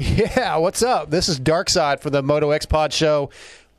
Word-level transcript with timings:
Yeah, 0.00 0.56
what's 0.56 0.82
up? 0.82 1.10
This 1.10 1.28
is 1.28 1.38
Darkside 1.38 2.00
for 2.00 2.08
the 2.08 2.22
Moto 2.22 2.52
X 2.52 2.64
Pod 2.64 2.90
Show. 2.90 3.28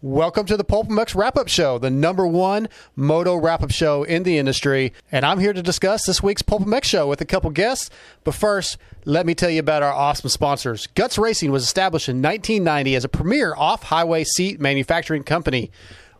Welcome 0.03 0.45
to 0.45 0.55
the 0.55 0.63
Pulp 0.63 0.87
MX 0.87 1.15
Wrap 1.15 1.35
Up 1.35 1.47
Show, 1.47 1.79
the 1.79 1.89
number 1.89 2.27
one 2.27 2.69
moto 2.95 3.35
wrap 3.35 3.63
up 3.63 3.71
show 3.71 4.03
in 4.03 4.21
the 4.21 4.37
industry. 4.37 4.93
And 5.11 5.25
I'm 5.25 5.39
here 5.39 5.51
to 5.51 5.63
discuss 5.63 6.05
this 6.05 6.21
week's 6.21 6.43
Pulp 6.43 6.61
MX 6.61 6.83
show 6.83 7.07
with 7.07 7.21
a 7.21 7.25
couple 7.25 7.49
guests. 7.49 7.89
But 8.23 8.35
first, 8.35 8.77
let 9.03 9.25
me 9.25 9.33
tell 9.33 9.49
you 9.49 9.61
about 9.61 9.81
our 9.81 9.91
awesome 9.91 10.29
sponsors. 10.29 10.85
Guts 10.93 11.17
Racing 11.17 11.51
was 11.51 11.63
established 11.63 12.07
in 12.07 12.21
1990 12.21 12.95
as 12.95 13.03
a 13.03 13.09
premier 13.09 13.55
off 13.55 13.81
highway 13.81 14.23
seat 14.23 14.59
manufacturing 14.61 15.23
company, 15.23 15.71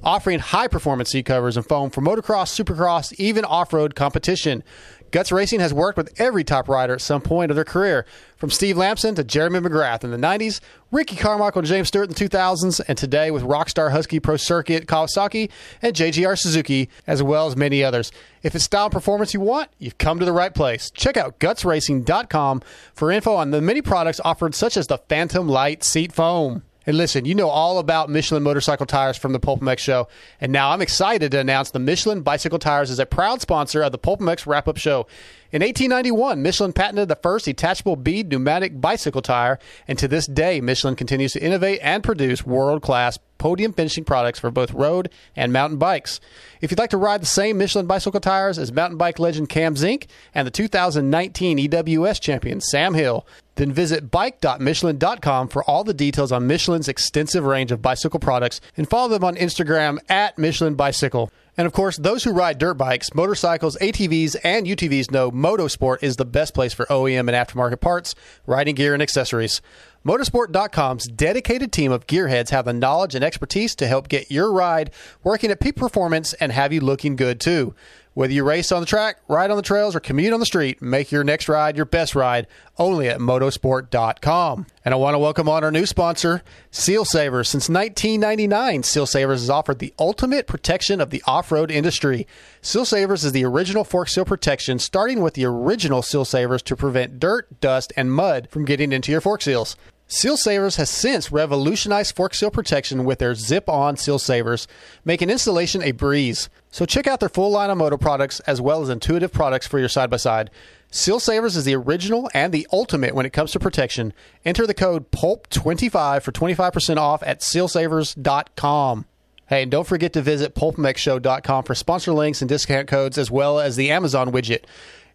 offering 0.03 0.39
high 0.39 0.67
performance 0.67 1.11
seat 1.11 1.27
covers 1.27 1.57
and 1.57 1.67
foam 1.67 1.91
for 1.91 2.01
motocross, 2.01 2.49
supercross, 2.59 3.13
even 3.19 3.45
off 3.45 3.71
road 3.71 3.93
competition. 3.93 4.63
Guts 5.11 5.31
Racing 5.31 5.59
has 5.59 5.73
worked 5.73 5.97
with 5.97 6.19
every 6.19 6.43
top 6.43 6.69
rider 6.69 6.93
at 6.93 7.01
some 7.01 7.21
point 7.21 7.51
of 7.51 7.55
their 7.55 7.65
career, 7.65 8.05
from 8.37 8.49
Steve 8.49 8.77
Lamson 8.77 9.13
to 9.15 9.23
Jeremy 9.23 9.59
McGrath 9.59 10.03
in 10.03 10.11
the 10.11 10.17
90s, 10.17 10.61
Ricky 10.89 11.15
Carmichael 11.15 11.59
and 11.59 11.67
James 11.67 11.89
Stewart 11.89 12.09
in 12.09 12.13
the 12.15 12.29
2000s, 12.29 12.81
and 12.87 12.97
today 12.97 13.29
with 13.29 13.43
Rockstar 13.43 13.91
Husky 13.91 14.19
Pro 14.19 14.37
Circuit 14.37 14.87
Kawasaki 14.87 15.49
and 15.81 15.95
JGR 15.95 16.37
Suzuki, 16.37 16.89
as 17.05 17.21
well 17.21 17.47
as 17.47 17.55
many 17.55 17.83
others. 17.83 18.11
If 18.41 18.55
it's 18.55 18.63
style 18.63 18.85
and 18.85 18.93
performance 18.93 19.33
you 19.33 19.41
want, 19.41 19.69
you've 19.77 19.97
come 19.97 20.17
to 20.19 20.25
the 20.25 20.31
right 20.31 20.53
place. 20.53 20.89
Check 20.91 21.17
out 21.17 21.39
gutsracing.com 21.39 22.61
for 22.93 23.11
info 23.11 23.35
on 23.35 23.51
the 23.51 23.61
many 23.61 23.81
products 23.81 24.21
offered, 24.23 24.55
such 24.55 24.77
as 24.77 24.87
the 24.87 24.97
Phantom 24.97 25.47
Light 25.47 25.83
Seat 25.83 26.11
Foam. 26.11 26.63
And 26.87 26.97
listen, 26.97 27.25
you 27.25 27.35
know 27.35 27.49
all 27.49 27.77
about 27.77 28.09
Michelin 28.09 28.41
motorcycle 28.41 28.87
tires 28.87 29.15
from 29.15 29.33
the 29.33 29.39
Pulp 29.39 29.61
MX 29.61 29.77
show. 29.77 30.07
And 30.39 30.51
now 30.51 30.71
I'm 30.71 30.81
excited 30.81 31.31
to 31.31 31.39
announce 31.39 31.69
the 31.69 31.79
Michelin 31.79 32.21
bicycle 32.21 32.57
tires 32.57 32.89
is 32.89 32.97
a 32.97 33.05
proud 33.05 33.39
sponsor 33.39 33.83
of 33.83 33.91
the 33.91 33.99
Pulp 33.99 34.19
MX 34.19 34.47
wrap 34.47 34.67
up 34.67 34.77
show. 34.77 35.05
In 35.51 35.61
1891, 35.61 36.41
Michelin 36.41 36.73
patented 36.73 37.07
the 37.07 37.17
first 37.17 37.45
detachable 37.45 37.97
bead 37.97 38.29
pneumatic 38.29 38.79
bicycle 38.79 39.21
tire, 39.21 39.59
and 39.87 39.99
to 39.99 40.07
this 40.07 40.25
day, 40.25 40.61
Michelin 40.61 40.95
continues 40.95 41.33
to 41.33 41.43
innovate 41.43 41.79
and 41.83 42.03
produce 42.03 42.45
world 42.45 42.81
class 42.81 43.19
podium 43.37 43.73
finishing 43.73 44.05
products 44.05 44.39
for 44.39 44.49
both 44.49 44.71
road 44.71 45.09
and 45.35 45.51
mountain 45.51 45.77
bikes. 45.77 46.21
If 46.61 46.71
you'd 46.71 46.79
like 46.79 46.91
to 46.91 46.97
ride 46.97 47.21
the 47.21 47.25
same 47.25 47.57
Michelin 47.57 47.85
bicycle 47.85 48.21
tires 48.21 48.57
as 48.57 48.71
mountain 48.71 48.97
bike 48.97 49.19
legend 49.19 49.49
Cam 49.49 49.75
Zink 49.75 50.07
and 50.33 50.47
the 50.47 50.51
2019 50.51 51.57
EWS 51.57 52.21
champion 52.21 52.61
Sam 52.61 52.93
Hill, 52.93 53.27
then 53.61 53.71
visit 53.71 54.09
bike.michelin.com 54.09 55.47
for 55.47 55.63
all 55.65 55.83
the 55.83 55.93
details 55.93 56.31
on 56.31 56.47
Michelin's 56.47 56.87
extensive 56.87 57.43
range 57.43 57.71
of 57.71 57.79
bicycle 57.79 58.19
products 58.19 58.59
and 58.75 58.89
follow 58.89 59.07
them 59.07 59.23
on 59.23 59.35
Instagram 59.35 59.99
at 60.09 60.35
Michelin 60.39 60.73
Bicycle. 60.73 61.31
And 61.55 61.67
of 61.67 61.73
course, 61.73 61.97
those 61.97 62.23
who 62.23 62.31
ride 62.31 62.57
dirt 62.57 62.73
bikes, 62.73 63.13
motorcycles, 63.13 63.77
ATVs, 63.77 64.35
and 64.43 64.65
UTVs 64.65 65.11
know 65.11 65.29
Motosport 65.29 66.01
is 66.01 66.15
the 66.15 66.25
best 66.25 66.55
place 66.55 66.73
for 66.73 66.87
OEM 66.87 67.19
and 67.19 67.29
aftermarket 67.29 67.81
parts, 67.81 68.15
riding 68.47 68.73
gear, 68.73 68.95
and 68.95 69.03
accessories. 69.03 69.61
Motosport.com's 70.03 71.05
dedicated 71.05 71.71
team 71.71 71.91
of 71.91 72.07
gearheads 72.07 72.49
have 72.49 72.65
the 72.65 72.73
knowledge 72.73 73.13
and 73.13 73.23
expertise 73.23 73.75
to 73.75 73.85
help 73.85 74.07
get 74.07 74.31
your 74.31 74.51
ride 74.51 74.89
working 75.23 75.51
at 75.51 75.59
peak 75.59 75.75
performance 75.75 76.33
and 76.33 76.51
have 76.51 76.73
you 76.73 76.81
looking 76.81 77.15
good 77.15 77.39
too. 77.39 77.75
Whether 78.13 78.33
you 78.33 78.43
race 78.43 78.73
on 78.73 78.81
the 78.81 78.85
track, 78.85 79.19
ride 79.29 79.51
on 79.51 79.55
the 79.55 79.63
trails, 79.63 79.95
or 79.95 80.01
commute 80.01 80.33
on 80.33 80.41
the 80.41 80.45
street, 80.45 80.81
make 80.81 81.13
your 81.13 81.23
next 81.23 81.47
ride 81.47 81.77
your 81.77 81.85
best 81.85 82.13
ride 82.13 82.45
only 82.77 83.07
at 83.07 83.19
motosport.com. 83.19 84.65
And 84.83 84.93
I 84.93 84.97
want 84.97 85.13
to 85.13 85.19
welcome 85.19 85.47
on 85.47 85.63
our 85.63 85.71
new 85.71 85.85
sponsor, 85.85 86.43
Seal 86.71 87.05
Savers. 87.05 87.47
Since 87.47 87.69
1999, 87.69 88.83
Seal 88.83 89.05
Savers 89.05 89.41
has 89.41 89.49
offered 89.49 89.79
the 89.79 89.93
ultimate 89.97 90.45
protection 90.45 90.99
of 90.99 91.09
the 91.09 91.23
off 91.25 91.53
road 91.53 91.71
industry. 91.71 92.27
Seal 92.61 92.83
Savers 92.83 93.23
is 93.23 93.31
the 93.31 93.45
original 93.45 93.85
fork 93.85 94.09
seal 94.09 94.25
protection, 94.25 94.77
starting 94.77 95.21
with 95.21 95.35
the 95.35 95.45
original 95.45 96.01
Seal 96.01 96.25
Savers 96.25 96.61
to 96.63 96.75
prevent 96.75 97.17
dirt, 97.17 97.61
dust, 97.61 97.93
and 97.95 98.11
mud 98.11 98.49
from 98.49 98.65
getting 98.65 98.91
into 98.91 99.11
your 99.11 99.21
fork 99.21 99.41
seals. 99.41 99.77
Seal 100.13 100.35
Savers 100.35 100.75
has 100.75 100.89
since 100.89 101.31
revolutionized 101.31 102.17
fork 102.17 102.33
seal 102.33 102.51
protection 102.51 103.05
with 103.05 103.19
their 103.19 103.33
zip 103.33 103.69
on 103.69 103.95
seal 103.95 104.19
savers, 104.19 104.67
making 105.05 105.29
installation 105.29 105.81
a 105.81 105.93
breeze. 105.93 106.49
So 106.69 106.85
check 106.85 107.07
out 107.07 107.21
their 107.21 107.29
full 107.29 107.49
line 107.49 107.69
of 107.69 107.77
moto 107.77 107.95
products 107.95 108.41
as 108.41 108.59
well 108.59 108.81
as 108.81 108.89
intuitive 108.89 109.31
products 109.31 109.67
for 109.67 109.79
your 109.79 109.87
side 109.87 110.09
by 110.09 110.17
side. 110.17 110.51
Seal 110.91 111.21
Savers 111.21 111.55
is 111.55 111.63
the 111.63 111.77
original 111.77 112.29
and 112.33 112.53
the 112.53 112.67
ultimate 112.73 113.15
when 113.15 113.25
it 113.25 113.31
comes 113.31 113.53
to 113.53 113.59
protection. 113.59 114.11
Enter 114.43 114.67
the 114.67 114.73
code 114.73 115.11
PULP25 115.11 116.23
for 116.23 116.33
25% 116.33 116.97
off 116.97 117.23
at 117.23 117.39
sealsavers.com. 117.39 119.05
Hey, 119.47 119.61
and 119.63 119.71
don't 119.71 119.87
forget 119.87 120.11
to 120.13 120.21
visit 120.21 120.55
pulpmxshow.com 120.55 121.63
for 121.63 121.73
sponsor 121.73 122.11
links 122.11 122.41
and 122.41 122.49
discount 122.49 122.89
codes 122.89 123.17
as 123.17 123.31
well 123.31 123.61
as 123.61 123.77
the 123.77 123.91
Amazon 123.91 124.33
widget. 124.33 124.65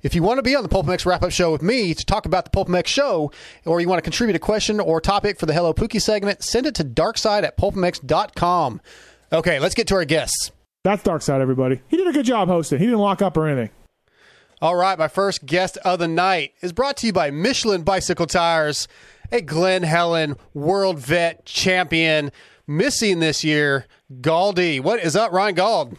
If 0.02 0.14
you 0.14 0.22
want 0.22 0.38
to 0.38 0.42
be 0.42 0.54
on 0.54 0.62
the 0.62 0.68
Pulp 0.68 0.86
MX 0.86 1.06
wrap 1.06 1.22
up 1.22 1.30
show 1.32 1.50
with 1.50 1.62
me 1.62 1.94
to 1.94 2.04
talk 2.04 2.26
about 2.26 2.44
the 2.44 2.50
Pulp 2.50 2.68
MX 2.68 2.86
show, 2.86 3.32
or 3.64 3.80
you 3.80 3.88
want 3.88 3.98
to 3.98 4.02
contribute 4.02 4.36
a 4.36 4.40
question 4.40 4.80
or 4.80 5.00
topic 5.00 5.38
for 5.38 5.46
the 5.46 5.52
Hello 5.54 5.72
Pookie 5.72 6.00
segment, 6.00 6.42
send 6.42 6.66
it 6.66 6.74
to 6.76 6.84
darkside 6.84 7.42
at 7.44 7.56
pulpmx.com. 7.56 8.80
Okay, 9.32 9.58
let's 9.58 9.74
get 9.74 9.86
to 9.88 9.94
our 9.94 10.04
guests. 10.04 10.52
That's 10.84 11.02
Darkside, 11.02 11.40
everybody. 11.40 11.80
He 11.88 11.96
did 11.96 12.06
a 12.06 12.12
good 12.12 12.26
job 12.26 12.46
hosting. 12.46 12.78
He 12.78 12.84
didn't 12.84 13.00
lock 13.00 13.20
up 13.20 13.36
or 13.36 13.48
anything. 13.48 13.70
All 14.62 14.76
right, 14.76 14.98
my 14.98 15.08
first 15.08 15.44
guest 15.44 15.76
of 15.78 15.98
the 15.98 16.08
night 16.08 16.52
is 16.60 16.72
brought 16.72 16.96
to 16.98 17.06
you 17.06 17.12
by 17.12 17.30
Michelin 17.30 17.82
Bicycle 17.82 18.26
Tires, 18.26 18.86
a 19.32 19.40
Glen 19.40 19.82
Helen 19.82 20.36
World 20.54 20.98
Vet 20.98 21.44
champion. 21.44 22.30
Missing 22.68 23.18
this 23.18 23.44
year, 23.44 23.86
Galdi. 24.20 24.80
What 24.80 25.00
is 25.00 25.14
up, 25.16 25.32
Ryan 25.32 25.54
Gauld? 25.56 25.96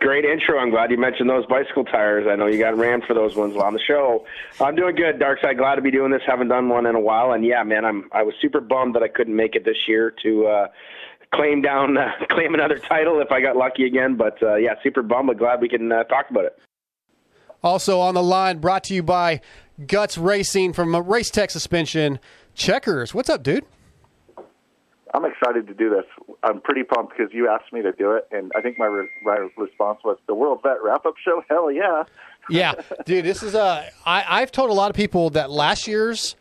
Great 0.00 0.24
intro. 0.24 0.58
I'm 0.58 0.70
glad 0.70 0.90
you 0.90 0.96
mentioned 0.96 1.28
those 1.28 1.44
bicycle 1.44 1.84
tires. 1.84 2.26
I 2.26 2.34
know 2.34 2.46
you 2.46 2.58
got 2.58 2.76
ran 2.76 3.02
for 3.02 3.12
those 3.12 3.36
ones 3.36 3.54
on 3.56 3.74
the 3.74 3.80
show. 3.80 4.24
I'm 4.58 4.74
doing 4.74 4.96
good, 4.96 5.18
Dark 5.18 5.40
Side. 5.42 5.58
Glad 5.58 5.74
to 5.74 5.82
be 5.82 5.90
doing 5.90 6.10
this. 6.10 6.22
Haven't 6.26 6.48
done 6.48 6.70
one 6.70 6.86
in 6.86 6.94
a 6.94 7.00
while, 7.00 7.32
and 7.32 7.44
yeah, 7.44 7.62
man, 7.64 7.84
I'm 7.84 8.08
I 8.12 8.22
was 8.22 8.34
super 8.40 8.60
bummed 8.60 8.94
that 8.94 9.02
I 9.02 9.08
couldn't 9.08 9.36
make 9.36 9.54
it 9.54 9.66
this 9.66 9.76
year 9.86 10.14
to 10.22 10.46
uh, 10.46 10.66
claim 11.34 11.60
down 11.60 11.98
uh, 11.98 12.12
claim 12.30 12.54
another 12.54 12.78
title 12.78 13.20
if 13.20 13.30
I 13.30 13.42
got 13.42 13.56
lucky 13.56 13.84
again. 13.84 14.16
But 14.16 14.42
uh, 14.42 14.56
yeah, 14.56 14.74
super 14.82 15.02
bummed, 15.02 15.26
but 15.28 15.38
glad 15.38 15.60
we 15.60 15.68
can 15.68 15.92
uh, 15.92 16.04
talk 16.04 16.30
about 16.30 16.46
it. 16.46 16.58
Also 17.62 18.00
on 18.00 18.14
the 18.14 18.22
line, 18.22 18.58
brought 18.58 18.84
to 18.84 18.94
you 18.94 19.02
by 19.02 19.42
Guts 19.86 20.16
Racing 20.16 20.72
from 20.72 20.96
Race 20.96 21.28
Tech 21.28 21.50
Suspension. 21.50 22.18
Checkers, 22.54 23.12
what's 23.12 23.28
up, 23.28 23.42
dude? 23.42 23.66
I'm 25.12 25.24
excited 25.24 25.66
to 25.66 25.74
do 25.74 25.90
this. 25.90 26.04
I'm 26.42 26.60
pretty 26.60 26.84
pumped 26.84 27.16
because 27.16 27.32
you 27.34 27.48
asked 27.48 27.72
me 27.72 27.82
to 27.82 27.92
do 27.92 28.12
it, 28.12 28.28
and 28.30 28.52
I 28.54 28.60
think 28.60 28.78
my, 28.78 28.86
re- 28.86 29.08
my 29.22 29.48
response 29.56 30.00
was 30.04 30.18
the 30.26 30.34
World 30.34 30.60
Vet 30.62 30.82
Wrap 30.82 31.04
Up 31.06 31.14
Show. 31.24 31.42
Hell 31.48 31.70
yeah! 31.70 32.04
Yeah, 32.48 32.74
dude, 33.04 33.24
this 33.24 33.44
is 33.44 33.54
a. 33.54 33.88
I, 34.04 34.24
I've 34.26 34.50
told 34.50 34.70
a 34.70 34.72
lot 34.72 34.90
of 34.90 34.96
people 34.96 35.30
that 35.30 35.50
last 35.50 35.86
year's 35.86 36.34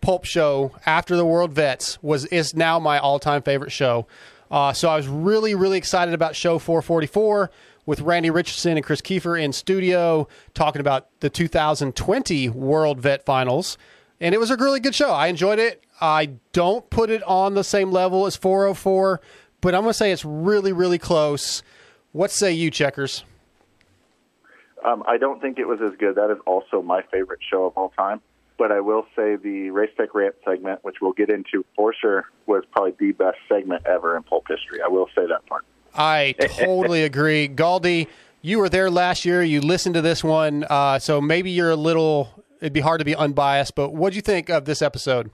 Pulp 0.00 0.24
show 0.24 0.72
after 0.84 1.14
the 1.14 1.24
World 1.24 1.52
Vets 1.52 2.02
was 2.02 2.24
is 2.26 2.54
now 2.56 2.80
my 2.80 2.98
all 2.98 3.20
time 3.20 3.42
favorite 3.42 3.70
show. 3.70 4.08
Uh, 4.50 4.72
so 4.72 4.88
I 4.88 4.96
was 4.96 5.06
really 5.06 5.54
really 5.54 5.78
excited 5.78 6.14
about 6.14 6.34
show 6.34 6.58
444 6.58 7.50
with 7.86 8.00
Randy 8.00 8.30
Richardson 8.30 8.76
and 8.76 8.84
Chris 8.84 9.00
Keefer 9.00 9.36
in 9.40 9.52
studio 9.52 10.26
talking 10.54 10.80
about 10.80 11.08
the 11.20 11.30
2020 11.30 12.48
World 12.48 12.98
Vet 13.00 13.24
Finals, 13.24 13.78
and 14.22 14.34
it 14.34 14.38
was 14.38 14.50
a 14.50 14.56
really 14.56 14.80
good 14.80 14.94
show. 14.94 15.10
I 15.10 15.26
enjoyed 15.26 15.58
it. 15.58 15.84
I 16.00 16.30
don't 16.52 16.88
put 16.88 17.10
it 17.10 17.22
on 17.24 17.54
the 17.54 17.64
same 17.64 17.90
level 17.90 18.24
as 18.26 18.36
404, 18.36 19.20
but 19.60 19.74
I'm 19.74 19.82
going 19.82 19.90
to 19.90 19.94
say 19.94 20.12
it's 20.12 20.24
really 20.24 20.72
really 20.72 20.98
close. 20.98 21.62
What 22.12 22.30
say 22.30 22.52
you, 22.52 22.70
Checkers? 22.70 23.24
Um, 24.84 25.02
I 25.06 25.16
don't 25.16 25.40
think 25.40 25.58
it 25.58 25.66
was 25.66 25.80
as 25.80 25.96
good. 25.98 26.16
That 26.16 26.30
is 26.30 26.38
also 26.46 26.82
my 26.82 27.02
favorite 27.12 27.40
show 27.48 27.66
of 27.66 27.76
all 27.76 27.90
time. 27.90 28.20
But 28.58 28.70
I 28.70 28.80
will 28.80 29.06
say 29.16 29.36
the 29.36 29.70
Race 29.70 29.90
Tech 29.96 30.14
Rant 30.14 30.34
segment, 30.44 30.84
which 30.84 30.96
we'll 31.00 31.12
get 31.12 31.30
into 31.30 31.64
for 31.74 31.94
sure, 31.94 32.28
was 32.46 32.64
probably 32.70 32.92
the 32.98 33.12
best 33.12 33.38
segment 33.48 33.86
ever 33.86 34.16
in 34.16 34.22
pulp 34.22 34.46
history. 34.48 34.80
I 34.84 34.88
will 34.88 35.08
say 35.14 35.26
that 35.26 35.46
part. 35.46 35.64
I 35.94 36.34
totally 36.58 37.04
agree. 37.04 37.48
Galdi, 37.48 38.08
you 38.40 38.58
were 38.58 38.68
there 38.68 38.90
last 38.90 39.24
year. 39.24 39.42
You 39.42 39.60
listened 39.60 39.94
to 39.94 40.00
this 40.00 40.22
one, 40.22 40.64
uh, 40.68 40.98
so 40.98 41.20
maybe 41.20 41.50
you're 41.50 41.70
a 41.70 41.76
little. 41.76 42.41
It'd 42.62 42.72
be 42.72 42.80
hard 42.80 43.00
to 43.00 43.04
be 43.04 43.14
unbiased, 43.16 43.74
but 43.74 43.90
what 43.92 44.12
do 44.12 44.16
you 44.16 44.22
think 44.22 44.48
of 44.48 44.64
this 44.64 44.80
episode? 44.82 45.30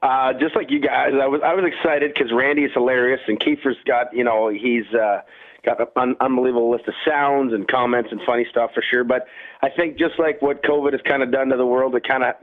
Uh, 0.00 0.32
just 0.34 0.54
like 0.54 0.70
you 0.70 0.78
guys, 0.80 1.10
I 1.20 1.26
was 1.26 1.40
I 1.44 1.52
was 1.54 1.64
excited 1.66 2.14
because 2.14 2.30
Randy 2.32 2.62
is 2.62 2.70
hilarious 2.72 3.20
and 3.26 3.38
Keefer's 3.40 3.76
got 3.84 4.14
you 4.14 4.22
know 4.22 4.48
he's 4.48 4.84
uh, 4.94 5.22
got 5.64 5.80
an 5.80 5.88
un- 5.96 6.16
unbelievable 6.20 6.70
list 6.70 6.86
of 6.86 6.94
sounds 7.04 7.52
and 7.52 7.66
comments 7.66 8.10
and 8.12 8.20
funny 8.24 8.46
stuff 8.48 8.70
for 8.72 8.82
sure. 8.88 9.02
But 9.02 9.26
I 9.60 9.68
think 9.70 9.98
just 9.98 10.16
like 10.20 10.40
what 10.40 10.62
COVID 10.62 10.92
has 10.92 11.00
kind 11.02 11.24
of 11.24 11.32
done 11.32 11.48
to 11.48 11.56
the 11.56 11.66
world, 11.66 11.96
it 11.96 12.06
kind 12.06 12.22
of 12.22 12.34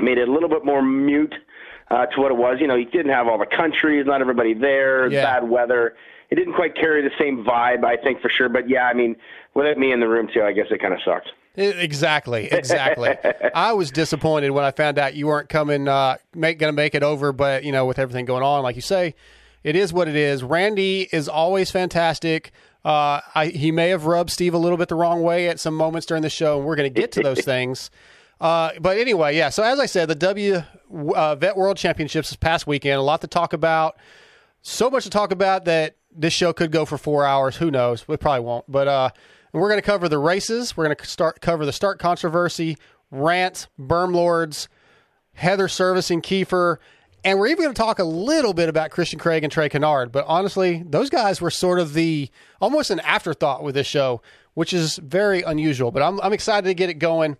made 0.00 0.18
it 0.18 0.28
a 0.28 0.32
little 0.32 0.48
bit 0.48 0.64
more 0.64 0.80
mute 0.82 1.34
uh, 1.90 2.06
to 2.06 2.20
what 2.20 2.30
it 2.30 2.36
was. 2.36 2.58
You 2.60 2.68
know, 2.68 2.76
you 2.76 2.84
didn't 2.86 3.10
have 3.12 3.26
all 3.26 3.38
the 3.38 3.46
countries, 3.46 4.06
not 4.06 4.20
everybody 4.20 4.54
there, 4.54 5.08
Yeah. 5.10 5.24
bad 5.40 5.48
weather. 5.50 5.96
It 6.30 6.36
didn't 6.36 6.54
quite 6.54 6.76
carry 6.76 7.02
the 7.02 7.10
same 7.18 7.44
vibe, 7.44 7.84
I 7.84 7.96
think, 7.96 8.20
for 8.20 8.28
sure. 8.30 8.48
But 8.48 8.68
yeah, 8.70 8.84
I 8.84 8.94
mean, 8.94 9.16
without 9.54 9.78
me 9.78 9.90
in 9.90 9.98
the 9.98 10.08
room 10.08 10.28
too, 10.32 10.42
I 10.42 10.52
guess 10.52 10.66
it 10.70 10.80
kind 10.80 10.94
of 10.94 11.00
sucked. 11.04 11.30
Exactly, 11.56 12.46
exactly. 12.50 13.16
I 13.54 13.72
was 13.72 13.90
disappointed 13.90 14.50
when 14.50 14.64
I 14.64 14.72
found 14.72 14.98
out 14.98 15.14
you 15.14 15.28
weren't 15.28 15.48
coming, 15.48 15.86
uh, 15.86 16.16
make 16.34 16.58
going 16.58 16.72
to 16.72 16.76
make 16.76 16.94
it 16.94 17.02
over. 17.02 17.32
But 17.32 17.64
you 17.64 17.72
know, 17.72 17.86
with 17.86 17.98
everything 17.98 18.24
going 18.24 18.42
on, 18.42 18.62
like 18.62 18.76
you 18.76 18.82
say, 18.82 19.14
it 19.62 19.76
is 19.76 19.92
what 19.92 20.08
it 20.08 20.16
is. 20.16 20.42
Randy 20.42 21.08
is 21.12 21.28
always 21.28 21.70
fantastic. 21.70 22.50
Uh, 22.84 23.20
I, 23.34 23.46
he 23.46 23.72
may 23.72 23.88
have 23.88 24.04
rubbed 24.04 24.30
Steve 24.30 24.52
a 24.52 24.58
little 24.58 24.76
bit 24.76 24.88
the 24.88 24.94
wrong 24.94 25.22
way 25.22 25.48
at 25.48 25.58
some 25.58 25.74
moments 25.74 26.06
during 26.06 26.22
the 26.22 26.30
show, 26.30 26.58
and 26.58 26.66
we're 26.66 26.76
going 26.76 26.92
to 26.92 27.00
get 27.00 27.12
to 27.12 27.22
those 27.22 27.40
things. 27.44 27.90
Uh, 28.40 28.72
but 28.80 28.98
anyway, 28.98 29.36
yeah. 29.36 29.48
So 29.48 29.62
as 29.62 29.78
I 29.78 29.86
said, 29.86 30.08
the 30.08 30.14
W 30.16 30.62
uh, 31.14 31.34
Vet 31.36 31.56
World 31.56 31.76
Championships 31.76 32.30
this 32.30 32.36
past 32.36 32.66
weekend, 32.66 32.98
a 32.98 33.02
lot 33.02 33.20
to 33.22 33.26
talk 33.26 33.52
about. 33.52 33.96
So 34.60 34.90
much 34.90 35.04
to 35.04 35.10
talk 35.10 35.30
about 35.30 35.64
that 35.66 35.96
this 36.14 36.32
show 36.32 36.52
could 36.52 36.72
go 36.72 36.84
for 36.84 36.98
four 36.98 37.24
hours. 37.24 37.56
Who 37.56 37.70
knows? 37.70 38.06
We 38.08 38.16
probably 38.16 38.44
won't. 38.44 38.70
But 38.70 38.88
uh, 39.54 39.58
we're 39.58 39.68
going 39.68 39.78
to 39.78 39.86
cover 39.86 40.08
the 40.08 40.18
races. 40.18 40.76
We're 40.76 40.84
going 40.84 40.96
to 40.96 41.06
start 41.06 41.40
cover 41.40 41.64
the 41.64 41.72
start 41.72 41.98
controversy, 41.98 42.76
rant, 43.10 43.68
berm 43.78 44.14
lords, 44.14 44.68
Heather 45.34 45.68
servicing 45.68 46.22
Keefer, 46.22 46.78
and 47.24 47.38
we're 47.38 47.46
even 47.46 47.64
going 47.64 47.74
to 47.74 47.80
talk 47.80 47.98
a 47.98 48.04
little 48.04 48.52
bit 48.52 48.68
about 48.68 48.90
Christian 48.90 49.18
Craig 49.18 49.42
and 49.42 49.52
Trey 49.52 49.68
Canard. 49.68 50.12
But 50.12 50.24
honestly, 50.28 50.82
those 50.86 51.08
guys 51.08 51.40
were 51.40 51.50
sort 51.50 51.78
of 51.78 51.94
the 51.94 52.30
almost 52.60 52.90
an 52.90 53.00
afterthought 53.00 53.62
with 53.62 53.74
this 53.74 53.86
show, 53.86 54.20
which 54.52 54.72
is 54.72 54.96
very 54.96 55.42
unusual. 55.42 55.90
But 55.90 56.02
I'm 56.02 56.20
I'm 56.20 56.32
excited 56.32 56.68
to 56.68 56.74
get 56.74 56.90
it 56.90 56.94
going. 56.94 57.36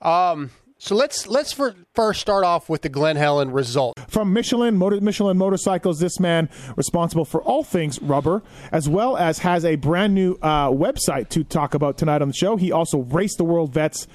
Um, 0.00 0.50
so 0.78 0.94
let's 0.94 1.26
let's 1.26 1.52
for, 1.52 1.74
first 1.94 2.20
start 2.20 2.44
off 2.44 2.68
with 2.68 2.82
the 2.82 2.88
Glen 2.88 3.16
Helen 3.16 3.50
result. 3.50 3.98
From 4.08 4.32
Michelin, 4.32 4.76
Motor, 4.76 5.00
Michelin 5.00 5.36
Motorcycles, 5.36 5.98
this 5.98 6.20
man 6.20 6.48
responsible 6.76 7.24
for 7.24 7.42
all 7.42 7.64
things 7.64 8.00
rubber, 8.00 8.42
as 8.70 8.88
well 8.88 9.16
as 9.16 9.40
has 9.40 9.64
a 9.64 9.76
brand 9.76 10.14
new 10.14 10.38
uh, 10.40 10.68
website 10.68 11.28
to 11.30 11.42
talk 11.42 11.74
about 11.74 11.98
tonight 11.98 12.22
on 12.22 12.28
the 12.28 12.34
show. 12.34 12.56
He 12.56 12.70
also 12.70 12.98
raced 12.98 13.38
the 13.38 13.44
World 13.44 13.72
Vets. 13.72 14.06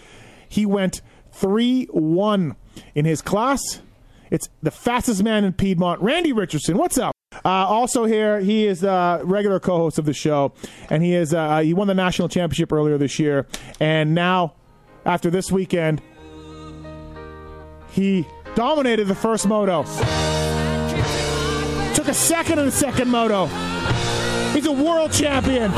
He 0.48 0.66
went 0.66 1.02
3 1.34 1.86
1 1.92 2.56
in 2.96 3.06
his 3.06 3.22
class. 3.22 3.82
It's 4.32 4.50
the 4.62 4.72
fastest 4.72 5.22
man 5.22 5.44
in 5.44 5.54
Piedmont, 5.54 6.02
Randy 6.02 6.32
Richardson. 6.32 6.78
What's 6.78 6.98
up? 6.98 7.14
Uh, 7.44 7.50
also 7.50 8.06
here, 8.06 8.40
he 8.40 8.66
is 8.66 8.84
a 8.84 9.22
regular 9.24 9.60
co-host 9.60 10.00
of 10.00 10.06
the 10.06 10.14
show, 10.14 10.54
and 10.90 11.04
he 11.04 11.14
is 11.14 11.34
uh, 11.34 11.60
he 11.60 11.74
won 11.74 11.88
the 11.88 11.94
national 11.94 12.30
championship 12.30 12.72
earlier 12.72 12.98
this 12.98 13.20
year, 13.20 13.48
and 13.80 14.16
now 14.16 14.54
after 15.06 15.30
this 15.30 15.52
weekend, 15.52 16.02
he 17.94 18.26
dominated 18.56 19.06
the 19.06 19.16
first 19.16 19.48
moto. 19.48 19.84
Took 21.94 22.08
a 22.08 22.14
second 22.14 22.58
in 22.60 22.66
the 22.66 22.72
second 22.72 23.08
moto. 23.10 23.46
He's 24.54 24.66
a 24.66 24.72
world 24.72 25.12
champion. 25.12 25.72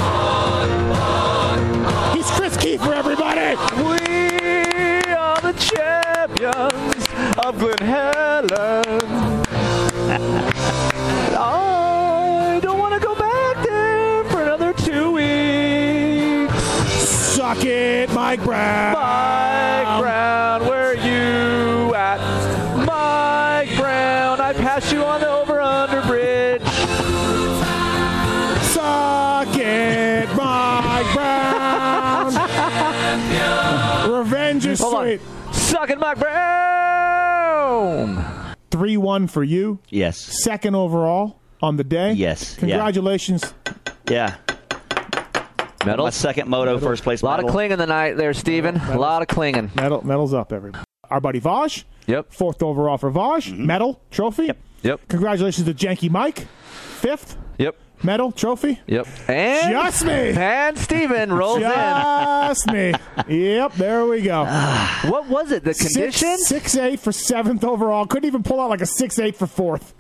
He's 2.14 2.30
Chris 2.32 2.56
Keefer, 2.58 2.94
everybody. 2.94 3.56
We 3.84 5.14
are 5.14 5.42
the 5.42 5.54
champions 5.60 7.08
of 7.38 7.60
Glen 7.60 7.78
Helen. 7.80 9.44
I 11.38 12.60
don't 12.62 12.80
want 12.80 12.94
to 12.94 13.00
go 13.06 13.14
back 13.16 13.66
there 13.66 14.24
for 14.26 14.42
another 14.42 14.72
two 14.74 15.12
weeks. 15.12 16.54
Suck 17.36 17.64
it, 17.66 18.10
Mike 18.14 18.42
Brown. 18.44 18.94
Mike 18.94 20.02
Brown, 20.02 20.55
Revenge 34.76 34.76
is 34.76 34.82
Hold 34.82 35.06
sweet. 35.06 35.22
on. 35.48 35.54
Sucking 35.54 36.00
Mike 36.00 36.20
Brown. 36.20 38.24
3 38.72 38.98
1 38.98 39.28
for 39.28 39.44
you. 39.44 39.80
Yes. 39.90 40.18
Second 40.18 40.76
overall 40.76 41.40
on 41.62 41.78
the 41.78 41.84
day. 41.84 42.14
Yes. 42.14 42.56
Congratulations. 42.58 43.54
Yeah. 44.10 44.36
My 45.86 46.10
second 46.10 46.50
moto, 46.50 46.80
first 46.80 47.04
place 47.04 47.22
A 47.22 47.26
lot 47.26 47.38
medal. 47.38 47.50
of 47.50 47.54
clinging 47.54 47.78
tonight 47.78 48.14
there, 48.16 48.34
Steven. 48.34 48.78
A 48.78 48.98
lot 48.98 49.22
of 49.22 49.28
clinging. 49.28 49.70
Medal, 49.76 50.04
medals 50.06 50.34
up, 50.34 50.52
everybody. 50.52 50.84
Our 51.12 51.22
buddy 51.22 51.40
Vaj, 51.40 51.84
Yep. 52.08 52.34
fourth 52.34 52.64
overall 52.64 52.98
for 52.98 53.12
Vaj. 53.12 53.52
Mm-hmm. 53.52 53.66
Medal, 53.68 54.02
trophy. 54.10 54.46
Yep. 54.48 54.58
Yep. 54.82 55.08
Congratulations 55.10 55.68
to 55.68 55.74
Janky 55.76 56.10
Mike, 56.10 56.40
fifth. 56.40 57.38
Yep. 58.06 58.12
Medal, 58.12 58.32
trophy. 58.32 58.80
Yep. 58.88 59.08
And 59.28 59.72
Just 59.72 60.06
me. 60.06 60.32
and 60.32 60.78
Steven 60.78 61.34
rolls 61.34 61.58
in. 61.58 61.64
Just 61.64 62.68
me. 62.72 62.94
Yep, 63.28 63.74
there 63.74 64.06
we 64.06 64.22
go. 64.22 64.44
What 65.06 65.28
was 65.28 65.52
it? 65.52 65.64
The 65.64 65.74
condition? 65.74 66.38
Six, 66.38 66.48
six 66.48 66.78
eight 66.78 67.00
for 67.00 67.12
seventh 67.12 67.64
overall. 67.64 68.06
Couldn't 68.06 68.28
even 68.28 68.44
pull 68.44 68.60
out 68.60 68.70
like 68.70 68.82
a 68.82 68.86
six 68.86 69.20
eight 69.20 69.36
for 69.36 69.48
fourth. 69.48 69.94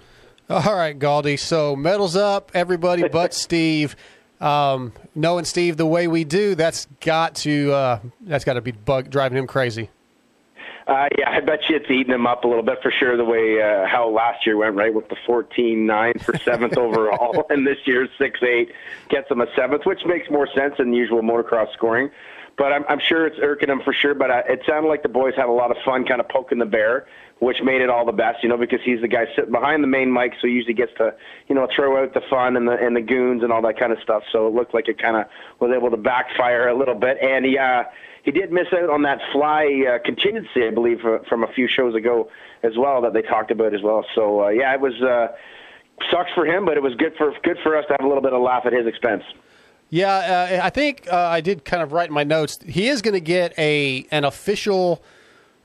All 0.50 0.76
right, 0.76 0.98
Galdi. 0.98 1.40
So 1.40 1.76
medals 1.76 2.16
up, 2.16 2.52
everybody 2.54 3.08
but 3.12 3.34
Steve. 3.34 3.96
Um, 4.42 4.92
knowing 5.16 5.46
Steve 5.46 5.78
the 5.78 5.86
way 5.86 6.08
we 6.08 6.24
do, 6.26 6.56
that's 6.56 6.88
got 7.00 7.36
to 7.36 7.72
uh, 7.72 8.00
that's 8.22 8.44
got 8.44 8.54
to 8.54 8.62
be 8.62 8.72
bug 8.72 9.10
driving 9.10 9.38
him 9.38 9.48
crazy. 9.48 9.90
Uh, 10.88 11.08
yeah, 11.18 11.32
I 11.32 11.40
bet 11.40 11.68
you 11.68 11.78
it's 11.78 11.90
eating 11.90 12.14
him 12.14 12.28
up 12.28 12.44
a 12.44 12.48
little 12.48 12.64
bit 12.64 12.80
for 12.84 12.92
sure. 12.92 13.18
The 13.18 13.26
way 13.26 13.60
uh, 13.60 13.88
how 13.88 14.08
last 14.08 14.46
year 14.46 14.56
went, 14.56 14.76
right, 14.76 14.94
with 14.94 15.10
the 15.10 15.16
fourteen 15.26 15.88
nine 15.88 16.20
for 16.20 16.38
seventh 16.38 16.78
overall, 16.78 17.46
and 17.50 17.66
this 17.66 17.80
year's 17.86 18.10
six 18.20 18.42
eight 18.44 18.72
gets 19.10 19.30
him 19.32 19.42
a 19.42 19.48
seventh, 19.56 19.86
which 19.86 20.06
makes 20.06 20.30
more 20.30 20.48
sense 20.54 20.76
than 20.78 20.94
usual 20.94 21.24
motocross 21.24 21.74
scoring. 21.74 22.12
But 22.58 22.72
I'm, 22.72 22.86
I'm 22.88 23.00
sure 23.00 23.26
it's 23.26 23.38
irking 23.42 23.70
him 23.70 23.82
for 23.84 23.94
sure. 23.94 24.14
But 24.14 24.30
uh, 24.30 24.44
it 24.48 24.62
sounded 24.68 24.88
like 24.88 25.02
the 25.02 25.10
boys 25.10 25.34
had 25.36 25.48
a 25.48 25.52
lot 25.52 25.72
of 25.72 25.78
fun, 25.84 26.06
kind 26.06 26.22
of 26.22 26.30
poking 26.30 26.60
the 26.60 26.66
bear, 26.66 27.08
which 27.40 27.58
made 27.64 27.82
it 27.82 27.90
all 27.90 28.06
the 28.06 28.14
best, 28.14 28.44
you 28.44 28.50
know, 28.50 28.58
because 28.58 28.80
he's 28.86 29.02
the 29.02 29.08
guy 29.08 29.26
sitting 29.36 29.52
behind 29.52 29.84
the 29.84 29.88
main 29.88 30.14
mic, 30.14 30.34
so 30.40 30.48
he 30.48 30.54
usually 30.54 30.74
gets 30.76 30.94
to, 31.00 31.16
you 31.50 31.56
know, 31.56 31.68
throw 31.76 32.02
out 32.02 32.14
the 32.14 32.22
fun 32.30 32.56
and 32.56 32.68
the 32.68 32.74
and 32.74 32.96
the 32.96 33.02
goons 33.02 33.42
and 33.42 33.52
all 33.52 33.62
that 33.64 33.80
kind 33.80 33.92
of 33.92 33.98
stuff. 34.04 34.24
So 34.32 34.48
it 34.48 34.54
looked 34.54 34.76
like 34.76 34.88
it 34.88 35.02
kind 35.02 35.18
of 35.18 35.26
was 35.60 35.72
able 35.76 35.90
to 35.90 35.98
backfire 35.98 36.68
a 36.68 36.78
little 36.78 36.96
bit, 36.96 37.18
and 37.24 37.44
he. 37.44 37.58
Uh, 37.58 37.86
he 38.26 38.32
did 38.32 38.52
miss 38.52 38.68
out 38.74 38.90
on 38.90 39.04
that 39.04 39.20
fly 39.32 39.68
uh, 39.88 40.00
contingency, 40.04 40.66
I 40.68 40.72
believe, 40.72 41.06
uh, 41.06 41.20
from 41.30 41.44
a 41.44 41.48
few 41.54 41.68
shows 41.68 41.94
ago 41.94 42.30
as 42.64 42.74
well 42.76 43.02
that 43.04 43.14
they 43.14 43.22
talked 43.22 43.52
about 43.52 43.74
as 43.76 43.84
well. 43.84 44.04
So 44.16 44.46
uh, 44.46 44.50
yeah, 44.50 44.74
it 44.74 44.82
was 44.82 45.00
uh, 45.02 45.28
sucks 46.12 46.32
for 46.34 46.46
him, 46.46 46.66
but 46.66 46.76
it 46.76 46.84
was 46.84 46.96
good 46.96 47.14
for 47.18 47.32
good 47.44 47.58
for 47.64 47.78
us 47.78 47.86
to 47.88 47.94
have 47.94 48.04
a 48.04 48.08
little 48.08 48.24
bit 48.24 48.34
of 48.34 48.42
laugh 48.42 48.66
at 48.66 48.74
his 48.74 48.88
expense. 48.88 49.24
Yeah, 49.92 50.58
uh, 50.60 50.66
I 50.66 50.72
think 50.72 51.08
uh, 51.12 51.16
I 51.16 51.42
did 51.42 51.64
kind 51.64 51.84
of 51.84 51.94
write 51.94 52.10
in 52.10 52.16
my 52.16 52.24
notes. 52.24 52.58
He 52.68 52.88
is 52.88 53.04
going 53.04 53.14
to 53.14 53.22
get 53.22 53.58
a 53.60 54.08
an 54.10 54.26
official 54.26 55.04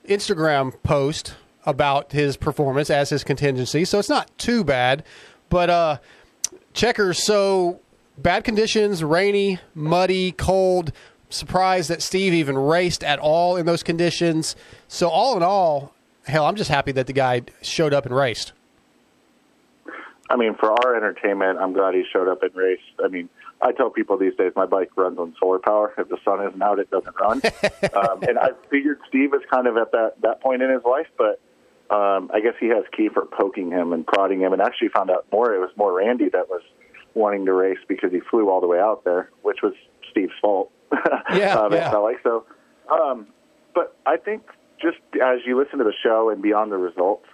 Instagram 0.06 0.75
post 0.82 1.37
about 1.64 2.12
his 2.12 2.37
performance 2.37 2.90
as 2.90 3.08
his 3.08 3.25
contingency, 3.25 3.87
so 3.87 3.99
it's 3.99 4.11
not 4.11 4.30
too 4.37 4.64
bad. 4.64 5.02
But 5.49 5.70
uh, 5.70 5.99
checkers, 6.75 7.25
so 7.25 7.80
bad 8.18 8.44
conditions, 8.44 9.02
rainy, 9.02 9.58
muddy, 9.75 10.32
cold. 10.32 10.92
Surprised 11.30 11.88
that 11.90 12.02
Steve 12.02 12.34
even 12.34 12.58
raced 12.58 13.02
at 13.02 13.18
all 13.18 13.56
in 13.56 13.64
those 13.64 13.82
conditions. 13.82 14.56
So 14.88 15.08
all 15.08 15.37
in 15.37 15.42
all, 15.42 15.94
hell, 16.26 16.44
I'm 16.44 16.56
just 16.56 16.70
happy 16.70 16.92
that 16.92 17.06
the 17.06 17.12
guy 17.12 17.42
showed 17.62 17.94
up 17.94 18.04
and 18.04 18.14
raced. 18.14 18.52
I 20.28 20.37
mean, 20.37 20.54
for 20.54 20.70
our 20.70 20.94
entertainment, 20.94 21.58
I'm 21.58 21.72
glad 21.72 21.94
he 21.94 22.04
showed 22.12 22.28
up 22.28 22.42
and 22.42 22.54
raced. 22.54 22.82
I 23.02 23.08
mean, 23.08 23.28
I 23.60 23.72
tell 23.72 23.90
people 23.90 24.16
these 24.16 24.34
days 24.37 24.52
my 24.54 24.64
bike 24.64 24.90
runs 24.96 25.18
on 25.18 25.34
solar 25.40 25.58
power. 25.58 25.92
If 25.99 26.08
the 26.08 26.18
sun 26.25 26.46
isn't 26.46 26.62
out, 26.62 26.78
it 26.78 26.90
doesn't 26.90 27.14
run. 27.20 27.42
um, 27.94 28.22
and 28.22 28.38
I 28.38 28.50
figured 28.70 29.00
Steve 29.08 29.34
is 29.34 29.42
kind 29.52 29.66
of 29.66 29.76
at 29.76 29.90
that 29.92 30.14
that 30.22 30.40
point 30.40 30.62
in 30.62 30.70
his 30.70 30.82
life, 30.84 31.08
but 31.18 31.40
um, 31.94 32.30
I 32.32 32.40
guess 32.40 32.54
he 32.60 32.68
has 32.68 32.84
Keefer 32.96 33.28
poking 33.30 33.70
him 33.70 33.92
and 33.92 34.06
prodding 34.06 34.40
him, 34.40 34.52
and 34.52 34.62
actually 34.62 34.88
found 34.88 35.10
out 35.10 35.26
more. 35.32 35.52
It 35.54 35.58
was 35.58 35.70
more 35.76 35.92
Randy 35.92 36.28
that 36.28 36.49
was 36.49 36.62
wanting 37.14 37.44
to 37.46 37.52
race 37.52 37.80
because 37.88 38.12
he 38.12 38.20
flew 38.20 38.49
all 38.49 38.60
the 38.60 38.68
way 38.68 38.78
out 38.78 39.02
there, 39.04 39.30
which 39.42 39.58
was 39.62 39.75
Steve's 40.10 40.32
fault. 40.40 40.70
Yeah, 41.35 41.54
um, 41.54 41.73
it 41.73 41.76
yeah. 41.76 41.90
felt 41.90 42.04
like 42.04 42.18
so. 42.23 42.44
Um, 42.90 43.28
but 43.75 43.97
I 44.04 44.16
think 44.16 44.42
just 44.80 44.99
as 45.23 45.38
you 45.47 45.56
listen 45.59 45.78
to 45.78 45.85
the 45.85 45.94
show 46.02 46.30
and 46.30 46.42
beyond 46.42 46.73
the 46.73 46.76
results, 46.76 47.26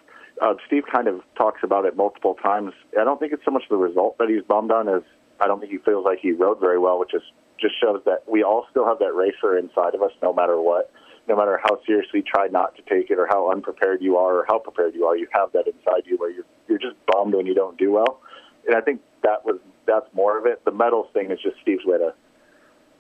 uh, 0.42 0.54
Steve 0.66 0.84
kind 0.92 1.08
of 1.08 1.22
talks 1.36 1.60
about 1.62 1.86
it 1.86 1.96
multiple 1.96 2.34
times. 2.34 2.72
I 2.98 3.04
don't 3.04 3.18
think 3.18 3.32
it's 3.32 3.44
so 3.44 3.50
much 3.50 3.62
the 3.70 3.76
result 3.76 4.18
that 4.18 4.28
he's 4.28 4.42
bummed 4.42 4.70
on 4.70 4.88
as 4.88 5.02
I 5.40 5.46
don't 5.46 5.60
think 5.60 5.72
he 5.72 5.78
feels 5.78 6.04
like 6.04 6.18
he 6.20 6.32
rode 6.32 6.60
very 6.60 6.78
well, 6.78 6.98
which 6.98 7.14
is 7.14 7.22
just 7.58 7.74
shows 7.80 8.02
that 8.04 8.24
we 8.28 8.42
all 8.42 8.66
still 8.70 8.86
have 8.86 8.98
that 8.98 9.14
racer 9.14 9.56
inside 9.56 9.94
of 9.94 10.02
us, 10.02 10.12
no 10.22 10.32
matter 10.32 10.60
what, 10.60 10.92
no 11.26 11.36
matter 11.36 11.58
how 11.62 11.80
seriously 11.86 12.20
you 12.20 12.22
try 12.22 12.48
not 12.48 12.76
to 12.76 12.82
take 12.82 13.10
it 13.10 13.18
or 13.18 13.26
how 13.26 13.50
unprepared 13.50 14.02
you 14.02 14.16
are 14.18 14.40
or 14.40 14.46
how 14.48 14.58
prepared 14.58 14.94
you 14.94 15.06
are. 15.06 15.16
You 15.16 15.26
have 15.32 15.52
that 15.52 15.66
inside 15.66 16.02
you 16.04 16.18
where 16.18 16.30
you're 16.30 16.44
you're 16.68 16.78
just 16.78 16.96
bummed 17.06 17.34
when 17.34 17.46
you 17.46 17.54
don't 17.54 17.78
do 17.78 17.92
well, 17.92 18.20
and 18.66 18.76
I 18.76 18.80
think 18.82 19.00
that 19.22 19.44
was 19.44 19.58
that's 19.86 20.06
more 20.12 20.38
of 20.38 20.44
it. 20.46 20.64
The 20.64 20.72
medals 20.72 21.06
thing 21.14 21.30
is 21.30 21.38
just 21.42 21.56
Steve's 21.62 21.84
way 21.86 21.98
to 21.98 22.12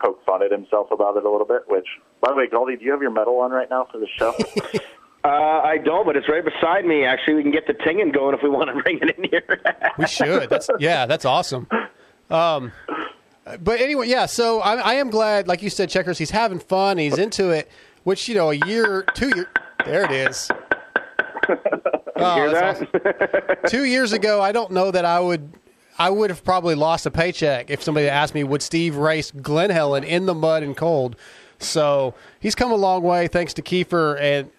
poke 0.00 0.24
fun 0.24 0.42
at 0.42 0.50
himself 0.50 0.90
about 0.90 1.16
it 1.16 1.24
a 1.24 1.30
little 1.30 1.46
bit. 1.46 1.62
Which, 1.68 1.86
by 2.20 2.30
the 2.30 2.36
way, 2.36 2.46
Goldie, 2.48 2.76
do 2.76 2.84
you 2.84 2.92
have 2.92 3.02
your 3.02 3.10
medal 3.10 3.38
on 3.40 3.50
right 3.50 3.68
now 3.70 3.86
for 3.90 3.98
the 3.98 4.08
show? 4.18 4.34
Uh, 5.24 5.60
I 5.64 5.78
don't, 5.78 6.06
but 6.06 6.16
it's 6.16 6.28
right 6.28 6.44
beside 6.44 6.84
me. 6.84 7.04
Actually, 7.04 7.34
we 7.34 7.42
can 7.42 7.50
get 7.50 7.66
the 7.66 7.72
tinging 7.72 8.12
going 8.12 8.32
if 8.32 8.44
we 8.44 8.48
want 8.48 8.68
to 8.72 8.80
bring 8.84 9.00
it 9.02 9.18
in 9.18 9.24
here. 9.24 9.60
We 9.98 10.06
should. 10.06 10.48
That's 10.48 10.70
yeah, 10.78 11.06
that's 11.06 11.24
awesome. 11.24 11.66
Um, 12.30 12.70
but 13.60 13.80
anyway, 13.80 14.06
yeah. 14.06 14.26
So 14.26 14.60
I, 14.60 14.74
I 14.76 14.94
am 14.94 15.10
glad, 15.10 15.48
like 15.48 15.62
you 15.62 15.70
said, 15.70 15.90
checkers. 15.90 16.16
He's 16.16 16.30
having 16.30 16.60
fun. 16.60 16.96
He's 16.98 17.18
into 17.18 17.50
it. 17.50 17.68
Which 18.04 18.28
you 18.28 18.36
know, 18.36 18.52
a 18.52 18.54
year, 18.54 19.04
two 19.14 19.32
year. 19.34 19.48
There 19.84 20.04
it 20.04 20.12
is. 20.12 20.48
Oh, 22.18 22.34
hear 22.36 22.50
that? 22.50 22.76
awesome. 22.76 23.56
Two 23.68 23.84
years 23.84 24.12
ago, 24.12 24.40
I 24.40 24.50
don't 24.50 24.70
know 24.70 24.90
that 24.90 25.04
I 25.04 25.20
would. 25.20 25.52
I 25.98 26.10
would 26.10 26.30
have 26.30 26.44
probably 26.44 26.74
lost 26.74 27.06
a 27.06 27.10
paycheck 27.10 27.70
if 27.70 27.82
somebody 27.82 28.08
asked 28.08 28.34
me, 28.34 28.44
would 28.44 28.62
Steve 28.62 28.96
race 28.96 29.30
Glen 29.30 29.70
Helen 29.70 30.04
in 30.04 30.26
the 30.26 30.34
mud 30.34 30.62
and 30.62 30.76
cold? 30.76 31.16
So 31.58 32.14
he's 32.38 32.54
come 32.54 32.70
a 32.70 32.76
long 32.76 33.02
way 33.02 33.28
thanks 33.28 33.54
to 33.54 33.62
Keefer. 33.62 34.20
And 34.20 34.50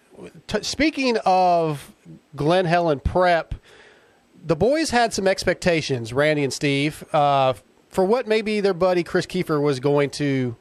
t- 0.47 0.63
speaking 0.63 1.17
of 1.25 1.93
Glen 2.35 2.65
Helen 2.65 2.99
prep, 2.99 3.53
the 4.43 4.55
boys 4.55 4.89
had 4.89 5.13
some 5.13 5.27
expectations, 5.27 6.13
Randy 6.13 6.43
and 6.43 6.53
Steve, 6.53 7.03
uh, 7.13 7.53
for 7.89 8.03
what 8.03 8.27
maybe 8.27 8.59
their 8.59 8.73
buddy 8.73 9.03
Chris 9.03 9.25
Keefer 9.25 9.61
was 9.61 9.79
going 9.79 10.09
to 10.11 10.55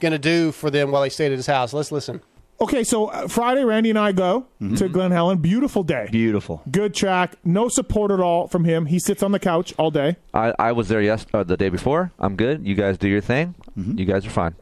going 0.00 0.12
to 0.12 0.18
do 0.18 0.52
for 0.52 0.70
them 0.70 0.90
while 0.90 1.02
he 1.02 1.10
stayed 1.10 1.32
at 1.32 1.36
his 1.36 1.46
house. 1.46 1.72
Let's 1.72 1.90
listen. 1.90 2.22
Okay, 2.60 2.82
so 2.82 3.06
uh, 3.06 3.28
Friday, 3.28 3.64
Randy 3.64 3.90
and 3.90 3.98
I 3.98 4.10
go 4.10 4.46
to 4.76 4.88
Glen 4.88 5.12
Helen. 5.12 5.38
Beautiful 5.38 5.84
day. 5.84 6.08
Beautiful. 6.10 6.60
Good 6.70 6.92
track. 6.92 7.36
No 7.44 7.68
support 7.68 8.10
at 8.10 8.18
all 8.18 8.48
from 8.48 8.64
him. 8.64 8.86
He 8.86 8.98
sits 8.98 9.22
on 9.22 9.30
the 9.30 9.38
couch 9.38 9.72
all 9.78 9.92
day. 9.92 10.16
I, 10.34 10.52
I 10.58 10.72
was 10.72 10.88
there 10.88 11.00
yes 11.00 11.24
uh, 11.32 11.44
the 11.44 11.56
day 11.56 11.68
before. 11.68 12.10
I'm 12.18 12.34
good. 12.34 12.66
You 12.66 12.74
guys 12.74 12.98
do 12.98 13.08
your 13.08 13.20
thing. 13.20 13.54
You 13.76 14.04
guys 14.04 14.26
are 14.26 14.30
fine. 14.30 14.56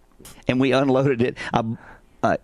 and 0.47 0.61
we 0.61 0.73
unloaded 0.73 1.23
it. 1.23 1.38
I, 1.55 1.61
uh, 1.61 1.65
let 2.23 2.41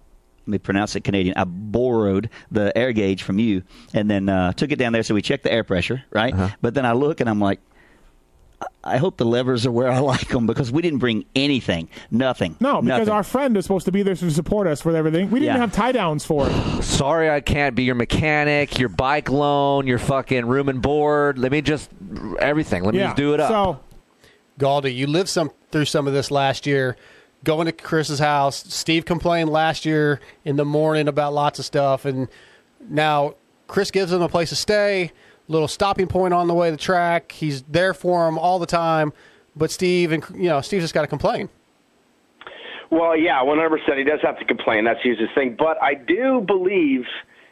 me 0.46 0.58
pronounce 0.58 0.96
it 0.96 1.02
Canadian. 1.04 1.36
I 1.36 1.44
borrowed 1.44 2.30
the 2.50 2.76
air 2.76 2.92
gauge 2.92 3.22
from 3.22 3.38
you, 3.38 3.62
and 3.92 4.10
then 4.10 4.28
uh, 4.30 4.52
took 4.54 4.72
it 4.72 4.76
down 4.76 4.92
there. 4.94 5.02
So 5.02 5.14
we 5.14 5.20
checked 5.22 5.44
the 5.44 5.52
air 5.52 5.64
pressure, 5.64 6.02
right? 6.10 6.32
Uh-huh. 6.32 6.48
But 6.62 6.72
then 6.74 6.86
I 6.86 6.92
look 6.92 7.20
and 7.20 7.28
I'm 7.28 7.40
like, 7.40 7.60
I- 8.84 8.94
I 8.94 8.96
hope 8.98 9.16
the 9.16 9.24
levers 9.24 9.64
are 9.66 9.70
where 9.72 9.90
I 9.90 9.98
like 10.00 10.28
them 10.28 10.46
because 10.46 10.70
we 10.72 10.82
didn't 10.82 10.98
bring 10.98 11.24
anything, 11.36 11.88
nothing. 12.10 12.56
No, 12.60 12.82
because 12.82 13.00
nothing. 13.00 13.08
our 13.14 13.22
friend 13.22 13.56
is 13.56 13.64
supposed 13.64 13.86
to 13.86 13.92
be 13.92 14.02
there 14.02 14.14
to 14.14 14.30
support 14.30 14.66
us 14.66 14.84
with 14.84 14.94
everything. 14.96 15.30
We 15.30 15.40
didn't 15.40 15.54
Yeah. 15.54 15.60
have 15.60 15.72
tie 15.72 15.92
downs 15.92 16.24
for 16.24 16.48
it. 16.48 16.52
Sorry, 16.82 17.30
I 17.30 17.40
can't 17.40 17.74
be 17.74 17.84
your 17.84 17.94
mechanic, 17.94 18.78
your 18.78 18.88
bike 18.88 19.30
loan, 19.30 19.86
your 19.86 19.98
fucking 19.98 20.46
room 20.46 20.68
and 20.68 20.82
board. 20.82 21.38
Let 21.38 21.52
me 21.52 21.60
just 21.62 21.90
everything. 22.40 22.82
Let 22.84 22.94
me 22.94 23.00
yeah. 23.00 23.06
just 23.08 23.16
do 23.16 23.34
it 23.34 23.40
up. 23.40 23.50
So 23.50 23.80
Galdi, 24.58 24.94
you 24.94 25.06
lived 25.06 25.28
some 25.28 25.50
through 25.70 25.86
some 25.86 26.06
of 26.06 26.12
this 26.12 26.30
last 26.30 26.66
year. 26.66 26.96
Going 27.44 27.66
to 27.66 27.72
Chris's 27.72 28.20
house, 28.20 28.62
Steve 28.68 29.04
complained 29.04 29.50
last 29.50 29.84
year 29.84 30.20
in 30.44 30.56
the 30.56 30.64
morning 30.64 31.08
about 31.08 31.32
lots 31.32 31.58
of 31.58 31.64
stuff, 31.64 32.04
and 32.04 32.28
now 32.88 33.34
Chris 33.66 33.90
gives 33.90 34.12
him 34.12 34.22
a 34.22 34.28
place 34.28 34.50
to 34.50 34.56
stay, 34.56 35.10
little 35.48 35.68
stopping 35.68 36.06
point 36.06 36.34
on 36.34 36.48
the 36.48 36.54
way 36.54 36.68
to 36.68 36.72
the 36.72 36.82
track. 36.82 37.32
He's 37.32 37.62
there 37.62 37.94
for 37.94 38.26
him 38.28 38.38
all 38.38 38.58
the 38.58 38.66
time, 38.66 39.12
but 39.56 39.70
Steve 39.70 40.12
and 40.12 40.24
you 40.34 40.48
know 40.48 40.60
Steve 40.60 40.80
just 40.80 40.94
got 40.94 41.02
to 41.02 41.08
complain. 41.08 41.48
Well, 42.90 43.16
yeah, 43.16 43.40
100%. 43.42 43.96
He 43.96 44.04
does 44.04 44.20
have 44.20 44.38
to 44.38 44.44
complain. 44.44 44.84
That's 44.84 45.00
his 45.02 45.16
thing. 45.34 45.56
But 45.58 45.82
I 45.82 45.94
do 45.94 46.44
believe, 46.46 47.04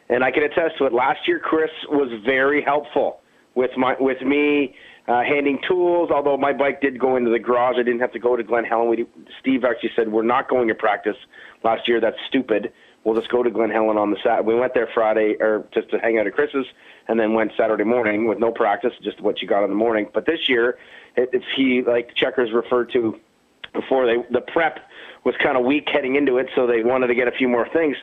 and 0.07 0.23
I 0.23 0.29
can 0.29 0.43
attest 0.43 0.77
to 0.77 0.85
it, 0.85 0.93
last 0.93 1.27
year 1.27 1.39
Chris 1.39 1.71
was 1.89 2.11
very 2.23 2.61
helpful 2.63 3.21
with 3.55 3.71
my 3.75 3.95
with 3.99 4.21
me 4.21 4.75
uh, 5.07 5.23
handing 5.23 5.59
tools. 5.67 6.11
Although 6.13 6.37
my 6.37 6.53
bike 6.53 6.79
did 6.79 6.99
go 6.99 7.15
into 7.15 7.31
the 7.31 7.39
garage, 7.39 7.75
I 7.79 7.83
didn't 7.83 8.01
have 8.01 8.13
to 8.13 8.19
go 8.19 8.35
to 8.35 8.43
Glen 8.43 8.65
Helen. 8.65 8.89
We, 8.89 9.05
Steve 9.39 9.63
actually 9.63 9.91
said, 9.95 10.11
we're 10.11 10.21
not 10.21 10.47
going 10.47 10.67
to 10.67 10.75
practice 10.75 11.17
last 11.63 11.87
year. 11.87 11.99
That's 11.99 12.17
stupid. 12.27 12.71
We'll 13.03 13.15
just 13.15 13.29
go 13.31 13.41
to 13.41 13.49
Glen 13.49 13.71
Helen 13.71 13.97
on 13.97 14.11
the 14.11 14.17
Sat. 14.23 14.45
We 14.45 14.53
went 14.55 14.73
there 14.75 14.87
Friday, 14.93 15.35
or 15.39 15.65
just 15.73 15.89
to 15.89 15.97
hang 15.97 16.19
out 16.19 16.27
at 16.27 16.33
Chris's, 16.33 16.67
and 17.07 17.19
then 17.19 17.33
went 17.33 17.51
Saturday 17.57 17.83
morning 17.83 18.27
with 18.27 18.37
no 18.37 18.51
practice, 18.51 18.93
just 19.01 19.19
what 19.21 19.41
you 19.41 19.47
got 19.47 19.63
in 19.63 19.69
the 19.71 19.75
morning. 19.75 20.07
But 20.13 20.25
this 20.27 20.47
year, 20.47 20.77
it, 21.15 21.29
it's 21.33 21.45
he 21.55 21.81
like 21.81 22.13
checkers 22.15 22.51
referred 22.51 22.91
to 22.93 23.19
before 23.73 24.05
they 24.05 24.17
the 24.31 24.41
prep 24.41 24.79
was 25.23 25.35
kind 25.41 25.57
of 25.57 25.65
weak 25.65 25.87
heading 25.91 26.15
into 26.15 26.37
it, 26.37 26.49
so 26.55 26.67
they 26.67 26.83
wanted 26.83 27.07
to 27.07 27.15
get 27.15 27.27
a 27.27 27.31
few 27.31 27.47
more 27.47 27.67
things. 27.69 27.97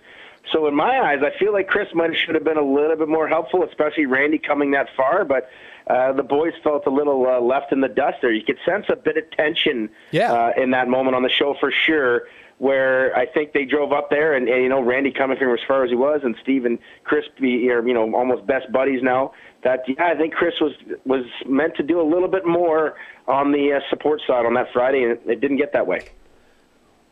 So 0.52 0.66
in 0.66 0.74
my 0.74 0.98
eyes, 1.00 1.18
I 1.22 1.36
feel 1.38 1.52
like 1.52 1.68
Chris 1.68 1.88
might 1.94 2.16
should 2.16 2.34
have 2.34 2.44
been 2.44 2.56
a 2.56 2.62
little 2.62 2.96
bit 2.96 3.08
more 3.08 3.28
helpful, 3.28 3.62
especially 3.64 4.06
Randy 4.06 4.38
coming 4.38 4.70
that 4.72 4.88
far. 4.96 5.24
But 5.24 5.50
uh, 5.88 6.12
the 6.12 6.22
boys 6.22 6.54
felt 6.64 6.86
a 6.86 6.90
little 6.90 7.26
uh, 7.26 7.40
left 7.40 7.70
in 7.70 7.80
the 7.82 7.88
dust 7.88 8.18
there. 8.22 8.32
You 8.32 8.42
could 8.44 8.58
sense 8.64 8.86
a 8.88 8.96
bit 8.96 9.16
of 9.16 9.30
tension 9.32 9.90
Yeah. 10.10 10.32
uh, 10.32 10.52
in 10.56 10.70
that 10.70 10.88
moment 10.88 11.16
on 11.16 11.22
the 11.22 11.28
show 11.28 11.54
for 11.60 11.70
sure. 11.70 12.28
Where 12.58 13.16
I 13.16 13.26
think 13.26 13.52
they 13.52 13.64
drove 13.64 13.92
up 13.92 14.10
there, 14.10 14.34
and, 14.34 14.48
and 14.48 14.62
you 14.62 14.68
know 14.68 14.82
Randy 14.82 15.12
coming 15.12 15.36
from 15.38 15.52
as 15.52 15.60
far 15.68 15.84
as 15.84 15.90
he 15.90 15.96
was, 15.96 16.20
and 16.24 16.34
Steve 16.42 16.64
and 16.64 16.78
Chris 17.04 17.24
be 17.40 17.70
are 17.70 17.86
you 17.86 17.94
know 17.94 18.12
almost 18.14 18.46
best 18.46 18.70
buddies 18.72 19.00
now. 19.02 19.32
That 19.62 19.84
yeah, 19.86 20.08
I 20.12 20.16
think 20.16 20.34
Chris 20.34 20.54
was 20.60 20.72
was 21.04 21.24
meant 21.46 21.76
to 21.76 21.84
do 21.84 22.00
a 22.00 22.06
little 22.06 22.28
bit 22.28 22.46
more 22.46 22.94
on 23.28 23.52
the 23.52 23.74
uh, 23.74 23.80
support 23.90 24.20
side 24.26 24.44
on 24.44 24.54
that 24.54 24.66
Friday, 24.72 25.04
and 25.04 25.18
it, 25.30 25.40
didn't 25.40 25.58
get 25.58 25.72
that 25.72 25.86
way. 25.86 26.08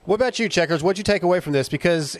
What 0.05 0.17
about 0.17 0.39
you, 0.39 0.49
Checkers? 0.49 0.83
What'd 0.83 0.99
you 0.99 1.05
take 1.05 1.23
away 1.23 1.41
from 1.41 1.53
this? 1.53 1.69
Because 1.69 2.19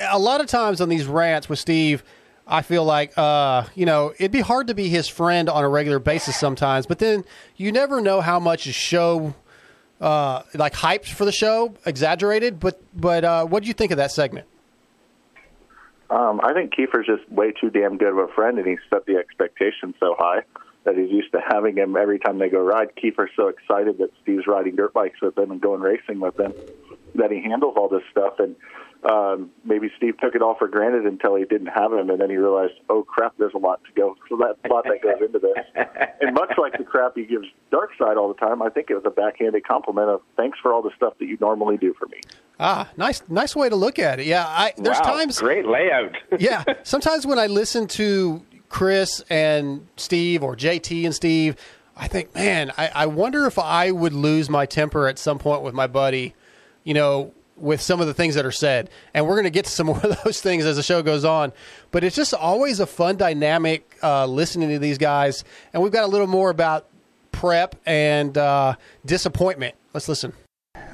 a 0.00 0.18
lot 0.18 0.40
of 0.40 0.46
times 0.46 0.80
on 0.80 0.88
these 0.88 1.06
rants 1.06 1.48
with 1.48 1.58
Steve, 1.58 2.02
I 2.46 2.62
feel 2.62 2.84
like, 2.84 3.16
uh, 3.18 3.64
you 3.74 3.86
know, 3.86 4.12
it'd 4.18 4.30
be 4.30 4.40
hard 4.40 4.68
to 4.68 4.74
be 4.74 4.88
his 4.88 5.08
friend 5.08 5.48
on 5.48 5.64
a 5.64 5.68
regular 5.68 5.98
basis 5.98 6.36
sometimes, 6.36 6.86
but 6.86 6.98
then 6.98 7.24
you 7.56 7.72
never 7.72 8.00
know 8.00 8.20
how 8.20 8.38
much 8.38 8.66
a 8.66 8.72
show, 8.72 9.34
uh, 10.00 10.42
like 10.54 10.74
hyped 10.74 11.06
for 11.06 11.24
the 11.24 11.32
show, 11.32 11.74
exaggerated. 11.84 12.60
But, 12.60 12.80
but 12.94 13.24
uh, 13.24 13.44
what 13.46 13.62
do 13.62 13.68
you 13.68 13.74
think 13.74 13.90
of 13.92 13.98
that 13.98 14.12
segment? 14.12 14.46
Um, 16.08 16.40
I 16.42 16.52
think 16.52 16.72
Keefer's 16.74 17.06
just 17.06 17.28
way 17.30 17.52
too 17.52 17.70
damn 17.70 17.98
good 17.98 18.12
of 18.12 18.18
a 18.18 18.28
friend, 18.28 18.58
and 18.58 18.66
he 18.66 18.76
set 18.90 19.06
the 19.06 19.16
expectation 19.16 19.94
so 19.98 20.14
high 20.18 20.42
that 20.84 20.96
he's 20.96 21.10
used 21.10 21.32
to 21.32 21.40
having 21.44 21.76
him 21.76 21.96
every 21.96 22.20
time 22.20 22.38
they 22.38 22.48
go 22.48 22.60
ride. 22.60 22.94
Keefer's 22.94 23.30
so 23.34 23.48
excited 23.48 23.98
that 23.98 24.10
Steve's 24.22 24.46
riding 24.46 24.76
dirt 24.76 24.92
bikes 24.92 25.20
with 25.20 25.36
him 25.36 25.50
and 25.50 25.60
going 25.60 25.80
racing 25.80 26.20
with 26.20 26.38
him 26.38 26.54
that 27.16 27.32
he 27.32 27.42
handles 27.42 27.74
all 27.76 27.88
this 27.88 28.04
stuff. 28.12 28.38
And 28.38 28.54
um, 29.04 29.50
maybe 29.64 29.90
Steve 29.96 30.18
took 30.18 30.34
it 30.34 30.42
all 30.42 30.56
for 30.56 30.68
granted 30.68 31.04
until 31.06 31.36
he 31.36 31.44
didn't 31.44 31.68
have 31.68 31.92
him, 31.92 32.10
and 32.10 32.20
then 32.20 32.30
he 32.30 32.36
realized, 32.36 32.74
oh 32.88 33.02
crap, 33.02 33.34
there's 33.38 33.54
a 33.54 33.58
lot 33.58 33.80
to 33.84 33.92
go. 33.92 34.16
So 34.28 34.36
that's 34.36 34.58
a 34.64 34.74
lot 34.74 34.84
that 34.84 35.02
goes 35.02 35.20
into 35.20 35.38
this. 35.38 35.58
and 36.20 36.34
much 36.34 36.52
like 36.58 36.76
the 36.76 36.84
crap 36.84 37.12
he 37.14 37.24
gives 37.24 37.46
Dark 37.70 37.90
Side 37.98 38.16
all 38.16 38.28
the 38.28 38.38
time, 38.40 38.62
I 38.62 38.68
think 38.68 38.90
it 38.90 38.94
was 38.94 39.04
a 39.06 39.10
backhanded 39.10 39.66
compliment 39.66 40.08
of 40.08 40.22
thanks 40.36 40.58
for 40.60 40.72
all 40.72 40.82
the 40.82 40.90
stuff 40.96 41.14
that 41.18 41.26
you 41.26 41.36
normally 41.40 41.76
do 41.76 41.94
for 41.94 42.06
me. 42.06 42.20
Ah, 42.58 42.90
nice, 42.96 43.22
nice 43.28 43.54
way 43.54 43.68
to 43.68 43.76
look 43.76 43.98
at 43.98 44.18
it. 44.18 44.26
Yeah, 44.26 44.46
I, 44.46 44.72
there's 44.76 44.98
wow, 44.98 45.12
times 45.12 45.38
great 45.38 45.66
layout. 45.66 46.16
yeah. 46.38 46.64
Sometimes 46.82 47.26
when 47.26 47.38
I 47.38 47.46
listen 47.46 47.86
to 47.88 48.42
Chris 48.68 49.22
and 49.28 49.86
Steve 49.96 50.42
or 50.42 50.56
JT 50.56 51.04
and 51.04 51.14
Steve, 51.14 51.56
I 51.96 52.08
think, 52.08 52.34
man, 52.34 52.72
I, 52.76 52.90
I 52.94 53.06
wonder 53.06 53.46
if 53.46 53.58
I 53.58 53.90
would 53.90 54.12
lose 54.12 54.50
my 54.50 54.66
temper 54.66 55.06
at 55.06 55.18
some 55.18 55.38
point 55.38 55.62
with 55.62 55.74
my 55.74 55.86
buddy, 55.86 56.34
you 56.82 56.94
know, 56.94 57.32
with 57.56 57.80
some 57.80 58.00
of 58.00 58.06
the 58.06 58.14
things 58.14 58.34
that 58.34 58.44
are 58.44 58.52
said. 58.52 58.90
And 59.14 59.26
we're 59.26 59.34
going 59.34 59.44
to 59.44 59.50
get 59.50 59.64
to 59.64 59.70
some 59.70 59.86
more 59.88 60.00
of 60.00 60.22
those 60.24 60.40
things 60.40 60.64
as 60.64 60.76
the 60.76 60.82
show 60.82 61.02
goes 61.02 61.24
on. 61.24 61.52
But 61.90 62.04
it's 62.04 62.16
just 62.16 62.34
always 62.34 62.80
a 62.80 62.86
fun 62.86 63.16
dynamic 63.16 63.96
uh, 64.02 64.26
listening 64.26 64.68
to 64.70 64.78
these 64.78 64.98
guys. 64.98 65.44
And 65.72 65.82
we've 65.82 65.92
got 65.92 66.04
a 66.04 66.08
little 66.08 66.26
more 66.26 66.50
about 66.50 66.88
prep 67.32 67.76
and 67.86 68.36
uh, 68.36 68.74
disappointment. 69.04 69.74
Let's 69.92 70.08
listen. 70.08 70.32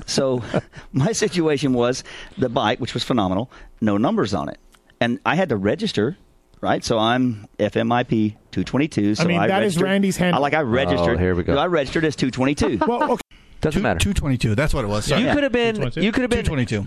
So 0.07 0.42
my 0.92 1.12
situation 1.12 1.73
was 1.73 2.04
the 2.38 2.49
bike, 2.49 2.81
which 2.81 2.95
was 2.95 3.04
phenomenal, 3.04 3.50
no 3.81 3.97
numbers 3.97 4.35
on 4.35 4.49
it, 4.49 4.59
and 5.00 5.19
I 5.25 5.35
had 5.35 5.49
to 5.50 5.57
register. 5.57 6.16
Right, 6.61 6.85
so 6.85 6.97
I'm 6.97 7.49
FMIP 7.59 8.37
222. 8.52 9.16
So 9.16 9.25
I 9.25 9.26
mean, 9.26 9.38
that 9.40 9.47
is 9.47 9.75
registered- 9.75 9.83
Randy's 9.83 10.16
handle. 10.16 10.38
I 10.38 10.42
like 10.42 10.54
I 10.54 10.61
registered. 10.61 11.16
Oh, 11.16 11.19
here 11.19 11.35
we 11.35 11.42
go. 11.42 11.57
I 11.59 11.66
registered 11.66 12.04
as 12.04 12.14
222. 12.14 12.85
well, 12.87 13.12
okay. 13.14 13.23
Doesn't 13.62 13.81
matter. 13.81 13.99
Two 13.99 14.12
twenty 14.12 14.37
two. 14.37 14.54
That's 14.54 14.75
what 14.75 14.85
it 14.85 14.88
was. 14.88 15.07
Sorry. 15.07 15.23
You 15.23 15.33
could 15.33 15.42
have 15.45 15.52
been. 15.52 15.76
You 15.95 16.12
could 16.12 16.23
have 16.23 16.31
been 16.31 16.45
222. 16.45 16.83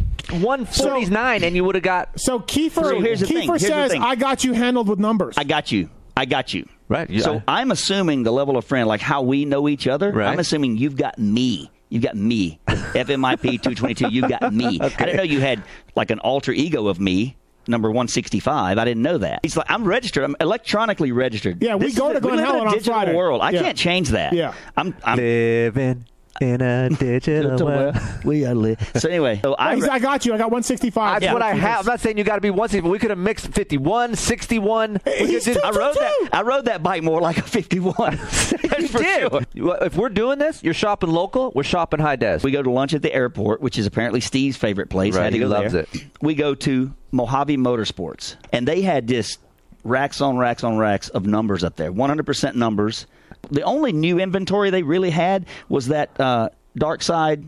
one 0.46 0.65
forty 0.65 1.05
nine, 1.08 1.44
and 1.44 1.55
you 1.55 1.63
would 1.63 1.74
have 1.75 1.84
got 1.84 2.20
So 2.20 2.39
Keefer, 2.39 2.84
So 2.84 3.00
here's 3.01 3.22
the 3.22 3.25
thing. 3.27 3.38
Keefer 3.48 3.51
Here's 3.53 3.62
the 3.63 3.67
says, 3.67 3.91
thing. 3.91 4.01
"I 4.03 4.15
got 4.15 4.44
you 4.44 4.53
handled 4.53 4.88
with 4.89 5.00
numbers." 5.00 5.36
I 5.38 5.44
got 5.46 5.72
you. 5.72 5.89
I 6.15 6.25
got 6.25 6.53
you. 6.53 6.67
right. 6.88 7.10
You, 7.10 7.22
So 7.22 7.41
I'm 7.48 7.72
assuming 7.72 8.24
the 8.24 8.32
level 8.32 8.58
of 8.58 8.63
friend, 8.65 8.88
like 8.88 9.01
how 9.01 9.22
we 9.24 9.44
know 9.46 9.67
each 9.67 9.88
other. 9.88 10.12
Right. 10.12 10.27
I'm 10.32 10.39
assuming 10.39 10.77
you've 10.77 10.96
got 10.96 11.17
me. 11.17 11.72
You've 11.89 12.03
got 12.03 12.15
me. 12.15 12.60
FMIP 12.67 13.41
222. 13.62 14.10
You've 14.10 14.29
got 14.29 14.53
me. 14.53 14.79
I 14.82 14.89
didn't 14.89 15.15
know 15.17 15.24
you 15.24 15.39
had 15.39 15.63
like 15.96 16.12
an 16.12 16.20
alter 16.20 16.51
ego 16.51 16.88
of 16.88 17.00
me. 17.00 17.36
Number 17.67 17.89
165. 17.89 18.77
I 18.77 18.86
didn't 18.86 19.01
know 19.01 19.17
that. 19.17 19.39
He's 19.41 19.58
like, 19.58 19.65
I'm 19.72 19.86
registered. 19.86 20.24
I'm 20.24 20.36
electronically 20.39 21.12
registered. 21.12 21.63
Yeah, 21.63 21.75
we 21.75 21.88
This 21.88 21.98
go 21.98 22.10
is 22.12 22.15
to 22.15 22.20
the- 22.20 22.27
we 22.27 22.34
Glen 22.34 22.38
live 22.38 22.39
in 22.39 22.46
Helen 22.46 22.67
a 22.67 22.70
on 22.70 22.74
digital 22.75 22.94
Friday. 22.94 23.15
world. 23.15 23.41
I 23.41 23.50
Yeah. 23.51 23.62
can't 23.63 23.77
change 23.77 24.10
that. 24.10 24.34
Yeah. 24.34 24.53
I'm. 24.77 24.96
I'm 25.03 25.17
living 25.17 26.05
in 26.42 26.62
a 26.62 26.89
digital 27.00 27.65
world. 27.65 27.96
we 28.24 28.46
are 28.46 28.54
li- 28.56 28.75
So 28.96 29.08
anyway, 29.10 29.39
so 29.42 29.54
I, 29.56 29.74
I 29.75 30.00
got 30.00 30.25
you. 30.25 30.34
I 30.34 30.38
got 30.38 30.46
165. 30.51 31.22
That's 31.22 31.34
what 31.34 31.42
I 31.42 31.54
have. 31.54 31.82
I'm 31.82 31.86
not 31.86 32.00
saying 32.01 32.18
you 32.18 32.24
got 32.24 32.36
to 32.36 32.42
be 32.42 32.50
160, 32.50 32.82
but 32.82 32.89
we 32.89 33.00
could 33.00 33.10
have 33.10 33.20
mixed 33.20 33.48
51, 33.54 34.15
61. 34.15 35.00
We 35.06 35.12
He's 35.27 35.46
could 35.46 35.63
I 35.63 35.70
rode 35.72 35.96
that. 35.96 36.30
I 36.34 36.42
rode 36.42 36.65
that 36.65 36.84
bike 36.84 37.04
more 37.04 37.22
like 37.22 37.38
a 37.38 37.42
51. 37.42 38.12
you 38.63 38.88
did. 38.88 39.48
If 39.56 39.96
we're 39.96 40.10
doing 40.10 40.39
this, 40.39 40.63
you're 40.63 40.74
shopping 40.74 41.10
local. 41.10 41.51
We're 41.56 41.63
shopping 41.63 42.00
high 42.00 42.15
des. 42.18 42.39
We 42.44 42.51
go 42.51 42.62
to 42.62 42.70
lunch 42.72 42.94
at 42.94 43.01
the 43.01 43.13
airport, 43.13 43.62
which 43.62 43.77
is 43.77 43.86
apparently 43.86 44.20
Steve's 44.22 44.58
favorite 44.58 44.89
place. 44.89 45.15
Right, 45.15 45.24
Had 45.24 45.30
to 45.34 45.38
he 45.38 45.44
go 45.44 45.50
loves 45.50 45.74
there. 45.74 45.86
it. 45.94 46.06
We 46.22 46.36
go 46.36 46.54
to 46.56 46.94
Mojave 47.12 47.58
Motorsports, 47.58 48.36
and 48.51 48.68
they 48.68 48.82
had 48.82 49.08
just 49.08 49.39
racks 49.84 50.20
on 50.20 50.36
racks 50.38 50.63
on 50.63 50.77
racks 50.77 51.10
of 51.10 51.25
numbers 51.25 51.63
up 51.63 51.75
there, 51.75 51.94
100% 51.94 52.56
numbers. 52.56 53.06
The 53.52 53.64
only 53.64 53.92
new 53.92 54.20
inventory 54.20 54.70
they 54.70 54.84
really 54.84 55.10
had 55.12 55.46
was 55.70 55.88
that 55.88 56.20
uh, 56.20 56.50
Dark 56.78 57.02
Side 57.02 57.46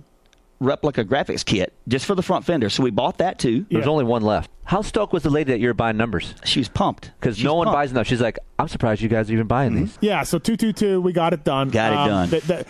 replica 0.60 1.06
graphics 1.06 1.46
kit 1.46 1.72
just 1.88 2.06
for 2.06 2.16
the 2.16 2.24
front 2.24 2.44
fender. 2.46 2.70
So 2.70 2.82
we 2.84 2.90
bought 2.90 3.20
that 3.20 3.38
too. 3.40 3.66
There's 3.70 3.88
only 3.88 4.04
one 4.06 4.24
left. 4.24 4.50
How 4.64 4.82
stoked 4.82 5.14
was 5.14 5.24
the 5.24 5.30
lady 5.30 5.52
that 5.54 5.60
you're 5.60 5.74
buying 5.74 5.98
numbers? 5.98 6.34
She 6.44 6.60
was 6.60 6.68
pumped 6.68 7.12
because 7.20 7.38
She's 7.38 7.46
no 7.46 7.56
one 7.56 7.66
pumped. 7.68 7.76
buys 7.78 7.92
enough. 7.92 8.08
She's 8.08 8.20
like, 8.22 8.38
I'm 8.60 8.68
surprised 8.68 9.02
you 9.02 9.08
guys 9.08 9.30
are 9.30 9.34
even 9.34 9.48
buying 9.48 9.76
these. 9.76 9.98
Yeah, 10.02 10.24
so 10.24 10.40
222, 10.40 11.00
we 11.00 11.14
got 11.14 11.32
it 11.34 11.44
done. 11.44 11.70
Got 11.70 11.94
it 11.94 11.98
Um, 11.98 12.08
done. 12.10 12.30
th- 12.30 12.48
th- 12.48 12.66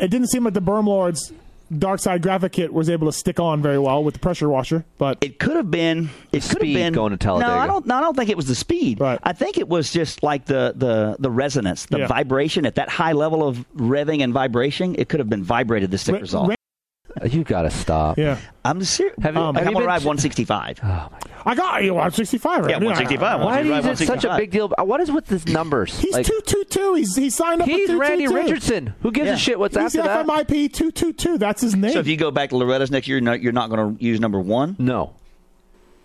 it 0.00 0.08
didn't 0.10 0.28
seem 0.28 0.44
like 0.44 0.54
the 0.54 0.62
Berm 0.62 0.86
Lords 0.86 1.32
Dark 1.76 2.00
Side 2.00 2.22
graphic 2.22 2.52
kit 2.52 2.72
was 2.72 2.88
able 2.88 3.06
to 3.08 3.12
stick 3.12 3.40
on 3.40 3.60
very 3.60 3.78
well 3.78 4.04
with 4.04 4.14
the 4.14 4.20
pressure 4.20 4.48
washer, 4.48 4.84
but 4.98 5.18
it 5.20 5.38
could 5.38 5.56
have 5.56 5.70
been. 5.70 6.10
It 6.32 6.42
could 6.42 6.62
have 6.62 6.74
been 6.74 6.92
going 6.92 7.10
to 7.10 7.16
Talladega. 7.16 7.50
No, 7.52 7.58
I 7.58 7.66
don't. 7.66 7.86
No, 7.86 7.96
I 7.96 8.00
don't 8.00 8.16
think 8.16 8.30
it 8.30 8.36
was 8.36 8.46
the 8.46 8.54
speed. 8.54 9.00
Right. 9.00 9.18
I 9.22 9.32
think 9.32 9.58
it 9.58 9.68
was 9.68 9.92
just 9.92 10.22
like 10.22 10.44
the 10.46 10.74
the 10.76 11.16
the 11.18 11.30
resonance, 11.30 11.86
the 11.86 11.98
Yeah. 12.00 12.06
vibration 12.06 12.66
at 12.66 12.76
that 12.76 12.88
high 12.88 13.12
level 13.12 13.46
of 13.46 13.64
revving 13.76 14.22
and 14.22 14.32
vibration. 14.32 14.94
It 14.96 15.08
could 15.08 15.18
have 15.20 15.28
been 15.28 15.42
vibrated 15.42 15.90
the 15.90 15.98
stickers 15.98 16.34
off. 16.34 16.55
You 17.30 17.44
gotta 17.44 17.70
stop. 17.70 18.18
Yeah, 18.18 18.38
I'm 18.64 18.82
serious. 18.84 19.16
Have 19.22 19.34
you- 19.34 19.40
um, 19.40 19.54
have 19.54 19.64
you 19.64 19.72
gonna 19.72 19.78
been 19.80 19.86
ride 19.86 20.00
to- 20.02 20.06
165. 20.06 20.80
I 21.48 21.54
got 21.54 21.82
you 21.84 21.92
165 21.94 22.50
right 22.60 22.62
now. 22.66 22.68
Yeah, 22.70 22.74
165. 22.76 23.40
Why 23.40 23.62
Why 23.62 23.78
is 23.90 24.00
it 24.00 24.06
such 24.06 24.24
a 24.24 24.36
big 24.36 24.50
deal? 24.50 24.68
What 24.78 25.00
is 25.00 25.10
with 25.12 25.26
these 25.26 25.46
numbers? 25.46 25.98
He's 25.98 26.12
Like, 26.12 26.26
222. 26.26 26.94
He's 26.94 27.16
he 27.16 27.30
signed 27.30 27.62
up. 27.62 27.68
He's 27.68 27.88
with 27.88 27.98
Randy 27.98 28.24
222. 28.26 28.34
Richardson. 28.54 28.94
Who 29.02 29.12
gives 29.12 29.28
Yeah. 29.28 29.34
a 29.34 29.38
shit 29.38 29.58
what's 29.58 29.76
He's 29.76 29.96
after 29.96 30.02
that? 30.02 30.26
FMIP 30.26 30.72
222. 30.72 31.38
That's 31.38 31.62
his 31.62 31.76
name. 31.76 31.92
So 31.92 32.00
if 32.00 32.06
you 32.08 32.16
go 32.16 32.30
back 32.30 32.50
to 32.50 32.56
Loretta's 32.56 32.90
next 32.90 33.06
year, 33.08 33.18
you're 33.18 33.24
not, 33.24 33.40
you're 33.42 33.52
not 33.52 33.70
going 33.70 33.96
to 33.96 34.04
use 34.04 34.18
number 34.20 34.40
one. 34.40 34.74
No, 34.78 35.14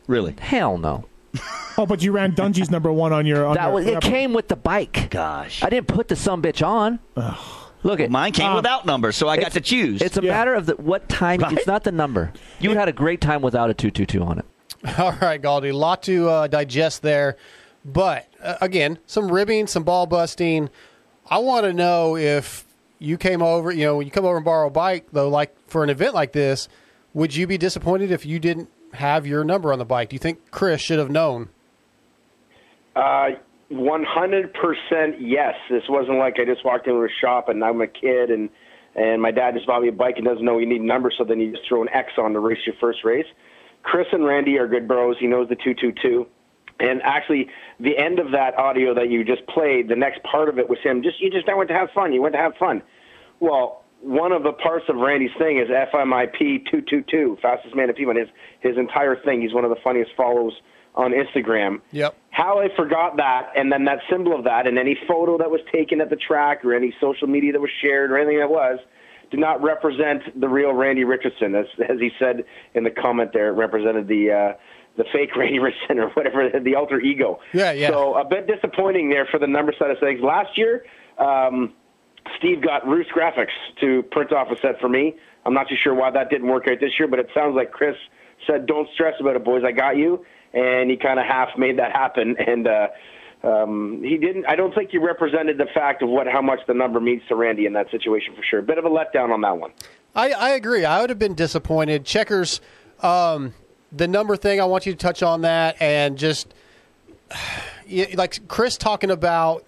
really. 0.08 0.36
hell 0.39 0.77
no. 0.77 1.06
oh, 1.77 1.86
but 1.86 2.03
you 2.03 2.12
ran 2.12 2.34
Dungey's 2.34 2.70
number 2.70 2.91
one 2.91 3.12
on 3.13 3.25
your. 3.25 3.46
On 3.46 3.56
That 3.56 3.65
your, 3.68 3.74
was, 3.74 3.88
it 3.88 4.01
came 4.01 4.34
with 4.34 4.48
the 4.48 4.56
bike. 4.58 5.10
Gosh, 5.10 5.63
I 5.63 5.70
didn't 5.70 5.88
put 5.88 6.08
the 6.10 6.15
some 6.15 6.41
bitch 6.41 6.65
on. 6.65 7.00
Look 7.83 8.00
at 8.00 8.11
Mine 8.11 8.31
came 8.31 8.50
Um, 8.50 8.55
without 8.55 8.85
numbers, 8.85 9.15
so 9.15 9.27
I 9.27 9.38
got 9.38 9.53
to 9.53 9.61
choose. 9.61 10.01
It's 10.01 10.17
a 10.17 10.21
matter 10.21 10.53
of 10.53 10.65
the, 10.67 10.75
what 10.75 11.09
time. 11.09 11.41
It's 11.43 11.65
not 11.67 11.83
the 11.83 11.91
number. 11.91 12.31
You 12.59 12.71
had 12.71 12.88
a 12.88 12.93
great 12.93 13.21
time 13.21 13.41
without 13.41 13.69
a 13.69 13.73
two 13.73 13.91
two 13.91 14.05
two 14.05 14.21
on 14.23 14.39
it. 14.39 14.45
All 15.00 15.13
right, 15.21 15.41
Galdi, 15.41 15.71
a 15.71 15.75
lot 15.75 16.03
to 16.03 16.29
uh, 16.29 16.47
digest 16.47 17.01
there. 17.01 17.38
But 17.83 18.27
uh, 18.41 18.57
again, 18.61 19.00
some 19.07 19.31
ribbing, 19.31 19.67
some 19.67 19.83
ball 19.83 20.05
busting. 20.05 20.69
I 21.29 21.39
want 21.39 21.65
to 21.65 21.73
know 21.73 22.15
if 22.17 22.65
you 23.00 23.17
came 23.17 23.41
over, 23.41 23.71
you 23.71 23.85
know, 23.85 23.97
when 23.97 24.05
you 24.05 24.11
come 24.11 24.25
over 24.25 24.35
and 24.35 24.45
borrow 24.45 24.67
a 24.67 24.71
bike, 24.71 25.07
though, 25.11 25.29
like 25.29 25.55
for 25.67 25.83
an 25.83 25.89
event 25.89 26.13
like 26.13 26.33
this, 26.33 26.67
would 27.13 27.35
you 27.35 27.47
be 27.47 27.57
disappointed 27.57 28.11
if 28.11 28.25
you 28.25 28.38
didn't 28.39 28.69
have 28.93 29.25
your 29.25 29.43
number 29.43 29.73
on 29.73 29.79
the 29.79 29.85
bike? 29.85 30.09
Do 30.09 30.15
you 30.15 30.19
think 30.19 30.51
Chris 30.51 30.81
should 30.81 31.00
have 31.00 31.09
known? 31.09 31.50
Uh, 32.95 33.31
100% 33.72 35.16
yes. 35.20 35.56
This 35.70 35.84
wasn't 35.88 36.18
like 36.18 36.40
I 36.40 36.46
just 36.46 36.66
walked 36.66 36.88
into 36.88 37.04
a 37.04 37.10
shop 37.22 37.50
and 37.50 37.63
I'm 37.63 37.82
a 37.82 37.88
kid 37.88 38.30
and 38.30 38.50
and 38.94 39.22
my 39.22 39.32
dad 39.32 39.54
just 39.54 39.66
bought 39.66 39.82
me 39.82 39.88
a 39.88 39.94
bike 39.94 40.16
and 40.18 40.25
doesn't 40.25 40.44
know 40.44 40.60
you 40.60 40.66
need 40.66 40.82
numbers, 40.82 41.16
so 41.18 41.24
then 41.24 41.40
you 41.40 41.54
just 41.54 41.66
throw 41.66 41.82
an 41.82 41.88
X 41.94 42.12
on 42.18 42.34
to 42.34 42.40
race 42.40 42.60
your 42.66 42.75
first 42.82 43.06
race. 43.06 43.25
Chris 43.84 44.08
and 44.12 44.25
Randy 44.25 44.58
are 44.58 44.68
good 44.68 44.86
bros. 44.86 45.16
He 45.18 45.28
knows 45.28 45.48
the 45.48 45.56
222. 45.56 46.28
And 46.82 47.01
actually, 47.04 47.48
the 47.80 47.98
end 47.98 48.20
of 48.20 48.32
that 48.32 48.58
audio 48.58 48.94
that 48.96 49.10
you 49.10 49.24
just 49.24 49.46
played, 49.48 49.88
the 49.88 49.96
next 49.96 50.22
part 50.24 50.50
of 50.50 50.60
it 50.60 50.70
was 50.70 50.80
him. 50.84 51.04
Just 51.04 51.22
you 51.22 51.30
just 51.30 51.46
went 51.48 51.70
to 51.70 51.75
have 51.75 51.90
fun. 51.92 52.12
You 52.12 52.22
went 52.22 52.34
to 52.34 52.40
have 52.40 52.56
fun. 52.58 52.82
Well, 53.40 53.84
one 54.01 54.32
of 54.32 54.44
the 54.44 54.51
parts 54.51 54.86
of 54.90 54.96
Randy's 54.96 55.32
thing 55.38 55.60
is 55.60 55.70
FMIP 55.70 56.70
two 56.70 56.82
two 56.82 57.04
two, 57.04 57.38
fastest 57.42 57.75
man 57.75 57.90
in 57.90 57.96
P1. 57.96 58.20
His 58.20 58.30
his 58.62 58.78
entire 58.78 59.16
thing. 59.16 59.42
He's 59.42 59.54
one 59.54 59.63
of 59.63 59.70
the 59.70 59.80
funniest 59.84 60.12
follows 60.18 60.54
on 60.95 61.12
Instagram. 61.12 61.81
Yep. 61.91 62.15
How 62.31 62.60
I 62.60 62.69
forgot 62.75 63.17
that, 63.17 63.51
and 63.55 63.71
then 63.71 63.86
that 63.86 64.00
symbol 64.10 64.36
of 64.38 64.45
that, 64.45 64.67
and 64.67 64.77
any 64.77 64.98
photo 65.07 65.38
that 65.38 65.51
was 65.51 65.62
taken 65.71 66.01
at 66.01 66.10
the 66.10 66.15
track, 66.15 66.63
or 66.63 66.74
any 66.74 66.93
social 67.00 67.27
media 67.27 67.53
that 67.53 67.62
was 67.62 67.71
shared, 67.81 68.12
or 68.12 68.17
anything 68.17 68.39
that 68.39 68.50
was, 68.50 68.79
did 69.31 69.39
not 69.39 69.61
represent 69.61 70.39
the 70.39 70.48
real 70.48 70.74
Randy 70.74 71.03
Richardson. 71.03 71.55
As 71.55 71.66
as 71.89 72.00
he 72.00 72.11
said 72.20 72.44
in 72.74 72.83
the 72.83 72.92
comment 72.92 73.31
there, 73.33 73.50
it 73.50 73.53
represented 73.53 74.07
the 74.07 74.31
uh, 74.31 74.57
the 74.98 75.05
fake 75.11 75.35
Randy 75.35 75.59
Richardson 75.59 76.00
or 76.00 76.09
whatever, 76.09 76.50
the 76.59 76.75
alter 76.75 77.00
ego. 77.00 77.39
Yeah, 77.53 77.72
yeah. 77.72 77.89
So 77.89 78.16
a 78.16 78.25
bit 78.25 78.48
disappointing 78.48 79.09
there 79.09 79.25
for 79.25 79.39
the 79.39 79.48
number 79.48 79.74
side 79.77 79.92
of 79.92 80.00
things. 80.00 80.22
Last 80.22 80.57
year, 80.57 80.85
um, 81.18 81.74
Steve 82.37 82.61
got 82.61 82.87
Roost 82.87 83.09
Graphics 83.11 83.55
to 83.79 84.03
print 84.03 84.31
off 84.31 84.50
a 84.51 84.57
set 84.57 84.79
for 84.79 84.89
me. 84.89 85.16
I'm 85.46 85.53
not 85.53 85.68
too 85.70 85.77
sure 85.81 85.94
why 85.94 86.11
that 86.11 86.29
didn't 86.29 86.48
work 86.48 86.68
out 86.68 86.79
this 86.79 86.92
year, 87.00 87.07
but 87.07 87.20
it 87.20 87.29
sounds 87.33 87.55
like 87.55 87.72
Chris 87.72 87.96
said, 88.46 88.66
"Don't 88.66 88.87
stress 88.94 89.16
about 89.20 89.35
it, 89.35 89.44
boys. 89.44 89.63
I 89.66 89.72
got 89.72 89.98
you." 89.98 90.25
And 90.53 90.90
he 90.90 90.98
kind 90.98 91.20
of 91.20 91.25
half 91.25 91.50
made 91.57 91.79
that 91.79 91.92
happen, 91.92 92.35
and 92.48 92.68
uh, 92.68 92.87
um, 93.44 94.01
he 94.03 94.18
didn't. 94.18 94.46
I 94.48 94.55
don't 94.55 94.74
think 94.75 94.92
he 94.92 94.98
represented 94.98 95.57
the 95.57 95.68
fact 95.74 96.01
of 96.01 96.09
what 96.09 96.27
how 96.27 96.42
much 96.42 96.59
the 96.68 96.74
number 96.74 97.00
means 97.00 97.22
to 97.29 97.35
Randy 97.35 97.66
in 97.66 97.74
that 97.74 97.90
situation 97.90 98.35
for 98.35 98.44
sure. 98.44 98.61
Bit 98.61 98.77
of 98.77 98.85
a 98.85 98.90
letdown 98.90 99.31
on 99.31 99.42
that 99.42 99.57
one. 99.57 99.72
I, 100.14 100.31
I 100.31 100.50
agree. 100.51 100.83
I 100.83 101.00
would 101.01 101.09
have 101.09 101.20
been 101.20 101.35
disappointed. 101.35 102.03
Checkers, 102.03 102.59
um, 103.01 103.53
the 103.94 104.07
number 104.07 104.35
thing, 104.35 104.59
I 104.59 104.66
want 104.66 104.85
you 104.85 104.92
to 104.92 104.98
touch 104.98 105.24
on 105.24 105.42
that 105.42 105.81
and 105.81 106.18
just 106.18 106.53
like 108.14 108.48
Chris 108.48 108.77
talking 108.77 109.09
about 109.09 109.66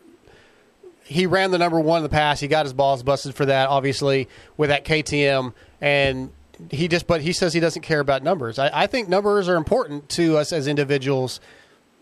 he 1.06 1.26
ran 1.26 1.52
the 1.52 1.58
number 1.58 1.80
one 1.80 1.98
in 1.98 2.04
the 2.04 2.10
past. 2.10 2.42
He 2.42 2.48
got 2.48 2.66
his 2.66 2.74
balls 2.74 3.04
busted 3.04 3.36
for 3.36 3.46
that, 3.46 3.70
obviously, 3.70 4.28
with 4.58 4.70
that 4.70 4.86
KTM. 4.86 5.54
And 5.82 6.32
he 6.70 6.88
just, 6.88 7.08
but 7.08 7.22
he 7.22 7.34
says 7.34 7.54
he 7.54 7.60
doesn't 7.60 7.82
care 7.82 8.00
about 8.00 8.24
numbers. 8.24 8.60
I, 8.60 8.84
I 8.84 8.88
think 8.88 9.10
numbers 9.10 9.50
are 9.50 9.56
important 9.56 10.10
to 10.10 10.38
us 10.38 10.54
as 10.54 10.68
individuals, 10.68 11.40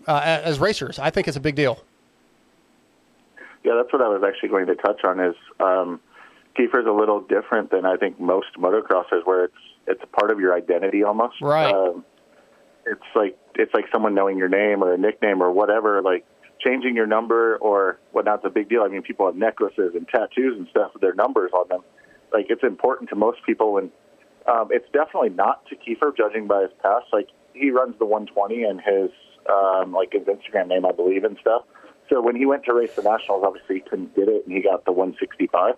uh, 0.08 0.22
as 0.24 0.60
racers. 0.60 1.00
I 1.00 1.10
think 1.10 1.28
it's 1.28 1.38
a 1.38 1.42
big 1.42 1.56
deal. 1.56 1.84
Yeah, 3.64 3.74
that's 3.76 3.94
what 3.94 4.02
I 4.02 4.08
was 4.08 4.24
actually 4.28 4.50
going 4.50 4.68
to 4.68 4.76
touch 4.76 5.04
on. 5.04 5.20
Is 5.20 5.36
um, 5.60 6.00
Keefer's 6.56 6.88
a 6.88 6.92
little 6.92 7.22
different 7.22 7.72
than 7.72 7.86
I 7.86 7.96
think 7.96 8.20
most 8.20 8.48
motocrossers, 8.58 9.26
where 9.26 9.46
it's 9.46 9.54
it's 9.88 10.02
a 10.04 10.08
part 10.08 10.32
of 10.32 10.40
your 10.40 10.56
identity 10.56 11.04
almost. 11.04 11.36
Right. 11.42 11.74
Um, 11.74 12.04
it's 12.86 13.02
like 13.16 13.38
it's 13.56 13.74
like 13.74 13.86
someone 13.92 14.16
knowing 14.16 14.38
your 14.38 14.50
name 14.50 14.84
or 14.84 14.94
a 14.94 14.98
nickname 14.98 15.42
or 15.42 15.52
whatever. 15.52 16.02
Like 16.02 16.26
changing 16.60 16.96
your 16.96 17.08
number 17.08 17.58
or 17.58 18.00
whatnot's 18.12 18.46
a 18.46 18.50
big 18.50 18.70
deal. 18.70 18.82
I 18.84 18.88
mean, 18.88 19.02
people 19.02 19.26
have 19.26 19.36
necklaces 19.36 19.94
and 19.96 20.08
tattoos 20.08 20.58
and 20.58 20.68
stuff 20.70 20.94
with 20.94 21.02
their 21.02 21.14
numbers 21.14 21.52
on 21.54 21.68
them. 21.70 21.82
Like 22.34 22.48
it's 22.50 22.64
important 22.64 23.10
to 23.10 23.16
most 23.16 23.40
people, 23.46 23.78
and 23.78 23.92
um, 24.52 24.68
it's 24.72 24.88
definitely 24.92 25.30
not 25.30 25.66
to 25.68 25.76
Keefer, 25.76 26.14
judging 26.16 26.48
by 26.48 26.64
his 26.64 26.72
past. 26.82 27.06
Like 27.14 27.30
he 27.54 27.72
runs 27.72 27.98
the 28.00 28.06
120 28.06 28.64
and 28.64 28.82
his 28.82 29.12
um, 29.50 29.94
like 29.94 30.14
his 30.14 30.24
Instagram 30.24 30.68
name, 30.68 30.86
I 30.86 30.92
believe, 30.92 31.24
and 31.24 31.38
stuff. 31.40 31.64
So 32.10 32.22
when 32.22 32.36
he 32.36 32.46
went 32.46 32.66
to 32.66 32.74
race 32.74 32.94
the 32.96 33.04
nationals, 33.04 33.44
obviously 33.46 33.76
he 33.76 33.82
couldn't 33.82 34.16
get 34.16 34.28
it, 34.28 34.46
and 34.46 34.54
he 34.54 34.62
got 34.62 34.86
the 34.86 34.92
165. 34.92 35.76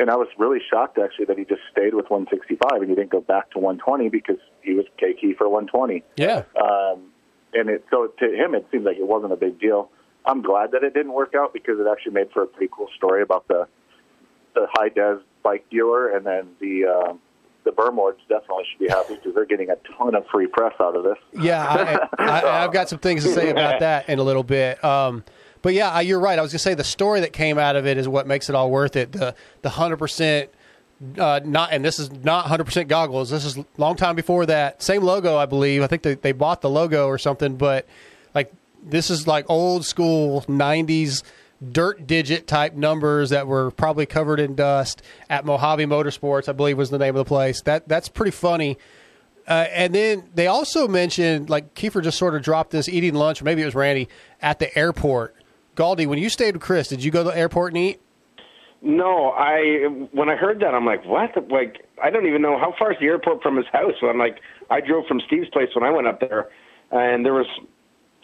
And 0.00 0.10
I 0.10 0.16
was 0.16 0.28
really 0.38 0.60
shocked 0.70 0.98
actually 0.98 1.26
that 1.26 1.36
he 1.36 1.44
just 1.44 1.60
stayed 1.70 1.92
with 1.92 2.08
165 2.08 2.80
and 2.80 2.88
he 2.88 2.96
didn't 2.96 3.10
go 3.10 3.20
back 3.20 3.50
to 3.50 3.58
120 3.58 4.08
because 4.08 4.38
he 4.62 4.72
was 4.72 4.86
KK 4.98 5.36
for 5.36 5.48
120. 5.48 6.02
Yeah. 6.16 6.44
Um, 6.56 7.12
and 7.52 7.68
it 7.68 7.84
so 7.90 8.06
to 8.06 8.24
him 8.24 8.54
it 8.54 8.66
seemed 8.72 8.84
like 8.84 8.96
it 8.96 9.06
wasn't 9.06 9.34
a 9.34 9.36
big 9.36 9.60
deal. 9.60 9.90
I'm 10.24 10.40
glad 10.40 10.70
that 10.70 10.82
it 10.82 10.94
didn't 10.94 11.12
work 11.12 11.34
out 11.36 11.52
because 11.52 11.78
it 11.78 11.86
actually 11.86 12.12
made 12.12 12.30
for 12.32 12.42
a 12.42 12.46
pretty 12.46 12.72
cool 12.74 12.88
story 12.96 13.20
about 13.20 13.46
the 13.48 13.68
the 14.54 14.66
high 14.72 14.88
des 14.88 15.18
bike 15.42 15.66
dealer 15.70 16.08
and 16.16 16.24
then 16.24 16.48
the 16.58 16.86
um, 16.86 17.20
the 17.64 17.70
Berm 17.70 17.96
Lords 17.96 18.20
definitely 18.28 18.64
should 18.70 18.80
be 18.80 18.88
happy 18.88 19.14
because 19.14 19.34
they're 19.34 19.44
getting 19.44 19.70
a 19.70 19.76
ton 19.96 20.14
of 20.14 20.26
free 20.26 20.46
press 20.46 20.74
out 20.80 20.96
of 20.96 21.04
this. 21.04 21.18
Yeah, 21.32 21.62
I, 21.62 22.08
I, 22.40 22.64
I've 22.64 22.72
got 22.72 22.88
some 22.88 22.98
things 22.98 23.24
to 23.24 23.32
say 23.32 23.50
about 23.50 23.80
that 23.80 24.08
in 24.08 24.18
a 24.18 24.22
little 24.22 24.42
bit. 24.42 24.82
Um, 24.84 25.24
but 25.62 25.74
yeah, 25.74 26.00
you're 26.00 26.20
right. 26.20 26.38
I 26.38 26.42
was 26.42 26.50
going 26.52 26.58
to 26.58 26.62
say 26.62 26.74
the 26.74 26.84
story 26.84 27.20
that 27.20 27.32
came 27.32 27.58
out 27.58 27.76
of 27.76 27.86
it 27.86 27.96
is 27.96 28.08
what 28.08 28.26
makes 28.26 28.48
it 28.48 28.54
all 28.54 28.70
worth 28.70 28.96
it. 28.96 29.12
The 29.12 29.34
the 29.62 29.70
hundred 29.70 29.98
percent. 29.98 30.50
Uh, 31.18 31.40
not 31.44 31.72
and 31.72 31.84
this 31.84 31.98
is 31.98 32.12
not 32.12 32.46
100% 32.46 32.86
goggles. 32.86 33.28
This 33.28 33.44
is 33.44 33.58
long 33.76 33.96
time 33.96 34.14
before 34.14 34.46
that. 34.46 34.80
Same 34.80 35.02
logo, 35.02 35.36
I 35.36 35.46
believe. 35.46 35.82
I 35.82 35.88
think 35.88 36.02
they, 36.02 36.14
they 36.14 36.30
bought 36.30 36.60
the 36.60 36.70
logo 36.70 37.08
or 37.08 37.18
something, 37.18 37.56
but 37.56 37.88
like 38.36 38.52
this 38.84 39.10
is 39.10 39.26
like 39.26 39.44
old 39.48 39.84
school 39.84 40.42
90s 40.42 41.24
dirt 41.70 42.06
digit 42.06 42.46
type 42.46 42.74
numbers 42.74 43.30
that 43.30 43.46
were 43.46 43.70
probably 43.70 44.06
covered 44.06 44.40
in 44.40 44.54
dust 44.54 45.02
at 45.30 45.44
Mojave 45.44 45.84
Motorsports, 45.84 46.48
I 46.48 46.52
believe 46.52 46.76
was 46.76 46.90
the 46.90 46.98
name 46.98 47.16
of 47.16 47.24
the 47.24 47.28
place. 47.28 47.62
That 47.62 47.88
that's 47.88 48.08
pretty 48.08 48.32
funny. 48.32 48.78
Uh, 49.46 49.66
and 49.72 49.94
then 49.94 50.28
they 50.34 50.46
also 50.46 50.86
mentioned, 50.86 51.50
like 51.50 51.74
Keefer 51.74 52.00
just 52.00 52.16
sort 52.16 52.34
of 52.34 52.42
dropped 52.42 52.70
this 52.70 52.88
eating 52.88 53.14
lunch, 53.14 53.42
maybe 53.42 53.62
it 53.62 53.64
was 53.64 53.74
Randy, 53.74 54.08
at 54.40 54.58
the 54.58 54.76
airport. 54.78 55.34
Galdi, 55.76 56.06
when 56.06 56.18
you 56.18 56.28
stayed 56.28 56.54
with 56.54 56.62
Chris, 56.62 56.88
did 56.88 57.02
you 57.02 57.10
go 57.10 57.24
to 57.24 57.30
the 57.30 57.36
airport 57.36 57.72
and 57.72 57.78
eat? 57.78 58.00
No, 58.82 59.30
I 59.30 59.86
when 60.10 60.28
I 60.28 60.34
heard 60.34 60.60
that 60.60 60.74
I'm 60.74 60.84
like, 60.84 61.04
what? 61.04 61.30
Like 61.50 61.86
I 62.02 62.10
don't 62.10 62.26
even 62.26 62.42
know 62.42 62.58
how 62.58 62.74
far 62.78 62.92
is 62.92 62.98
the 63.00 63.06
airport 63.06 63.42
from 63.42 63.56
his 63.56 63.66
house. 63.72 63.94
So 64.00 64.08
I'm 64.08 64.18
like, 64.18 64.40
I 64.70 64.80
drove 64.80 65.06
from 65.06 65.20
Steve's 65.26 65.48
place 65.50 65.68
when 65.74 65.84
I 65.84 65.90
went 65.90 66.08
up 66.08 66.20
there, 66.20 66.48
and 66.90 67.24
there 67.24 67.32
was 67.32 67.46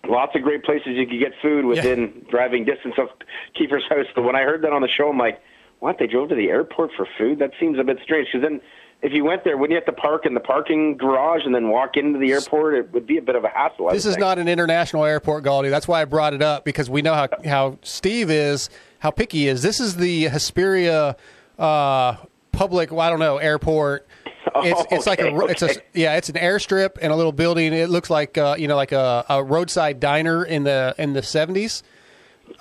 lots 0.07 0.35
of 0.37 0.43
great 0.43 0.65
places 0.65 0.89
you 0.95 1.07
could 1.07 1.19
get 1.21 1.33
food 1.43 1.65
within 1.65 2.25
driving 2.31 2.65
distance 2.65 2.95
of 2.99 3.09
Keefer's 3.55 3.85
house. 3.89 4.07
But 4.15 4.23
when 4.23 4.37
I 4.37 4.43
heard 4.43 4.63
that 4.63 4.73
on 4.73 4.83
the 4.83 4.89
show, 4.89 5.09
I'm 5.11 5.19
like, 5.19 5.41
what? 5.81 5.97
They 5.99 6.07
drove 6.07 6.29
to 6.31 6.35
the 6.35 6.49
airport 6.49 6.91
for 6.97 7.07
food? 7.17 7.39
That 7.39 7.53
seems 7.61 7.79
a 7.79 7.85
bit 7.85 7.99
strange. 8.03 8.29
Because 8.33 8.49
then 8.49 8.61
if 9.01 9.13
you 9.13 9.25
went 9.25 9.45
there, 9.45 9.57
wouldn't 9.57 9.71
you 9.71 9.77
have 9.77 9.95
to 9.95 10.01
park 10.01 10.27
in 10.27 10.35
the 10.35 10.41
parking 10.41 10.97
garage 10.97 11.43
and 11.45 11.55
then 11.55 11.69
walk 11.69 11.97
into 11.97 12.19
the 12.19 12.33
airport? 12.33 12.75
It 12.75 12.93
would 12.93 13.07
be 13.07 13.17
a 13.19 13.23
bit 13.23 13.37
of 13.37 13.45
a 13.45 13.49
hassle. 13.49 13.89
I 13.89 13.93
This 13.93 14.05
is 14.07 14.15
think. 14.15 14.21
not 14.21 14.39
an 14.39 14.49
international 14.49 15.05
airport, 15.05 15.45
Galdi. 15.45 15.71
That's 15.71 15.87
why 15.87 16.03
I 16.03 16.05
brought 16.05 16.35
it 16.35 16.43
up 16.43 16.65
because 16.65 16.91
we 16.91 17.01
know 17.03 17.15
how, 17.15 17.29
how 17.45 17.79
Steve 17.83 18.29
is, 18.31 18.71
how 18.99 19.11
picky 19.11 19.39
he 19.39 19.49
is. 19.49 19.63
This 19.63 19.79
is 19.79 19.97
the 19.97 20.25
Hesperia 20.25 21.17
uh, 21.61 22.17
public. 22.51 22.91
Well, 22.91 23.01
I 23.01 23.11
don't 23.11 23.21
know 23.21 23.37
airport. 23.39 24.09
It's, 24.57 24.87
it's 24.91 25.07
like 25.07 25.21
a 25.21 25.29
Oh, 25.29 25.43
okay, 25.43 25.53
it's 25.53 25.63
a 25.63 25.75
yeah 25.95 26.17
it's 26.17 26.29
an 26.29 26.37
airstrip 26.37 26.99
and 27.01 27.13
a 27.13 27.17
little 27.17 27.33
building. 27.33 27.73
It 27.73 27.91
looks 27.91 28.11
like 28.11 28.39
uh, 28.39 28.57
you 28.59 28.69
know 28.69 28.77
like 28.77 28.93
a, 28.93 29.25
a 29.29 29.43
roadside 29.43 30.01
diner 30.01 30.45
in 30.45 30.65
the 30.65 30.95
in 30.99 31.13
the 31.13 31.23
seventies. 31.23 31.83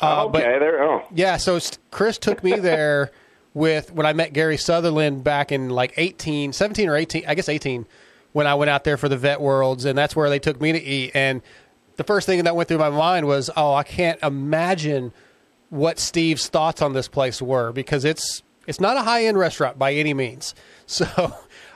Uh, 0.01 0.25
okay, 0.25 0.59
there. 0.59 0.83
Oh, 0.83 1.03
Yeah, 1.13 1.37
so 1.37 1.59
Chris 1.91 2.17
took 2.17 2.43
me 2.43 2.53
there 2.59 3.11
with 3.53 3.91
when 3.91 4.05
I 4.05 4.13
met 4.13 4.33
Gary 4.33 4.57
Sutherland 4.57 5.23
back 5.23 5.51
in 5.51 5.69
like 5.69 5.93
18, 5.97 6.53
17 6.53 6.89
or 6.89 6.95
18, 6.95 7.23
I 7.27 7.35
guess 7.35 7.49
18, 7.49 7.87
when 8.33 8.45
I 8.45 8.55
went 8.55 8.69
out 8.69 8.83
there 8.83 8.97
for 8.97 9.09
the 9.09 9.17
Vet 9.17 9.41
Worlds, 9.41 9.85
and 9.85 9.97
that's 9.97 10.15
where 10.15 10.29
they 10.29 10.39
took 10.39 10.61
me 10.61 10.73
to 10.73 10.83
eat. 10.83 11.11
And 11.15 11.41
the 11.95 12.03
first 12.03 12.27
thing 12.27 12.43
that 12.43 12.55
went 12.55 12.67
through 12.67 12.77
my 12.77 12.89
mind 12.89 13.25
was, 13.25 13.49
oh, 13.55 13.73
I 13.73 13.83
can't 13.83 14.21
imagine 14.21 15.11
what 15.69 15.99
Steve's 15.99 16.47
thoughts 16.47 16.81
on 16.81 16.93
this 16.93 17.07
place 17.07 17.41
were 17.41 17.71
because 17.71 18.05
it's 18.05 18.43
it's 18.67 18.79
not 18.79 18.97
a 18.97 19.01
high 19.01 19.25
end 19.25 19.37
restaurant 19.37 19.79
by 19.79 19.93
any 19.93 20.13
means. 20.13 20.53
So 20.89 21.05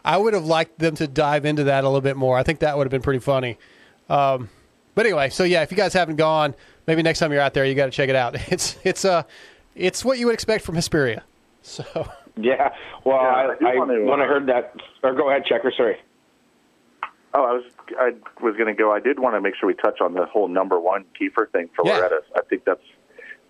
I 0.03 0.17
would 0.17 0.33
have 0.33 0.45
liked 0.45 0.79
them 0.79 0.95
to 0.95 1.07
dive 1.07 1.45
into 1.45 1.65
that 1.65 1.83
a 1.83 1.87
little 1.87 2.01
bit 2.01 2.17
more. 2.17 2.37
I 2.37 2.43
think 2.43 2.59
that 2.59 2.77
would 2.77 2.85
have 2.85 2.91
been 2.91 3.01
pretty 3.01 3.19
funny. 3.19 3.57
Um, 4.09 4.49
but 4.95 5.05
anyway, 5.05 5.29
so 5.29 5.43
yeah, 5.43 5.61
if 5.61 5.71
you 5.71 5.77
guys 5.77 5.93
haven't 5.93 6.15
gone, 6.17 6.53
maybe 6.87 7.01
next 7.03 7.19
time 7.19 7.31
you're 7.31 7.41
out 7.41 7.53
there, 7.53 7.65
you 7.65 7.75
got 7.75 7.85
to 7.85 7.91
check 7.91 8.09
it 8.09 8.15
out. 8.15 8.35
It's 8.51 8.77
it's 8.83 9.05
uh, 9.05 9.23
it's 9.75 10.03
what 10.03 10.17
you 10.19 10.25
would 10.25 10.33
expect 10.33 10.63
from 10.65 10.75
Hesperia. 10.75 11.23
So 11.63 11.83
yeah. 12.37 12.73
Well, 13.05 13.17
Yeah, 13.21 13.27
I, 13.27 13.43
I 13.69 13.71
I, 13.73 13.75
wanna, 13.75 14.03
when 14.03 14.19
I 14.19 14.25
heard 14.25 14.47
that, 14.47 14.73
or 15.03 15.13
go 15.13 15.29
ahead, 15.29 15.45
Checker. 15.45 15.71
Sorry. 15.77 15.97
Oh, 17.33 17.43
I 17.45 17.51
was 17.53 17.63
I 17.99 18.11
was 18.43 18.55
going 18.57 18.67
to 18.67 18.73
go. 18.73 18.91
I 18.91 18.99
did 18.99 19.19
want 19.19 19.35
to 19.35 19.41
make 19.41 19.53
sure 19.55 19.67
we 19.67 19.75
touch 19.75 20.01
on 20.01 20.13
the 20.15 20.25
whole 20.25 20.47
number 20.47 20.79
one 20.79 21.05
Keefer 21.19 21.49
thing 21.51 21.69
for 21.75 21.85
Yeah. 21.85 21.97
Loretta's. 21.97 22.25
I 22.35 22.41
think 22.49 22.65
that's 22.65 22.81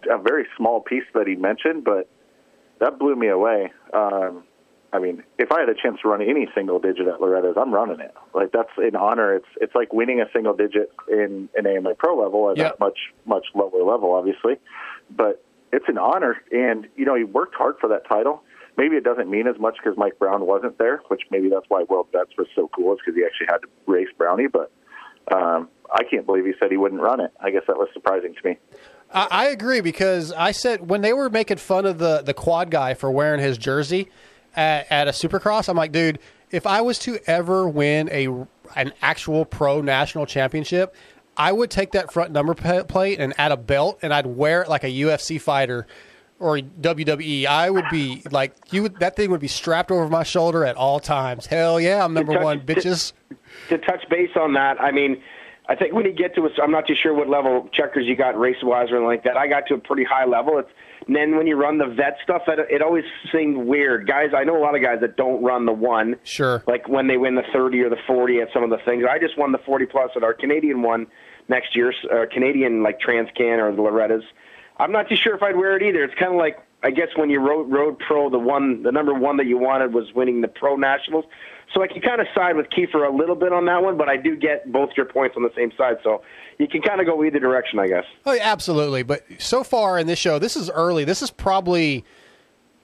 a 0.10 0.18
very 0.18 0.46
small 0.58 0.82
piece 0.82 1.06
that 1.14 1.26
he 1.26 1.36
mentioned, 1.36 1.84
but 1.86 2.10
that 2.80 3.00
blew 3.00 3.16
me 3.16 3.28
away. 3.30 3.72
Um, 3.94 4.44
I 4.94 5.00
mean, 5.00 5.24
if 5.38 5.52
I 5.52 5.62
had 5.62 5.70
a 5.70 5.74
chance 5.74 6.00
to 6.02 6.10
run 6.10 6.22
any 6.22 6.48
single 6.54 6.80
digit 6.80 7.08
at 7.08 7.22
Loretta's, 7.22 7.56
I'm 7.58 7.74
running 7.74 8.02
it. 8.02 8.14
Like 8.34 8.52
that's 8.52 8.72
an 8.78 8.96
honor. 8.96 9.36
It's 9.36 9.48
it's 9.62 9.74
like 9.74 9.94
winning 9.94 10.20
a 10.20 10.26
single 10.34 10.54
digit 10.54 10.92
in 11.08 11.48
an 11.56 11.66
AMA 11.66 11.96
Pro 11.96 12.18
level 12.22 12.50
at 12.52 12.58
Yep. 12.58 12.76
a 12.80 12.84
much 12.84 13.00
much 13.26 13.46
lower 13.56 13.84
level, 13.84 14.14
obviously. 14.14 14.56
But 15.10 15.44
it's 15.72 15.86
an 15.88 15.98
honor, 15.98 16.42
and 16.52 16.88
you 16.98 17.06
know 17.06 17.16
he 17.16 17.24
worked 17.24 17.56
hard 17.56 17.76
for 17.80 17.88
that 17.90 18.08
title. 18.08 18.44
Maybe 18.78 18.96
it 18.98 19.04
doesn't 19.04 19.30
mean 19.30 19.48
as 19.48 19.58
much 19.60 19.78
because 19.82 19.98
Mike 19.98 20.18
Brown 20.20 20.46
wasn't 20.46 20.78
there, 20.78 21.02
which 21.08 21.22
maybe 21.30 21.50
that's 21.50 21.66
why 21.70 21.84
World 21.84 22.08
Vets 22.12 22.32
was 22.38 22.48
so 22.56 22.70
cool, 22.76 22.94
is 22.94 23.00
because 23.06 23.18
he 23.18 23.24
actually 23.26 23.48
had 23.48 23.60
to 23.60 23.68
race 23.86 24.08
Brownie. 24.18 24.48
But 24.48 24.72
um, 25.34 25.70
I 25.94 26.04
can't 26.04 26.26
believe 26.26 26.46
he 26.46 26.54
said 26.60 26.70
he 26.72 26.78
wouldn't 26.78 27.02
run 27.02 27.22
it. 27.22 27.32
I 27.40 27.52
guess 27.52 27.64
that 27.68 27.78
was 27.78 27.88
surprising 27.94 28.34
to 28.42 28.50
me. 28.50 28.58
I, 29.14 29.28
I 29.32 29.46
agree 29.48 29.80
because 29.82 30.34
I 30.34 30.52
said 30.52 30.90
when 30.90 31.02
they 31.02 31.14
were 31.14 31.30
making 31.30 31.58
fun 31.58 31.86
of 31.86 31.98
the 31.98 32.22
the 32.22 32.34
quad 32.34 32.70
guy 32.72 32.94
for 32.94 33.10
wearing 33.10 33.40
his 33.40 33.58
jersey 33.58 34.10
at, 34.56 34.92
at 34.92 35.08
a 35.08 35.12
Supercross, 35.12 35.70
I'm 35.70 35.78
like, 35.78 35.92
dude, 35.92 36.20
if 36.52 36.68
I 36.68 36.82
was 36.82 37.00
to 37.00 37.20
ever 37.28 37.68
win 37.68 38.10
a 38.12 38.28
an 38.76 38.94
actual 39.02 39.46
pro 39.46 39.82
national 39.82 40.26
championship, 40.26 40.96
I 41.38 41.52
would 41.52 41.70
take 41.70 41.92
that 41.92 42.12
front 42.12 42.32
number 42.32 42.54
plate 42.54 43.20
and 43.20 43.34
add 43.38 43.52
a 43.52 43.58
belt, 43.58 44.00
and 44.02 44.14
I'd 44.14 44.26
wear 44.26 44.62
it 44.62 44.70
like 44.70 44.84
a 44.84 44.90
UFC 44.90 45.40
fighter 45.40 45.88
or 46.40 46.58
WWE. 46.58 47.46
I 47.46 47.70
would 47.70 47.86
be 47.92 48.24
like 48.32 48.56
you. 48.72 48.84
Would, 48.84 49.00
that 49.00 49.16
thing 49.16 49.32
would 49.32 49.42
be 49.42 49.48
strapped 49.48 49.92
over 49.92 50.08
my 50.10 50.24
shoulder 50.24 50.66
at 50.66 50.76
all 50.76 51.00
times. 51.00 51.46
Hell 51.46 51.80
yeah, 51.80 52.04
I'm 52.04 52.14
number 52.14 52.34
touch- 52.34 52.44
one, 52.44 52.60
bitches. 52.62 53.14
to 53.70 53.78
touch 53.78 54.08
base 54.10 54.32
on 54.36 54.54
that, 54.54 54.80
I 54.82 54.92
mean, 54.92 55.22
I 55.68 55.76
think 55.76 55.94
when 55.94 56.06
you 56.06 56.12
get 56.12 56.36
to 56.36 56.46
a, 56.46 56.50
I'm 56.62 56.72
not 56.72 56.88
too 56.88 56.96
sure 57.02 57.14
what 57.14 57.30
level 57.30 57.70
checkers 57.72 58.06
you 58.06 58.16
got 58.16 58.38
race 58.38 58.58
wise 58.62 58.90
or 58.92 58.96
anything 58.98 59.06
like 59.08 59.24
that. 59.24 59.38
I 59.38 59.48
got 59.48 59.68
to 59.68 59.76
a 59.76 59.78
pretty 59.78 60.04
high 60.04 60.26
level. 60.26 60.58
It's 60.58 60.70
and 61.12 61.18
then 61.18 61.36
when 61.36 61.46
you 61.46 61.58
run 61.58 61.78
the 61.78 61.88
vet 61.88 62.16
stuff, 62.24 62.44
it, 62.48 62.58
it 62.70 62.82
always 62.82 63.04
seemed 63.34 63.68
weird. 63.68 64.08
Guys, 64.08 64.30
I 64.34 64.46
know 64.46 64.56
a 64.56 64.64
lot 64.64 64.78
of 64.78 64.82
guys 64.82 65.02
that 65.02 65.18
don't 65.18 65.44
run 65.44 65.66
the 65.66 65.74
one. 65.74 66.16
Sure. 66.24 66.64
Like 66.68 66.88
when 66.88 67.08
they 67.08 67.18
win 67.18 67.36
the 67.36 67.44
30 67.52 67.82
or 67.82 67.90
the 67.90 67.98
40 68.08 68.40
at 68.40 68.48
some 68.54 68.64
of 68.64 68.70
the 68.70 68.78
things. 68.86 69.04
I 69.04 69.20
just 69.20 69.38
won 69.38 69.52
the 69.52 69.58
40 69.58 69.88
plus 69.88 70.12
at 70.16 70.24
our 70.24 70.34
Canadian 70.34 70.84
one 70.84 71.08
next 71.50 71.76
year, 71.76 71.94
uh, 72.10 72.28
Canadian 72.32 72.82
like 72.82 73.02
Transcan 73.02 73.62
or 73.62 73.76
the 73.76 73.82
Loretta's. 73.82 74.24
I'm 74.78 74.94
not 74.94 75.10
too 75.10 75.18
sure 75.18 75.36
if 75.36 75.44
I'd 75.44 75.58
wear 75.58 75.76
it 75.76 75.84
either. 75.84 76.02
It's 76.06 76.16
kind 76.18 76.32
of 76.32 76.38
like 76.38 76.66
I 76.82 76.92
guess 76.92 77.10
when 77.18 77.30
you 77.30 77.42
rode 77.42 77.70
road 77.70 78.00
pro, 78.00 78.30
the 78.30 78.40
one, 78.40 78.82
the 78.82 78.94
number 78.94 79.14
one 79.14 79.36
that 79.36 79.48
you 79.48 79.58
wanted 79.58 79.94
was 79.94 80.14
winning 80.16 80.40
the 80.40 80.48
pro 80.48 80.78
nationals. 80.78 81.26
So 81.74 81.82
I 81.82 81.88
can 81.88 82.02
kind 82.02 82.20
of 82.20 82.28
side 82.36 82.56
with 82.58 82.68
Keefer 82.70 83.04
a 83.08 83.16
little 83.16 83.36
bit 83.36 83.54
on 83.54 83.66
that 83.66 83.82
one, 83.82 83.98
but 83.98 84.10
I 84.10 84.18
do 84.18 84.36
get 84.36 84.70
both 84.72 84.90
your 84.98 85.06
points 85.06 85.36
on 85.38 85.44
the 85.44 85.52
same 85.56 85.72
side. 85.78 85.98
So 86.04 86.22
you 86.58 86.68
can 86.68 86.82
kind 86.82 87.00
of 87.00 87.08
go 87.08 87.24
either 87.24 87.40
direction, 87.40 87.80
I 87.80 87.88
guess. 87.88 88.04
Oh, 88.26 88.34
yeah, 88.34 88.44
absolutely. 88.44 89.04
But 89.04 89.24
so 89.40 89.64
far 89.64 89.98
in 89.98 90.06
this 90.08 90.20
show, 90.20 90.38
this 90.38 90.58
is 90.58 90.70
early. 90.70 91.06
This 91.06 91.22
is 91.22 91.32
probably 91.32 92.04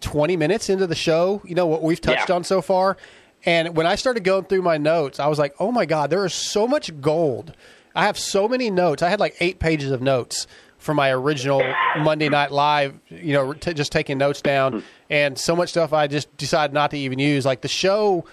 20 0.01 0.37
minutes 0.37 0.69
into 0.69 0.87
the 0.87 0.95
show, 0.95 1.41
you 1.43 1.55
know, 1.55 1.65
what 1.65 1.83
we've 1.83 1.99
touched 1.99 2.29
Yeah. 2.29 2.35
on 2.35 2.43
so 2.43 2.61
far. 2.61 2.97
And 3.45 3.75
when 3.75 3.85
I 3.85 3.95
started 3.95 4.23
going 4.23 4.45
through 4.45 4.61
my 4.61 4.77
notes, 4.77 5.19
I 5.19 5.27
was 5.27 5.37
like, 5.39 5.53
oh 5.59 5.71
my 5.71 5.85
God, 5.85 6.09
there 6.09 6.25
is 6.25 6.33
so 6.33 6.67
much 6.67 6.99
gold. 7.01 7.53
I 7.95 8.05
have 8.05 8.17
so 8.17 8.47
many 8.47 8.69
notes. 8.69 9.01
I 9.01 9.09
had 9.09 9.19
like 9.19 9.35
eight 9.39 9.59
pages 9.59 9.91
of 9.91 10.01
notes 10.01 10.47
for 10.77 10.93
my 10.93 11.11
original 11.11 11.61
Monday 11.99 12.29
Night 12.29 12.51
Live, 12.51 12.93
you 13.09 13.33
know, 13.33 13.53
t- 13.53 13.73
just 13.73 13.91
taking 13.91 14.17
notes 14.19 14.41
down. 14.41 14.73
Hmm. 14.73 14.79
And 15.09 15.37
so 15.37 15.55
much 15.55 15.69
stuff 15.69 15.93
I 15.93 16.07
just 16.07 16.35
decided 16.37 16.73
not 16.73 16.91
to 16.91 16.97
even 16.97 17.17
use. 17.19 17.45
Like 17.45 17.61
the 17.61 17.67
show 17.67 18.25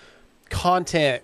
content 0.50 1.22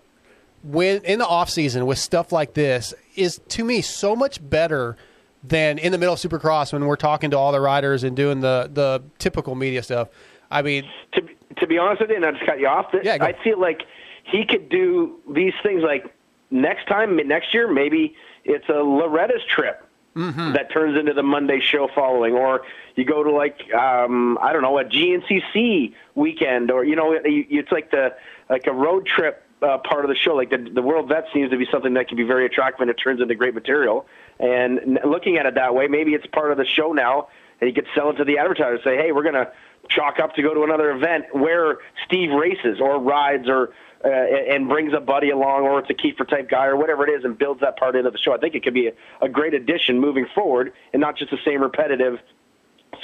when 0.62 1.02
in 1.04 1.18
the 1.18 1.26
off 1.26 1.48
season 1.48 1.87
with 1.87 1.98
stuff 1.98 2.33
like 2.33 2.54
this 2.54 2.92
is 3.16 3.40
to 3.48 3.64
me 3.64 3.80
so 3.80 4.14
much 4.14 4.46
better 4.48 4.96
than 5.42 5.78
in 5.78 5.92
the 5.92 5.98
middle 5.98 6.14
of 6.14 6.20
Supercross 6.20 6.72
when 6.72 6.85
we're 6.85 6.96
talking 6.96 7.30
to 7.30 7.38
all 7.38 7.52
the 7.52 7.61
riders 7.61 8.04
and 8.04 8.14
doing 8.14 8.40
the 8.40 8.70
the 8.72 9.02
typical 9.18 9.54
media 9.54 9.83
stuff. 9.83 10.09
I 10.50 10.62
mean, 10.62 10.85
to 11.12 11.22
to 11.56 11.66
be 11.66 11.78
honest 11.78 12.02
with 12.02 12.11
you, 12.11 12.16
and 12.16 12.26
I 12.26 12.33
just 12.33 12.44
cut 12.44 12.61
you 12.61 12.66
off. 12.66 12.94
Yeah. 13.02 13.18
I 13.20 13.33
feel 13.42 13.59
like 13.59 13.83
he 14.24 14.44
could 14.44 14.68
do 14.68 15.18
these 15.30 15.54
things 15.62 15.83
like 15.83 16.14
next 16.50 16.87
time, 16.87 17.16
next 17.26 17.54
year, 17.54 17.72
maybe 17.72 18.14
it's 18.44 18.68
a 18.68 18.83
Loretta's 18.83 19.44
trip 19.48 19.87
Mm-hmm. 20.16 20.55
that 20.55 20.73
turns 20.73 20.99
into 20.99 21.12
the 21.12 21.23
Monday 21.23 21.61
show 21.61 21.88
following, 21.94 22.35
or 22.35 22.62
you 22.96 23.05
go 23.05 23.23
to 23.23 23.31
like 23.31 23.73
um, 23.73 24.38
I 24.42 24.53
don't 24.53 24.62
know 24.62 24.77
a 24.77 24.85
GNCC 24.85 25.94
weekend, 26.16 26.73
or 26.73 26.85
you 26.85 26.96
know 26.96 27.16
it's 27.25 27.70
like 27.70 27.92
the 27.92 28.16
like 28.49 28.66
a 28.66 28.73
road 28.73 29.07
trip 29.07 29.44
uh, 29.62 29.79
part 29.79 30.05
of 30.05 30.09
the 30.09 30.16
show. 30.16 30.35
Like 30.35 30.51
the 30.51 30.59
the 30.59 30.83
World 30.83 31.09
Vet 31.09 31.27
seems 31.33 31.51
to 31.51 31.57
be 31.57 31.66
something 31.70 31.94
that 31.94 32.09
can 32.09 32.16
be 32.16 32.25
very 32.25 32.44
attractive, 32.44 32.81
and 32.81 32.90
it 32.90 32.94
turns 32.94 33.20
into 33.20 33.37
great 33.37 33.55
material. 33.55 34.05
And 34.40 34.99
looking 35.05 35.37
at 35.37 35.46
it 35.46 35.55
that 35.55 35.77
way, 35.77 35.87
maybe 35.87 36.14
it's 36.14 36.27
part 36.27 36.51
of 36.51 36.59
the 36.59 36.66
show 36.66 36.92
now, 36.92 37.29
and 37.61 37.68
you 37.68 37.75
could 37.75 37.87
sell 37.94 38.11
it 38.11 38.14
to 38.14 38.25
the 38.25 38.38
advertiser. 38.38 38.81
Say, 38.83 38.96
hey, 38.96 39.12
we're 39.12 39.23
gonna 39.23 39.53
chalk 39.88 40.18
up 40.18 40.35
to 40.35 40.42
go 40.42 40.55
to 40.55 40.62
another 40.62 40.90
event 40.90 41.27
where 41.33 41.79
Steve 42.07 42.31
races 42.31 42.81
or 42.81 42.99
rides 42.99 43.49
or 43.49 43.70
uh, 44.04 44.08
and 44.08 44.68
brings 44.68 44.92
a 44.94 45.00
buddy 45.00 45.30
along, 45.30 45.62
or 45.64 45.78
it's 45.78 45.90
a 45.90 45.94
Keefer 45.94 46.24
type 46.28 46.48
guy 46.48 46.66
or 46.66 46.76
whatever 46.76 47.06
it 47.06 47.10
is, 47.18 47.24
and 47.24 47.36
builds 47.38 47.60
that 47.60 47.76
part 47.76 47.96
into 47.96 48.10
the 48.10 48.18
show. 48.18 48.32
I 48.32 48.38
think 48.38 48.54
it 48.54 48.62
could 48.62 48.74
be 48.74 48.88
a, 48.88 48.92
a 49.20 49.28
great 49.28 49.54
addition 49.54 49.98
moving 50.00 50.26
forward, 50.34 50.72
and 50.92 51.00
not 51.00 51.16
just 51.16 51.30
the 51.30 51.38
same 51.44 51.60
repetitive 51.62 52.18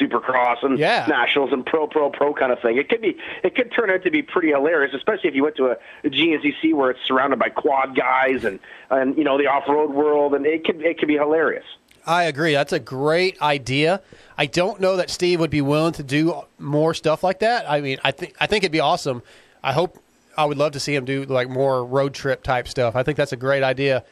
Supercross 0.01 0.63
and 0.63 0.79
Yeah. 0.79 1.07
nationals 1.09 1.53
and 1.53 1.65
pro, 1.65 1.87
pro, 1.87 2.11
pro 2.11 2.35
kind 2.35 2.53
of 2.53 2.61
thing. 2.61 2.77
It 2.77 2.89
could 2.89 3.01
be, 3.01 3.17
it 3.43 3.55
could 3.55 3.73
turn 3.73 3.89
out 3.91 4.03
to 4.03 4.11
be 4.11 4.21
pretty 4.21 4.49
hilarious, 4.49 4.93
especially 4.95 5.29
if 5.29 5.35
you 5.35 5.45
went 5.45 5.57
to 5.57 5.67
a, 5.69 5.77
a 6.05 6.11
GNCC 6.11 6.75
where 6.75 6.91
it's 6.91 7.01
surrounded 7.07 7.39
by 7.39 7.49
quad 7.49 7.95
guys 7.97 8.45
and 8.45 8.59
and 8.91 9.17
you 9.17 9.25
know 9.25 9.39
the 9.39 9.47
off 9.47 9.69
road 9.69 9.91
world, 9.91 10.35
and 10.35 10.45
it 10.45 10.65
could 10.65 10.83
it 10.83 10.99
could 10.99 11.09
be 11.09 11.15
hilarious. 11.17 11.65
I 12.05 12.25
agree. 12.25 12.53
That's 12.53 12.73
a 12.73 12.79
great 12.79 13.41
idea. 13.41 14.01
I 14.37 14.47
don't 14.47 14.81
know 14.81 14.97
that 14.97 15.09
Steve 15.11 15.41
would 15.41 15.51
be 15.51 15.61
willing 15.63 15.93
to 15.95 16.03
do 16.03 16.43
more 16.59 16.93
stuff 16.95 17.25
like 17.25 17.39
that. 17.41 17.69
I 17.71 17.81
mean, 17.81 17.99
I 18.05 18.11
think 18.11 18.35
I 18.41 18.47
think 18.47 18.65
it'd 18.65 18.73
be 18.73 18.81
awesome. 18.81 19.23
I 19.63 19.73
hope 19.73 19.99
I 20.37 20.45
would 20.45 20.59
love 20.59 20.73
to 20.73 20.81
see 20.81 20.95
him 20.95 21.05
do 21.05 21.25
like 21.25 21.49
more 21.49 21.85
road 21.85 22.15
trip 22.15 22.43
type 22.43 22.69
stuff. 22.69 22.95
I 22.95 23.03
think 23.03 23.17
that's 23.17 23.33
a 23.33 23.37
great 23.37 23.63
idea. 23.63 24.05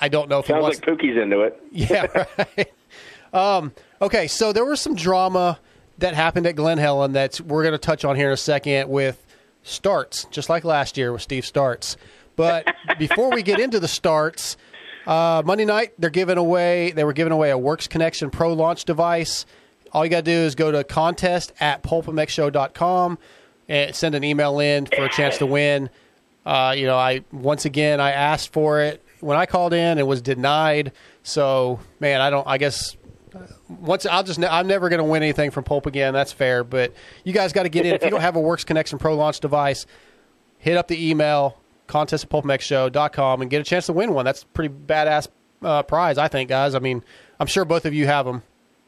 I 0.00 0.08
don't 0.08 0.28
know 0.28 0.40
if 0.40 0.46
he 0.46 0.52
Sounds 0.52 0.62
wants 0.62 0.80
like 0.80 0.98
Pookie's 0.98 1.16
into 1.16 1.40
it. 1.40 1.60
Yeah, 1.72 2.24
right. 2.38 2.72
um, 3.32 3.72
okay, 4.00 4.26
so 4.26 4.52
there 4.52 4.64
was 4.64 4.80
some 4.80 4.94
drama 4.94 5.58
that 5.98 6.14
happened 6.14 6.46
at 6.46 6.56
Glen 6.56 6.78
Helen 6.78 7.12
that 7.12 7.40
we're 7.40 7.62
going 7.62 7.72
to 7.72 7.78
touch 7.78 8.04
on 8.04 8.16
here 8.16 8.28
in 8.28 8.32
a 8.32 8.36
second 8.36 8.88
with 8.88 9.24
starts, 9.62 10.24
just 10.30 10.48
like 10.50 10.64
last 10.64 10.96
year 10.96 11.12
with 11.12 11.22
Steve 11.22 11.46
Starts. 11.46 11.96
But 12.34 12.66
before 12.98 13.30
we 13.30 13.42
get 13.42 13.60
into 13.60 13.80
the 13.80 13.88
starts, 13.88 14.56
uh, 15.06 15.42
Monday 15.44 15.64
night 15.64 15.92
they're 15.98 16.10
giving 16.10 16.38
away. 16.38 16.90
They 16.92 17.04
were 17.04 17.12
giving 17.12 17.32
away 17.32 17.50
a 17.50 17.58
Works 17.58 17.88
Connection 17.88 18.30
Pro 18.30 18.52
launch 18.52 18.84
device. 18.84 19.46
All 19.92 20.04
you 20.04 20.10
got 20.10 20.24
to 20.24 20.30
do 20.30 20.32
is 20.32 20.54
go 20.54 20.70
to 20.72 20.84
contest 20.84 21.52
at 21.60 21.82
pulpmxshow.com 21.82 23.18
and 23.68 23.94
send 23.94 24.14
an 24.14 24.24
email 24.24 24.58
in 24.60 24.86
for 24.86 25.04
a 25.04 25.08
chance 25.08 25.38
to 25.38 25.46
win. 25.46 25.90
Uh, 26.44 26.74
you 26.76 26.86
know, 26.86 26.96
I 26.96 27.24
once 27.32 27.64
again 27.64 28.00
I 28.00 28.12
asked 28.12 28.52
for 28.52 28.80
it 28.80 29.02
when 29.20 29.36
I 29.36 29.46
called 29.46 29.72
in. 29.72 29.98
It 29.98 30.06
was 30.06 30.22
denied. 30.22 30.92
So, 31.22 31.80
man, 31.98 32.20
I 32.20 32.30
don't. 32.30 32.46
I 32.46 32.58
guess 32.58 32.96
once 33.68 34.06
I'll 34.06 34.22
just 34.22 34.42
I'm 34.42 34.66
never 34.66 34.88
going 34.88 34.98
to 34.98 35.04
win 35.04 35.22
anything 35.22 35.50
from 35.50 35.64
Pulp 35.64 35.86
again. 35.86 36.14
That's 36.14 36.32
fair. 36.32 36.64
But 36.64 36.94
you 37.24 37.32
guys 37.32 37.52
got 37.52 37.64
to 37.64 37.68
get 37.68 37.86
in. 37.86 37.94
If 37.94 38.04
you 38.04 38.10
don't 38.10 38.20
have 38.20 38.36
a 38.36 38.40
Works 38.40 38.64
Connection 38.64 38.98
Pro 38.98 39.16
launch 39.16 39.40
device, 39.40 39.86
hit 40.58 40.76
up 40.76 40.88
the 40.88 41.10
email 41.10 41.58
contest 41.86 42.24
at 42.24 42.30
pulpmxshow.com 42.30 43.42
and 43.42 43.50
get 43.50 43.60
a 43.60 43.64
chance 43.64 43.86
to 43.86 43.92
win 43.92 44.12
one. 44.12 44.24
That's 44.24 44.44
pretty 44.44 44.74
badass 44.74 45.28
uh, 45.62 45.82
prize, 45.82 46.18
I 46.18 46.28
think, 46.28 46.48
guys. 46.48 46.74
I 46.74 46.78
mean, 46.78 47.02
I'm 47.38 47.46
sure 47.46 47.64
both 47.64 47.86
of 47.86 47.94
you 47.94 48.06
have 48.06 48.26
them. 48.26 48.42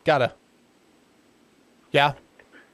Gotta. 0.05 0.33
Yeah. 1.93 2.13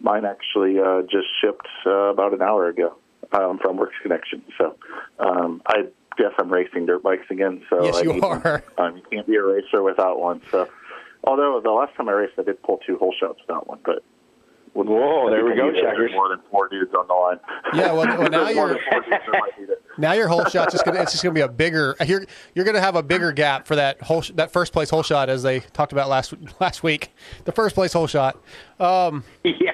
Mine 0.00 0.24
actually 0.24 0.78
uh, 0.78 1.02
just 1.02 1.26
shipped 1.40 1.66
uh, 1.86 1.90
about 2.12 2.34
an 2.34 2.42
hour 2.42 2.68
ago 2.68 2.96
um, 3.32 3.58
from 3.58 3.76
Works 3.76 3.96
Connection. 4.02 4.42
So 4.58 4.76
um, 5.18 5.62
I 5.66 5.84
guess 6.18 6.32
I'm 6.38 6.52
racing 6.52 6.86
dirt 6.86 7.02
bikes 7.02 7.26
again. 7.30 7.62
So 7.70 7.84
Yes, 7.84 7.96
I 7.96 8.02
you 8.02 8.20
are. 8.22 8.62
Um, 8.78 8.96
you 8.96 9.02
can't 9.10 9.26
be 9.26 9.36
a 9.36 9.42
racer 9.42 9.82
without 9.82 10.20
one. 10.20 10.42
So 10.50 10.68
although 11.24 11.60
the 11.62 11.70
last 11.70 11.94
time 11.96 12.08
I 12.08 12.12
raced, 12.12 12.34
I 12.38 12.42
did 12.42 12.62
pull 12.62 12.80
two 12.86 12.96
whole 12.98 13.14
shots 13.18 13.40
without 13.46 13.66
one, 13.68 13.78
but. 13.84 14.02
Whoa, 14.74 15.30
there 15.30 15.44
we 15.44 15.54
go, 15.54 15.70
need 15.70 15.78
it. 15.78 15.82
There's 15.82 15.92
checkers. 15.92 16.10
More 16.12 16.28
than 16.30 16.40
four 16.50 16.68
dudes 16.68 16.92
on 16.98 17.06
the 17.06 17.14
line. 17.14 17.38
Yeah, 17.74 17.92
well, 17.92 18.18
well, 18.18 18.28
now 18.28 18.44
There's 18.44 18.56
more 18.56 18.68
you're- 18.70 19.76
than 19.96 20.02
four 20.02 20.02
dudes 20.02 20.02
that 20.02 20.02
might 20.02 20.02
need 20.02 20.02
it. 20.02 20.02
Now 20.02 20.12
your 20.12 20.28
whole 20.28 20.44
shot's 20.46 20.72
just 20.72 20.84
gonna 20.84 21.00
it's 21.02 21.12
just 21.12 21.22
gonna 21.24 21.34
be 21.34 21.40
a 21.40 21.48
bigger 21.48 21.96
you're 22.06 22.24
you're 22.54 22.64
gonna 22.64 22.80
have 22.80 22.96
a 22.96 23.02
bigger 23.02 23.32
gap 23.32 23.66
for 23.66 23.76
that 23.76 24.00
whole 24.02 24.22
that 24.34 24.52
first 24.52 24.72
place 24.72 24.90
whole 24.90 25.02
shot 25.02 25.28
as 25.28 25.42
they 25.42 25.60
talked 25.60 25.92
about 25.92 26.08
last 26.08 26.34
last 26.60 26.82
week. 26.82 27.12
The 27.44 27.52
first 27.52 27.74
place 27.74 27.92
whole 27.92 28.06
shot. 28.06 28.42
Um, 28.80 29.24
yeah. 29.44 29.72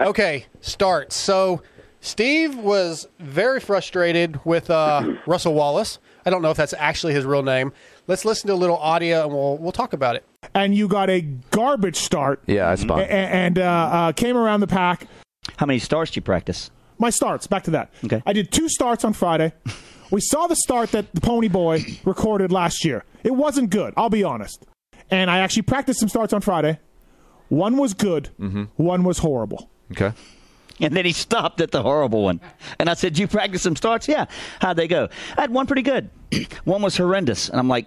Okay, 0.00 0.46
starts. 0.60 1.16
So 1.16 1.62
Steve 2.00 2.56
was 2.56 3.08
very 3.18 3.60
frustrated 3.60 4.38
with 4.44 4.68
uh, 4.70 5.14
Russell 5.26 5.54
Wallace. 5.54 5.98
I 6.26 6.30
don't 6.30 6.42
know 6.42 6.50
if 6.50 6.56
that's 6.56 6.74
actually 6.74 7.14
his 7.14 7.24
real 7.24 7.42
name. 7.42 7.72
Let's 8.06 8.24
listen 8.24 8.48
to 8.48 8.54
a 8.54 8.56
little 8.56 8.76
audio 8.76 9.24
and 9.24 9.32
we'll 9.32 9.56
we'll 9.58 9.72
talk 9.72 9.92
about 9.94 10.16
it. 10.16 10.24
And 10.54 10.74
you 10.74 10.88
got 10.88 11.08
a 11.08 11.22
garbage 11.50 11.96
start. 11.96 12.42
Yeah, 12.46 12.68
I 12.68 12.74
a- 12.74 12.76
fun. 12.76 13.00
And, 13.00 13.58
uh, 13.58 13.62
uh, 13.62 14.12
came 14.12 14.36
around 14.36 14.60
the 14.60 14.66
pack. 14.66 15.06
How 15.56 15.66
many 15.66 15.78
starts 15.78 16.10
do 16.10 16.18
you 16.18 16.22
practice? 16.22 16.70
My 16.98 17.10
starts, 17.10 17.46
back 17.46 17.64
to 17.64 17.70
that. 17.72 17.92
Okay. 18.04 18.22
I 18.26 18.32
did 18.32 18.50
two 18.52 18.68
starts 18.68 19.04
on 19.04 19.12
Friday. 19.12 19.52
we 20.10 20.20
saw 20.20 20.46
the 20.46 20.56
start 20.56 20.90
that 20.92 21.12
the 21.14 21.20
Pony 21.20 21.48
Boy 21.48 21.84
recorded 22.04 22.52
last 22.52 22.84
year. 22.84 23.04
It 23.22 23.32
wasn't 23.34 23.70
good, 23.70 23.94
I'll 23.96 24.10
be 24.10 24.22
honest. 24.24 24.64
And 25.10 25.30
I 25.30 25.38
actually 25.40 25.62
practiced 25.62 26.00
some 26.00 26.08
starts 26.08 26.32
on 26.32 26.40
Friday. 26.40 26.78
One 27.48 27.76
was 27.76 27.94
good, 27.94 28.30
Mm-hmm. 28.40 28.64
one 28.76 29.04
was 29.04 29.18
horrible. 29.18 29.70
Okay. 29.92 30.12
And 30.80 30.96
then 30.96 31.04
he 31.04 31.12
stopped 31.12 31.60
at 31.60 31.70
the 31.70 31.82
horrible 31.82 32.24
one. 32.24 32.40
And 32.80 32.88
I 32.90 32.94
said, 32.94 33.16
You 33.18 33.28
practice 33.28 33.62
some 33.62 33.76
starts? 33.76 34.08
Yeah. 34.08 34.24
How'd 34.60 34.76
they 34.76 34.88
go? 34.88 35.08
I 35.36 35.42
had 35.42 35.50
one 35.50 35.66
pretty 35.66 35.82
good. 35.82 36.10
one 36.64 36.82
was 36.82 36.96
horrendous. 36.96 37.48
And 37.48 37.60
I'm 37.60 37.68
like, 37.68 37.86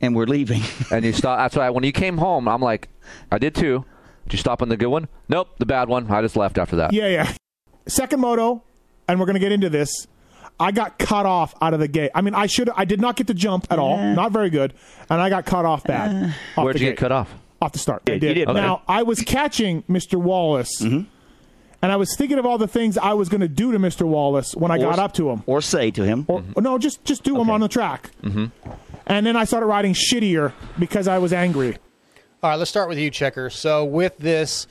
And 0.00 0.14
we're 0.14 0.26
leaving. 0.26 0.62
And 0.92 1.04
you 1.04 1.12
stop. 1.12 1.38
That's 1.38 1.56
why 1.56 1.70
when 1.70 1.82
you 1.82 1.90
came 1.92 2.18
home, 2.18 2.46
I'm 2.46 2.60
like, 2.60 2.88
I 3.32 3.38
did 3.38 3.54
too. 3.56 3.84
Did 4.24 4.34
you 4.34 4.38
stop 4.38 4.62
on 4.62 4.68
the 4.68 4.76
good 4.76 4.88
one? 4.88 5.08
Nope, 5.28 5.48
the 5.58 5.66
bad 5.66 5.88
one. 5.88 6.08
I 6.10 6.20
just 6.22 6.36
left 6.36 6.56
after 6.58 6.76
that. 6.76 6.92
Yeah, 6.92 7.08
yeah. 7.08 7.32
Second 7.88 8.20
moto, 8.20 8.62
and 9.08 9.18
we're 9.18 9.26
going 9.26 9.34
to 9.34 9.40
get 9.40 9.52
into 9.52 9.68
this. 9.70 10.06
I 10.60 10.72
got 10.72 10.98
cut 10.98 11.24
off 11.24 11.54
out 11.62 11.72
of 11.74 11.80
the 11.80 11.88
gate. 11.88 12.10
I 12.14 12.20
mean, 12.20 12.34
I 12.34 12.46
should. 12.46 12.68
I 12.76 12.84
did 12.84 13.00
not 13.00 13.16
get 13.16 13.26
to 13.28 13.34
jump 13.34 13.66
at 13.70 13.78
all. 13.78 13.96
Not 13.98 14.32
very 14.32 14.50
good, 14.50 14.74
and 15.08 15.20
I 15.20 15.28
got 15.30 15.46
cut 15.46 15.64
off 15.64 15.84
bad. 15.84 16.34
off 16.56 16.64
Where'd 16.64 16.76
you 16.80 16.86
gate. 16.86 16.92
get 16.92 16.98
cut 16.98 17.12
off? 17.12 17.32
Off 17.62 17.72
the 17.72 17.78
start. 17.78 18.02
Yeah, 18.06 18.12
I 18.12 18.14
you 18.14 18.20
did. 18.20 18.34
did. 18.34 18.48
Okay. 18.48 18.60
Now 18.60 18.82
I 18.88 19.02
was 19.04 19.20
catching 19.20 19.82
Mr. 19.84 20.14
Wallace, 20.20 20.80
Mm-hmm. 20.82 21.02
and 21.82 21.92
I 21.92 21.96
was 21.96 22.14
thinking 22.16 22.38
of 22.38 22.46
all 22.46 22.58
the 22.58 22.68
things 22.68 22.98
I 22.98 23.14
was 23.14 23.28
going 23.28 23.40
to 23.40 23.48
do 23.48 23.70
to 23.72 23.78
Mr. 23.78 24.02
Wallace 24.06 24.54
when 24.54 24.70
I 24.72 24.76
Or- 24.76 24.90
got 24.90 24.98
up 24.98 25.12
to 25.14 25.30
him. 25.30 25.42
Or 25.46 25.60
say 25.60 25.90
to 25.92 26.04
him. 26.04 26.24
Or 26.28 26.42
no, 26.60 26.76
just 26.78 27.04
just 27.04 27.22
do 27.24 27.40
him 27.40 27.50
on 27.50 27.60
the 27.60 27.68
track. 27.68 28.10
Mm-hmm. 28.22 28.46
And 29.06 29.24
then 29.26 29.36
I 29.36 29.44
started 29.44 29.66
riding 29.66 29.94
shittier 29.94 30.52
because 30.78 31.06
I 31.08 31.18
was 31.18 31.32
angry. 31.32 31.76
All 32.42 32.50
right, 32.50 32.56
let's 32.56 32.70
start 32.70 32.88
with 32.88 32.98
you, 32.98 33.10
Checker. 33.10 33.48
So 33.50 33.84
with 33.84 34.18
this, 34.18 34.66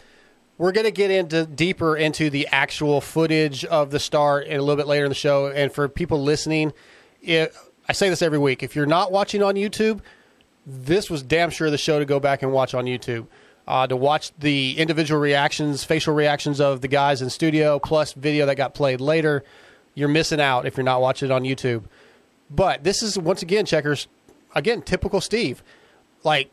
we're 0.58 0.72
going 0.72 0.86
to 0.86 0.92
get 0.92 1.12
into 1.12 1.46
deeper 1.46 1.96
into 1.96 2.30
the 2.30 2.48
actual 2.48 3.02
footage 3.02 3.64
of 3.66 3.92
the 3.92 4.00
start 4.00 4.48
and 4.48 4.56
a 4.56 4.62
little 4.62 4.76
bit 4.76 4.88
later 4.88 5.06
in 5.06 5.10
the 5.10 5.16
show. 5.16 5.48
And 5.48 5.72
for 5.72 5.88
people 5.88 6.22
listening, 6.22 6.74
it, 7.22 7.54
I 7.88 7.94
say 7.94 8.10
this 8.10 8.22
every 8.22 8.40
week: 8.40 8.64
if 8.64 8.76
you're 8.76 8.86
not 8.86 9.12
watching 9.12 9.44
on 9.44 9.56
YouTube, 9.56 10.02
this 10.66 11.10
was 11.10 11.24
damn 11.24 11.50
sure 11.50 11.70
the 11.70 11.78
show 11.78 12.00
to 12.00 12.06
go 12.06 12.20
back 12.20 12.42
and 12.42 12.52
watch 12.52 12.74
on 12.74 12.86
YouTube. 12.86 13.28
Uh, 13.68 13.86
to 13.86 13.98
watch 13.98 14.32
the 14.40 14.78
individual 14.78 15.20
reactions, 15.20 15.84
facial 15.84 16.14
reactions 16.14 16.62
of 16.62 16.80
the 16.80 16.88
guys 16.88 17.22
in 17.22 17.30
studio, 17.30 17.78
plus 17.80 18.14
video 18.14 18.46
that 18.46 18.56
got 18.56 18.74
played 18.74 19.02
later. 19.02 19.44
You're 19.94 20.08
missing 20.08 20.40
out 20.40 20.66
if 20.66 20.78
you're 20.78 20.86
not 20.86 21.02
watching 21.02 21.30
it 21.30 21.34
on 21.34 21.44
YouTube. 21.44 21.84
But 22.50 22.86
this 22.86 23.04
is 23.04 23.18
once 23.18 23.42
again, 23.42 23.66
checkers. 23.66 24.08
Again, 24.56 24.82
typical 24.82 25.20
Steve. 25.20 25.64
Like, 26.24 26.50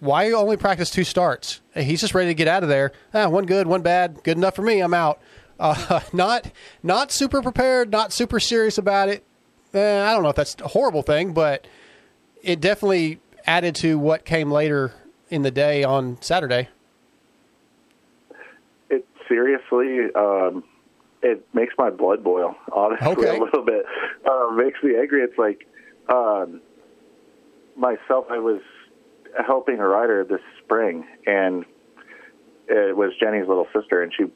why 0.00 0.30
only 0.32 0.56
practice 0.56 0.90
two 0.90 1.04
starts? 1.04 1.60
He's 1.74 2.00
just 2.00 2.14
ready 2.14 2.30
to 2.30 2.34
get 2.34 2.48
out 2.48 2.62
of 2.62 2.68
there. 2.68 2.92
Ah, 3.14 3.28
one 3.28 3.46
good, 3.46 3.66
one 3.66 3.82
bad, 3.82 4.22
good 4.24 4.36
enough 4.36 4.54
for 4.56 4.62
me. 4.62 4.80
I'm 4.80 4.94
out. 4.94 5.20
Uh, 5.58 6.00
not 6.12 6.50
not 6.82 7.10
super 7.12 7.42
prepared, 7.42 7.90
not 7.90 8.12
super 8.12 8.38
serious 8.40 8.78
about 8.78 9.08
it. 9.08 9.24
Eh, 9.74 10.02
I 10.02 10.12
don't 10.14 10.22
know 10.22 10.28
if 10.30 10.36
that's 10.36 10.56
a 10.62 10.68
horrible 10.68 11.02
thing, 11.02 11.32
but 11.32 11.66
it 12.42 12.60
definitely 12.60 13.20
added 13.46 13.74
to 13.76 13.98
what 13.98 14.24
came 14.24 14.50
later 14.50 14.92
in 15.30 15.42
the 15.42 15.50
day 15.50 15.84
on 15.84 16.20
Saturday. 16.22 16.68
it 18.90 19.06
seriously 19.28 20.06
um 20.14 20.64
it 21.22 21.46
makes 21.52 21.74
my 21.76 21.90
blood 21.90 22.22
boil 22.24 22.54
honestly 22.72 23.06
Okay. 23.08 23.36
a 23.38 23.40
little 23.42 23.64
bit 23.64 23.84
uh, 24.24 24.50
makes 24.54 24.82
me 24.82 24.96
angry 24.98 25.22
it's 25.22 25.36
like 25.36 25.66
um 26.08 26.60
myself 27.76 28.26
i 28.30 28.38
was 28.38 28.60
helping 29.46 29.78
a 29.78 29.86
rider 29.86 30.24
this 30.24 30.40
spring 30.64 31.06
and 31.26 31.64
it 32.68 32.96
was 32.96 33.12
jenny's 33.20 33.48
little 33.48 33.66
sister 33.74 34.02
and 34.02 34.12
she 34.16 34.24
was 34.24 34.32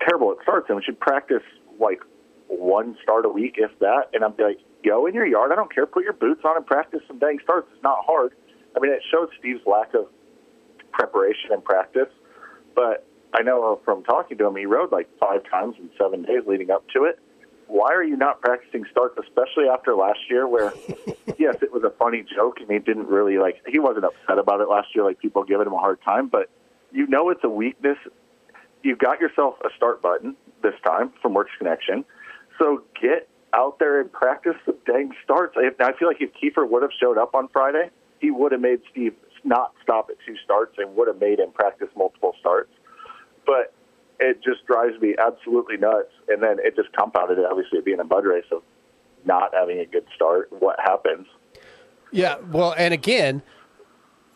terrible 0.00 0.32
at 0.32 0.38
starts 0.42 0.68
and 0.68 0.82
she'd 0.84 0.98
practice 1.00 1.42
like 1.80 2.00
one 2.48 2.96
start 3.02 3.24
a 3.24 3.28
week 3.28 3.54
if 3.58 3.76
that 3.80 4.04
and 4.12 4.24
i'd 4.24 4.36
be 4.36 4.42
like 4.42 4.58
go 4.84 5.06
in 5.06 5.14
your 5.14 5.26
yard 5.26 5.52
i 5.52 5.54
don't 5.54 5.72
care 5.74 5.86
put 5.86 6.04
your 6.04 6.12
boots 6.12 6.42
on 6.44 6.56
and 6.56 6.66
practice 6.66 7.00
some 7.06 7.18
dang 7.18 7.38
starts 7.42 7.68
it's 7.72 7.82
not 7.82 7.98
hard 8.06 8.32
i 8.76 8.80
mean 8.80 8.92
it 8.92 9.02
showed 9.10 9.28
steve's 9.38 9.64
lack 9.66 9.94
of 9.94 10.06
preparation 10.92 11.50
and 11.52 11.64
practice 11.64 12.08
but 12.74 13.06
I 13.36 13.42
know 13.42 13.80
from 13.84 14.02
talking 14.04 14.38
to 14.38 14.46
him, 14.46 14.56
he 14.56 14.66
rode 14.66 14.92
like 14.92 15.08
five 15.18 15.42
times 15.50 15.76
in 15.78 15.90
seven 16.00 16.22
days 16.22 16.42
leading 16.46 16.70
up 16.70 16.88
to 16.94 17.04
it. 17.04 17.18
Why 17.68 17.92
are 17.92 18.04
you 18.04 18.16
not 18.16 18.40
practicing 18.40 18.84
starts, 18.90 19.18
especially 19.18 19.68
after 19.72 19.94
last 19.94 20.20
year, 20.30 20.46
where 20.46 20.72
yes, 21.38 21.56
it 21.62 21.72
was 21.72 21.82
a 21.84 21.90
funny 21.90 22.24
joke 22.34 22.58
and 22.60 22.70
he 22.70 22.78
didn't 22.78 23.08
really 23.08 23.38
like. 23.38 23.62
He 23.68 23.78
wasn't 23.78 24.04
upset 24.04 24.38
about 24.38 24.60
it 24.60 24.68
last 24.68 24.88
year, 24.94 25.04
like 25.04 25.18
people 25.18 25.44
giving 25.44 25.66
him 25.66 25.72
a 25.72 25.78
hard 25.78 26.00
time. 26.02 26.28
But 26.28 26.50
you 26.92 27.06
know 27.06 27.30
it's 27.30 27.44
a 27.44 27.48
weakness. 27.48 27.98
You 28.82 28.96
got 28.96 29.20
yourself 29.20 29.56
a 29.64 29.68
start 29.76 30.00
button 30.00 30.36
this 30.62 30.74
time 30.84 31.12
from 31.20 31.34
Works 31.34 31.52
Connection, 31.58 32.04
so 32.58 32.82
get 33.00 33.28
out 33.52 33.78
there 33.78 34.00
and 34.00 34.12
practice 34.12 34.56
the 34.66 34.76
dang 34.86 35.12
starts. 35.24 35.56
I, 35.56 35.70
I 35.82 35.92
feel 35.96 36.08
like 36.08 36.20
if 36.20 36.30
Keefer 36.34 36.66
would 36.66 36.82
have 36.82 36.92
showed 36.98 37.18
up 37.18 37.34
on 37.34 37.48
Friday, 37.48 37.90
he 38.20 38.30
would 38.30 38.52
have 38.52 38.60
made 38.60 38.80
Steve 38.90 39.14
not 39.44 39.72
stop 39.82 40.08
at 40.10 40.16
two 40.26 40.36
starts 40.44 40.74
and 40.78 40.94
would 40.96 41.08
have 41.08 41.20
made 41.20 41.38
him 41.40 41.50
practice 41.52 41.88
multiple 41.96 42.34
starts 42.40 42.70
but 43.46 43.72
it 44.20 44.42
just 44.42 44.66
drives 44.66 45.00
me 45.00 45.14
absolutely 45.18 45.76
nuts. 45.76 46.10
And 46.28 46.42
then 46.42 46.56
it 46.60 46.76
just 46.76 46.92
compounded 46.92 47.38
it, 47.38 47.44
obviously, 47.48 47.80
being 47.80 48.00
a 48.00 48.04
mud 48.04 48.24
race 48.24 48.44
of 48.52 48.62
not 49.24 49.54
having 49.54 49.78
a 49.78 49.86
good 49.86 50.06
start. 50.14 50.50
What 50.58 50.78
happens? 50.80 51.26
Yeah, 52.12 52.36
well, 52.50 52.74
and 52.78 52.94
again, 52.94 53.42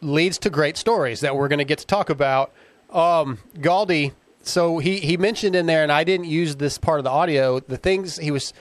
leads 0.01 0.39
to 0.39 0.51
great 0.51 0.77
stories 0.77 1.21
that 1.21 1.37
we're 1.37 1.49
going 1.49 1.59
to 1.59 1.65
get 1.65 1.79
to 1.79 1.87
talk 1.87 2.11
about. 2.11 2.53
Um, 2.91 3.39
Galdi, 3.57 4.13
so 4.43 4.79
he 4.79 4.99
he 4.99 5.17
mentioned 5.17 5.55
in 5.55 5.67
there, 5.67 5.83
and 5.83 5.93
I 5.93 6.05
didn't 6.05 6.27
use 6.27 6.57
this 6.57 6.79
part 6.79 6.99
of 6.99 7.05
the 7.05 7.11
audio. 7.11 7.61
The 7.61 7.77
things 7.77 8.17
he 8.17 8.31
was, 8.31 8.53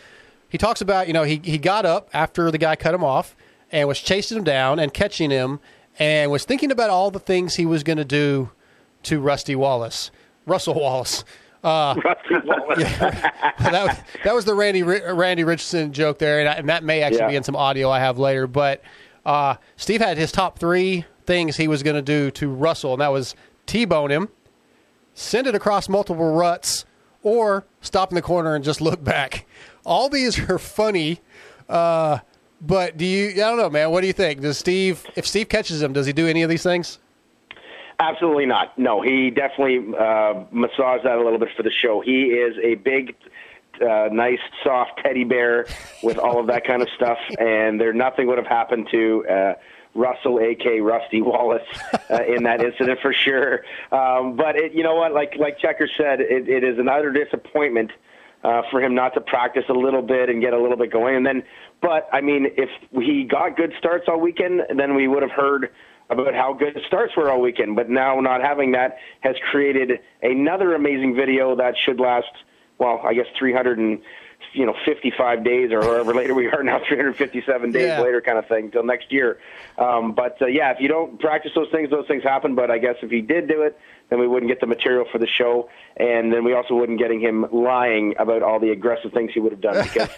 he 0.47 0.57
talks 0.57 0.81
about, 0.81 1.07
you 1.07 1.13
know, 1.13 1.23
he 1.23 1.41
he 1.43 1.57
got 1.57 1.85
up 1.85 2.09
after 2.13 2.51
the 2.51 2.57
guy 2.57 2.75
cut 2.75 2.93
him 2.93 3.03
off 3.03 3.35
and 3.71 3.87
was 3.87 3.99
chasing 3.99 4.37
him 4.37 4.43
down 4.43 4.79
and 4.79 4.93
catching 4.93 5.31
him, 5.31 5.59
and 5.97 6.29
was 6.31 6.45
thinking 6.45 6.71
about 6.71 6.89
all 6.89 7.09
the 7.09 7.19
things 7.19 7.55
he 7.55 7.65
was 7.65 7.83
going 7.83 7.97
to 7.97 8.05
do 8.05 8.51
to 9.03 9.19
Rusty 9.19 9.55
Wallace, 9.55 10.11
Russell 10.49 10.73
Wallace. 10.73 11.23
Uh, 11.63 11.95
Wallace. 12.03 12.83
that, 12.99 13.83
was, 13.87 13.97
that 14.23 14.33
was 14.35 14.45
the 14.45 14.55
Randy 14.55 14.83
Randy 14.83 15.43
Richardson 15.43 15.93
joke 15.93 16.17
there, 16.19 16.39
and, 16.39 16.49
I, 16.49 16.53
and 16.53 16.69
that 16.69 16.83
may 16.83 17.01
actually 17.01 17.19
Yeah. 17.21 17.27
be 17.29 17.35
in 17.35 17.43
some 17.43 17.55
audio 17.55 17.89
I 17.89 17.99
have 17.99 18.17
later. 18.17 18.47
But 18.47 18.81
uh, 19.25 19.55
Steve 19.77 20.01
had 20.01 20.17
his 20.17 20.31
top 20.31 20.59
three 20.59 21.05
things 21.25 21.57
he 21.57 21.67
was 21.67 21.83
going 21.83 21.95
to 21.95 22.01
do 22.01 22.31
to 22.31 22.49
Russell, 22.49 22.93
and 22.93 23.01
that 23.01 23.11
was 23.11 23.35
T-bone 23.65 24.09
him, 24.09 24.29
send 25.13 25.47
it 25.47 25.53
across 25.55 25.87
multiple 25.89 26.33
ruts, 26.33 26.85
or 27.23 27.65
stop 27.81 28.09
in 28.11 28.15
the 28.15 28.21
corner 28.21 28.55
and 28.55 28.63
just 28.63 28.81
look 28.81 29.03
back. 29.03 29.45
All 29.85 30.09
these 30.09 30.39
are 30.49 30.57
funny, 30.57 31.19
uh, 31.67 32.19
but 32.61 32.97
do 32.97 33.05
you? 33.05 33.31
I 33.31 33.35
don't 33.49 33.57
know, 33.57 33.69
man. 33.69 33.91
What 33.91 34.01
do 34.01 34.07
you 34.07 34.13
think? 34.13 34.41
Does 34.41 34.57
Steve, 34.57 35.05
if 35.15 35.27
Steve 35.27 35.49
catches 35.49 35.81
him, 35.81 35.93
does 35.93 36.05
he 36.05 36.13
do 36.13 36.27
any 36.27 36.41
of 36.41 36.49
these 36.49 36.63
things? 36.63 36.99
Absolutely 37.99 38.45
not. 38.45 38.77
No, 38.79 39.01
he 39.01 39.29
definitely 39.29 39.93
uh, 39.93 40.45
massaged 40.51 41.03
that 41.03 41.17
a 41.17 41.23
little 41.23 41.37
bit 41.37 41.49
for 41.55 41.63
the 41.63 41.71
show. 41.71 41.99
He 41.99 42.27
is 42.27 42.55
a 42.63 42.75
big, 42.75 43.13
uh, 43.81 44.07
nice, 44.11 44.39
soft 44.63 45.01
teddy 45.03 45.25
bear 45.25 45.65
with 46.01 46.17
all 46.17 46.39
of 46.39 46.47
that 46.47 46.65
kind 46.65 46.81
of 46.81 46.87
stuff, 46.95 47.17
and 47.39 47.79
there 47.79 47.91
nothing 47.91 48.27
would 48.27 48.37
have 48.37 48.47
happened 48.47 48.87
to 48.91 49.25
uh, 49.27 49.53
Russell, 49.95 50.39
A.K. 50.39 50.79
Rusty 50.79 51.21
Wallace, 51.21 51.67
uh, 52.09 52.23
in 52.23 52.43
that 52.43 52.63
incident 52.63 52.99
for 53.01 53.11
sure. 53.11 53.65
Um, 53.91 54.37
but 54.37 54.55
it, 54.55 54.73
you 54.73 54.83
know 54.83 54.95
what? 54.95 55.13
Like 55.13 55.33
like 55.37 55.59
Checker 55.59 55.89
said, 55.97 56.21
it, 56.21 56.47
it 56.47 56.63
is 56.63 56.79
an 56.79 56.87
utter 56.87 57.11
disappointment 57.11 57.91
uh, 58.45 58.61
for 58.71 58.81
him 58.81 58.95
not 58.95 59.13
to 59.15 59.21
practice 59.21 59.65
a 59.67 59.73
little 59.73 60.01
bit 60.01 60.29
and 60.29 60.41
get 60.41 60.53
a 60.53 60.61
little 60.61 60.77
bit 60.77 60.89
going. 60.91 61.17
And 61.17 61.25
then, 61.25 61.43
but 61.81 62.07
I 62.13 62.21
mean, 62.21 62.47
if 62.55 62.69
he 62.93 63.25
got 63.25 63.57
good 63.57 63.73
starts 63.77 64.05
all 64.07 64.19
weekend, 64.21 64.61
then 64.77 64.95
we 64.95 65.09
would 65.09 65.21
have 65.21 65.31
heard 65.31 65.71
about 66.09 66.33
how 66.33 66.53
good 66.53 66.79
starts 66.87 67.15
were 67.15 67.29
all 67.31 67.41
weekend. 67.41 67.75
But 67.75 67.89
now 67.89 68.19
not 68.19 68.41
having 68.41 68.71
that 68.71 68.97
has 69.21 69.35
created 69.51 69.99
another 70.21 70.73
amazing 70.75 71.15
video 71.15 71.55
that 71.55 71.75
should 71.77 71.99
last, 71.99 72.27
well, 72.77 73.01
I 73.03 73.13
guess 73.13 73.27
300 73.37 73.77
and 73.77 74.01
you 74.53 74.65
know 74.65 74.73
55 74.85 75.43
days 75.43 75.69
or 75.71 75.81
however 75.83 76.13
later 76.15 76.33
we 76.33 76.47
are 76.47 76.63
now 76.63 76.79
357 76.87 77.71
days 77.71 77.83
Yeah. 77.85 78.01
later 78.01 78.19
kind 78.21 78.37
of 78.39 78.47
thing 78.47 78.71
till 78.71 78.83
next 78.83 79.11
year 79.11 79.37
um, 79.77 80.13
but 80.13 80.41
uh, 80.41 80.45
yeah 80.47 80.71
if 80.71 80.77
you 80.79 80.87
don't 80.87 81.19
practice 81.19 81.51
those 81.53 81.67
things 81.71 81.89
those 81.91 82.07
things 82.07 82.23
happen 82.23 82.55
but 82.55 82.71
i 82.71 82.77
guess 82.79 82.95
if 83.03 83.11
he 83.11 83.21
did 83.21 83.47
do 83.49 83.61
it 83.63 83.77
then 84.09 84.17
we 84.17 84.27
wouldn't 84.27 84.49
get 84.49 84.59
the 84.61 84.65
material 84.65 85.05
for 85.11 85.19
the 85.19 85.27
show 85.27 85.69
and 85.97 86.31
then 86.33 86.43
we 86.45 86.53
also 86.53 86.73
wouldn't 86.73 86.97
getting 86.97 87.19
him 87.19 87.45
lying 87.51 88.15
about 88.17 88.41
all 88.41 88.59
the 88.59 88.71
aggressive 88.71 89.11
things 89.11 89.29
he 89.33 89.39
would 89.41 89.51
have 89.51 89.61
done 89.61 89.83
because 89.83 90.09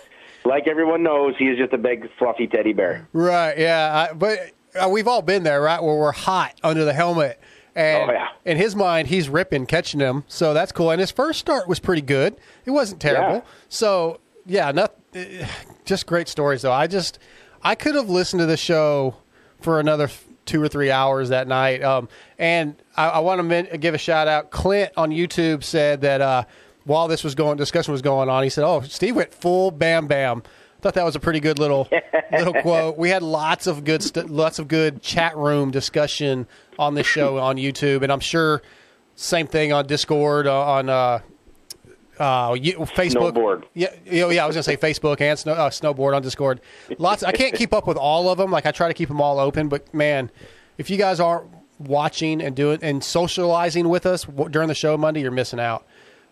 like 0.46 0.66
everyone 0.68 1.02
knows 1.04 1.34
he 1.38 1.46
is 1.48 1.58
just 1.58 1.74
a 1.74 1.78
big 1.80 2.08
fluffy 2.18 2.46
teddy 2.48 2.74
bear 2.74 3.08
Right. 3.14 3.58
Yeah. 3.58 4.08
I, 4.12 4.14
but 4.14 4.52
we've 4.90 5.08
all 5.08 5.22
been 5.22 5.44
there, 5.44 5.62
right? 5.62 5.82
Where 5.82 5.96
we're 5.96 6.12
hot 6.12 6.60
under 6.64 6.86
the 6.86 6.94
helmet. 6.94 7.40
And 7.76 8.10
Oh, 8.10 8.14
yeah. 8.14 8.28
in 8.46 8.58
his 8.58 8.76
mind, 8.76 9.08
he's 9.08 9.30
ripping, 9.30 9.66
catching 9.66 10.00
them. 10.00 10.26
So 10.28 10.54
that's 10.54 10.72
cool. 10.72 10.92
And 10.92 11.00
his 11.00 11.12
first 11.12 11.40
start 11.40 11.68
was 11.70 11.80
pretty 11.80 12.02
good. 12.02 12.36
It 12.66 12.72
wasn't 12.72 13.00
terrible. 13.02 13.36
Yeah. 13.38 13.42
So 13.70 14.20
yeah, 14.46 14.72
not, 14.72 14.96
uh, 15.16 15.22
just 15.86 16.06
great 16.06 16.28
stories 16.28 16.62
though. 16.64 16.72
I 16.72 16.88
just 16.88 17.18
I 17.64 17.76
could 17.76 17.96
have 17.96 18.10
listened 18.10 18.40
to 18.42 18.46
the 18.46 18.58
show 18.58 19.16
for 19.62 19.80
another 19.80 20.10
two 20.46 20.62
or 20.62 20.68
three 20.68 20.92
hours 20.92 21.30
that 21.30 21.48
night. 21.48 21.82
Um, 21.84 22.10
and 22.40 22.76
I, 22.98 23.08
I 23.10 23.20
want 23.20 23.40
to 23.40 23.44
men- 23.44 23.68
give 23.80 23.94
a 23.94 23.98
shout 24.00 24.28
out. 24.28 24.50
Clint 24.52 24.92
on 24.98 25.12
YouTube 25.12 25.64
said 25.64 26.02
that 26.02 26.20
uh, 26.20 26.44
while 26.86 27.08
this 27.08 27.24
was 27.24 27.36
going, 27.36 27.58
discussion 27.58 27.92
was 27.94 28.02
going 28.02 28.28
on, 28.28 28.42
he 28.44 28.50
said, 28.50 28.64
"Oh, 28.66 28.82
Steve 28.82 29.16
went 29.16 29.34
full 29.34 29.70
bam 29.72 30.08
bam." 30.08 30.44
Thought 30.82 30.96
that 30.96 31.06
was 31.06 31.16
a 31.16 31.20
pretty 31.20 31.40
good 31.40 31.60
little 31.60 31.88
little 32.32 32.54
quote. 32.62 32.98
We 32.98 33.10
had 33.10 33.22
lots 33.22 33.68
of 33.68 33.84
good 33.84 34.02
st- 34.02 34.30
lots 34.30 34.58
of 34.60 34.68
good 34.68 35.02
chat 35.02 35.38
room 35.38 35.70
discussion 35.72 36.48
on 36.80 36.96
this 36.96 37.06
show 37.06 37.38
on 37.38 37.58
YouTube, 37.58 38.02
and 38.02 38.12
I'm 38.12 38.20
sure 38.20 38.62
same 39.16 39.46
thing 39.48 39.72
on 39.74 39.86
Discord 39.86 40.48
uh, 40.48 40.60
on 40.60 40.90
uh, 40.90 41.20
uh, 42.20 42.56
you, 42.60 42.74
Facebook. 42.80 43.34
Snowboard. 43.34 43.64
Yeah, 43.76 43.94
you 44.06 44.22
know, 44.22 44.30
yeah. 44.30 44.44
I 44.44 44.48
was 44.48 44.56
gonna 44.56 44.64
say 44.64 44.78
Facebook 44.78 45.22
and 45.22 45.38
snow, 45.38 45.54
uh, 45.54 45.70
snowboard 45.70 46.16
on 46.16 46.22
Discord. 46.24 46.62
Lots. 46.98 47.24
I 47.24 47.32
can't 47.32 47.54
keep 47.54 47.74
up 47.74 47.86
with 47.88 47.98
all 47.98 48.30
of 48.30 48.38
them. 48.38 48.52
Like 48.52 48.66
I 48.66 48.72
try 48.72 48.88
to 48.88 48.94
keep 48.94 49.08
them 49.08 49.22
all 49.22 49.40
open, 49.40 49.70
but 49.70 49.94
man, 49.94 50.32
if 50.78 50.90
you 50.90 50.98
guys 50.98 51.20
aren't 51.20 51.48
watching 51.80 52.42
and 52.42 52.56
doing 52.56 52.80
and 52.82 53.04
socializing 53.04 53.88
with 53.90 54.06
us 54.06 54.24
w- 54.24 54.50
during 54.50 54.68
the 54.68 54.76
show 54.76 54.98
Monday, 54.98 55.22
you're 55.22 55.32
missing 55.32 55.60
out. 55.60 55.86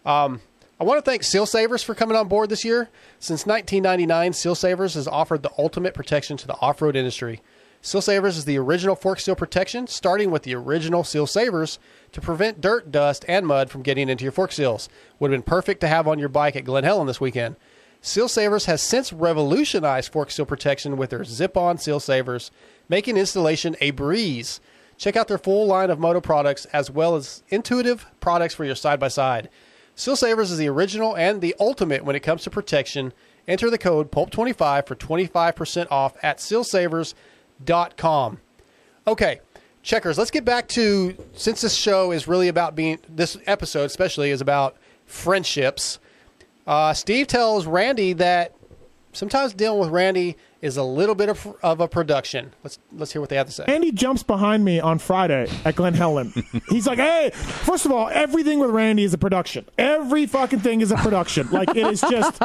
Um, 0.05 0.41
I 0.79 0.85
want 0.85 1.03
to 1.03 1.09
thank 1.11 1.23
Seal 1.23 1.45
Savers 1.45 1.83
for 1.83 1.93
coming 1.93 2.15
on 2.15 2.29
board 2.29 2.49
this 2.49 2.63
year. 2.63 2.89
Since 3.19 3.45
1999, 3.45 4.31
Seal 4.31 4.55
Savers 4.55 4.93
has 4.93 5.09
offered 5.09 5.43
the 5.43 5.51
ultimate 5.57 5.93
protection 5.93 6.37
to 6.37 6.47
the 6.47 6.57
off-road 6.61 6.95
industry. 6.95 7.41
Seal 7.81 8.01
Savers 8.01 8.37
is 8.37 8.45
the 8.45 8.57
original 8.57 8.95
fork 8.95 9.19
seal 9.19 9.35
protection, 9.35 9.87
starting 9.87 10.31
with 10.31 10.43
the 10.43 10.55
original 10.55 11.03
Seal 11.03 11.27
Savers 11.27 11.79
to 12.13 12.21
prevent 12.21 12.61
dirt, 12.61 12.91
dust, 12.91 13.25
and 13.27 13.45
mud 13.45 13.69
from 13.69 13.81
getting 13.81 14.07
into 14.07 14.23
your 14.23 14.31
fork 14.31 14.53
seals. 14.53 14.87
Would 15.19 15.31
have 15.31 15.37
been 15.37 15.49
perfect 15.49 15.81
to 15.81 15.89
have 15.89 16.07
on 16.07 16.17
your 16.17 16.29
bike 16.29 16.55
at 16.55 16.63
Glen 16.63 16.85
Helen 16.85 17.07
this 17.07 17.19
weekend. 17.19 17.57
Seal 17.99 18.29
Savers 18.29 18.65
has 18.65 18.81
since 18.81 19.11
revolutionized 19.11 20.13
fork 20.13 20.31
seal 20.31 20.45
protection 20.45 20.95
with 20.95 21.09
their 21.09 21.25
zip-on 21.25 21.77
Seal 21.77 21.99
Savers, 21.99 22.51
making 22.87 23.17
installation 23.17 23.75
a 23.81 23.91
breeze. 23.91 24.61
Check 24.97 25.17
out 25.17 25.27
their 25.27 25.37
full 25.37 25.65
line 25.65 25.89
of 25.89 25.99
moto 25.99 26.21
products 26.21 26.63
as 26.67 26.89
well 26.89 27.17
as 27.17 27.43
intuitive 27.49 28.05
products 28.21 28.53
for 28.53 28.63
your 28.63 28.75
side-by-side. 28.75 29.47
Seal 29.47 29.59
Savers 29.99 30.51
is 30.51 30.57
the 30.57 30.69
original 30.69 31.17
and 31.17 31.41
the 31.41 31.55
ultimate 31.59 32.05
when 32.05 32.15
it 32.15 32.21
comes 32.21 32.43
to 32.43 32.49
protection. 32.49 33.12
Enter 33.47 33.69
the 33.69 33.77
code 33.77 34.12
PULP25 34.12 34.88
for 34.88 34.95
25% 34.95 35.88
off 35.91 36.15
at 36.23 36.38
sealsavers.com. 36.38 38.39
Okay, 39.07 39.39
checkers, 39.83 40.17
let's 40.17 40.31
get 40.31 40.45
back 40.45 40.67
to 40.69 41.17
since 41.33 41.62
this 41.62 41.75
show 41.75 42.12
is 42.12 42.27
really 42.27 42.47
about 42.47 42.75
being, 42.75 42.99
this 43.09 43.38
episode 43.45 43.85
especially 43.85 44.29
is 44.29 44.39
about 44.39 44.77
friendships. 45.05 45.99
Uh, 46.65 46.93
Steve 46.93 47.27
tells 47.27 47.65
Randy 47.65 48.13
that 48.13 48.55
sometimes 49.12 49.53
dealing 49.53 49.79
with 49.79 49.89
Randy 49.89 50.38
is 50.62 50.78
a 50.78 50.84
little 50.84 51.15
bit 51.15 51.30
of, 51.30 51.56
of 51.63 51.80
a 51.80 51.88
production. 51.88 52.54
Let's 52.63 52.80
let's 52.91 53.12
hear 53.12 53.22
what 53.22 53.30
they 53.30 53.36
have 53.36 53.48
to 53.48 53.52
say. 53.54 53.65
Randy 53.67 53.91
jumps 53.91 54.24
behind 54.24 54.65
me 54.65 54.80
on 54.80 55.00
Friday 55.00 55.48
at 55.65 55.76
Glen 55.76 55.93
Helen. 55.93 56.34
He's 56.69 56.88
like, 56.88 57.00
"Hey, 57.00 57.32
first 57.34 57.86
of 57.86 57.91
all, 57.91 58.10
everything 58.10 58.60
with 58.60 58.72
Randy 58.72 59.04
is 59.04 59.13
a 59.13 59.17
production. 59.17 59.65
Every 59.78 60.26
fucking 60.26 60.60
thing 60.60 60.82
is 60.82 60.91
a 60.91 60.98
production. 60.98 61.50
Like 61.52 61.69
it 61.76 61.88
is 61.88 62.02
just." 62.02 62.41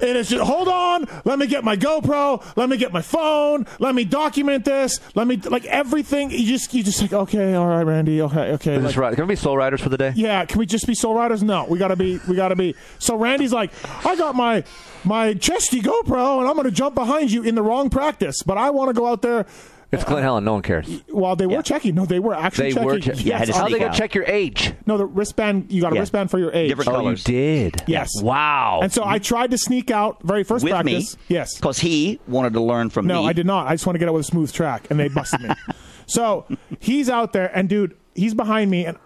It 0.00 0.16
is 0.16 0.28
just 0.28 0.42
hold 0.44 0.68
on. 0.68 1.06
Let 1.24 1.38
me 1.38 1.46
get 1.46 1.64
my 1.64 1.76
GoPro. 1.76 2.42
Let 2.56 2.68
me 2.68 2.76
get 2.76 2.92
my 2.92 3.02
phone. 3.02 3.66
Let 3.78 3.94
me 3.94 4.04
document 4.04 4.64
this. 4.64 4.98
Let 5.14 5.26
me 5.26 5.36
like 5.36 5.64
everything. 5.66 6.30
You 6.30 6.44
just 6.46 6.72
you 6.74 6.82
just 6.82 7.00
like 7.02 7.12
okay, 7.12 7.54
all 7.54 7.66
right, 7.68 7.82
Randy. 7.82 8.20
Okay, 8.22 8.52
okay. 8.52 8.74
Is 8.74 8.84
like- 8.84 8.96
right? 8.96 9.14
Can 9.14 9.26
we 9.26 9.32
be 9.32 9.36
soul 9.36 9.56
riders 9.56 9.80
for 9.80 9.88
the 9.88 9.98
day? 9.98 10.12
yeah, 10.16 10.44
can 10.44 10.58
we 10.58 10.66
just 10.66 10.86
be 10.86 10.94
soul 10.94 11.14
riders? 11.14 11.42
No, 11.42 11.64
we 11.68 11.78
gotta 11.78 11.96
be. 11.96 12.18
We 12.28 12.36
gotta 12.36 12.56
be. 12.56 12.74
So 12.98 13.16
Randy's 13.16 13.52
like, 13.52 13.70
I 14.06 14.16
got 14.16 14.34
my 14.34 14.64
my 15.04 15.34
chesty 15.34 15.80
GoPro, 15.80 16.40
and 16.40 16.48
I'm 16.48 16.56
gonna 16.56 16.70
jump 16.70 16.94
behind 16.94 17.30
you 17.30 17.42
in 17.42 17.54
the 17.54 17.62
wrong 17.62 17.90
practice, 17.90 18.42
but 18.44 18.56
I 18.58 18.70
want 18.70 18.88
to 18.88 18.94
go 18.94 19.06
out 19.06 19.22
there. 19.22 19.46
It's 19.92 20.04
Glen 20.04 20.20
uh, 20.20 20.22
Helen. 20.22 20.44
No 20.44 20.54
one 20.54 20.62
cares. 20.62 20.88
Well, 21.08 21.36
they 21.36 21.46
were 21.46 21.62
checking, 21.62 21.94
no, 21.94 22.06
they 22.06 22.18
were 22.18 22.34
actually 22.34 22.68
They 22.68 22.74
checking. 22.74 22.86
were 22.88 22.98
che- 22.98 23.12
Yeah, 23.22 23.34
I 23.36 23.38
had 23.40 23.44
to 23.48 23.52
Yes, 23.52 23.60
How 23.60 23.68
they 23.68 23.78
gonna 23.78 23.92
check 23.94 24.14
your 24.14 24.24
age? 24.24 24.72
No, 24.86 24.96
the 24.96 25.04
wristband. 25.06 25.70
You 25.70 25.82
got 25.82 25.92
a 25.92 25.94
Yeah. 25.96 26.00
wristband 26.00 26.30
for 26.30 26.38
your 26.38 26.50
age. 26.52 26.70
Different 26.70 26.88
Oh, 26.88 26.92
you 26.92 26.98
colors. 26.98 27.24
did. 27.24 27.82
Yes. 27.86 28.08
Wow. 28.22 28.80
And 28.82 28.90
so 28.90 29.04
I 29.04 29.18
tried 29.18 29.50
to 29.50 29.58
sneak 29.58 29.90
out 29.90 30.22
very 30.22 30.44
first 30.44 30.64
With 30.64 30.72
practice. 30.72 31.16
me. 31.16 31.22
Yes. 31.28 31.56
Because 31.56 31.78
he 31.78 32.20
wanted 32.26 32.54
to 32.54 32.60
learn 32.62 32.88
from 32.90 33.06
me. 33.06 33.12
No. 33.14 33.24
I 33.24 33.34
did 33.34 33.44
not. 33.46 33.66
I 33.66 33.74
just 33.74 33.86
want 33.86 33.94
to 33.96 33.98
get 33.98 34.08
out 34.08 34.14
with 34.14 34.22
a 34.22 34.30
smooth 34.30 34.50
track, 34.52 34.86
and 34.90 34.98
they 34.98 35.08
busted 35.08 35.42
me. 35.42 35.50
so 36.06 36.46
he's 36.80 37.10
out 37.10 37.32
there, 37.34 37.50
and 37.54 37.68
dude, 37.68 37.94
he's 38.14 38.32
behind 38.34 38.70
me, 38.70 38.86
and 38.86 38.96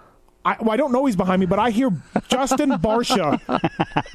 I, 0.45 0.57
well, 0.61 0.71
I 0.71 0.77
don't 0.77 0.93
know 0.93 1.05
he's 1.07 1.17
behind 1.17 1.41
me, 1.41 1.47
but 1.47 1.59
I 1.59 1.71
hear 1.71 1.91
Justin 2.29 2.71
Barcia 2.71 3.41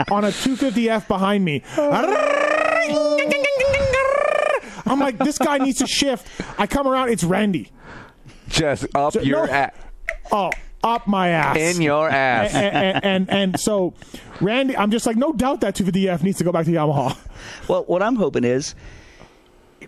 on 0.09 0.23
a 0.23 0.29
250F 0.31 1.05
behind 1.09 1.43
me. 1.43 1.61
I'm 4.91 4.99
like, 4.99 5.17
this 5.17 5.37
guy 5.37 5.57
needs 5.57 5.79
to 5.79 5.87
shift. 5.87 6.27
I 6.59 6.67
come 6.67 6.87
around, 6.87 7.09
it's 7.09 7.23
Randy. 7.23 7.71
Just 8.49 8.85
up 8.95 9.13
So- 9.13 9.21
your 9.21 9.47
no. 9.47 9.51
ass. 9.53 9.73
Oh, 10.31 10.51
up 10.83 11.07
my 11.07 11.29
ass. 11.29 11.57
In 11.57 11.81
your 11.81 12.09
ass. 12.09 12.53
and, 12.53 12.75
and, 12.75 13.05
and, 13.05 13.29
and 13.29 13.59
so, 13.59 13.93
Randy, 14.41 14.75
I'm 14.75 14.91
just 14.91 15.05
like, 15.05 15.15
no 15.15 15.31
doubt 15.31 15.61
that 15.61 15.75
250F 15.75 16.23
needs 16.23 16.37
to 16.39 16.43
go 16.43 16.51
back 16.51 16.65
to 16.65 16.71
Yamaha. 16.71 17.17
Well, 17.67 17.83
what 17.85 18.03
I'm 18.03 18.15
hoping 18.15 18.43
is 18.43 18.75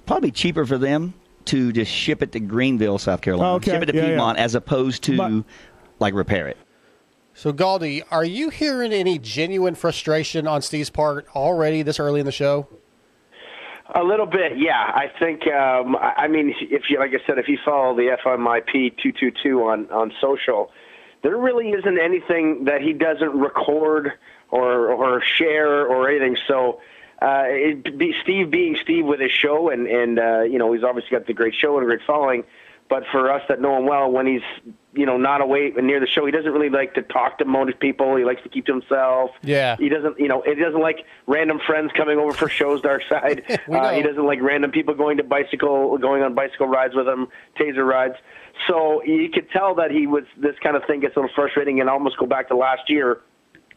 probably 0.06 0.32
cheaper 0.32 0.66
for 0.66 0.78
them 0.78 1.14
to 1.46 1.72
just 1.72 1.92
ship 1.92 2.22
it 2.24 2.32
to 2.32 2.40
Greenville, 2.40 2.98
South 2.98 3.22
Carolina, 3.22 3.56
Okay, 3.56 3.72
ship 3.72 3.84
it 3.84 3.86
to 3.88 3.96
yeah, 3.96 4.02
yeah. 4.02 4.08
Piedmont, 4.10 4.38
as 4.40 4.56
opposed 4.56 5.04
to 5.04 5.18
But- 5.18 5.44
like 6.00 6.14
repair 6.14 6.48
it. 6.48 6.58
So, 7.36 7.52
Galdi, 7.52 8.04
are 8.12 8.24
you 8.24 8.50
hearing 8.50 8.94
any 8.94 9.18
genuine 9.18 9.74
frustration 9.76 10.48
on 10.48 10.62
Steve's 10.62 10.92
part 10.92 11.26
already 11.36 11.82
this 11.82 12.00
early 12.00 12.20
in 12.20 12.26
the 12.28 12.32
show? 12.32 12.68
A 13.96 14.04
little 14.04 14.26
bit, 14.26 14.58
yeah. 14.58 14.92
I 14.96 15.12
think. 15.20 15.46
Um, 15.48 15.96
I 15.98 16.28
mean, 16.28 16.56
if 16.62 16.90
you, 16.90 17.00
like 17.00 17.12
I 17.12 17.26
said, 17.28 17.38
if 17.38 17.48
you 17.50 17.58
follow 17.66 17.96
the 17.96 18.16
FMIP 18.24 18.98
two 18.98 19.12
two 19.12 19.32
two 19.32 19.64
on 19.64 19.90
on 19.92 20.14
social, 20.22 20.72
there 21.22 21.36
really 21.36 21.72
isn't 21.72 22.00
anything 22.00 22.66
that 22.66 22.82
he 22.82 22.94
doesn't 22.94 23.38
record 23.38 24.14
or 24.52 24.92
or 24.92 25.22
share 25.22 25.86
or 25.86 26.10
anything. 26.10 26.38
So. 26.48 26.82
Uh, 27.22 27.46
it 27.48 27.98
be 27.98 28.14
Steve 28.22 28.52
being 28.52 28.76
Steve 28.82 29.06
with 29.06 29.22
his 29.22 29.32
show, 29.32 29.70
and 29.70 29.88
and 29.88 30.20
uh, 30.20 30.42
you 30.42 30.60
know 30.60 30.74
he's 30.74 30.84
obviously 30.84 31.10
got 31.12 31.26
the 31.26 31.32
great 31.34 31.54
show 31.56 31.78
and 31.78 31.86
a 31.86 31.88
great 31.88 32.06
following. 32.06 32.44
But 32.90 33.04
for 33.14 33.32
us 33.32 33.42
that 33.48 33.62
know 33.62 33.78
him 33.78 33.86
well, 33.86 34.12
when 34.12 34.28
he's 34.28 34.74
you 34.96 35.06
know 35.06 35.18
not 35.18 35.42
away 35.42 35.72
near 35.76 36.00
the 36.00 36.08
show, 36.08 36.26
he 36.26 36.32
doesn't 36.32 36.52
really 36.52 36.70
like 36.70 36.94
to 36.94 37.02
talk 37.02 37.38
to 37.40 37.46
most 37.46 37.80
people. 37.80 38.16
He 38.16 38.24
likes 38.24 38.44
to 38.44 38.50
keep 38.50 38.66
to 38.68 38.74
himself. 38.74 39.32
Yeah. 39.42 39.76
He 39.78 39.90
doesn't, 39.90 40.20
you 40.20 40.28
know, 40.28 40.44
he 40.46 40.56
doesn't 40.56 40.80
like 40.80 41.06
random 41.28 41.60
friends 41.66 41.92
coming 41.96 42.18
over 42.18 42.32
for 42.32 42.50
shows. 42.50 42.82
Dark 42.82 43.02
Side. 43.10 43.44
We 43.68 43.76
uh, 43.76 43.94
he 43.94 44.02
doesn't 44.02 44.26
like 44.26 44.42
random 44.42 44.72
people 44.72 44.94
going 44.94 45.18
to 45.18 45.24
bicycle, 45.24 45.98
going 45.98 46.24
on 46.24 46.36
bicycle 46.36 46.68
rides 46.68 46.96
with 46.96 47.08
him, 47.08 47.28
taser 47.60 47.86
rides. 47.88 48.16
So 48.68 49.04
you 49.04 49.30
could 49.30 49.50
tell 49.50 49.76
that 49.76 49.92
he 49.92 50.06
was 50.06 50.24
this 50.38 50.56
kind 50.62 50.76
of 50.76 50.84
thing 50.86 51.00
gets 51.00 51.16
a 51.16 51.20
little 51.20 51.34
frustrating, 51.36 51.80
and 51.80 51.90
almost 51.90 52.18
go 52.18 52.26
back 52.26 52.48
to 52.50 52.56
last 52.56 52.90
year 52.90 53.22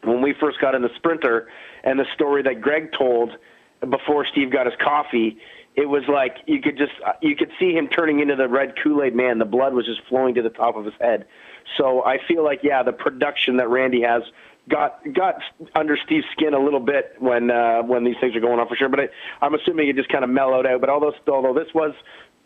when 0.05 0.23
we 0.23 0.35
first 0.39 0.61
got 0.61 0.75
in 0.75 0.83
the 0.83 0.91
Sprinter, 0.97 1.49
and 1.83 1.99
the 1.99 2.07
story 2.15 2.43
that 2.43 2.61
Greg 2.61 2.93
told 2.97 3.33
before 3.81 4.27
Steve 4.27 4.51
got 4.51 4.67
his 4.67 4.75
coffee. 4.83 5.39
It 5.77 5.89
was 5.89 6.03
like 6.09 6.39
you 6.47 6.61
could 6.61 6.79
just 6.79 6.93
you 7.21 7.37
could 7.37 7.51
see 7.61 7.73
him 7.73 7.89
turning 7.89 8.21
into 8.21 8.35
the 8.35 8.49
red 8.49 8.75
Kool 8.83 9.03
Aid 9.03 9.15
man. 9.15 9.39
The 9.39 9.45
blood 9.45 9.75
was 9.75 9.85
just 9.85 10.01
flowing 10.09 10.35
to 10.35 10.43
the 10.43 10.51
top 10.51 10.77
of 10.77 10.85
his 10.87 10.95
head. 11.01 11.27
So 11.77 12.03
I 12.05 12.19
feel 12.27 12.43
like 12.43 12.61
yeah, 12.63 12.83
the 12.83 12.93
production 12.93 13.59
that 13.59 13.69
Randy 13.69 14.03
has 14.03 14.23
got 14.69 15.01
got 15.13 15.37
under 15.75 15.97
Steve's 16.05 16.27
skin 16.33 16.55
a 16.55 16.59
little 16.59 16.81
bit 16.81 17.15
when 17.19 17.51
uh, 17.51 17.83
when 17.83 18.05
these 18.05 18.17
things 18.21 18.35
are 18.35 18.41
going 18.41 18.59
on 18.59 18.69
for 18.69 18.77
sure. 18.77 18.89
But 18.89 19.01
I, 19.01 19.09
I'm 19.43 19.55
assuming 19.55 19.89
it 19.89 19.97
just 19.97 20.09
kind 20.09 20.25
of 20.25 20.31
mellowed 20.31 20.67
out. 20.67 20.81
But 20.81 20.89
although 20.89 21.13
although 21.29 21.55
this 21.55 21.73
was 21.75 21.93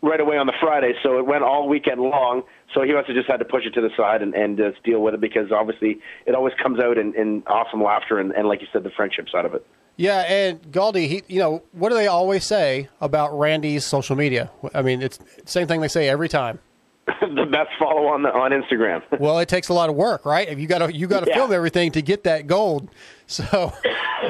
right 0.01 0.19
away 0.19 0.37
on 0.37 0.47
the 0.47 0.53
Friday, 0.59 0.93
so 1.03 1.19
it 1.19 1.25
went 1.25 1.43
all 1.43 1.69
weekend 1.69 2.01
long. 2.01 2.43
So 2.73 2.81
he 2.81 2.93
must 2.93 3.07
have 3.07 3.15
just 3.15 3.29
had 3.29 3.37
to 3.37 3.45
push 3.45 3.65
it 3.65 3.73
to 3.75 3.81
the 3.81 3.91
side 3.95 4.21
and, 4.21 4.33
and 4.33 4.57
just 4.57 4.83
deal 4.83 5.01
with 5.01 5.13
it 5.13 5.21
because 5.21 5.51
obviously 5.51 5.99
it 6.25 6.33
always 6.33 6.53
comes 6.61 6.79
out 6.79 6.97
in, 6.97 7.13
in 7.15 7.43
awesome 7.47 7.83
laughter 7.83 8.19
and, 8.19 8.31
and, 8.31 8.47
like 8.47 8.61
you 8.61 8.67
said, 8.73 8.83
the 8.83 8.89
friendship 8.89 9.27
side 9.29 9.45
of 9.45 9.53
it. 9.53 9.65
Yeah, 10.01 10.21
and 10.21 10.59
Galdi, 10.71 11.07
he, 11.07 11.21
you 11.27 11.37
know, 11.37 11.61
what 11.73 11.89
do 11.89 11.95
they 11.95 12.07
always 12.07 12.43
say 12.43 12.89
about 12.99 13.37
Randy's 13.37 13.85
social 13.85 14.15
media? 14.15 14.49
I 14.73 14.81
mean, 14.81 14.99
it's 15.03 15.17
the 15.17 15.25
same 15.45 15.67
thing 15.67 15.79
they 15.79 15.87
say 15.87 16.09
every 16.09 16.27
time. 16.27 16.57
the 17.21 17.45
best 17.51 17.69
follow 17.77 18.07
on 18.07 18.23
the, 18.23 18.29
on 18.33 18.49
Instagram. 18.49 19.03
well, 19.19 19.37
it 19.37 19.47
takes 19.47 19.69
a 19.69 19.73
lot 19.75 19.89
of 19.91 19.95
work, 19.95 20.25
right? 20.25 20.47
If 20.47 20.57
you 20.57 20.65
got 20.65 20.79
to 20.79 20.91
you 20.95 21.05
got 21.05 21.19
to 21.23 21.29
Yeah. 21.29 21.35
film 21.35 21.53
everything 21.53 21.91
to 21.91 22.01
get 22.01 22.23
that 22.23 22.47
gold, 22.47 22.89
so 23.27 23.73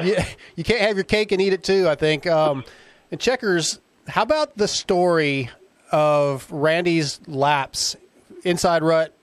you, 0.02 0.16
you 0.56 0.64
can't 0.64 0.80
have 0.82 0.96
your 0.96 1.04
cake 1.04 1.32
and 1.32 1.40
eat 1.40 1.54
it 1.54 1.62
too. 1.62 1.88
I 1.88 1.94
think. 1.94 2.26
Um, 2.26 2.64
and 3.10 3.18
checkers, 3.18 3.80
how 4.08 4.22
about 4.22 4.58
the 4.58 4.68
story 4.68 5.48
of 5.90 6.50
Randy's 6.52 7.18
laps 7.26 7.96
inside 8.44 8.82
rut, 8.82 9.14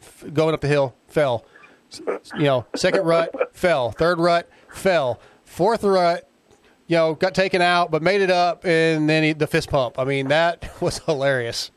f- 0.00 0.24
going 0.32 0.54
up 0.54 0.62
the 0.62 0.68
hill, 0.68 0.94
fell. 1.08 1.44
You 2.34 2.44
know, 2.44 2.66
second 2.76 3.04
rut, 3.04 3.54
fell. 3.54 3.90
Third 3.90 4.18
rut, 4.18 4.48
fell. 4.72 5.20
Fourth 5.58 5.82
rut, 5.82 6.30
you 6.86 6.96
know, 6.96 7.14
got 7.14 7.34
taken 7.34 7.60
out, 7.60 7.90
but 7.90 8.00
made 8.00 8.20
it 8.20 8.30
up, 8.30 8.64
and 8.64 9.10
then 9.10 9.24
he, 9.24 9.32
the 9.32 9.48
fist 9.48 9.68
pump. 9.68 9.98
I 9.98 10.04
mean, 10.04 10.28
that 10.28 10.70
was 10.80 11.00
hilarious. 11.00 11.72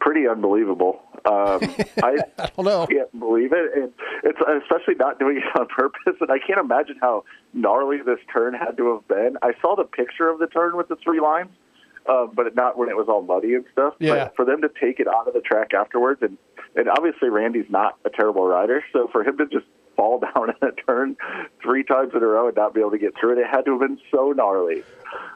pretty 0.00 0.26
unbelievable. 0.26 1.00
Um, 1.24 1.60
I, 2.02 2.16
don't 2.56 2.64
know. 2.64 2.84
can't 2.88 3.16
believe 3.16 3.52
it, 3.52 3.70
and 3.76 3.92
it's 4.24 4.40
especially 4.64 4.96
not 4.96 5.20
doing 5.20 5.36
it 5.36 5.44
on 5.56 5.68
purpose. 5.76 6.16
And 6.20 6.32
I 6.32 6.40
can't 6.44 6.58
imagine 6.58 6.96
how 7.00 7.22
gnarly 7.54 7.98
this 8.04 8.18
turn 8.32 8.54
had 8.54 8.76
to 8.78 8.94
have 8.94 9.06
been. 9.06 9.36
I 9.40 9.52
saw 9.62 9.76
the 9.76 9.84
picture 9.84 10.28
of 10.28 10.40
the 10.40 10.48
turn 10.48 10.76
with 10.76 10.88
the 10.88 10.96
three 10.96 11.20
lines, 11.20 11.50
uh, 12.08 12.26
but 12.26 12.56
not 12.56 12.76
when 12.76 12.88
it 12.88 12.96
was 12.96 13.06
all 13.08 13.22
muddy 13.22 13.54
and 13.54 13.64
stuff. 13.70 13.94
Yeah. 14.00 14.14
But 14.14 14.34
for 14.34 14.44
them 14.44 14.62
to 14.62 14.68
take 14.80 14.98
it 14.98 15.06
out 15.06 15.28
of 15.28 15.34
the 15.34 15.40
track 15.40 15.74
afterwards, 15.74 16.22
and 16.22 16.36
and 16.74 16.88
obviously 16.88 17.28
Randy's 17.28 17.70
not 17.70 17.98
a 18.04 18.10
terrible 18.10 18.48
rider, 18.48 18.82
so 18.92 19.06
for 19.12 19.22
him 19.22 19.38
to 19.38 19.46
just 19.46 19.66
fall 19.96 20.18
down 20.34 20.50
in 20.50 20.68
a 20.68 20.72
turn 20.72 21.16
three 21.62 21.84
times 21.84 22.12
in 22.14 22.22
a 22.22 22.26
row 22.26 22.48
and 22.48 22.56
not 22.56 22.74
be 22.74 22.80
able 22.80 22.90
to 22.92 22.98
get 22.98 23.14
through 23.18 23.32
it, 23.32 23.38
it 23.38 23.46
had 23.50 23.64
to 23.66 23.72
have 23.72 23.80
been 23.80 23.98
so 24.10 24.32
gnarly. 24.32 24.82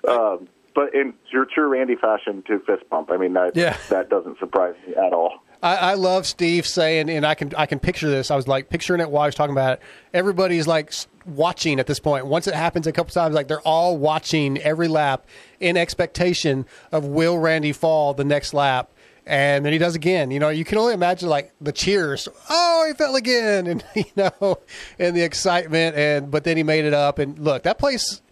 Um, 0.09 0.49
but 0.75 0.95
in 0.95 1.15
true, 1.31 1.47
true 1.47 1.69
Randy 1.69 1.97
fashion, 1.97 2.43
to 2.49 2.59
fist 2.61 2.89
bump. 2.91 3.11
I 3.11 3.17
mean, 3.17 3.33
that 3.35 3.57
Yeah. 3.57 3.77
that 3.89 4.11
doesn't 4.11 4.39
surprise 4.39 4.75
me 4.87 4.95
at 4.95 5.13
all. 5.13 5.43
I, 5.63 5.77
I 5.77 5.95
love 5.95 6.27
Steve 6.27 6.67
saying, 6.67 7.09
and 7.09 7.25
I 7.25 7.35
can 7.35 7.55
I 7.57 7.65
can 7.65 7.79
picture 7.79 8.11
this. 8.11 8.31
I 8.31 8.37
was 8.37 8.47
like 8.47 8.69
picturing 8.69 9.01
it 9.01 9.11
while 9.11 9.23
I 9.23 9.27
was 9.27 9.35
talking 9.35 9.55
about 9.55 9.75
it. 9.75 9.81
Everybody's 10.13 10.67
like 10.67 10.93
watching 11.25 11.81
at 11.81 11.87
this 11.87 11.99
point. 11.99 12.27
Once 12.27 12.47
it 12.47 12.55
happens 12.55 12.87
a 12.87 12.93
couple 12.93 13.11
times, 13.13 13.35
like 13.35 13.49
they're 13.49 13.61
all 13.63 13.97
watching 13.97 14.59
every 14.59 14.87
lap 14.87 15.27
in 15.59 15.79
expectation 15.79 16.67
of 16.93 17.07
will 17.07 17.39
Randy 17.39 17.73
fall 17.73 18.13
the 18.13 18.25
next 18.25 18.53
lap, 18.53 18.91
and 19.27 19.65
then 19.65 19.73
he 19.73 19.79
does 19.79 19.97
again. 19.97 20.31
You 20.31 20.39
know, 20.39 20.51
you 20.51 20.65
can 20.65 20.79
only 20.79 20.95
imagine 20.95 21.29
like 21.29 21.53
the 21.61 21.73
cheers. 21.73 22.29
Oh, 22.49 22.85
he 22.87 22.95
fell 22.95 23.17
again, 23.17 23.67
and 23.67 23.85
you 23.95 24.05
know, 24.17 24.59
and 24.99 25.17
the 25.17 25.23
excitement. 25.23 25.97
And 25.97 26.31
but 26.31 26.45
then 26.45 26.57
he 26.57 26.63
made 26.63 26.85
it 26.85 26.95
up. 26.95 27.19
And 27.19 27.39
look, 27.39 27.65
that 27.65 27.79
place 27.79 28.23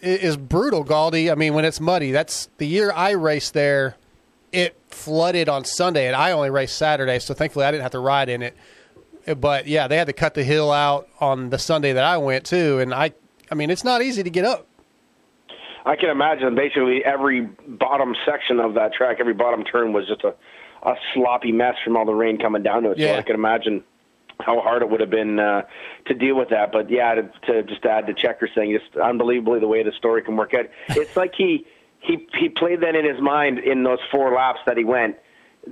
is 0.00 0.36
brutal, 0.36 0.84
Galdi. 0.84 1.30
I 1.30 1.34
mean, 1.34 1.54
when 1.54 1.64
it's 1.64 1.80
muddy, 1.80 2.12
that's 2.12 2.48
the 2.58 2.66
year 2.66 2.92
I 2.92 3.10
raced 3.10 3.54
there. 3.54 3.96
It 4.52 4.76
flooded 4.88 5.48
on 5.48 5.64
Sunday, 5.64 6.06
and 6.06 6.14
I 6.14 6.32
only 6.32 6.50
raced 6.50 6.76
Saturday, 6.76 7.18
so 7.18 7.32
thankfully 7.32 7.64
I 7.64 7.70
didn't 7.70 7.82
have 7.82 7.92
to 7.92 8.00
ride 8.00 8.28
in 8.28 8.42
it. 8.42 8.56
But 9.40 9.66
yeah, 9.66 9.88
they 9.88 9.96
had 9.96 10.08
to 10.08 10.12
cut 10.12 10.34
the 10.34 10.44
hill 10.44 10.70
out 10.70 11.08
on 11.20 11.48
the 11.50 11.58
Sunday 11.58 11.94
that 11.94 12.04
I 12.04 12.18
went 12.18 12.44
to, 12.46 12.80
and 12.80 12.92
I, 12.92 13.12
I 13.50 13.54
mean, 13.54 13.70
it's 13.70 13.84
not 13.84 14.02
easy 14.02 14.22
to 14.22 14.30
get 14.30 14.44
up. 14.44 14.66
I 15.84 15.96
can 15.96 16.10
imagine 16.10 16.54
basically 16.54 17.04
every 17.04 17.42
bottom 17.66 18.14
section 18.24 18.60
of 18.60 18.74
that 18.74 18.92
track, 18.92 19.16
every 19.20 19.34
bottom 19.34 19.64
turn 19.64 19.92
was 19.92 20.06
just 20.06 20.22
a, 20.24 20.34
a 20.88 20.94
sloppy 21.14 21.52
mess 21.52 21.74
from 21.84 21.96
all 21.96 22.04
the 22.04 22.14
rain 22.14 22.38
coming 22.38 22.62
down 22.62 22.84
to 22.84 22.90
it. 22.92 22.98
So 22.98 23.04
Yeah. 23.04 23.16
I 23.18 23.22
can 23.22 23.34
imagine 23.34 23.82
how 24.40 24.60
hard 24.60 24.82
it 24.82 24.90
would 24.90 25.00
have 25.00 25.10
been 25.10 25.38
uh, 25.38 25.62
to 26.06 26.14
deal 26.14 26.36
with 26.36 26.48
that. 26.50 26.72
But 26.72 26.90
yeah, 26.90 27.14
to, 27.14 27.30
to 27.46 27.62
just 27.64 27.84
add 27.84 28.06
to 28.06 28.14
Checker 28.14 28.48
saying, 28.54 28.78
just 28.78 28.96
unbelievably 28.96 29.60
the 29.60 29.68
way 29.68 29.82
the 29.82 29.92
story 29.92 30.22
can 30.22 30.36
work 30.36 30.54
out. 30.54 30.66
It's 30.96 31.16
like 31.16 31.34
he 31.36 31.66
he 32.00 32.26
he 32.38 32.48
played 32.48 32.80
that 32.80 32.94
in 32.94 33.04
his 33.04 33.20
mind 33.20 33.58
in 33.58 33.84
those 33.84 34.00
four 34.10 34.34
laps 34.34 34.60
that 34.66 34.76
he 34.76 34.84
went 34.84 35.16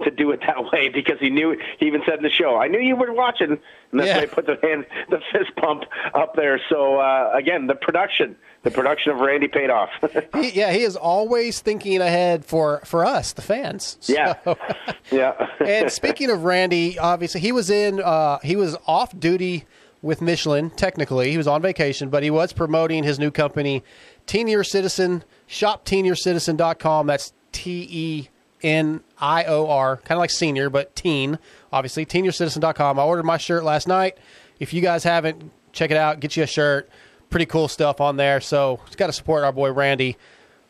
to 0.04 0.10
do 0.10 0.30
it 0.30 0.40
that 0.46 0.70
way 0.72 0.88
because 0.88 1.18
he 1.18 1.30
knew 1.30 1.56
he 1.78 1.86
even 1.86 2.00
said 2.06 2.18
in 2.18 2.22
the 2.22 2.30
show, 2.30 2.56
I 2.56 2.68
knew 2.68 2.78
you 2.78 2.94
were 2.94 3.12
watching, 3.12 3.50
and 3.50 3.58
that's 4.00 4.06
Yeah. 4.08 4.14
why 4.16 4.20
he 4.22 4.26
put 4.28 4.46
the 4.46 4.56
hand 4.62 4.86
the 5.08 5.18
fist 5.32 5.50
pump 5.56 5.82
up 6.14 6.36
there. 6.36 6.60
So 6.68 6.96
uh, 7.00 7.32
again, 7.34 7.66
the 7.66 7.74
production, 7.74 8.36
the 8.62 8.70
production 8.70 9.10
of 9.12 9.18
Randy 9.18 9.48
paid 9.48 9.68
off. 9.70 9.90
He, 10.34 10.50
yeah, 10.52 10.70
he 10.72 10.82
is 10.84 10.94
always 10.96 11.60
thinking 11.60 12.00
ahead 12.00 12.44
for 12.44 12.80
for 12.84 13.04
us, 13.04 13.32
the 13.32 13.42
fans. 13.42 13.98
Yeah. 14.02 14.34
So- 14.44 14.56
yeah. 15.10 15.48
and 15.64 15.90
speaking 15.90 16.30
of 16.30 16.44
Randy, 16.44 16.96
obviously 16.98 17.40
he 17.40 17.50
was 17.50 17.68
in 17.68 18.00
uh, 18.00 18.38
he 18.44 18.54
was 18.54 18.76
off 18.86 19.18
duty 19.18 19.64
with 20.02 20.22
Michelin. 20.22 20.70
Technically, 20.70 21.30
he 21.32 21.36
was 21.36 21.46
on 21.48 21.60
vacation, 21.62 22.08
but 22.10 22.22
he 22.22 22.30
was 22.30 22.52
promoting 22.52 23.02
his 23.04 23.18
new 23.18 23.30
company, 23.32 23.82
Tenior 24.26 24.62
Citizen. 24.64 25.24
Shop 25.48 25.84
teniorcitizen.com. 25.84 27.06
That's 27.08 27.32
T 27.52 27.86
E 27.90 28.28
N 28.62 29.00
I 29.18 29.44
O 29.44 29.68
R, 29.68 29.96
kind 29.98 30.12
of 30.12 30.18
like 30.18 30.30
senior, 30.30 30.70
but 30.70 30.94
teen. 30.96 31.38
Obviously, 31.72 32.04
teniorcitizen.com. 32.06 32.98
I 32.98 33.02
ordered 33.02 33.24
my 33.24 33.36
shirt 33.38 33.64
last 33.64 33.88
night. 33.88 34.18
If 34.58 34.72
you 34.74 34.80
guys 34.82 35.04
haven't, 35.04 35.50
check 35.72 35.90
it 35.90 35.96
out. 35.96 36.20
Get 36.20 36.36
you 36.36 36.42
a 36.42 36.46
shirt. 36.46 36.90
Pretty 37.30 37.46
cool 37.46 37.68
stuff 37.68 38.00
on 38.00 38.16
there. 38.16 38.40
So, 38.40 38.80
just 38.86 38.98
got 38.98 39.06
to 39.06 39.12
support 39.12 39.44
our 39.44 39.52
boy 39.52 39.72
Randy. 39.72 40.16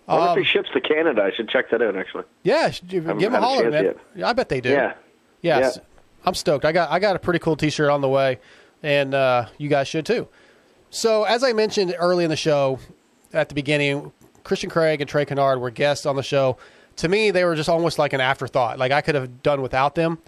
I 0.07 0.14
wonder 0.16 0.32
Um, 0.32 0.38
if 0.38 0.45
he 0.47 0.51
ships 0.53 0.68
to 0.74 0.80
Canada. 0.80 1.22
I 1.22 1.32
should 1.34 1.49
check 1.49 1.70
that 1.70 1.80
out 1.82 1.97
actually. 1.97 2.24
Yeah, 2.43 2.70
give 2.86 3.07
him 3.07 3.18
a 3.34 3.41
holler, 3.41 3.70
man. 3.70 3.84
yet. 4.16 4.24
I 4.26 4.32
bet 4.32 4.49
they 4.49 4.61
do. 4.61 4.70
Yeah. 4.70 4.95
Yes. 5.43 5.76
Yeah. 5.76 5.82
I'm 6.24 6.34
stoked. 6.34 6.64
I 6.64 6.72
got 6.72 6.91
I 6.91 6.99
got 6.99 7.16
a 7.16 7.18
pretty 7.18 7.38
cool 7.38 7.57
T-shirt 7.57 7.88
on 7.91 8.03
the 8.03 8.09
way, 8.09 8.41
and 8.82 9.14
uh, 9.14 9.47
you 9.57 9.68
guys 9.68 9.88
should 9.88 10.05
too. 10.05 10.28
So, 10.91 11.24
as 11.24 11.43
I 11.45 11.53
mentioned 11.55 11.95
early 11.99 12.24
in 12.24 12.30
the 12.30 12.36
show, 12.36 12.78
at 13.32 13.49
the 13.49 13.55
beginning, 13.55 14.12
Christian 14.45 14.68
Craig 14.68 15.01
and 15.01 15.09
Trey 15.09 15.24
Canard 15.24 15.61
were 15.61 15.70
guests 15.70 16.05
on 16.05 16.16
the 16.16 16.22
show. 16.22 16.59
To 17.01 17.09
me, 17.09 17.31
they 17.31 17.47
were 17.47 17.55
just 17.55 17.71
almost 17.71 17.99
like 17.99 18.13
an 18.13 18.21
afterthought. 18.21 18.79
Like 18.79 18.93
I 18.93 19.01
could 19.01 19.15
have 19.15 19.43
done 19.43 19.63
without 19.63 19.95
them. 19.95 20.19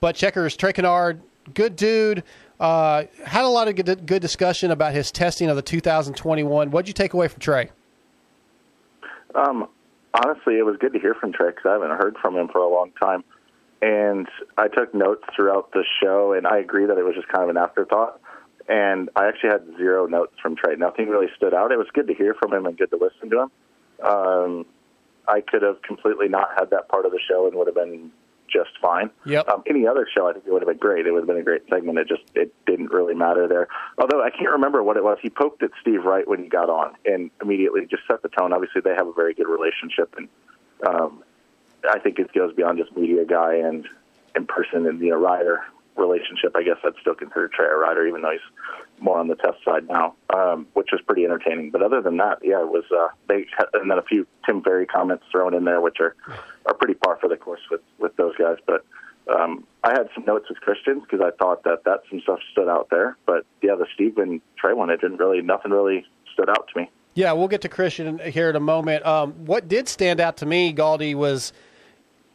But 0.00 0.16
checkers, 0.16 0.56
Trey 0.56 0.72
Canard, 0.72 1.20
good 1.52 1.76
dude. 1.76 2.24
Uh, 2.58 3.04
had 3.26 3.44
a 3.44 3.48
lot 3.48 3.68
of 3.68 3.76
good, 3.76 4.06
good 4.06 4.22
discussion 4.22 4.70
about 4.70 4.94
his 4.94 5.12
testing 5.12 5.50
of 5.50 5.56
the 5.56 5.60
2021. 5.60 6.70
What'd 6.70 6.88
you 6.88 6.94
take 6.94 7.12
away 7.12 7.28
from 7.28 7.40
Trey? 7.40 7.68
Um, 9.34 9.68
honestly, 10.14 10.56
it 10.56 10.64
was 10.64 10.78
good 10.80 10.94
to 10.94 10.98
hear 10.98 11.12
from 11.12 11.34
Trey 11.34 11.50
because 11.50 11.64
I 11.66 11.72
haven't 11.72 11.90
heard 11.90 12.16
from 12.22 12.36
him 12.36 12.48
for 12.48 12.62
a 12.62 12.72
long 12.72 12.92
time. 12.98 13.22
And 13.82 14.26
I 14.56 14.68
took 14.68 14.94
notes 14.94 15.24
throughout 15.36 15.72
the 15.72 15.84
show, 16.02 16.32
and 16.32 16.46
I 16.46 16.56
agree 16.56 16.86
that 16.86 16.96
it 16.96 17.04
was 17.04 17.14
just 17.14 17.28
kind 17.28 17.44
of 17.44 17.50
an 17.50 17.58
afterthought. 17.58 18.18
And 18.66 19.10
I 19.14 19.28
actually 19.28 19.50
had 19.50 19.66
zero 19.76 20.06
notes 20.06 20.32
from 20.40 20.56
Trey. 20.56 20.76
Nothing 20.76 21.10
really 21.10 21.28
stood 21.36 21.52
out. 21.52 21.70
It 21.70 21.76
was 21.76 21.88
good 21.92 22.06
to 22.06 22.14
hear 22.14 22.34
from 22.40 22.54
him 22.54 22.64
and 22.64 22.78
good 22.78 22.90
to 22.92 22.96
listen 22.96 23.28
to 23.28 23.42
him. 23.42 23.50
Um, 24.02 24.66
I 25.28 25.40
could 25.40 25.62
have 25.62 25.82
completely 25.82 26.28
not 26.28 26.48
had 26.58 26.70
that 26.70 26.88
part 26.88 27.06
of 27.06 27.12
the 27.12 27.20
show 27.26 27.46
and 27.46 27.56
would 27.56 27.66
have 27.66 27.76
been 27.76 28.10
just 28.48 28.70
fine. 28.80 29.10
Yep. 29.26 29.48
Um, 29.48 29.62
any 29.66 29.86
other 29.86 30.06
show, 30.14 30.28
I 30.28 30.32
think 30.32 30.46
it 30.46 30.52
would 30.52 30.62
have 30.62 30.68
been 30.68 30.78
great. 30.78 31.06
It 31.06 31.12
would 31.12 31.20
have 31.20 31.26
been 31.26 31.38
a 31.38 31.42
great 31.42 31.62
segment. 31.68 31.98
It 31.98 32.08
just 32.08 32.22
it 32.34 32.54
didn't 32.66 32.90
really 32.90 33.14
matter 33.14 33.48
there. 33.48 33.68
Although 33.98 34.22
I 34.22 34.30
can't 34.30 34.50
remember 34.50 34.82
what 34.82 34.96
it 34.96 35.04
was. 35.04 35.18
He 35.20 35.30
poked 35.30 35.62
at 35.62 35.70
Steve 35.80 36.04
Wright 36.04 36.26
when 36.28 36.42
he 36.42 36.48
got 36.48 36.70
on, 36.70 36.94
and 37.04 37.30
immediately 37.42 37.86
just 37.86 38.02
set 38.06 38.22
the 38.22 38.28
tone. 38.28 38.52
Obviously, 38.52 38.80
they 38.80 38.94
have 38.94 39.06
a 39.06 39.12
very 39.12 39.34
good 39.34 39.48
relationship, 39.48 40.14
and 40.16 40.28
um, 40.86 41.24
I 41.90 41.98
think 41.98 42.18
it 42.18 42.32
goes 42.32 42.54
beyond 42.54 42.78
just 42.78 42.96
media 42.96 43.24
guy 43.24 43.54
and 43.54 43.86
in 44.36 44.46
person 44.46 44.86
and 44.86 45.00
you 45.00 45.10
know 45.10 45.16
rider 45.18 45.62
relationship. 45.96 46.54
I 46.54 46.62
guess 46.62 46.76
I'd 46.84 46.94
still 47.00 47.14
consider 47.14 47.48
Trey 47.48 47.66
a 47.66 47.76
rider, 47.76 48.06
even 48.06 48.22
though 48.22 48.32
he's 48.32 48.40
more 49.04 49.20
on 49.20 49.28
the 49.28 49.36
test 49.36 49.58
side 49.64 49.86
now, 49.88 50.14
um, 50.34 50.66
which 50.72 50.88
was 50.90 51.00
pretty 51.02 51.24
entertaining. 51.24 51.70
But 51.70 51.82
other 51.82 52.00
than 52.00 52.16
that, 52.16 52.38
yeah, 52.42 52.60
it 52.60 52.68
was. 52.68 52.84
Uh, 52.90 53.08
they 53.28 53.46
had, 53.56 53.66
and 53.74 53.90
then 53.90 53.98
a 53.98 54.02
few 54.02 54.26
Tim 54.46 54.62
Ferry 54.62 54.86
comments 54.86 55.24
thrown 55.30 55.54
in 55.54 55.64
there, 55.64 55.80
which 55.80 55.98
are 56.00 56.16
are 56.66 56.74
pretty 56.74 56.94
par 56.94 57.18
for 57.20 57.28
the 57.28 57.36
course 57.36 57.60
with 57.70 57.82
with 57.98 58.16
those 58.16 58.34
guys. 58.36 58.56
But 58.66 58.84
um, 59.32 59.66
I 59.84 59.90
had 59.90 60.08
some 60.14 60.24
notes 60.24 60.48
with 60.48 60.60
Christians 60.60 61.02
because 61.02 61.24
I 61.24 61.30
thought 61.36 61.62
that 61.64 61.84
that 61.84 62.00
some 62.10 62.20
stuff 62.20 62.40
stood 62.52 62.68
out 62.68 62.88
there. 62.90 63.16
But 63.26 63.44
yeah, 63.62 63.74
the 63.76 63.86
Steve 63.94 64.18
and 64.18 64.40
Trey 64.56 64.72
one, 64.72 64.90
it 64.90 65.00
didn't 65.00 65.18
really 65.18 65.42
nothing 65.42 65.70
really 65.70 66.06
stood 66.32 66.48
out 66.48 66.68
to 66.72 66.80
me. 66.80 66.90
Yeah, 67.14 67.32
we'll 67.32 67.48
get 67.48 67.60
to 67.60 67.68
Christian 67.68 68.18
here 68.18 68.50
in 68.50 68.56
a 68.56 68.60
moment. 68.60 69.06
Um, 69.06 69.32
what 69.46 69.68
did 69.68 69.88
stand 69.88 70.18
out 70.18 70.38
to 70.38 70.46
me, 70.46 70.74
Galdi, 70.74 71.14
was 71.14 71.52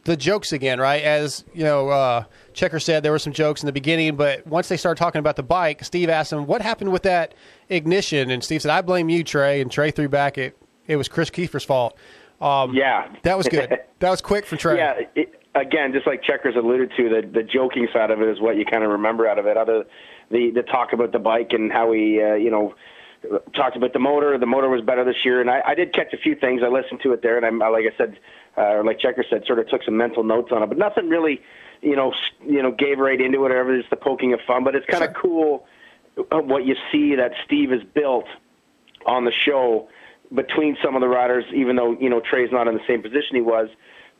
the 0.04 0.16
jokes 0.16 0.52
again, 0.52 0.80
right? 0.80 1.02
As 1.02 1.44
you 1.52 1.64
know, 1.64 1.90
uh, 1.90 2.24
Checker 2.52 2.80
said 2.80 3.02
there 3.02 3.12
were 3.12 3.18
some 3.18 3.32
jokes 3.32 3.62
in 3.62 3.66
the 3.66 3.72
beginning, 3.72 4.16
but 4.16 4.46
once 4.46 4.68
they 4.68 4.76
started 4.76 4.98
talking 4.98 5.18
about 5.18 5.36
the 5.36 5.42
bike, 5.42 5.84
Steve 5.84 6.08
asked 6.08 6.32
him 6.32 6.46
what 6.46 6.62
happened 6.62 6.92
with 6.92 7.02
that 7.02 7.34
ignition, 7.68 8.30
and 8.30 8.42
Steve 8.42 8.62
said, 8.62 8.70
"I 8.70 8.82
blame 8.82 9.08
you, 9.08 9.24
Trey." 9.24 9.60
And 9.60 9.70
Trey 9.70 9.90
threw 9.90 10.08
back 10.08 10.38
it. 10.38 10.56
It 10.86 10.96
was 10.96 11.08
Chris 11.08 11.30
Keefer's 11.30 11.64
fault. 11.64 11.96
Um, 12.40 12.74
yeah, 12.74 13.08
that 13.22 13.36
was 13.36 13.48
good. 13.48 13.78
that 13.98 14.10
was 14.10 14.20
quick 14.20 14.46
from 14.46 14.58
Trey. 14.58 14.76
Yeah, 14.76 15.00
it, 15.14 15.40
again, 15.54 15.92
just 15.92 16.06
like 16.06 16.22
Checkers 16.22 16.56
alluded 16.56 16.92
to, 16.96 17.08
the 17.08 17.28
the 17.32 17.42
joking 17.42 17.88
side 17.92 18.10
of 18.10 18.20
it 18.20 18.28
is 18.28 18.40
what 18.40 18.56
you 18.56 18.64
kind 18.64 18.84
of 18.84 18.90
remember 18.90 19.26
out 19.26 19.38
of 19.38 19.46
it. 19.46 19.56
Other 19.56 19.84
the 20.30 20.50
the 20.50 20.62
talk 20.62 20.92
about 20.92 21.12
the 21.12 21.18
bike 21.18 21.50
and 21.52 21.70
how 21.70 21.92
he, 21.92 22.20
uh, 22.22 22.34
you 22.34 22.50
know, 22.50 22.74
talked 23.54 23.76
about 23.76 23.92
the 23.92 23.98
motor. 23.98 24.38
The 24.38 24.46
motor 24.46 24.68
was 24.68 24.82
better 24.82 25.04
this 25.04 25.24
year, 25.24 25.40
and 25.40 25.50
I, 25.50 25.60
I 25.66 25.74
did 25.74 25.92
catch 25.92 26.12
a 26.12 26.16
few 26.16 26.34
things. 26.34 26.62
I 26.64 26.68
listened 26.68 27.00
to 27.02 27.12
it 27.12 27.22
there, 27.22 27.36
and 27.36 27.44
I'm 27.44 27.58
like 27.58 27.84
I 27.84 27.96
said, 27.96 28.18
uh, 28.56 28.76
or 28.76 28.84
like 28.84 28.98
Checker 28.98 29.24
said, 29.28 29.44
sort 29.46 29.58
of 29.58 29.68
took 29.68 29.82
some 29.82 29.96
mental 29.96 30.24
notes 30.24 30.50
on 30.52 30.62
it, 30.62 30.66
but 30.66 30.78
nothing 30.78 31.08
really, 31.08 31.40
you 31.82 31.96
know, 31.96 32.12
you 32.44 32.62
know, 32.62 32.70
gave 32.70 32.98
right 32.98 33.20
into 33.20 33.38
it. 33.38 33.40
Whatever, 33.40 33.74
it's 33.74 33.88
the 33.90 33.96
poking 33.96 34.32
of 34.32 34.40
fun. 34.46 34.64
But 34.64 34.74
it's 34.74 34.86
kind 34.86 35.04
of 35.04 35.14
cool 35.14 35.66
uh, 36.30 36.40
what 36.40 36.66
you 36.66 36.76
see 36.92 37.14
that 37.16 37.32
Steve 37.44 37.70
has 37.70 37.82
built 37.94 38.26
on 39.06 39.24
the 39.24 39.32
show 39.32 39.88
between 40.34 40.76
some 40.82 40.94
of 40.94 41.00
the 41.00 41.08
riders, 41.08 41.44
even 41.54 41.76
though 41.76 41.92
you 41.92 42.08
know 42.08 42.20
Trey's 42.20 42.52
not 42.52 42.68
in 42.68 42.74
the 42.74 42.86
same 42.86 43.02
position 43.02 43.34
he 43.34 43.40
was, 43.40 43.68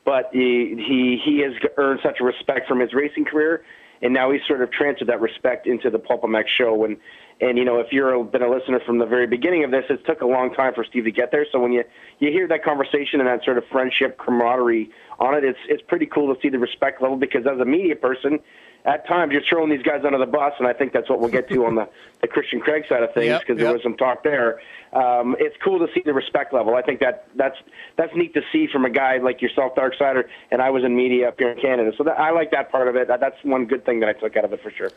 but 0.05 0.31
he 0.33 0.75
he 0.87 1.21
he 1.23 1.41
has 1.41 1.53
earned 1.77 2.01
such 2.03 2.21
a 2.21 2.25
respect 2.25 2.67
from 2.69 2.81
his 2.81 2.93
racing 2.93 3.25
career, 3.25 3.65
and 4.03 4.13
now 4.13 4.31
he's 4.31 4.43
sort 4.47 4.63
of 4.63 4.71
transferred 4.71 5.09
that 5.09 5.21
respect 5.21 5.67
into 5.67 5.91
the 5.91 5.99
PulpMX 5.99 6.45
show. 6.49 6.85
And 6.85 6.97
and 7.41 7.57
you 7.57 7.65
know 7.65 7.79
if 7.81 7.89
you've 7.91 8.31
been 8.31 8.43
a 8.43 8.51
listener 8.51 8.81
from 8.85 8.99
the 8.99 9.07
very 9.07 9.27
beginning 9.27 9.65
of 9.65 9.71
this, 9.71 9.85
it 9.89 10.05
took 10.07 10.21
a 10.21 10.27
long 10.27 10.53
time 10.55 10.75
for 10.75 10.85
Steve 10.85 11.05
to 11.05 11.11
get 11.11 11.31
there. 11.31 11.47
So 11.51 11.59
when 11.61 11.73
you 11.73 11.85
you 12.19 12.31
hear 12.31 12.47
that 12.49 12.65
conversation 12.65 13.21
and 13.21 13.27
that 13.27 13.45
sort 13.45 13.59
of 13.59 13.65
friendship 13.71 14.19
camaraderie 14.19 14.91
on 15.19 15.35
it, 15.35 15.45
it's 15.45 15.59
it's 15.69 15.83
pretty 15.83 16.07
cool 16.07 16.35
to 16.35 16.41
see 16.41 16.49
the 16.49 16.59
respect 16.59 17.03
level 17.03 17.17
because 17.17 17.47
as 17.47 17.59
a 17.61 17.65
media 17.65 17.97
person. 17.97 18.39
At 18.83 19.07
times, 19.07 19.33
you're 19.33 19.43
throwing 19.47 19.69
these 19.69 19.83
guys 19.83 20.07
under 20.07 20.17
the 20.17 20.25
bus, 20.25 20.55
and 20.59 20.67
I 20.67 20.73
think 20.73 20.95
that's 20.95 21.11
what 21.11 21.21
we'll 21.21 21.29
get 21.29 21.51
to 21.51 21.67
on 21.67 21.75
the, 21.75 21.87
the 22.23 22.27
Christian 22.27 22.61
Craig 22.61 22.85
side 22.89 23.03
of 23.03 23.13
things 23.13 23.27
Yep, 23.27 23.41
because 23.43 23.59
there 23.59 23.71
was 23.71 23.83
some 23.83 23.95
talk 23.95 24.25
there. 24.25 24.59
Um, 24.95 25.37
it's 25.39 25.55
cool 25.63 25.79
to 25.87 25.93
see 25.93 26.01
the 26.03 26.15
respect 26.15 26.55
level. 26.55 26.75
I 26.75 26.81
think 26.81 27.01
that 27.01 27.29
that's 27.37 27.57
that's 27.99 28.17
neat 28.17 28.33
to 28.33 28.41
see 28.51 28.69
from 28.73 28.87
a 28.87 28.91
guy 28.91 29.19
like 29.19 29.43
yourself, 29.43 29.75
Darksider, 29.75 30.25
and 30.51 30.63
I 30.63 30.71
was 30.71 30.83
in 30.83 30.97
media 30.97 31.29
up 31.29 31.39
here 31.39 31.51
in 31.51 31.61
Canada, 31.61 31.93
so 31.99 32.05
that, 32.05 32.19
I 32.19 32.31
like 32.31 32.53
that 32.53 32.73
part 32.73 32.89
of 32.89 32.97
it. 32.97 33.09
That, 33.09 33.21
that's 33.21 33.37
one 33.43 33.67
good 33.67 33.85
thing 33.85 34.01
that 34.01 34.09
I 34.09 34.15
took 34.15 34.35
out 34.39 34.47
of 34.47 34.53
it 34.55 34.63
for 34.63 34.71
sure. 34.71 34.91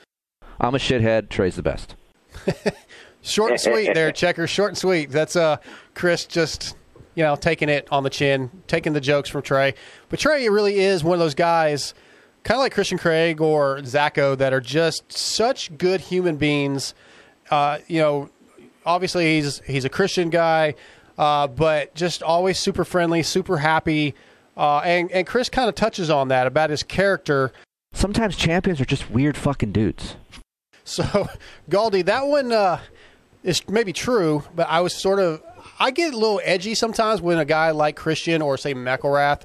I'm 0.61 0.75
a 0.75 0.77
shithead. 0.77 1.27
Trey's 1.27 1.57
the 1.57 1.61
best. 1.61 1.97
Short 3.23 3.51
and 3.51 3.59
sweet 3.59 3.93
there, 3.93 4.11
checker. 4.13 4.47
Short 4.47 4.71
and 4.71 4.77
sweet. 4.77 5.09
That's 5.09 5.35
uh, 5.35 5.57
Chris 5.95 6.25
just 6.25 6.75
you 7.15 7.23
know 7.23 7.35
taking 7.35 7.69
it 7.69 7.87
on 7.91 8.03
the 8.03 8.09
chin, 8.09 8.51
taking 8.67 8.93
the 8.93 9.01
jokes 9.01 9.29
from 9.29 9.41
Trey. 9.41 9.75
But 10.09 10.19
Trey 10.19 10.47
really 10.49 10.79
is 10.79 11.03
one 11.03 11.13
of 11.13 11.19
those 11.19 11.35
guys, 11.35 11.93
kind 12.43 12.57
of 12.57 12.61
like 12.61 12.73
Christian 12.73 12.97
Craig 12.97 13.39
or 13.39 13.77
Zacho, 13.79 14.37
that 14.37 14.53
are 14.53 14.59
just 14.61 15.11
such 15.11 15.75
good 15.77 16.01
human 16.01 16.35
beings. 16.35 16.93
Uh, 17.49 17.79
you 17.87 17.99
know, 17.99 18.29
obviously 18.85 19.35
he's 19.35 19.59
he's 19.59 19.85
a 19.85 19.89
Christian 19.89 20.29
guy, 20.29 20.75
uh, 21.17 21.47
but 21.47 21.95
just 21.95 22.23
always 22.23 22.59
super 22.59 22.83
friendly, 22.83 23.23
super 23.23 23.57
happy. 23.57 24.15
Uh, 24.57 24.79
and 24.79 25.09
and 25.11 25.25
Chris 25.25 25.47
kind 25.47 25.69
of 25.69 25.75
touches 25.75 26.09
on 26.09 26.27
that 26.27 26.45
about 26.45 26.69
his 26.69 26.83
character. 26.83 27.53
Sometimes 27.93 28.35
champions 28.35 28.81
are 28.81 28.85
just 28.85 29.09
weird 29.09 29.37
fucking 29.37 29.71
dudes. 29.71 30.17
So, 30.85 31.29
Galdi, 31.69 32.03
that 32.05 32.27
one 32.27 32.51
uh, 32.51 32.81
is 33.41 33.65
maybe 33.69 33.93
true, 33.93 34.43
but 34.53 34.67
I 34.67 34.81
was 34.81 34.93
sort 34.93 35.19
of 35.19 35.41
I 35.79 35.91
get 35.91 36.13
a 36.13 36.17
little 36.17 36.41
edgy 36.43 36.75
sometimes 36.75 37.21
when 37.21 37.37
a 37.37 37.45
guy 37.45 37.71
like 37.71 37.95
Christian 37.95 38.41
or 38.41 38.57
say 38.57 38.73
McElrath, 38.73 39.43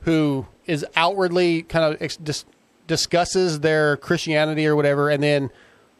who 0.00 0.46
is 0.66 0.84
outwardly 0.96 1.62
kind 1.62 1.94
of 1.94 2.02
ex- 2.02 2.16
dis- 2.16 2.44
discusses 2.86 3.60
their 3.60 3.96
Christianity 3.96 4.66
or 4.66 4.76
whatever, 4.76 5.08
and 5.08 5.22
then 5.22 5.50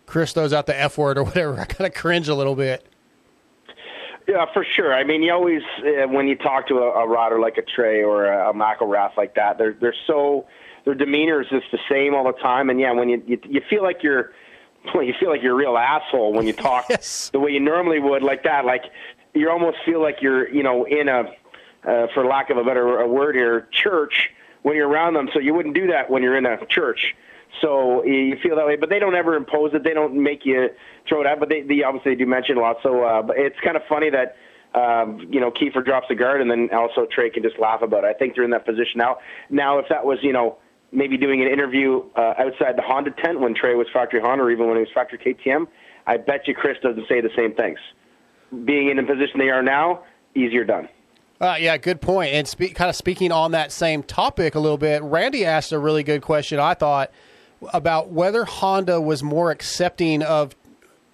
Chris 0.07 0.33
throws 0.33 0.53
out 0.53 0.67
the 0.67 0.79
F 0.79 0.99
word 0.99 1.19
or 1.19 1.25
whatever. 1.25 1.59
I 1.61 1.65
kind 1.65 1.87
of 1.87 1.95
cringe 1.95 2.29
a 2.29 2.35
little 2.35 2.57
bit. 2.57 2.87
Yeah, 4.29 4.47
for 4.53 4.65
sure. 4.65 4.95
I 4.95 5.03
mean, 5.05 5.23
you 5.23 5.33
always 5.33 5.63
uh, 5.79 6.07
when 6.09 6.29
you 6.29 6.37
talk 6.37 6.69
to 6.69 6.79
a, 6.79 6.91
a 7.05 7.09
rider 7.09 7.41
like 7.41 7.59
a 7.59 7.63
Trey 7.63 8.03
or 8.03 8.27
a, 8.27 8.51
a 8.51 8.55
McElrath 8.55 9.17
like 9.17 9.35
that, 9.35 9.59
they're 9.59 9.75
they're 9.75 9.95
so 10.07 10.47
their 10.85 10.95
demeanor 10.95 11.41
is 11.41 11.49
just 11.49 11.67
the 11.73 11.79
same 11.89 12.15
all 12.15 12.25
the 12.25 12.39
time. 12.39 12.71
And 12.71 12.79
yeah, 12.79 12.93
when 12.93 13.09
you 13.09 13.23
you, 13.27 13.39
you 13.49 13.61
feel 13.69 13.83
like 13.83 14.03
you're 14.03 14.33
well, 14.95 15.03
you 15.03 15.15
feel 15.19 15.31
like 15.31 15.43
you're 15.43 15.53
a 15.53 15.57
real 15.57 15.77
asshole 15.77 16.33
when 16.33 16.47
you 16.47 16.53
talk 16.53 16.89
the 17.33 17.41
way 17.41 17.53
you 17.53 17.61
normally 17.61 18.01
would 18.01 18.23
like 18.23 18.45
that. 18.45 18.65
Like 18.65 18.85
you 19.35 19.51
almost 19.51 19.79
feel 19.85 20.01
like 20.01 20.17
you're 20.21 20.49
you 20.49 20.63
know 20.63 20.85
in 20.85 21.09
a 21.09 21.25
uh, 21.89 22.07
for 22.15 22.25
lack 22.25 22.51
of 22.51 22.57
a 22.57 22.65
better 22.65 23.01
a 23.01 23.09
word 23.09 23.35
here 23.35 23.69
church 23.73 24.31
when 24.63 24.77
you're 24.77 24.89
around 24.89 25.15
them. 25.15 25.29
So 25.33 25.41
you 25.41 25.55
wouldn't 25.55 25.75
do 25.75 25.89
that 25.89 26.11
when 26.11 26.23
you're 26.23 26.37
in 26.37 26.47
a 26.47 26.65
church. 26.67 27.15
So 27.61 28.03
you 28.05 28.37
feel 28.43 28.57
that 28.57 28.67
way, 28.67 28.77
but 28.77 28.89
they 28.89 28.99
don't 28.99 29.15
ever 29.15 29.37
impose 29.37 29.75
it. 29.75 29.85
They 29.85 29.93
don't 29.93 30.21
make 30.21 30.47
you 30.47 30.71
throw 31.07 31.21
it 31.21 31.27
out, 31.27 31.39
but 31.39 31.49
they, 31.49 31.61
they 31.61 31.83
obviously 31.83 32.15
do 32.17 32.27
mention 32.27 32.57
a 32.57 32.61
lot. 32.61 32.77
So 32.83 33.05
uh, 33.05 33.23
but 33.23 33.37
it's 33.39 33.59
kind 33.63 33.77
of 33.77 33.83
funny 33.89 34.11
that 34.11 34.37
um, 34.75 35.27
you 35.31 35.41
know 35.41 35.51
Keefer 35.51 35.85
drops 35.85 36.07
the 36.09 36.15
guard, 36.15 36.41
and 36.41 36.51
then 36.51 36.71
also 36.73 37.07
Trey 37.11 37.31
can 37.31 37.43
just 37.43 37.59
laugh 37.59 37.83
about 37.83 38.05
it. 38.05 38.09
I 38.09 38.15
think 38.15 38.35
they're 38.35 38.45
in 38.45 38.51
that 38.51 38.65
position 38.65 38.97
now. 38.97 39.19
Now, 39.51 39.79
if 39.79 39.87
that 39.91 40.05
was 40.05 40.19
you 40.23 40.33
know 40.33 40.59
maybe 40.93 41.17
doing 41.17 41.41
an 41.43 41.49
interview 41.49 42.03
uh, 42.15 42.35
outside 42.39 42.77
the 42.77 42.83
Honda 42.83 43.11
tent 43.11 43.41
when 43.41 43.55
Trey 43.55 43.75
was 43.75 43.87
factory 43.93 44.21
Honda, 44.21 44.45
or 44.45 44.51
even 44.51 44.67
when 44.69 44.77
he 44.77 44.83
was 44.83 44.91
factory 44.95 45.19
KTM, 45.19 45.67
I 46.07 46.19
bet 46.19 46.47
you 46.47 46.55
Chris 46.55 46.77
doesn't 46.83 47.09
say 47.09 47.21
the 47.21 47.31
same 47.37 47.55
things. 47.55 47.79
Being 48.65 48.91
in 48.91 48.99
the 48.99 49.03
position 49.03 49.39
they 49.39 49.49
are 49.49 49.63
now, 49.63 50.05
easier 50.35 50.65
done. 50.65 50.89
Uh, 51.41 51.57
yeah, 51.59 51.77
good 51.77 52.01
point. 52.01 52.33
And 52.33 52.47
spe- 52.47 52.75
kind 52.75 52.89
of 52.89 52.95
speaking 52.95 53.33
on 53.33 53.51
that 53.53 53.73
same 53.73 54.03
topic 54.03 54.55
a 54.55 54.61
little 54.61 54.79
bit, 54.79 55.03
Randy 55.03 55.45
asked 55.45 55.73
a 55.73 55.79
really 55.79 56.05
good 56.05 56.23
question. 56.23 56.61
I 56.61 56.75
thought 56.75 57.11
about 57.73 58.11
whether 58.11 58.45
Honda 58.45 59.01
was 59.01 59.23
more 59.23 59.51
accepting 59.51 60.23
of 60.23 60.55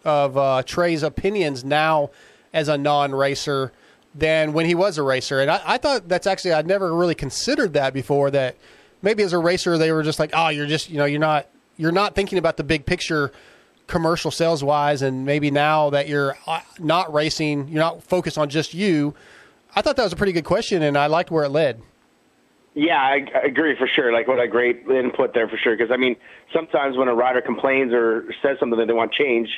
of 0.05 0.37
uh, 0.37 0.63
Trey's 0.65 1.03
opinions 1.03 1.65
now 1.65 2.11
as 2.53 2.69
a 2.69 2.79
non-racer 2.79 3.73
than 4.15 4.53
when 4.53 4.65
he 4.65 4.75
was 4.75 4.97
a 4.97 5.03
racer. 5.03 5.41
And 5.41 5.51
I, 5.51 5.61
I 5.65 5.79
thought 5.79 6.09
that's 6.09 6.27
actually 6.27 6.53
I'd 6.53 6.67
never 6.67 6.95
really 6.95 7.15
considered 7.15 7.73
that 7.75 7.93
before. 7.93 8.31
That 8.31 8.57
maybe 9.03 9.23
as 9.23 9.33
a 9.33 9.39
racer 9.39 9.79
they 9.79 9.93
were 9.93 10.03
just 10.03 10.19
like, 10.19 10.31
oh, 10.33 10.49
you're 10.49 10.67
just 10.67 10.91
you 10.91 10.99
know 10.99 11.05
you're 11.05 11.21
not 11.21 11.47
you're 11.77 11.93
not 11.93 12.15
thinking 12.15 12.39
about 12.39 12.57
the 12.57 12.65
big 12.65 12.87
picture 12.87 13.33
commercial 13.87 14.31
sales 14.31 14.63
wise 14.63 15.01
and 15.01 15.25
maybe 15.25 15.51
now 15.51 15.89
that 15.91 16.09
you're 16.09 16.37
uh, 16.47 16.61
not 16.79 17.11
racing 17.13 17.67
you're 17.69 17.79
not 17.79 18.03
focused 18.03 18.37
on 18.37 18.47
just 18.51 18.75
you 18.75 19.15
i 19.75 19.81
thought 19.81 19.97
that 19.97 20.05
was 20.05 20.13
a 20.13 20.17
pretty 20.17 20.33
good 20.33 20.45
question 20.45 20.83
and 20.83 20.99
i 20.99 21.07
liked 21.07 21.31
where 21.31 21.45
it 21.45 21.49
led 21.49 21.81
Yeah, 22.75 22.97
I, 22.97 23.27
I 23.35 23.47
agree 23.47 23.75
for 23.77 23.89
sure. 23.89 24.13
Like 24.13 24.29
what 24.29 24.39
a 24.39 24.47
great 24.47 24.87
input 24.89 25.35
there 25.35 25.49
for 25.49 25.57
sure. 25.57 25.77
Because 25.77 25.91
I 25.91 25.97
mean, 25.97 26.15
sometimes 26.53 26.97
when 26.97 27.09
a 27.09 27.15
rider 27.15 27.41
complains 27.41 27.93
or 27.93 28.33
says 28.41 28.57
something 28.61 28.79
that 28.79 28.87
they 28.87 28.93
want 28.93 29.11
change, 29.13 29.49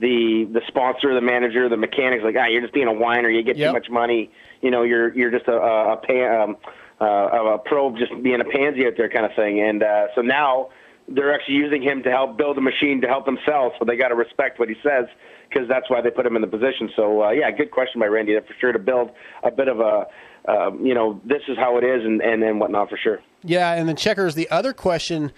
the 0.00 0.48
the 0.52 0.60
sponsor, 0.66 1.14
the 1.14 1.20
manager, 1.20 1.68
the 1.68 1.76
mechanic's 1.76 2.24
like, 2.24 2.34
ah, 2.36 2.46
you're 2.46 2.62
just 2.62 2.74
being 2.74 2.88
a 2.88 2.92
whiner. 2.92 3.30
You 3.30 3.44
get 3.44 3.56
too 3.56 3.72
much 3.72 3.90
money. 3.90 4.28
You 4.60 4.72
know, 4.72 4.82
you're 4.82 5.14
you're 5.14 5.30
just 5.30 5.46
a 5.46 5.56
a, 5.56 5.92
a, 5.92 5.96
pan, 5.98 6.40
um, 6.40 6.56
uh, 7.00 7.54
a 7.54 7.58
probe 7.58 7.96
just 7.98 8.12
being 8.22 8.40
a 8.40 8.44
pansy 8.44 8.86
out 8.86 8.94
there 8.96 9.08
kind 9.08 9.26
of 9.26 9.32
thing. 9.34 9.60
And 9.60 9.82
uh, 9.82 10.06
so 10.14 10.20
now 10.20 10.68
they're 11.08 11.34
actually 11.34 11.56
using 11.56 11.82
him 11.82 12.02
to 12.02 12.10
help 12.10 12.38
build 12.38 12.56
a 12.56 12.60
machine 12.60 13.00
to 13.02 13.08
help 13.08 13.26
themselves. 13.26 13.74
So 13.78 13.84
they 13.84 13.96
got 13.96 14.08
to 14.08 14.14
respect 14.14 14.58
what 14.58 14.68
he 14.68 14.76
says 14.82 15.06
because 15.48 15.68
that's 15.68 15.90
why 15.90 16.00
they 16.00 16.10
put 16.10 16.24
him 16.26 16.36
in 16.36 16.42
the 16.42 16.48
position. 16.48 16.90
So 16.96 17.24
uh, 17.24 17.30
yeah, 17.30 17.50
good 17.50 17.70
question 17.70 18.00
by 18.00 18.06
Randy. 18.06 18.36
For 18.38 18.54
sure 18.60 18.72
to 18.72 18.78
build 18.78 19.10
a 19.42 19.50
bit 19.50 19.68
of 19.68 19.80
a 19.80 20.06
um, 20.46 20.84
you 20.84 20.94
know 20.94 21.20
this 21.24 21.42
is 21.48 21.56
how 21.56 21.78
it 21.78 21.84
is 21.84 22.04
and 22.04 22.20
and, 22.20 22.42
and 22.42 22.60
whatnot 22.60 22.90
for 22.90 22.98
sure. 22.98 23.20
yeah 23.42 23.72
and 23.72 23.88
then 23.88 23.96
checkers 23.96 24.34
the 24.34 24.50
other 24.50 24.72
question 24.72 25.32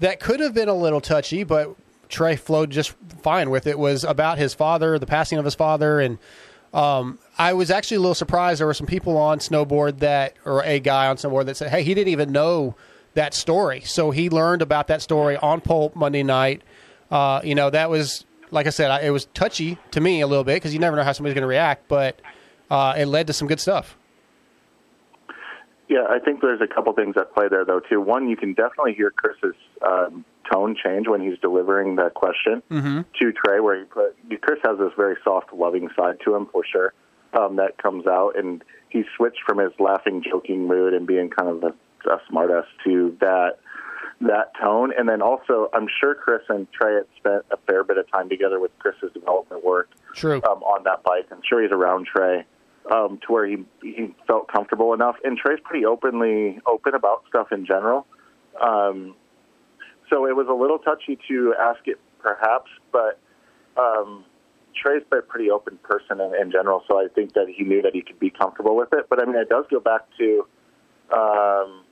that 0.00 0.20
could 0.20 0.40
have 0.40 0.54
been 0.54 0.68
a 0.68 0.74
little 0.74 1.00
touchy 1.00 1.44
but 1.44 1.76
trey 2.08 2.36
flowed 2.36 2.70
just 2.70 2.94
fine 3.22 3.50
with 3.50 3.66
it 3.66 3.78
was 3.78 4.02
about 4.04 4.38
his 4.38 4.54
father 4.54 4.98
the 4.98 5.06
passing 5.06 5.38
of 5.38 5.44
his 5.44 5.54
father 5.54 6.00
and 6.00 6.18
um, 6.74 7.18
i 7.38 7.52
was 7.52 7.70
actually 7.70 7.96
a 7.96 8.00
little 8.00 8.14
surprised. 8.14 8.60
There 8.60 8.66
were 8.66 8.74
some 8.74 8.86
people 8.86 9.16
on 9.16 9.38
snowboard 9.38 9.98
that 10.00 10.34
or 10.44 10.62
a 10.64 10.80
guy 10.80 11.06
on 11.06 11.16
snowboard 11.16 11.46
that 11.46 11.56
said 11.56 11.70
hey 11.70 11.82
he 11.82 11.94
didn't 11.94 12.12
even 12.12 12.32
know 12.32 12.74
that 13.14 13.34
story. 13.34 13.80
So 13.80 14.10
he 14.10 14.28
learned 14.30 14.62
about 14.62 14.88
that 14.88 15.02
story 15.02 15.36
on 15.36 15.60
pulp 15.60 15.96
monday 15.96 16.22
night. 16.22 16.62
Uh, 17.10 17.40
you 17.42 17.54
know 17.54 17.70
that 17.70 17.88
was 17.90 18.24
like 18.50 18.66
i 18.66 18.70
said 18.70 18.90
I, 18.90 19.00
it 19.00 19.10
was 19.10 19.26
touchy 19.34 19.78
to 19.92 20.00
me 20.00 20.20
a 20.20 20.26
little 20.26 20.44
bit 20.44 20.54
because 20.56 20.72
you 20.74 20.78
never 20.80 20.96
know 20.96 21.02
how 21.04 21.12
somebody's 21.12 21.34
going 21.34 21.42
to 21.42 21.48
react 21.48 21.88
but 21.88 22.20
uh, 22.70 22.94
it 22.98 23.06
led 23.06 23.26
to 23.28 23.32
some 23.32 23.48
good 23.48 23.60
stuff. 23.60 23.96
Yeah, 25.88 26.04
I 26.08 26.18
think 26.18 26.42
there's 26.42 26.60
a 26.60 26.66
couple 26.66 26.92
things 26.92 27.16
at 27.16 27.32
play 27.32 27.48
there, 27.48 27.64
though, 27.64 27.80
too. 27.80 27.98
One, 27.98 28.28
you 28.28 28.36
can 28.36 28.52
definitely 28.52 28.92
hear 28.92 29.10
Chris's 29.10 29.56
um, 29.80 30.22
tone 30.52 30.76
change 30.76 31.08
when 31.08 31.22
he's 31.22 31.38
delivering 31.38 31.96
that 31.96 32.12
question 32.12 32.62
Mm-hmm. 32.70 33.00
to 33.20 33.32
Trey, 33.32 33.60
where 33.60 33.78
he 33.78 33.84
put 33.86 34.14
Chris 34.42 34.58
has 34.66 34.78
this 34.78 34.92
very 34.98 35.16
soft, 35.24 35.52
loving 35.54 35.88
side 35.96 36.18
to 36.26 36.34
him 36.34 36.46
for 36.52 36.62
sure 36.70 36.92
um, 37.32 37.56
that 37.56 37.78
comes 37.78 38.06
out, 38.06 38.32
and 38.38 38.62
he 38.88 39.04
switched 39.16 39.40
from 39.46 39.58
his 39.58 39.72
laughing, 39.78 40.22
joking 40.22 40.66
mood 40.66 40.94
and 40.94 41.06
being 41.06 41.30
kind 41.30 41.48
of 41.50 41.62
a, 41.62 42.10
a 42.10 42.20
smartass 42.30 42.64
to 42.84 43.16
that 43.20 43.58
that 44.20 44.52
tone. 44.60 44.92
And 44.98 45.08
then 45.08 45.22
also, 45.22 45.68
I'm 45.72 45.86
sure 46.00 46.14
Chris 46.14 46.42
and 46.48 46.66
Trey 46.72 46.94
had 46.94 47.06
spent 47.16 47.44
a 47.52 47.56
fair 47.66 47.84
bit 47.84 47.98
of 47.98 48.10
time 48.10 48.28
together 48.28 48.58
with 48.58 48.76
Chris's 48.78 49.12
development 49.12 49.64
work 49.64 49.90
True. 50.14 50.42
um, 50.42 50.62
on 50.62 50.82
that 50.84 51.04
bike. 51.04 51.26
I'm 51.30 51.42
sure 51.48 51.62
he's 51.62 51.70
around 51.70 52.06
Trey 52.06 52.44
um, 52.92 53.18
to 53.26 53.32
where 53.32 53.46
he 53.46 53.64
he 53.82 54.14
felt 54.26 54.48
comfortable 54.48 54.92
enough. 54.92 55.16
And 55.24 55.38
Trey's 55.38 55.60
pretty 55.62 55.84
openly 55.84 56.60
open 56.66 56.94
about 56.94 57.24
stuff 57.28 57.52
in 57.52 57.66
general. 57.66 58.06
Um, 58.60 59.14
so 60.10 60.26
it 60.26 60.34
was 60.34 60.48
a 60.48 60.54
little 60.54 60.78
touchy 60.78 61.18
to 61.28 61.54
ask 61.60 61.86
it, 61.86 62.00
perhaps, 62.20 62.70
but 62.90 63.20
um, 63.76 64.24
Trey's 64.80 65.02
a 65.12 65.22
pretty 65.22 65.50
open 65.50 65.78
person 65.82 66.20
in, 66.20 66.34
in 66.40 66.50
general. 66.50 66.82
So 66.88 66.98
I 66.98 67.08
think 67.14 67.34
that 67.34 67.46
he 67.48 67.64
knew 67.64 67.82
that 67.82 67.94
he 67.94 68.02
could 68.02 68.18
be 68.18 68.30
comfortable 68.30 68.76
with 68.76 68.92
it. 68.92 69.06
But 69.10 69.22
I 69.22 69.26
mean, 69.26 69.36
it 69.36 69.48
does 69.48 69.64
go 69.70 69.80
back 69.80 70.02
to. 70.18 70.46
Um, 71.12 71.84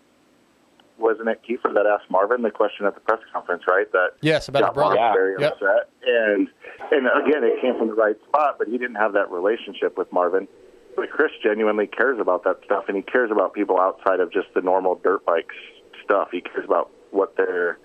wasn't 0.99 1.29
it 1.29 1.43
Keefer 1.47 1.73
that 1.75 1.87
asked 1.87 2.11
Marvin 2.11 2.43
the 2.43 2.51
question 2.51 2.87
at 2.87 2.95
the 2.95 3.01
press 3.01 3.21
conference, 3.33 3.65
right? 3.69 3.91
That 3.93 4.11
Yes, 4.23 4.49
about 4.49 4.65
his 4.65 4.75
brother. 4.75 4.95
Yeah. 4.97 5.13
very 5.13 5.35
Yep. 5.39 5.53
upset, 5.53 5.91
and 6.07 6.49
and 6.91 7.07
again, 7.27 7.45
it 7.45 7.61
came 7.61 7.77
from 7.77 7.89
the 7.89 7.95
right 7.95 8.17
spot, 8.29 8.57
but 8.59 8.69
he 8.69 8.79
didn't 8.79 8.97
have 8.97 9.13
that 9.13 9.31
relationship 9.31 9.99
with 9.99 10.11
Marvin. 10.13 10.49
But 10.97 11.11
Chris 11.11 11.33
genuinely 11.43 11.87
cares 11.87 12.19
about 12.19 12.45
that 12.45 12.61
stuff, 12.65 12.85
and 12.89 12.97
he 12.97 13.03
cares 13.03 13.31
about 13.31 13.53
people 13.53 13.79
outside 13.79 14.21
of 14.21 14.33
just 14.33 14.49
the 14.55 14.63
normal 14.63 14.95
dirt 14.95 15.25
bikes 15.27 15.55
stuff. 16.03 16.29
He 16.33 16.41
cares 16.41 16.65
about 16.65 16.91
what 17.11 17.37
they're 17.37 17.79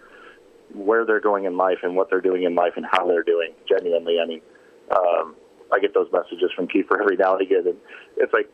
where 0.74 1.06
they're 1.06 1.20
going 1.20 1.44
in 1.44 1.58
life 1.58 1.80
and 1.84 1.98
what 1.98 2.10
they're 2.10 2.22
doing 2.22 2.44
in 2.44 2.56
life 2.56 2.74
and 2.78 2.86
how 2.90 3.06
they're 3.06 3.24
doing. 3.24 3.52
Genuinely, 3.68 4.20
I 4.24 4.26
mean, 4.26 4.42
um, 4.90 5.36
I 5.72 5.80
get 5.80 5.94
those 5.94 6.12
messages 6.12 6.52
from 6.56 6.68
Keefer 6.68 7.00
every 7.00 7.18
now 7.18 7.34
and 7.34 7.42
again, 7.42 7.64
and 7.66 7.78
it's 8.18 8.34
like 8.34 8.50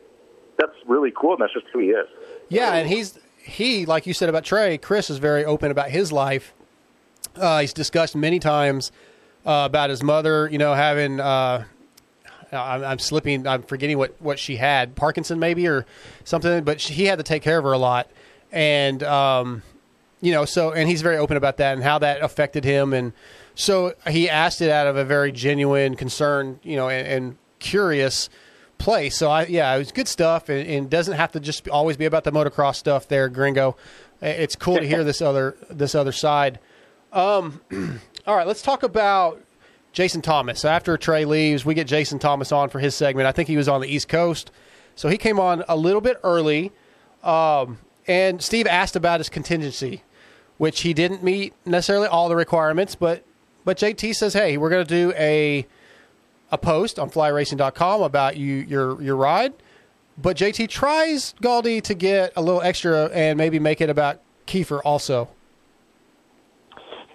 that's 0.58 0.74
really 0.86 1.12
cool, 1.16 1.32
and 1.32 1.40
that's 1.40 1.52
just 1.52 1.66
who 1.72 1.78
he 1.80 1.88
is. 1.88 2.06
Yeah, 2.48 2.74
and 2.74 2.88
he's 2.88 3.18
he 3.42 3.86
like 3.86 4.06
you 4.06 4.12
said 4.12 4.28
about 4.28 4.44
Trey. 4.44 4.78
Chris 4.78 5.10
is 5.10 5.18
very 5.18 5.44
open 5.44 5.70
about 5.70 5.90
his 5.90 6.12
life. 6.12 6.52
Uh, 7.36 7.60
he's 7.60 7.72
discussed 7.72 8.16
many 8.16 8.38
times 8.38 8.92
uh, 9.46 9.64
about 9.66 9.90
his 9.90 10.02
mother. 10.02 10.48
You 10.50 10.58
know, 10.58 10.74
having 10.74 11.20
uh, 11.20 11.64
I'm, 12.52 12.84
I'm 12.84 12.98
slipping. 12.98 13.46
I'm 13.46 13.62
forgetting 13.62 13.98
what 13.98 14.20
what 14.20 14.38
she 14.38 14.56
had, 14.56 14.94
Parkinson 14.94 15.38
maybe 15.38 15.66
or 15.66 15.86
something. 16.24 16.64
But 16.64 16.80
she, 16.80 16.94
he 16.94 17.04
had 17.04 17.18
to 17.18 17.24
take 17.24 17.42
care 17.42 17.58
of 17.58 17.64
her 17.64 17.72
a 17.72 17.78
lot, 17.78 18.10
and 18.52 19.02
um, 19.02 19.62
you 20.20 20.32
know, 20.32 20.44
so 20.44 20.72
and 20.72 20.88
he's 20.88 21.02
very 21.02 21.16
open 21.16 21.36
about 21.36 21.58
that 21.58 21.74
and 21.74 21.82
how 21.82 21.98
that 21.98 22.22
affected 22.22 22.64
him. 22.64 22.92
And 22.92 23.12
so 23.58 23.92
he 24.08 24.30
asked 24.30 24.62
it 24.62 24.70
out 24.70 24.86
of 24.86 24.96
a 24.96 25.04
very 25.04 25.32
genuine 25.32 25.96
concern, 25.96 26.60
you 26.62 26.76
know, 26.76 26.88
and, 26.88 27.08
and 27.08 27.36
curious 27.58 28.30
place. 28.78 29.16
So 29.16 29.28
I, 29.28 29.46
yeah, 29.46 29.74
it 29.74 29.78
was 29.78 29.90
good 29.90 30.06
stuff, 30.06 30.48
and, 30.48 30.64
and 30.68 30.88
doesn't 30.88 31.14
have 31.14 31.32
to 31.32 31.40
just 31.40 31.68
always 31.68 31.96
be 31.96 32.04
about 32.04 32.22
the 32.22 32.30
motocross 32.30 32.76
stuff. 32.76 33.08
There, 33.08 33.28
Gringo, 33.28 33.76
it's 34.22 34.54
cool 34.54 34.76
to 34.76 34.86
hear 34.86 35.02
this 35.04 35.20
other 35.20 35.56
this 35.68 35.96
other 35.96 36.12
side. 36.12 36.60
Um, 37.12 37.60
all 38.28 38.36
right, 38.36 38.46
let's 38.46 38.62
talk 38.62 38.84
about 38.84 39.42
Jason 39.92 40.22
Thomas. 40.22 40.64
After 40.64 40.96
Trey 40.96 41.24
leaves, 41.24 41.64
we 41.64 41.74
get 41.74 41.88
Jason 41.88 42.20
Thomas 42.20 42.52
on 42.52 42.68
for 42.68 42.78
his 42.78 42.94
segment. 42.94 43.26
I 43.26 43.32
think 43.32 43.48
he 43.48 43.56
was 43.56 43.68
on 43.68 43.80
the 43.80 43.88
East 43.88 44.08
Coast, 44.08 44.52
so 44.94 45.08
he 45.08 45.18
came 45.18 45.40
on 45.40 45.64
a 45.68 45.76
little 45.76 46.00
bit 46.00 46.18
early. 46.22 46.70
Um, 47.24 47.78
and 48.06 48.40
Steve 48.40 48.68
asked 48.68 48.94
about 48.94 49.18
his 49.18 49.28
contingency, 49.28 50.04
which 50.58 50.82
he 50.82 50.94
didn't 50.94 51.24
meet 51.24 51.54
necessarily 51.66 52.06
all 52.06 52.28
the 52.28 52.36
requirements, 52.36 52.94
but 52.94 53.24
but 53.68 53.76
JT 53.76 54.14
says, 54.14 54.32
"Hey, 54.32 54.56
we're 54.56 54.70
going 54.70 54.86
to 54.86 54.88
do 54.88 55.12
a 55.14 55.66
a 56.50 56.56
post 56.56 56.98
on 56.98 57.10
flyracing.com 57.10 58.00
about 58.00 58.38
you 58.38 58.54
your 58.54 58.98
your 59.02 59.14
ride." 59.14 59.52
But 60.16 60.38
JT 60.38 60.70
tries 60.70 61.34
Galdi 61.42 61.82
to 61.82 61.92
get 61.92 62.32
a 62.34 62.40
little 62.40 62.62
extra 62.62 63.10
and 63.12 63.36
maybe 63.36 63.58
make 63.58 63.82
it 63.82 63.90
about 63.90 64.20
Keefer 64.46 64.80
also. 64.86 65.28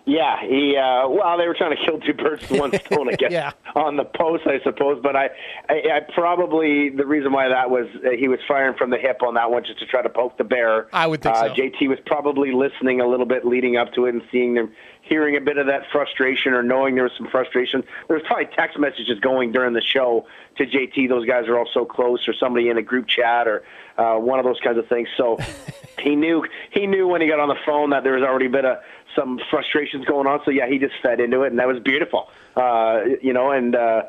Yeah, 0.05 0.35
he. 0.41 0.75
Uh, 0.77 1.07
well, 1.07 1.37
they 1.37 1.47
were 1.47 1.55
trying 1.57 1.75
to 1.77 1.83
kill 1.85 1.99
two 2.01 2.13
birds 2.13 2.47
with 2.49 2.59
one 2.59 2.71
stone, 2.85 3.09
I 3.09 3.15
guess, 3.15 3.31
Yeah. 3.31 3.53
on 3.73 3.95
the 3.95 4.03
post, 4.03 4.43
I 4.45 4.59
suppose. 4.61 4.99
But 5.01 5.15
I, 5.15 5.29
I, 5.69 5.73
I 5.73 5.99
probably 6.13 6.89
the 6.89 7.05
reason 7.05 7.31
why 7.31 7.47
that 7.47 7.69
was 7.69 7.87
uh, 8.05 8.09
he 8.11 8.27
was 8.27 8.39
firing 8.47 8.75
from 8.77 8.89
the 8.89 8.97
hip 8.97 9.23
on 9.25 9.35
that 9.35 9.49
one 9.49 9.63
just 9.63 9.79
to 9.79 9.85
try 9.85 10.01
to 10.01 10.09
poke 10.09 10.37
the 10.37 10.43
bear. 10.43 10.87
I 10.91 11.07
would 11.07 11.21
think 11.21 11.35
uh, 11.35 11.47
so. 11.47 11.53
JT 11.53 11.87
was 11.87 11.99
probably 12.05 12.51
listening 12.51 12.99
a 12.99 13.07
little 13.07 13.25
bit 13.25 13.45
leading 13.45 13.77
up 13.77 13.93
to 13.93 14.05
it 14.05 14.13
and 14.13 14.21
seeing 14.29 14.55
them, 14.55 14.73
hearing 15.03 15.35
a 15.35 15.41
bit 15.41 15.57
of 15.57 15.67
that 15.67 15.83
frustration 15.91 16.53
or 16.53 16.63
knowing 16.63 16.95
there 16.95 17.03
was 17.03 17.13
some 17.17 17.27
frustration. 17.27 17.83
There 18.07 18.17
was 18.17 18.25
probably 18.25 18.47
text 18.55 18.79
messages 18.79 19.19
going 19.19 19.51
during 19.51 19.73
the 19.73 19.81
show 19.81 20.25
to 20.57 20.65
JT. 20.65 21.09
Those 21.09 21.25
guys 21.25 21.47
are 21.47 21.57
all 21.57 21.69
so 21.71 21.85
close, 21.85 22.27
or 22.27 22.33
somebody 22.33 22.69
in 22.69 22.77
a 22.77 22.81
group 22.81 23.07
chat, 23.07 23.47
or 23.47 23.63
uh, 23.97 24.15
one 24.15 24.39
of 24.39 24.45
those 24.45 24.59
kinds 24.61 24.77
of 24.77 24.87
things. 24.87 25.09
So 25.15 25.37
he 25.99 26.15
knew 26.15 26.45
he 26.71 26.87
knew 26.87 27.07
when 27.07 27.21
he 27.21 27.27
got 27.27 27.39
on 27.39 27.49
the 27.49 27.59
phone 27.65 27.91
that 27.91 28.03
there 28.03 28.13
was 28.13 28.23
already 28.23 28.47
a 28.47 28.81
some 29.15 29.39
frustrations 29.49 30.05
going 30.05 30.25
on. 30.25 30.39
So 30.45 30.51
yeah, 30.51 30.67
he 30.67 30.79
just 30.79 30.95
fed 31.03 31.19
into 31.19 31.43
it, 31.43 31.47
and 31.47 31.59
that 31.59 31.67
was 31.67 31.79
beautiful. 31.79 32.29
Uh, 32.55 33.01
you 33.21 33.33
know, 33.33 33.51
and 33.51 33.75
uh, 33.75 34.03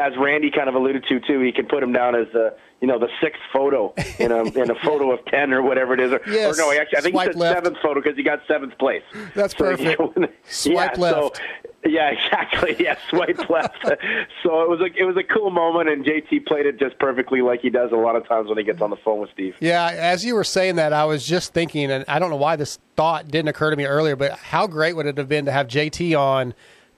as 0.00 0.12
Randy 0.18 0.50
kind 0.50 0.68
of 0.68 0.74
alluded 0.74 1.04
to 1.08 1.20
too, 1.20 1.40
he 1.40 1.52
can 1.52 1.66
put 1.66 1.82
him 1.82 1.92
down 1.92 2.14
as 2.14 2.26
the 2.32 2.56
you 2.80 2.88
know 2.88 2.98
the 2.98 3.08
sixth 3.22 3.40
photo 3.52 3.94
in 4.18 4.30
a 4.32 4.42
in 4.44 4.70
a 4.70 4.74
photo 4.84 5.10
of 5.12 5.24
ten 5.26 5.52
or 5.52 5.62
whatever 5.62 5.94
it 5.94 6.00
is. 6.00 6.12
Or, 6.12 6.20
Yes. 6.26 6.58
or 6.58 6.60
no, 6.60 6.72
actually, 6.78 6.98
I 6.98 7.00
think 7.00 7.14
Swipe 7.14 7.26
he 7.28 7.32
said 7.32 7.40
left. 7.40 7.56
seventh 7.64 7.78
photo 7.82 8.00
because 8.00 8.16
he 8.16 8.22
got 8.22 8.40
seventh 8.48 8.76
place. 8.78 9.02
That's 9.34 9.56
So, 9.56 9.64
perfect. 9.76 10.00
Swipe 10.48 10.96
yeah, 10.96 11.00
left. 11.00 11.36
So, 11.36 11.42
yeah, 11.86 12.10
exactly. 12.10 12.76
Yeah, 12.78 12.96
swipe 13.10 13.48
left. 13.50 13.76
so 14.42 14.62
it 14.62 14.68
was 14.70 14.80
a 14.80 14.86
it 14.98 15.04
was 15.04 15.16
a 15.18 15.22
cool 15.22 15.50
moment, 15.50 15.88
and 15.90 16.04
JT 16.04 16.46
played 16.46 16.64
it 16.66 16.78
just 16.78 16.98
perfectly, 16.98 17.42
like 17.42 17.60
he 17.60 17.68
does 17.70 17.92
a 17.92 17.96
lot 17.96 18.16
of 18.16 18.26
times 18.26 18.48
when 18.48 18.56
he 18.58 18.64
gets 18.64 18.80
on 18.80 18.88
the 18.90 18.96
phone 18.96 19.20
with 19.20 19.30
Steve. 19.32 19.54
Yeah, 19.60 19.90
as 19.92 20.24
you 20.24 20.34
were 20.34 20.44
saying 20.44 20.76
that, 20.76 20.92
I 20.94 21.04
was 21.04 21.26
just 21.26 21.52
thinking, 21.52 21.90
and 21.90 22.04
I 22.08 22.18
don't 22.18 22.30
know 22.30 22.36
why 22.36 22.56
this 22.56 22.78
thought 22.96 23.28
didn't 23.28 23.48
occur 23.48 23.70
to 23.70 23.76
me 23.76 23.84
earlier, 23.84 24.16
but 24.16 24.32
how 24.32 24.66
great 24.66 24.96
would 24.96 25.04
it 25.06 25.18
have 25.18 25.28
been 25.28 25.44
to 25.44 25.52
have 25.52 25.68
JT 25.68 26.18
on 26.18 26.54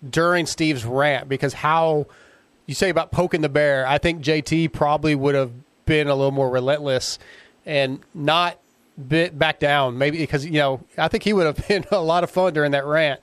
during 0.08 0.46
Steve's 0.46 0.84
rant? 0.84 1.28
Because 1.28 1.52
how 1.52 2.06
you 2.66 2.74
say 2.74 2.90
about 2.90 3.12
poking 3.12 3.40
the 3.40 3.48
bear, 3.48 3.86
I 3.86 3.98
think 3.98 4.22
JT 4.22 4.72
probably 4.72 5.14
would 5.14 5.34
have 5.34 5.52
been 5.84 6.08
a 6.08 6.14
little 6.14 6.32
more 6.32 6.50
relentless 6.50 7.18
and 7.64 8.00
not 8.12 8.58
bit 9.08 9.38
back 9.38 9.60
down. 9.60 9.98
Maybe 9.98 10.18
because 10.18 10.44
you 10.44 10.52
know, 10.52 10.80
I 10.98 11.08
think 11.08 11.22
he 11.22 11.32
would 11.32 11.46
have 11.46 11.68
been 11.68 11.84
a 11.90 12.00
lot 12.00 12.24
of 12.24 12.30
fun 12.30 12.52
during 12.52 12.72
that 12.72 12.84
rant. 12.84 13.20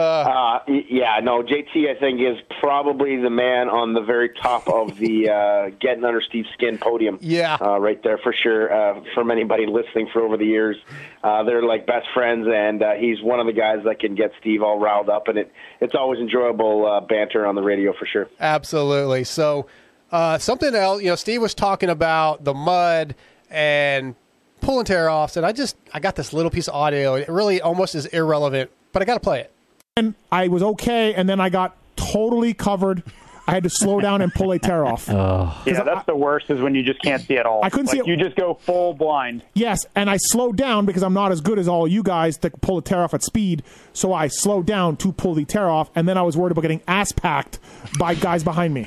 Uh, 0.00 0.60
y- 0.68 0.84
yeah, 0.88 1.20
no, 1.22 1.42
JT, 1.42 1.88
I 1.94 1.98
think, 1.98 2.20
is 2.20 2.36
probably 2.60 3.16
the 3.16 3.30
man 3.30 3.68
on 3.68 3.94
the 3.94 4.00
very 4.00 4.30
top 4.30 4.68
of 4.68 4.96
the 4.98 5.30
uh, 5.30 5.70
getting 5.80 6.04
under 6.04 6.20
Steve's 6.20 6.48
skin 6.54 6.78
podium. 6.78 7.18
Yeah. 7.20 7.56
Uh, 7.60 7.78
right 7.78 8.02
there 8.02 8.18
for 8.18 8.32
sure. 8.32 8.72
Uh, 8.72 9.02
from 9.14 9.30
anybody 9.30 9.66
listening 9.66 10.08
for 10.12 10.22
over 10.22 10.36
the 10.36 10.46
years, 10.46 10.76
uh, 11.22 11.42
they're 11.44 11.62
like 11.62 11.86
best 11.86 12.06
friends, 12.14 12.46
and 12.52 12.82
uh, 12.82 12.92
he's 12.94 13.20
one 13.22 13.40
of 13.40 13.46
the 13.46 13.52
guys 13.52 13.78
that 13.84 13.98
can 14.00 14.14
get 14.14 14.32
Steve 14.40 14.62
all 14.62 14.78
riled 14.78 15.08
up, 15.08 15.28
and 15.28 15.38
it 15.38 15.52
it's 15.80 15.94
always 15.94 16.20
enjoyable 16.20 16.86
uh, 16.86 17.00
banter 17.00 17.46
on 17.46 17.54
the 17.54 17.62
radio 17.62 17.92
for 17.92 18.06
sure. 18.06 18.28
Absolutely. 18.40 19.24
So, 19.24 19.66
uh, 20.12 20.38
something 20.38 20.74
else, 20.74 21.02
you 21.02 21.08
know, 21.08 21.16
Steve 21.16 21.42
was 21.42 21.54
talking 21.54 21.90
about 21.90 22.44
the 22.44 22.54
mud 22.54 23.14
and 23.50 24.14
pulling 24.60 24.84
tear 24.84 25.08
offs, 25.10 25.36
and 25.36 25.44
I 25.44 25.52
just 25.52 25.76
I 25.92 26.00
got 26.00 26.16
this 26.16 26.32
little 26.32 26.50
piece 26.50 26.68
of 26.68 26.74
audio. 26.74 27.14
It 27.14 27.28
really 27.28 27.60
almost 27.60 27.94
is 27.94 28.06
irrelevant, 28.06 28.70
but 28.92 29.02
I 29.02 29.04
got 29.04 29.14
to 29.14 29.20
play 29.20 29.40
it. 29.40 29.52
And 29.98 30.14
I 30.30 30.46
was 30.46 30.62
okay, 30.62 31.12
and 31.14 31.28
then 31.28 31.40
I 31.40 31.48
got 31.48 31.76
totally 31.96 32.54
covered. 32.54 33.02
I 33.48 33.52
had 33.52 33.64
to 33.64 33.70
slow 33.70 33.98
down 33.98 34.20
and 34.22 34.32
pull 34.32 34.52
a 34.52 34.58
tear 34.58 34.84
off. 34.86 35.08
Yeah, 35.66 35.82
that's 35.82 36.06
the 36.06 36.14
worst 36.14 36.50
is 36.50 36.60
when 36.60 36.74
you 36.74 36.82
just 36.84 37.00
can't 37.02 37.20
see 37.22 37.36
at 37.36 37.46
all. 37.46 37.64
I 37.64 37.70
couldn't 37.70 37.88
see 37.88 37.98
it- 37.98 38.06
You 38.06 38.16
just 38.16 38.36
go 38.36 38.54
full 38.54 38.94
blind. 38.94 39.42
Yes, 39.54 39.86
and 39.96 40.08
I 40.08 40.18
slowed 40.18 40.56
down 40.56 40.86
because 40.86 41.02
I'm 41.02 41.14
not 41.14 41.32
as 41.32 41.40
good 41.40 41.58
as 41.58 41.66
all 41.66 41.88
you 41.88 42.02
guys 42.02 42.36
to 42.38 42.50
pull 42.50 42.78
a 42.78 42.82
tear 42.82 43.02
off 43.02 43.12
at 43.14 43.22
speed. 43.24 43.62
So 43.92 44.12
I 44.12 44.28
slowed 44.28 44.66
down 44.66 44.96
to 44.98 45.12
pull 45.12 45.34
the 45.34 45.44
tear 45.44 45.68
off, 45.68 45.90
and 45.96 46.06
then 46.06 46.16
I 46.16 46.22
was 46.22 46.36
worried 46.36 46.52
about 46.52 46.60
getting 46.62 46.80
ass 46.86 47.10
packed 47.10 47.58
by 47.98 48.14
guys 48.14 48.44
behind 48.44 48.72
me. 48.74 48.86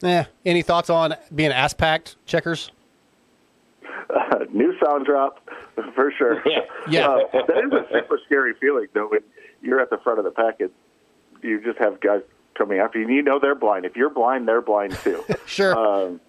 Yeah. 0.00 0.26
Any 0.46 0.62
thoughts 0.62 0.90
on 0.90 1.14
being 1.34 1.50
ass 1.50 1.72
packed 1.74 2.16
checkers? 2.26 2.70
Uh, 4.14 4.44
new 4.52 4.74
sound 4.84 5.06
drop 5.06 5.40
for 5.94 6.12
sure. 6.16 6.42
Yeah. 6.46 6.60
Yeah. 6.88 7.08
Uh, 7.32 7.46
that 7.46 7.64
is 7.64 7.72
a 7.72 7.86
super 7.92 8.20
scary 8.26 8.52
feeling 8.60 8.86
though 8.92 9.08
when 9.08 9.20
you're 9.62 9.80
at 9.80 9.90
the 9.90 9.98
front 9.98 10.18
of 10.18 10.24
the 10.24 10.30
pack 10.30 10.60
and 10.60 10.70
you 11.42 11.60
just 11.62 11.78
have 11.78 12.00
guys 12.00 12.20
coming 12.56 12.78
after 12.78 12.98
you. 12.98 13.06
and 13.06 13.14
You 13.14 13.22
know 13.22 13.38
they're 13.40 13.54
blind. 13.54 13.84
If 13.86 13.96
you're 13.96 14.10
blind, 14.10 14.46
they're 14.46 14.60
blind 14.62 14.92
too. 15.02 15.24
Sure. 15.46 15.76
Um, 15.76 16.20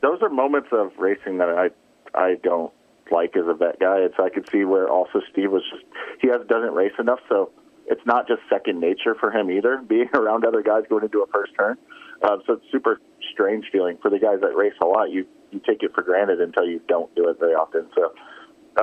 those 0.00 0.20
are 0.22 0.28
moments 0.28 0.68
of 0.72 0.92
racing 0.98 1.38
that 1.38 1.48
I 1.48 1.70
I 2.18 2.34
don't 2.42 2.72
like 3.10 3.36
as 3.36 3.44
a 3.46 3.54
vet 3.54 3.78
guy. 3.80 3.98
It's 3.98 4.14
I 4.18 4.28
could 4.30 4.48
see 4.50 4.64
where 4.64 4.88
also 4.88 5.20
Steve 5.30 5.50
was 5.52 5.62
just 5.70 5.84
he 6.20 6.28
has 6.28 6.46
doesn't 6.48 6.72
race 6.74 6.92
enough, 6.98 7.20
so 7.28 7.50
it's 7.86 8.04
not 8.06 8.26
just 8.26 8.40
second 8.50 8.80
nature 8.80 9.14
for 9.14 9.30
him 9.30 9.50
either. 9.50 9.78
Being 9.88 10.08
around 10.14 10.44
other 10.44 10.62
guys 10.62 10.84
going 10.88 11.04
into 11.04 11.20
a 11.22 11.26
first 11.28 11.52
turn, 11.58 11.76
um, 12.22 12.42
so 12.46 12.54
it's 12.54 12.64
super 12.72 13.00
strange 13.32 13.66
feeling 13.70 13.98
for 14.02 14.10
the 14.10 14.18
guys 14.18 14.40
that 14.40 14.56
race 14.56 14.74
a 14.82 14.86
lot. 14.86 15.10
You 15.10 15.26
you 15.50 15.60
take 15.66 15.82
it 15.82 15.92
for 15.94 16.02
granted 16.02 16.40
until 16.40 16.64
you 16.66 16.80
don't 16.88 17.14
do 17.14 17.28
it 17.28 17.38
very 17.38 17.54
often. 17.54 17.86
So 17.94 18.12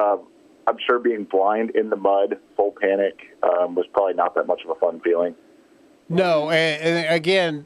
um, 0.02 0.28
I'm 0.70 0.78
sure 0.86 0.99
being 0.99 1.24
blind 1.24 1.72
in 1.72 1.89
the 1.89 1.95
mud, 1.95 2.38
full 2.55 2.76
panic, 2.80 3.36
um, 3.41 3.74
was 3.74 3.88
probably 3.91 4.13
not 4.13 4.36
that 4.36 4.45
much 4.45 4.61
of 4.63 4.70
a 4.70 4.80
fun 4.80 4.99
feeling. 4.99 5.34
No, 6.07 6.51
and, 6.51 6.84
and 6.84 7.15
again, 7.15 7.65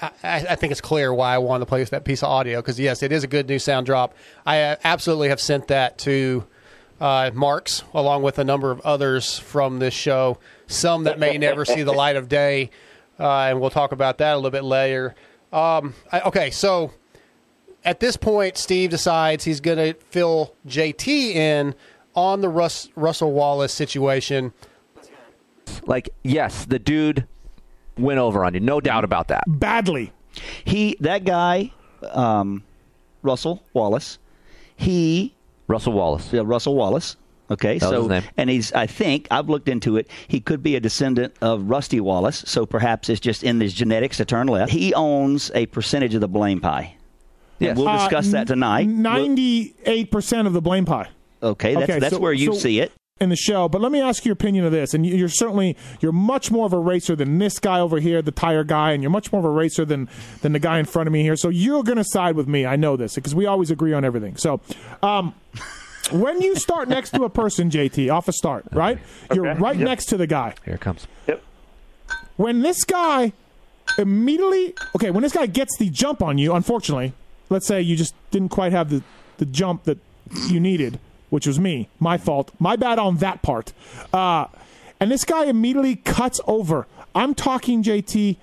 I, 0.00 0.10
I 0.22 0.54
think 0.54 0.70
it's 0.70 0.80
clear 0.80 1.12
why 1.12 1.34
I 1.34 1.38
wanted 1.38 1.64
to 1.64 1.66
play 1.66 1.82
that 1.82 2.04
piece 2.04 2.22
of 2.22 2.28
audio 2.28 2.60
because 2.60 2.78
yes, 2.78 3.02
it 3.02 3.10
is 3.10 3.24
a 3.24 3.26
good 3.26 3.48
new 3.48 3.58
sound 3.58 3.86
drop. 3.86 4.14
I 4.46 4.62
uh, 4.62 4.76
absolutely 4.84 5.30
have 5.30 5.40
sent 5.40 5.66
that 5.68 5.98
to 5.98 6.46
uh, 7.00 7.32
Marks 7.34 7.82
along 7.92 8.22
with 8.22 8.38
a 8.38 8.44
number 8.44 8.70
of 8.70 8.80
others 8.82 9.36
from 9.36 9.80
this 9.80 9.94
show. 9.94 10.38
Some 10.68 11.04
that 11.04 11.18
may 11.18 11.38
never 11.38 11.64
see 11.64 11.82
the 11.82 11.92
light 11.92 12.14
of 12.14 12.28
day, 12.28 12.70
uh, 13.18 13.46
and 13.46 13.60
we'll 13.60 13.70
talk 13.70 13.90
about 13.90 14.18
that 14.18 14.34
a 14.34 14.36
little 14.36 14.52
bit 14.52 14.64
later. 14.64 15.16
Um, 15.52 15.94
I, 16.12 16.20
okay, 16.20 16.50
so 16.52 16.92
at 17.84 18.00
this 18.00 18.16
point, 18.16 18.56
Steve 18.58 18.90
decides 18.90 19.44
he's 19.44 19.60
going 19.60 19.78
to 19.78 19.94
fill 19.94 20.54
JT 20.66 21.08
in 21.08 21.74
on 22.18 22.40
the 22.40 22.48
Russ, 22.48 22.88
Russell 22.96 23.32
Wallace 23.32 23.72
situation. 23.72 24.52
Like, 25.86 26.10
yes, 26.24 26.64
the 26.64 26.78
dude 26.78 27.26
went 27.96 28.18
over 28.18 28.44
on 28.44 28.54
you, 28.54 28.60
no 28.60 28.80
doubt 28.80 29.04
about 29.04 29.28
that. 29.28 29.44
Badly. 29.46 30.12
He 30.64 30.96
that 31.00 31.24
guy, 31.24 31.72
um, 32.10 32.62
Russell 33.22 33.62
Wallace. 33.72 34.18
He 34.76 35.34
Russell 35.68 35.92
Wallace. 35.92 36.32
Yeah, 36.32 36.42
Russell 36.44 36.74
Wallace. 36.74 37.16
Okay, 37.50 37.78
That 37.78 37.86
was 37.86 37.94
so 37.94 38.00
his 38.02 38.08
name. 38.10 38.22
and 38.36 38.50
he's 38.50 38.72
I 38.74 38.86
think 38.86 39.26
I've 39.30 39.48
looked 39.48 39.68
into 39.68 39.96
it. 39.96 40.08
He 40.28 40.38
could 40.40 40.62
be 40.62 40.76
a 40.76 40.80
descendant 40.80 41.34
of 41.40 41.62
Rusty 41.70 41.98
Wallace, 42.00 42.44
so 42.46 42.66
perhaps 42.66 43.08
it's 43.08 43.20
just 43.20 43.42
in 43.42 43.58
his 43.60 43.72
genetics 43.72 44.18
to 44.18 44.24
turn 44.26 44.48
left. 44.48 44.70
He 44.70 44.92
owns 44.94 45.50
a 45.54 45.64
percentage 45.66 46.14
of 46.14 46.20
the 46.20 46.28
blame 46.28 46.60
pie. 46.60 46.96
Yes. 47.58 47.70
And 47.70 47.78
we'll 47.78 47.88
Uh, 47.88 47.98
discuss 47.98 48.28
that 48.32 48.46
tonight. 48.46 48.86
Ninety-eight 48.88 50.10
percent 50.10 50.46
of 50.46 50.52
the 50.52 50.60
blame 50.60 50.84
pie. 50.84 51.08
Okay, 51.42 51.74
that's 51.74 51.90
Okay, 51.90 51.98
that's 51.98 52.14
so- 52.14 52.20
where 52.20 52.32
you 52.32 52.52
so- 52.54 52.58
see 52.60 52.80
it. 52.80 52.92
in 53.20 53.30
the 53.30 53.36
show. 53.36 53.68
But 53.68 53.80
let 53.80 53.90
me 53.90 54.00
ask 54.00 54.24
your 54.24 54.32
opinion 54.34 54.64
of 54.64 54.70
this. 54.70 54.94
And 54.94 55.04
you- 55.04 55.16
you're 55.16 55.28
certainly 55.28 55.76
you're 56.00 56.12
much 56.12 56.52
more 56.52 56.66
of 56.66 56.72
a 56.72 56.78
racer 56.78 57.16
than 57.16 57.38
this 57.38 57.58
guy 57.58 57.80
over 57.80 57.98
here, 57.98 58.22
the 58.22 58.30
tire 58.30 58.62
guy, 58.62 58.92
and 58.92 59.02
you're 59.02 59.10
much 59.10 59.32
more 59.32 59.40
of 59.40 59.44
a 59.44 59.50
racer 59.50 59.84
than 59.84 60.08
than 60.42 60.52
the 60.52 60.60
guy 60.60 60.78
in 60.78 60.84
front 60.84 61.08
of 61.08 61.12
me 61.12 61.22
here. 61.22 61.34
So 61.34 61.48
you're 61.48 61.82
going 61.82 61.98
to 61.98 62.04
side 62.04 62.36
with 62.36 62.46
me. 62.46 62.64
I 62.64 62.76
know 62.76 62.96
this 62.96 63.16
because 63.16 63.34
we 63.34 63.44
always 63.44 63.72
agree 63.72 63.92
on 63.92 64.04
everything. 64.04 64.36
So. 64.36 64.60
um 65.02 65.34
when 66.12 66.40
you 66.40 66.54
start 66.56 66.88
next 66.88 67.10
to 67.10 67.24
a 67.24 67.28
person, 67.28 67.68
JT, 67.70 68.08
off 68.08 68.28
a 68.28 68.32
start, 68.32 68.64
right? 68.72 68.98
You're 69.34 69.52
right 69.56 69.76
Yep. 69.76 69.84
next 69.84 70.06
to 70.06 70.16
the 70.16 70.26
guy. 70.26 70.54
Here 70.64 70.74
it 70.76 70.80
comes. 70.80 71.06
Yep. 71.26 71.42
When 72.36 72.62
this 72.62 72.82
guy 72.84 73.32
immediately, 73.98 74.74
okay, 74.96 75.10
when 75.10 75.22
this 75.22 75.32
guy 75.32 75.46
gets 75.46 75.76
the 75.78 75.90
jump 75.90 76.22
on 76.22 76.38
you, 76.38 76.54
unfortunately, 76.54 77.12
let's 77.50 77.66
say 77.66 77.82
you 77.82 77.96
just 77.96 78.14
didn't 78.30 78.48
quite 78.50 78.72
have 78.72 78.90
the, 78.90 79.02
the 79.38 79.44
jump 79.44 79.84
that 79.84 79.98
you 80.48 80.60
needed, 80.60 80.98
which 81.30 81.46
was 81.46 81.58
me, 81.58 81.88
my 81.98 82.18
fault, 82.18 82.52
my 82.58 82.76
bad 82.76 82.98
on 82.98 83.16
that 83.18 83.42
part. 83.42 83.72
Uh, 84.12 84.46
and 85.00 85.10
this 85.10 85.24
guy 85.24 85.44
immediately 85.44 85.96
cuts 85.96 86.40
over. 86.46 86.86
I'm 87.14 87.34
talking 87.34 87.82
JT, 87.82 88.36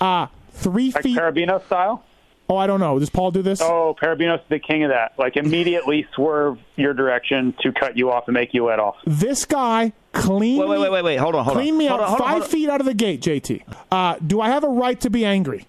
uh, 0.00 0.26
three 0.50 0.92
Like 0.92 1.02
feet. 1.02 1.18
Parabino 1.18 1.64
style? 1.66 2.04
oh, 2.46 2.56
I 2.56 2.66
don't 2.66 2.78
know. 2.80 2.98
Does 2.98 3.08
Paul 3.08 3.30
do 3.30 3.40
this? 3.40 3.60
Oh, 3.62 3.96
Parabino's 4.00 4.42
the 4.50 4.58
king 4.58 4.84
of 4.84 4.90
that. 4.90 5.18
Like 5.18 5.36
immediately 5.36 6.06
swerve 6.14 6.58
your 6.76 6.92
direction 6.92 7.54
to 7.62 7.72
cut 7.72 7.96
you 7.96 8.10
off 8.10 8.24
and 8.28 8.34
make 8.34 8.52
you 8.52 8.66
let 8.66 8.78
off. 8.78 8.96
This 9.06 9.44
guy 9.46 9.92
clean 10.12 10.58
Wait, 10.58 10.68
wait, 10.68 10.78
wait, 10.78 10.90
wait, 10.92 11.04
wait. 11.04 11.16
Hold 11.16 11.34
on, 11.36 11.44
hold 11.44 11.56
clean 11.56 11.74
on. 11.74 11.78
me 11.78 11.86
hold 11.86 12.00
out 12.00 12.04
on, 12.04 12.08
hold 12.10 12.20
on, 12.20 12.28
five 12.28 12.42
on. 12.42 12.48
feet 12.48 12.68
out 12.68 12.80
of 12.80 12.86
the 12.86 12.94
gate, 12.94 13.22
JT. 13.22 13.62
Uh, 13.90 14.16
do 14.24 14.40
I 14.42 14.50
have 14.50 14.62
a 14.62 14.68
right 14.68 15.00
to 15.00 15.08
be 15.10 15.24
angry? 15.24 15.66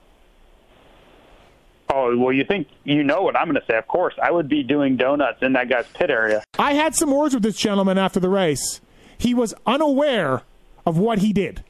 Oh, 1.98 2.18
well, 2.18 2.34
you 2.34 2.44
think 2.44 2.68
you 2.84 3.06
know 3.06 3.22
what 3.22 3.38
I'm 3.38 3.46
going 3.46 3.56
to 3.56 3.66
say. 3.66 3.78
Of 3.78 3.88
course. 3.88 4.14
I 4.22 4.30
would 4.30 4.50
be 4.50 4.64
doing 4.64 4.98
donuts 4.98 5.42
in 5.42 5.54
that 5.54 5.70
guy's 5.70 5.88
pit 5.94 6.10
area. 6.10 6.44
I 6.60 6.74
had 6.74 6.94
some 6.94 7.10
words 7.10 7.34
with 7.34 7.42
this 7.42 7.56
gentleman 7.56 7.98
after 7.98 8.20
the 8.20 8.28
race. 8.28 8.82
He 9.18 9.34
was 9.34 9.54
unaware 9.66 10.42
of 10.86 10.98
what 10.98 11.20
he 11.20 11.32
did. 11.32 11.64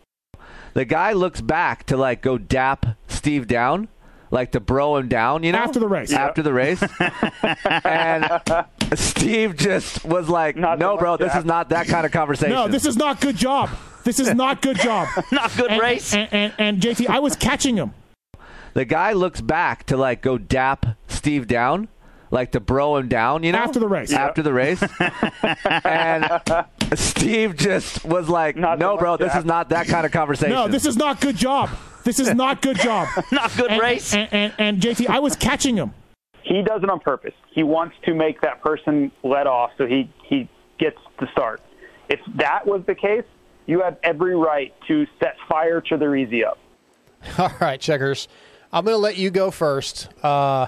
The 0.74 0.84
guy 0.84 1.14
looks 1.14 1.42
back 1.42 1.86
to 1.86 1.96
like 1.96 2.24
go 2.24 2.40
dap 2.40 2.98
Steve 3.08 3.46
down, 3.46 3.88
like 4.32 4.52
to 4.54 4.60
bro 4.60 4.98
him 4.98 5.10
down, 5.10 5.44
you 5.44 5.52
know? 5.52 5.60
After 5.60 5.80
the 5.80 5.88
race. 5.88 6.12
After 6.12 6.42
the 6.42 6.54
race. 6.54 6.84
and 7.86 8.42
Steve 8.96 9.56
just 9.56 10.04
was 10.06 10.28
like, 10.28 10.56
Not 10.56 10.80
no, 10.80 10.98
bro, 10.98 11.18
this 11.18 11.34
that." 11.34 11.40
is 11.40 11.46
not 11.46 11.70
that 11.70 11.86
kind 11.86 12.04
of 12.04 12.12
conversation. 12.12 12.56
No, 12.56 12.68
this 12.68 12.88
is 12.88 12.98
not 12.98 13.22
good 13.22 13.38
job. 13.38 13.70
This 14.04 14.20
is 14.20 14.34
not 14.34 14.62
good 14.64 14.78
job. 14.78 15.08
Not 15.32 15.52
good 15.58 15.72
and, 15.72 15.82
race. 15.82 16.14
And, 16.14 16.32
and, 16.32 16.54
and 16.60 16.80
JT, 16.80 17.08
I 17.08 17.18
was 17.18 17.36
catching 17.36 17.76
him. 17.76 17.92
The 18.76 18.86
guy 18.86 19.14
looks 19.14 19.42
back 19.42 19.86
to 19.86 19.98
like 19.98 20.22
go 20.22 20.38
dap 20.38 20.86
Steve 21.08 21.48
down, 21.48 21.88
like 22.30 22.52
to 22.52 22.60
bro 22.60 22.98
him 22.98 23.08
down, 23.08 23.42
you 23.44 23.54
know? 23.54 23.58
After 23.58 23.80
the 23.80 23.88
race. 23.88 24.14
After 24.14 24.44
the 24.44 24.54
race. 24.54 24.84
and 25.84 26.30
Steve 26.94 27.56
just 27.56 28.06
was 28.06 28.30
like, 28.30 28.58
Not 28.58 28.78
no, 28.78 28.98
bro, 28.98 29.12
much 29.12 29.22
this 29.22 29.34
that. 29.34 29.40
is 29.40 29.46
not 29.46 29.70
that 29.70 29.88
kind 29.88 30.06
of 30.06 30.12
conversation. 30.12 30.54
No, 30.54 30.68
this 30.68 30.86
is 30.86 30.98
not 30.98 31.22
good 31.22 31.38
job. 31.38 31.72
This 32.04 32.20
is 32.20 32.36
not 32.36 32.62
good 32.62 32.78
job. 32.78 33.08
Not 33.32 33.52
good 33.58 33.72
and, 33.72 33.82
race. 33.82 34.14
And, 34.14 34.32
and, 34.32 34.54
and 34.60 34.80
JT, 34.80 35.08
I 35.08 35.18
was 35.18 35.36
catching 35.36 35.76
him. 35.76 35.92
He 36.44 36.62
does 36.62 36.84
it 36.84 36.90
on 36.92 37.00
purpose. 37.00 37.34
He 37.52 37.64
wants 37.64 37.96
to 38.06 38.14
make 38.14 38.42
that 38.42 38.62
person 38.62 39.12
let 39.24 39.48
off 39.48 39.72
so 39.76 39.88
he, 39.88 40.14
he 40.24 40.48
gets 40.78 41.00
the 41.20 41.26
start. 41.32 41.64
If 42.08 42.20
that 42.36 42.68
was 42.68 42.84
the 42.86 42.94
case, 42.94 43.24
you 43.66 43.82
have 43.82 43.98
every 44.04 44.36
right 44.36 44.72
to 44.88 45.08
set 45.20 45.36
fire 45.50 45.82
to 45.82 45.98
their 45.98 46.16
easy 46.16 46.46
up. 46.46 46.60
All 47.40 47.52
right, 47.60 47.82
checkers. 47.82 48.28
I'm 48.76 48.84
going 48.84 48.94
to 48.94 49.00
let 49.00 49.16
you 49.16 49.32
go 49.32 49.52
first. 49.52 50.10
Uh, 50.22 50.68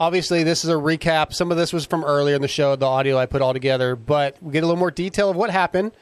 obviously, 0.00 0.42
this 0.42 0.64
is 0.64 0.70
a 0.70 0.74
recap. 0.74 1.32
Some 1.32 1.52
of 1.52 1.56
this 1.56 1.72
was 1.72 1.86
from 1.86 2.02
earlier 2.02 2.34
in 2.34 2.42
the 2.42 2.48
show, 2.48 2.74
the 2.74 2.86
audio 2.86 3.16
I 3.16 3.26
put 3.26 3.42
all 3.42 3.52
together, 3.52 3.94
but 3.94 4.42
we 4.42 4.50
get 4.50 4.64
a 4.64 4.66
little 4.66 4.80
more 4.80 4.90
detail 4.90 5.30
of 5.30 5.36
what 5.36 5.50
happened. 5.50 5.92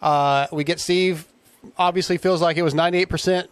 Uh, 0.00 0.46
we 0.52 0.62
get 0.62 0.78
Steve 0.78 1.26
obviously 1.76 2.16
feels 2.16 2.40
like 2.40 2.56
it 2.56 2.62
was 2.62 2.74
98% 2.74 3.48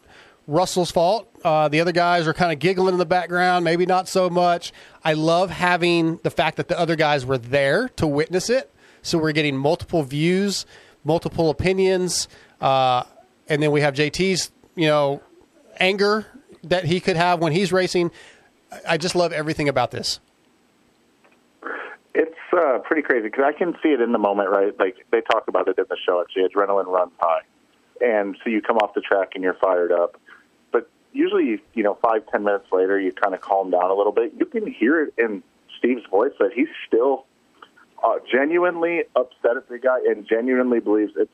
Russell's 0.47 0.93
fault. 0.93 1.29
Uh, 1.43 1.67
the 1.67 1.81
other 1.81 1.91
guys 1.91 2.29
are 2.29 2.33
kind 2.33 2.53
of 2.53 2.61
giggling 2.61 2.95
in 2.95 2.99
the 2.99 3.05
background, 3.05 3.65
maybe 3.65 3.87
not 3.87 4.07
so 4.07 4.31
much. 4.31 4.73
I 5.03 5.15
love 5.15 5.51
having 5.51 6.21
the 6.23 6.31
fact 6.31 6.59
that 6.59 6.69
the 6.69 6.79
other 6.79 6.95
guys 6.95 7.27
were 7.27 7.39
there 7.39 7.89
to 7.97 8.07
witness 8.07 8.51
it. 8.51 8.73
So 9.03 9.19
we're 9.19 9.33
getting 9.33 9.57
multiple 9.57 10.05
views, 10.05 10.65
multiple 11.03 11.51
opinions, 11.51 12.29
uh, 12.61 13.03
and 13.49 13.61
then 13.61 13.73
we 13.73 13.81
have 13.81 13.95
JT's, 13.95 14.53
you 14.77 14.87
know, 14.87 15.23
anger 15.81 16.25
that 16.63 16.85
he 16.85 17.01
could 17.01 17.17
have 17.17 17.41
when 17.41 17.53
he's 17.53 17.73
racing. 17.73 18.11
I- 18.87 18.99
just 18.99 19.15
love 19.15 19.33
everything 19.33 19.69
about 19.69 19.91
this. 19.91 20.21
It's 22.15 22.35
uh, 22.53 22.79
pretty 22.85 23.03
crazy 23.03 23.29
because 23.29 23.45
I 23.47 23.53
can 23.57 23.75
see 23.83 23.91
it 23.91 24.01
in 24.01 24.13
the 24.13 24.19
moment, 24.19 24.51
right? 24.51 24.79
Like 24.79 24.97
they 25.13 25.21
talk 25.21 25.45
about 25.47 25.69
it 25.69 25.79
in 25.79 25.85
the 25.89 25.97
show. 26.05 26.21
Actually, 26.21 26.49
adrenaline 26.49 26.87
runs 26.87 27.13
high, 27.19 27.43
and 28.01 28.37
so 28.43 28.51
you 28.51 28.61
come 28.61 28.79
off 28.79 28.95
the 28.95 29.01
track 29.01 29.33
and 29.35 29.45
you're 29.45 29.55
fired 29.55 29.93
up. 29.93 30.21
But 30.73 30.91
usually, 31.13 31.63
you 31.75 31.83
know, 31.85 31.97
five 32.03 32.23
ten 32.33 32.43
minutes 32.43 32.67
later, 32.73 32.99
you 32.99 33.13
kind 33.13 33.35
of 33.35 33.41
calm 33.41 33.71
down 33.71 33.91
a 33.91 33.95
little 33.95 34.13
bit. 34.13 34.33
You 34.37 34.47
can 34.47 34.67
hear 34.67 35.03
it 35.05 35.15
in 35.17 35.45
Steve's 35.79 36.05
voice 36.11 36.33
that 36.41 36.51
he's 36.53 36.69
still 36.89 37.25
uh, 38.03 38.19
genuinely 38.31 39.05
upset 39.15 39.57
at 39.57 39.69
the 39.69 39.79
guy 39.79 39.99
and 40.09 40.27
genuinely 40.27 40.81
believes 40.81 41.13
it's 41.17 41.31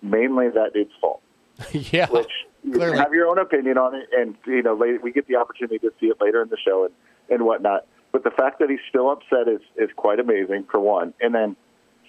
mainly 0.00 0.48
that 0.48 0.72
dude's 0.72 0.92
fault. 1.00 1.20
yeah, 1.72 2.10
which 2.10 2.30
you 2.62 2.72
clearly. 2.72 2.98
have 2.98 3.12
your 3.12 3.28
own 3.28 3.38
opinion 3.38 3.78
on 3.78 3.94
it, 3.94 4.08
and 4.16 4.36
you 4.46 4.62
know 4.62 4.74
later, 4.74 4.98
we 5.02 5.12
get 5.12 5.26
the 5.26 5.36
opportunity 5.36 5.78
to 5.78 5.92
see 6.00 6.06
it 6.06 6.16
later 6.20 6.42
in 6.42 6.48
the 6.48 6.58
show 6.58 6.84
and 6.84 6.94
and 7.30 7.44
whatnot. 7.44 7.86
But 8.12 8.24
the 8.24 8.30
fact 8.30 8.58
that 8.60 8.70
he's 8.70 8.80
still 8.88 9.10
upset 9.10 9.48
is 9.48 9.60
is 9.76 9.90
quite 9.96 10.20
amazing 10.20 10.64
for 10.70 10.80
one, 10.80 11.14
and 11.20 11.34
then 11.34 11.56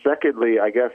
secondly, 0.04 0.60
I 0.60 0.70
guess 0.70 0.92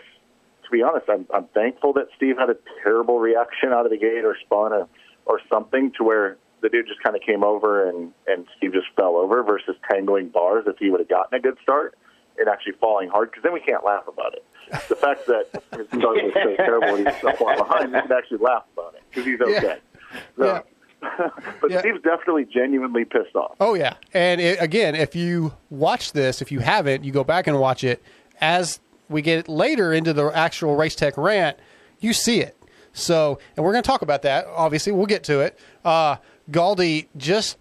to 0.71 0.71
be 0.71 0.83
honest, 0.83 1.07
I'm 1.09 1.27
I'm 1.35 1.47
thankful 1.49 1.93
that 1.95 2.09
Steve 2.17 2.37
had 2.39 2.51
a 2.51 2.57
terrible 2.83 3.19
reaction 3.19 3.73
out 3.73 3.85
of 3.85 3.91
the 3.91 3.99
gate 3.99 4.25
or 4.25 4.37
spun 4.45 4.73
or 4.73 4.89
or 5.27 5.41
something 5.51 5.93
to 5.99 6.05
where 6.05 6.39
the 6.63 6.69
dude 6.69 6.87
just 6.87 7.03
kind 7.03 7.17
of 7.17 7.23
came 7.23 7.45
over 7.45 7.89
and 7.89 8.13
and 8.27 8.47
Steve 8.57 8.73
just 8.73 8.89
fell 8.97 9.17
over 9.17 9.43
versus 9.43 9.77
tangling 9.91 10.29
bars 10.29 10.65
if 10.67 10.79
he 10.79 10.91
would 10.91 11.01
have 11.01 11.09
gotten 11.09 11.39
a 11.39 11.41
good 11.41 11.57
start 11.63 11.97
and 12.39 12.49
actually 12.49 12.73
falling 12.81 13.09
hard 13.09 13.31
because 13.31 13.43
then 13.43 13.53
we 13.53 13.61
can't 13.61 13.85
laugh 13.85 14.05
about 14.09 14.35
it. 14.35 14.45
The 14.89 14.97
fact 14.97 15.27
that 15.27 15.47
his 15.77 15.87
start 15.89 16.23
was 16.23 16.33
so 16.35 16.55
terrible 16.57 16.95
and 16.97 17.09
he's 17.09 17.21
so 17.21 17.33
far 17.33 17.57
behind, 17.57 17.93
we 17.93 18.01
can 18.01 18.13
actually 18.13 18.39
laugh 18.39 18.65
about 18.75 18.95
it 18.95 19.03
because 19.11 19.25
he's 19.25 19.41
okay. 19.41 19.79
So, 20.37 20.65
but 21.61 21.79
Steve's 21.79 22.03
definitely 22.03 22.45
genuinely 22.45 23.05
pissed 23.05 23.35
off. 23.35 23.57
Oh 23.61 23.75
yeah, 23.75 23.95
and 24.13 24.41
it, 24.41 24.61
again, 24.61 24.95
if 24.95 25.17
you 25.17 25.55
watch 25.71 26.13
this, 26.13 26.43
if 26.43 26.53
you 26.53 26.61
haven't, 26.61 27.05
you 27.05 27.13
go 27.13 27.25
back 27.25 27.47
and 27.47 27.59
watch 27.59 27.85
it. 27.85 28.03
As 28.41 28.81
we 29.09 29.23
get 29.23 29.49
later 29.49 29.93
into 29.93 30.13
the 30.13 30.27
actual 30.27 30.77
race 30.77 30.95
tech 30.95 31.17
rant, 31.17 31.59
you 32.01 32.13
see 32.13 32.41
it. 32.41 32.57
So, 32.93 33.39
and 33.57 33.65
we're 33.65 33.73
going 33.73 33.83
to 33.83 33.87
talk 33.87 34.03
about 34.03 34.23
that. 34.23 34.47
Obviously, 34.47 34.93
we'll 34.93 35.07
get 35.07 35.25
to 35.25 35.41
it. 35.41 35.59
Uh, 35.85 36.17
Galdi, 36.51 37.07
just 37.17 37.57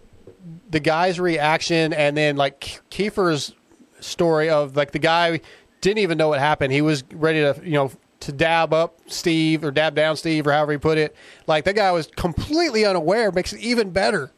the 0.70 0.80
guy's 0.80 1.20
reaction, 1.20 1.92
and 1.92 2.16
then 2.16 2.36
like 2.36 2.80
Keefer's 2.90 3.54
story 4.00 4.48
of 4.48 4.76
like 4.76 4.92
the 4.92 4.98
guy 4.98 5.40
didn't 5.80 5.98
even 5.98 6.18
know 6.18 6.28
what 6.28 6.38
happened. 6.38 6.72
He 6.72 6.82
was 6.82 7.04
ready 7.12 7.40
to, 7.40 7.60
you 7.64 7.72
know, 7.72 7.90
to 8.20 8.32
dab 8.32 8.72
up 8.72 8.98
Steve 9.06 9.64
or 9.64 9.70
dab 9.70 9.94
down 9.94 10.16
Steve 10.16 10.46
or 10.46 10.52
however 10.52 10.72
he 10.72 10.78
put 10.78 10.98
it. 10.98 11.16
Like 11.46 11.64
that 11.64 11.76
guy 11.76 11.90
was 11.92 12.06
completely 12.08 12.84
unaware. 12.84 13.32
Makes 13.32 13.52
it 13.52 13.60
even 13.60 13.90
better. 13.90 14.30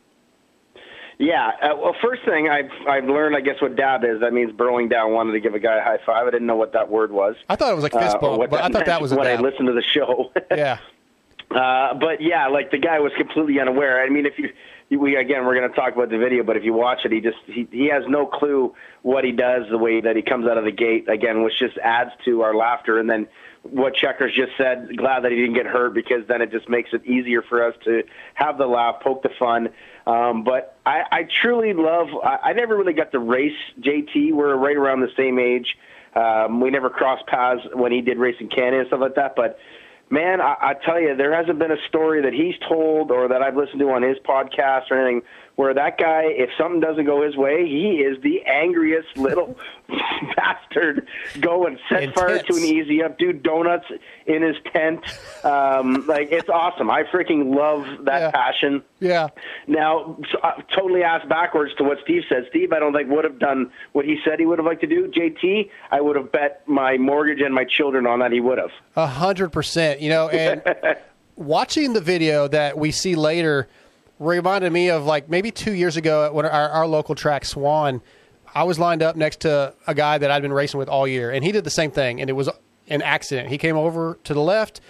Yeah. 1.18 1.52
Uh, 1.60 1.76
well, 1.76 1.94
first 2.02 2.24
thing 2.24 2.48
I've 2.48 2.70
I've 2.88 3.04
learned, 3.04 3.36
I 3.36 3.40
guess, 3.40 3.60
what 3.60 3.76
dab 3.76 4.04
is. 4.04 4.20
That 4.20 4.32
means 4.32 4.52
burrowing 4.52 4.88
down. 4.88 5.12
Wanted 5.12 5.32
to 5.32 5.40
give 5.40 5.54
a 5.54 5.58
guy 5.60 5.76
a 5.78 5.82
high 5.82 5.98
five. 6.04 6.26
I 6.26 6.30
didn't 6.30 6.46
know 6.46 6.56
what 6.56 6.72
that 6.72 6.88
word 6.90 7.12
was. 7.12 7.36
I 7.48 7.56
thought 7.56 7.70
it 7.72 7.74
was 7.74 7.84
like 7.84 7.92
fist 7.92 8.16
Uh, 8.16 8.20
bump, 8.20 8.38
what 8.38 8.50
but 8.50 8.62
I 8.62 8.68
thought 8.68 8.86
that 8.86 9.00
was 9.00 9.12
a 9.12 9.16
when 9.16 9.26
I 9.26 9.36
listened 9.36 9.66
to 9.68 9.72
the 9.74 9.82
show. 9.82 10.32
yeah. 10.50 10.78
Uh, 11.50 11.94
but 11.94 12.20
yeah, 12.20 12.48
like 12.48 12.70
the 12.70 12.78
guy 12.78 12.98
was 12.98 13.12
completely 13.16 13.60
unaware. 13.60 14.02
I 14.02 14.08
mean, 14.08 14.26
if 14.26 14.38
you 14.38 14.52
we 14.96 15.16
again, 15.16 15.44
we're 15.44 15.54
going 15.54 15.68
to 15.68 15.74
talk 15.74 15.94
about 15.94 16.10
the 16.10 16.18
video, 16.18 16.42
but 16.42 16.56
if 16.56 16.64
you 16.64 16.72
watch 16.72 17.00
it, 17.04 17.12
he 17.12 17.20
just 17.20 17.38
he 17.46 17.66
he 17.70 17.88
has 17.88 18.04
no 18.08 18.26
clue 18.26 18.74
what 19.02 19.24
he 19.24 19.32
does, 19.32 19.64
the 19.70 19.78
way 19.78 20.00
that 20.00 20.16
he 20.16 20.22
comes 20.22 20.46
out 20.46 20.58
of 20.58 20.64
the 20.64 20.72
gate 20.72 21.08
again, 21.08 21.42
which 21.42 21.58
just 21.58 21.78
adds 21.78 22.10
to 22.24 22.42
our 22.42 22.54
laughter. 22.54 22.98
And 22.98 23.08
then 23.08 23.28
what 23.62 23.94
Checkers 23.94 24.34
just 24.34 24.52
said, 24.58 24.96
glad 24.96 25.24
that 25.24 25.30
he 25.30 25.38
didn't 25.38 25.54
get 25.54 25.66
hurt 25.66 25.94
because 25.94 26.26
then 26.26 26.42
it 26.42 26.50
just 26.50 26.68
makes 26.68 26.90
it 26.92 27.06
easier 27.06 27.42
for 27.42 27.66
us 27.66 27.74
to 27.84 28.02
have 28.34 28.58
the 28.58 28.66
laugh, 28.66 29.00
poke 29.02 29.22
the 29.22 29.30
fun. 29.38 29.68
Um, 30.06 30.42
but 30.44 30.76
I, 30.84 31.02
I 31.10 31.28
truly 31.42 31.72
love. 31.72 32.08
I, 32.24 32.50
I 32.50 32.52
never 32.54 32.76
really 32.76 32.92
got 32.92 33.12
to 33.12 33.18
race 33.18 33.56
JT. 33.80 34.32
We're 34.32 34.56
right 34.56 34.76
around 34.76 35.00
the 35.00 35.12
same 35.16 35.38
age. 35.38 35.76
Um, 36.14 36.60
we 36.60 36.70
never 36.70 36.90
crossed 36.90 37.26
paths 37.26 37.62
when 37.72 37.92
he 37.92 38.02
did 38.02 38.18
race 38.18 38.36
in 38.40 38.48
Canada 38.48 38.80
and 38.80 38.86
stuff 38.88 39.00
like 39.00 39.14
that. 39.14 39.34
But 39.36 39.58
man, 40.12 40.42
I, 40.42 40.54
I 40.60 40.74
tell 40.74 41.00
you, 41.00 41.16
there 41.16 41.34
hasn't 41.34 41.58
been 41.58 41.72
a 41.72 41.82
story 41.88 42.20
that 42.22 42.34
he's 42.34 42.54
told 42.68 43.10
or 43.10 43.28
that 43.28 43.42
I've 43.42 43.56
listened 43.56 43.80
to 43.80 43.90
on 43.90 44.02
his 44.02 44.18
podcast 44.18 44.90
or 44.90 45.00
anything 45.00 45.22
where 45.56 45.74
that 45.74 45.98
guy, 45.98 46.24
if 46.24 46.50
something 46.56 46.80
doesn't 46.80 47.04
go 47.04 47.22
his 47.22 47.36
way, 47.36 47.66
he 47.66 47.96
is 47.98 48.20
the 48.22 48.42
angriest 48.42 49.08
little 49.16 49.56
bastard. 50.36 51.06
Go 51.40 51.66
and 51.66 51.78
set 51.88 52.14
fire 52.14 52.42
to 52.42 52.54
an 52.54 52.62
easy 52.62 53.02
up, 53.02 53.18
do 53.18 53.32
donuts 53.32 53.86
in 54.26 54.42
his 54.42 54.56
tent. 54.72 55.00
Um, 55.44 56.06
like 56.08 56.32
it's 56.32 56.48
awesome. 56.48 56.90
I 56.90 57.04
freaking 57.04 57.54
love 57.54 58.04
that 58.04 58.32
passion. 58.32 58.82
Yeah. 59.00 59.28
Now, 59.66 60.16
so, 60.30 60.38
uh, 60.38 60.62
totally 60.74 61.02
asked 61.02 61.28
backwards 61.28 61.74
to 61.76 61.84
what 61.84 61.98
Steve 62.04 62.22
said. 62.28 62.46
Steve, 62.50 62.72
I 62.72 62.78
don't 62.78 62.92
think 62.92 63.10
would 63.10 63.24
have 63.24 63.38
done 63.38 63.70
what 63.92 64.04
he 64.04 64.18
said 64.24 64.38
he 64.38 64.46
would 64.46 64.58
have 64.58 64.66
liked 64.66 64.80
to 64.82 64.86
do. 64.86 65.08
JT, 65.08 65.70
I 65.90 66.00
would 66.00 66.16
have 66.16 66.32
bet 66.32 66.62
my 66.66 66.96
mortgage 66.96 67.40
and 67.40 67.54
my 67.54 67.64
children 67.64 68.06
on 68.06 68.20
that 68.20 68.32
he 68.32 68.40
would 68.40 68.58
have. 68.58 68.70
A 68.96 69.06
hundred 69.06 69.50
percent. 69.50 70.00
You 70.00 70.10
know, 70.10 70.28
and 70.28 70.62
watching 71.36 71.92
the 71.92 72.00
video 72.00 72.48
that 72.48 72.78
we 72.78 72.90
see 72.90 73.14
later 73.14 73.68
reminded 74.22 74.72
me 74.72 74.90
of 74.90 75.04
like 75.04 75.28
maybe 75.28 75.50
two 75.50 75.72
years 75.72 75.96
ago 75.96 76.32
when 76.32 76.46
our, 76.46 76.68
our 76.70 76.86
local 76.86 77.14
track 77.14 77.44
Swan. 77.44 78.00
I 78.54 78.64
was 78.64 78.78
lined 78.78 79.02
up 79.02 79.16
next 79.16 79.40
to 79.40 79.74
a 79.86 79.94
guy 79.94 80.18
that 80.18 80.30
I'd 80.30 80.42
been 80.42 80.52
racing 80.52 80.76
with 80.76 80.88
all 80.88 81.08
year, 81.08 81.30
and 81.30 81.42
he 81.42 81.52
did 81.52 81.64
the 81.64 81.70
same 81.70 81.90
thing, 81.90 82.20
and 82.20 82.28
it 82.28 82.34
was 82.34 82.50
an 82.86 83.00
accident. 83.00 83.48
He 83.48 83.56
came 83.56 83.78
over 83.78 84.18
to 84.24 84.34
the 84.34 84.42
left, 84.42 84.82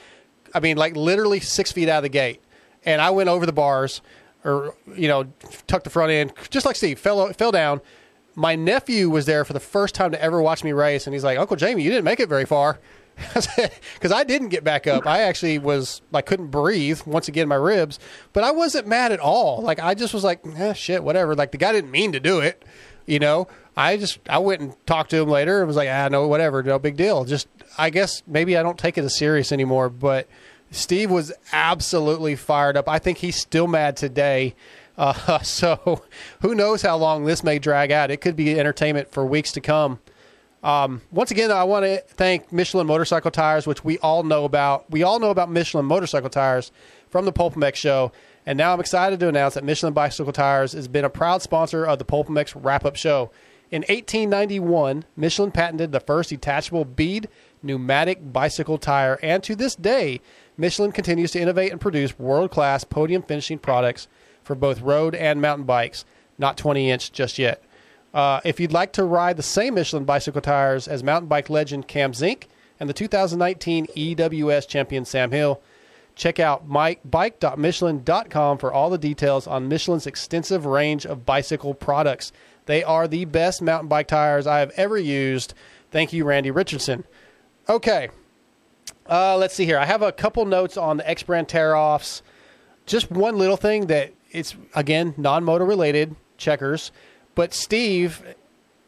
I 0.55 0.61
mean, 0.61 0.77
like 0.77 0.97
literally 0.97 1.41
six 1.41 1.73
feet 1.73 1.89
out 1.89 1.99
of 1.99 2.03
the 2.03 2.09
gate, 2.09 2.41
and 2.85 3.01
I 3.01 3.11
went 3.11 3.29
over 3.29 3.47
the 3.47 3.53
bars, 3.53 4.03
or 4.45 4.75
you 4.97 5.09
know, 5.09 5.25
tucked 5.67 5.85
the 5.85 5.91
front 5.91 6.13
end, 6.13 6.33
just 6.51 6.67
like 6.67 6.77
Steve 6.77 6.99
fell 6.99 7.33
fell 7.33 7.53
down. 7.53 7.81
My 8.35 8.57
nephew 8.57 9.11
was 9.11 9.27
there 9.27 9.45
for 9.45 9.53
the 9.53 9.61
first 9.61 9.95
time 9.95 10.11
to 10.13 10.23
ever 10.23 10.41
watch 10.41 10.65
me 10.65 10.73
race, 10.73 11.07
and 11.07 11.15
he's 11.15 11.25
like, 11.25 11.39
"Uncle 11.39 11.57
Jamie, 11.57 11.83
you 11.83 11.91
didn't 11.91 12.05
make 12.05 12.21
it 12.21 12.29
very 12.29 12.45
far." 12.45 12.79
because 13.95 14.13
I 14.13 14.25
didn't 14.25 14.49
get 14.49 14.65
back 14.65 14.87
up. 14.87 15.07
I 15.07 15.21
actually 15.21 15.59
was 15.59 16.03
like 16.11 16.27
couldn't 16.27 16.49
breathe 16.49 17.01
once 17.07 17.29
again 17.29 17.49
my 17.49 17.55
ribs, 17.57 17.99
but 18.33 18.45
I 18.45 18.51
wasn't 18.51 18.87
mad 18.87 19.13
at 19.13 19.21
all. 19.21 19.63
Like 19.63 19.81
I 19.81 19.95
just 19.95 20.15
was 20.15 20.25
like, 20.25 20.41
eh, 20.57 20.73
shit, 20.73 21.05
whatever. 21.05 21.35
Like 21.35 21.53
the 21.53 21.59
guy 21.59 21.73
didn't 21.73 21.91
mean 21.91 22.13
to 22.13 22.21
do 22.21 22.41
it, 22.41 22.65
you 23.07 23.19
know. 23.19 23.49
I 23.77 23.97
just 23.97 24.19
I 24.29 24.39
went 24.39 24.61
and 24.61 24.87
talked 24.87 25.11
to 25.11 25.21
him 25.21 25.29
later 25.29 25.59
and 25.59 25.67
was 25.67 25.77
like, 25.77 25.89
ah, 25.91 26.09
no, 26.09 26.29
whatever, 26.29 26.63
no 26.63 26.79
big 26.79 26.97
deal. 26.97 27.25
Just 27.25 27.49
I 27.79 27.91
guess 27.91 28.23
maybe 28.27 28.57
I 28.57 28.63
don't 28.63 28.79
take 28.79 28.99
it 28.99 29.05
as 29.05 29.17
serious 29.17 29.53
anymore. 29.53 29.89
But 29.89 30.29
Steve 30.71 31.11
was 31.11 31.33
absolutely 31.53 32.37
fired 32.37 32.77
up. 32.77 32.89
I 32.89 32.99
think 32.99 33.19
he's 33.19 33.37
still 33.37 33.67
mad 33.67 33.97
today. 33.97 34.55
Uh, 34.97 35.39
so 35.43 36.03
who 36.41 36.55
knows 36.55 36.83
how 36.83 36.97
long 36.97 37.25
this 37.25 37.43
may 37.45 37.59
drag 37.59 37.93
out? 37.93 38.11
It 38.11 38.21
could 38.21 38.37
be 38.37 38.59
entertainment 38.59 39.11
for 39.11 39.25
weeks 39.25 39.53
to 39.53 39.61
come. 39.61 40.01
Um, 40.63 41.03
once 41.11 41.31
again, 41.31 41.51
I 41.51 41.65
want 41.65 41.85
to 41.85 42.03
thank 42.09 42.53
Michelin 42.53 42.87
Motorcycle 42.87 43.31
Tires, 43.31 43.67
which 43.67 43.85
we 43.85 43.99
all 43.99 44.23
know 44.23 44.45
about. 44.45 44.89
We 44.91 45.03
all 45.03 45.19
know 45.19 45.31
about 45.31 45.51
Michelin 45.51 45.87
Motorcycle 45.87 46.31
Tires 46.31 46.71
from 47.11 47.25
the 47.25 47.33
PulpMX 47.33 47.75
Show. 47.75 48.13
And 48.47 48.57
now 48.57 48.73
I'm 48.73 48.81
excited 48.81 49.21
to 49.21 49.29
announce 49.29 49.55
that 49.55 49.65
Michelin 49.65 49.93
Bicycle 49.93 50.33
Tires 50.33 50.73
has 50.73 50.89
been 50.89 51.05
a 51.05 51.11
proud 51.11 51.43
sponsor 51.43 51.85
of 51.85 51.99
the 51.99 52.05
PulpMX 52.05 52.53
Wrap 52.57 52.85
Up 52.85 52.97
Show. 52.97 53.31
In 53.71 53.83
1891, 53.83 55.05
Michelin 55.17 55.51
patented 55.51 55.93
the 55.93 56.01
first 56.01 56.31
detachable 56.31 56.85
bead 56.85 57.29
pneumatic 57.63 58.33
bicycle 58.33 58.77
tire, 58.77 59.19
and 59.23 59.43
to 59.45 59.55
this 59.55 59.75
day, 59.75 60.21
Michelin 60.57 60.93
continues 60.93 61.31
to 61.31 61.41
innovate 61.41 61.73
and 61.73 61.81
produce 61.81 62.19
world 62.19 62.51
class 62.51 62.85
podium 62.85 63.23
finishing 63.23 63.59
products 63.59 64.09
for 64.43 64.55
both 64.55 64.81
road 64.83 65.15
and 65.15 65.41
mountain 65.41 65.65
bikes. 65.65 66.05
Not 66.39 66.57
20 66.57 66.91
inch 66.91 67.13
just 67.13 67.39
yet. 67.39 67.63
Uh, 68.15 68.41
if 68.45 68.61
you'd 68.61 68.73
like 68.73 68.93
to 68.93 69.05
ride 69.05 69.37
the 69.37 69.43
same 69.43 69.75
Michelin 69.75 70.05
bicycle 70.05 70.41
tires 70.41 70.87
as 70.87 71.03
mountain 71.03 71.29
bike 71.29 71.49
legend 71.49 71.89
Cam 71.89 72.13
Zink 72.13 72.49
and 72.79 72.89
the 72.89 72.95
2019 72.95 73.87
EWS 73.87 74.69
champion 74.69 75.05
Sam 75.05 75.31
Hill, 75.31 75.61
check 76.15 76.39
out 76.39 76.69
bike.michelin.com 76.69 78.59
for 78.59 78.73
all 78.73 78.91
the 78.91 78.99
details 78.99 79.47
on 79.47 79.69
Michelin's 79.69 80.07
extensive 80.07 80.67
range 80.67 81.07
of 81.07 81.25
bicycle 81.25 81.75
products. 81.75 82.33
They 82.67 82.85
are 82.85 83.09
the 83.09 83.25
best 83.25 83.63
mountain 83.63 83.89
bike 83.89 84.09
tires 84.09 84.47
I 84.47 84.59
have 84.59 84.73
ever 84.77 84.99
used. 84.99 85.55
Thank 85.91 86.13
you, 86.13 86.25
Randy 86.25 86.51
Richardson. 86.51 87.05
Okay, 87.69 88.11
uh, 89.09 89.37
let's 89.37 89.55
see 89.55 89.65
here. 89.65 89.79
I 89.79 89.87
have 89.87 90.03
a 90.03 90.13
couple 90.13 90.45
notes 90.45 90.77
on 90.77 90.99
the 90.99 91.09
X 91.09 91.23
brand 91.23 91.49
tear 91.49 91.75
offs. 91.75 92.23
Just 92.87 93.11
one 93.11 93.39
little 93.39 93.57
thing 93.57 93.87
that 93.87 94.13
it's 94.31 94.55
again 94.75 95.15
non 95.17 95.45
motor 95.45 95.65
related 95.65 96.15
checkers. 96.37 96.93
But 97.35 97.55
Steve, 97.55 98.23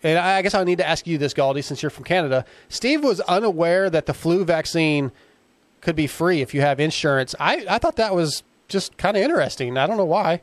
and 0.02 0.18
I 0.18 0.42
guess 0.42 0.54
I 0.54 0.64
need 0.64 0.78
to 0.78 0.86
ask 0.88 1.06
you 1.06 1.18
this, 1.18 1.32
Galdi, 1.34 1.62
since 1.64 1.82
you're 1.82 1.90
from 1.90 2.04
Canada. 2.04 2.44
Steve 2.68 3.02
was 3.02 3.20
unaware 3.20 3.88
that 3.90 4.06
the 4.06 4.14
flu 4.14 4.44
vaccine 4.44 5.12
could 5.80 5.96
be 5.96 6.06
free 6.06 6.40
if 6.42 6.54
you 6.54 6.60
have 6.60 6.80
insurance. 6.80 7.34
I, 7.40 7.64
I 7.68 7.78
thought 7.78 7.96
that 7.96 8.14
was 8.14 8.42
just 8.68 8.96
kind 8.96 9.16
of 9.16 9.22
interesting. 9.22 9.76
I 9.78 9.86
don't 9.86 9.96
know 9.96 10.04
why. 10.04 10.42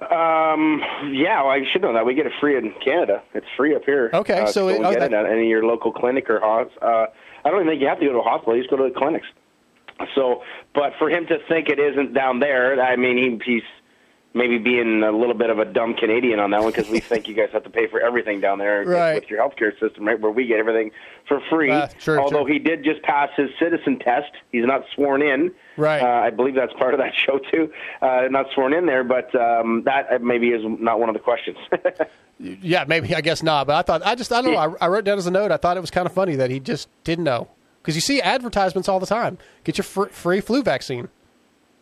Um, 0.00 0.80
yeah, 1.12 1.42
well, 1.42 1.50
I 1.50 1.60
should 1.72 1.82
know 1.82 1.92
that. 1.92 2.06
We 2.06 2.14
get 2.14 2.26
it 2.26 2.32
free 2.40 2.56
in 2.56 2.72
Canada. 2.84 3.20
It's 3.34 3.46
free 3.56 3.74
up 3.74 3.82
here. 3.84 4.10
Okay, 4.14 4.40
uh, 4.42 4.46
so 4.46 4.68
it- 4.68 4.78
oh, 4.80 4.90
get 4.92 5.00
that- 5.00 5.12
it 5.12 5.16
at 5.16 5.26
any 5.26 5.42
of 5.42 5.48
your 5.48 5.64
local 5.64 5.90
clinic 5.92 6.30
or 6.30 6.38
hos. 6.40 6.68
Uh, 6.80 7.06
I 7.44 7.50
don't 7.50 7.60
even 7.62 7.68
think 7.72 7.80
you 7.82 7.88
have 7.88 7.98
to 7.98 8.06
go 8.06 8.12
to 8.12 8.18
a 8.18 8.22
hospital. 8.22 8.54
You 8.54 8.62
just 8.62 8.70
go 8.70 8.76
to 8.76 8.84
the 8.92 8.96
clinics. 8.98 9.26
So, 10.14 10.42
but 10.74 10.92
for 10.98 11.10
him 11.10 11.26
to 11.26 11.38
think 11.48 11.68
it 11.68 11.80
isn't 11.80 12.14
down 12.14 12.38
there, 12.38 12.80
I 12.80 12.94
mean, 12.94 13.40
he, 13.44 13.52
he's 13.54 13.62
maybe 14.34 14.58
being 14.58 15.02
a 15.02 15.10
little 15.10 15.34
bit 15.34 15.48
of 15.50 15.58
a 15.58 15.64
dumb 15.64 15.94
Canadian 15.94 16.38
on 16.38 16.50
that 16.50 16.60
one 16.62 16.70
because 16.70 16.88
we 16.88 17.00
think 17.00 17.26
you 17.28 17.34
guys 17.34 17.48
have 17.52 17.64
to 17.64 17.70
pay 17.70 17.86
for 17.88 17.98
everything 18.00 18.40
down 18.40 18.58
there 18.58 18.84
Right. 18.84 19.14
with 19.14 19.30
your 19.30 19.40
healthcare 19.40 19.72
system, 19.80 20.06
right? 20.06 20.20
Where 20.20 20.30
we 20.30 20.46
get 20.46 20.58
everything 20.58 20.90
for 21.26 21.40
free. 21.50 21.70
Uh, 21.70 21.88
sure, 21.98 22.20
Although 22.20 22.40
sure. 22.46 22.48
he 22.48 22.58
did 22.58 22.84
just 22.84 23.02
pass 23.02 23.30
his 23.36 23.48
citizen 23.58 23.98
test, 23.98 24.30
he's 24.52 24.64
not 24.66 24.84
sworn 24.94 25.22
in. 25.22 25.50
Right. 25.76 26.02
Uh, 26.02 26.26
I 26.26 26.30
believe 26.30 26.54
that's 26.54 26.74
part 26.74 26.92
of 26.94 27.00
that 27.00 27.14
show 27.26 27.38
too. 27.50 27.72
Uh, 28.02 28.28
not 28.30 28.46
sworn 28.54 28.74
in 28.74 28.86
there, 28.86 29.02
but 29.02 29.34
um, 29.34 29.82
that 29.84 30.06
uh, 30.12 30.18
maybe 30.20 30.48
is 30.48 30.62
not 30.64 31.00
one 31.00 31.08
of 31.08 31.14
the 31.14 31.20
questions. 31.20 31.56
Yeah, 32.40 32.84
maybe 32.86 33.16
I 33.16 33.20
guess 33.20 33.42
not. 33.42 33.66
But 33.66 33.74
I 33.74 33.82
thought 33.82 34.06
I 34.06 34.14
just 34.14 34.30
I 34.32 34.40
don't 34.42 34.52
know. 34.52 34.76
I, 34.80 34.84
I 34.84 34.88
wrote 34.88 35.02
down 35.02 35.18
as 35.18 35.26
a 35.26 35.30
note. 35.32 35.50
I 35.50 35.56
thought 35.56 35.76
it 35.76 35.80
was 35.80 35.90
kind 35.90 36.06
of 36.06 36.12
funny 36.12 36.36
that 36.36 36.50
he 36.50 36.60
just 36.60 36.88
didn't 37.02 37.24
know 37.24 37.48
because 37.82 37.96
you 37.96 38.00
see 38.00 38.20
advertisements 38.22 38.88
all 38.88 39.00
the 39.00 39.06
time. 39.06 39.38
Get 39.64 39.76
your 39.76 39.82
fr- 39.82 40.06
free 40.10 40.40
flu 40.40 40.62
vaccine. 40.62 41.08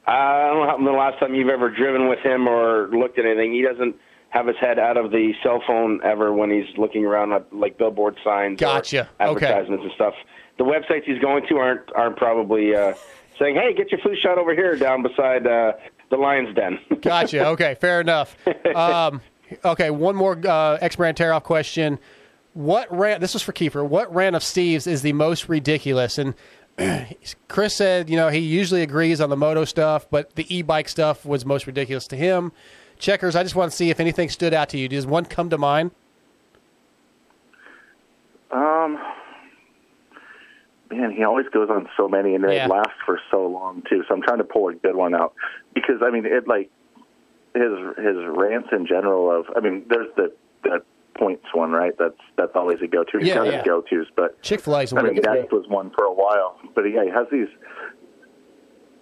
I 0.07 0.49
don't 0.51 0.61
know 0.61 0.67
how, 0.67 0.77
the 0.93 0.97
last 0.97 1.19
time 1.19 1.35
you've 1.35 1.49
ever 1.49 1.69
driven 1.71 2.09
with 2.09 2.21
him 2.21 2.47
or 2.49 2.89
looked 2.89 3.19
at 3.19 3.27
anything. 3.27 3.53
He 3.53 3.63
doesn't 3.63 3.97
have 4.31 4.47
his 4.47 4.57
head 4.61 4.79
out 4.79 4.97
of 4.97 5.11
the 5.11 5.33
cell 5.43 5.63
phone 5.67 6.01
ever 6.05 6.33
when 6.33 6.51
he's 6.51 6.67
looking 6.79 7.05
around 7.05 7.33
at 7.33 7.53
like 7.53 7.79
billboard 7.79 8.17
signs 8.23 8.61
Gotcha. 8.61 9.09
or 9.19 9.29
Okay. 9.29 9.47
advertisements 9.47 9.85
and 9.85 9.93
stuff. 9.95 10.15
The 10.59 10.65
websites 10.65 11.05
he's 11.05 11.19
going 11.21 11.47
to 11.49 11.57
aren't 11.59 11.93
aren't 11.95 12.17
probably 12.17 12.75
uh, 12.75 12.95
saying, 13.39 13.57
"Hey, 13.57 13.75
get 13.75 13.91
your 13.91 14.01
flu 14.01 14.15
shot 14.17 14.39
over 14.39 14.55
here 14.55 14.75
down 14.77 15.03
beside 15.03 15.47
uh, 15.47 15.73
the 16.11 16.17
Lion's 16.17 16.55
Den." 16.55 16.79
Gotcha. 17.03 17.47
Okay, 17.49 17.75
fair 17.81 18.01
enough. 18.01 18.37
Um, 18.75 19.21
okay, 19.65 19.91
one 19.91 20.17
more 20.17 20.39
uh, 20.47 20.79
X 20.81 20.97
brand 20.97 21.17
tear 21.17 21.33
off 21.33 21.43
question. 21.45 21.99
What 22.55 22.91
rant? 22.97 23.21
This 23.21 23.35
was 23.35 23.43
for 23.43 23.53
Keefer. 23.53 23.87
What 23.87 24.15
rant 24.15 24.35
of 24.35 24.43
Steve's 24.43 24.87
is 24.87 25.03
the 25.03 25.13
most 25.13 25.49
ridiculous? 25.51 26.17
And 26.17 26.35
Chris 27.49 27.75
said, 27.75 28.11
you 28.11 28.17
know, 28.17 28.29
he 28.29 28.39
usually 28.39 28.83
agrees 28.83 29.21
on 29.21 29.31
the 29.31 29.37
moto 29.37 29.65
stuff, 29.65 30.07
but 30.11 30.35
the 30.37 30.55
e-bike 30.55 30.89
stuff 30.89 31.25
was 31.25 31.45
most 31.45 31.67
ridiculous 31.67 32.07
to 32.09 32.17
him. 32.17 32.53
Checkers, 32.99 33.37
I 33.37 33.43
just 33.43 33.55
want 33.55 33.71
to 33.71 33.77
see 33.77 33.91
if 33.91 34.01
anything 34.01 34.29
stood 34.29 34.55
out 34.55 34.69
to 34.71 34.79
you. 34.79 34.89
Does 34.89 35.07
one 35.07 35.25
come 35.25 35.51
to 35.51 35.59
mind? 35.59 35.91
Um, 38.51 38.99
man, 40.91 41.11
he 41.11 41.25
always 41.25 41.47
goes 41.49 41.69
on 41.69 41.89
so 41.97 42.09
many, 42.09 42.35
and 42.35 42.45
they 42.45 42.57
Yeah. 42.57 42.69
last 42.69 42.95
for 43.05 43.21
so 43.31 43.47
long 43.47 43.83
too. 43.89 44.05
So 44.09 44.15
I'm 44.15 44.23
trying 44.23 44.39
to 44.39 44.45
pull 44.45 44.69
a 44.69 44.75
good 44.75 44.95
one 44.97 45.15
out 45.15 45.35
because 45.75 46.01
I 46.03 46.11
mean, 46.11 46.25
it 46.25 46.47
like 46.47 46.71
his 47.55 47.73
his 47.99 48.17
rants 48.29 48.69
in 48.73 48.87
general. 48.87 49.31
Of 49.31 49.47
I 49.57 49.61
mean, 49.61 49.85
there's 49.89 50.09
the 50.17 50.33
that 50.65 50.83
points 51.19 51.45
one, 51.55 51.73
right? 51.73 51.93
That's 51.99 52.19
that's 52.37 52.53
always 52.55 52.79
a 52.83 52.87
go 52.87 53.05
to. 53.05 53.19
He's 53.19 53.29
Yeah, 53.29 53.35
got 53.37 53.47
yeah. 53.47 53.65
go 53.65 53.81
tos, 53.83 54.07
but 54.17 54.41
Chick 54.43 54.61
Fil 54.61 54.77
A's 54.79 54.93
I 54.93 55.03
mean, 55.03 55.21
that 55.23 55.51
was 55.53 55.67
one 55.69 55.91
for 55.97 56.05
a 56.05 56.13
while. 56.13 56.59
But 56.75 56.83
yeah, 56.83 57.05
he 57.05 57.11
has 57.11 57.27
these, 57.31 57.49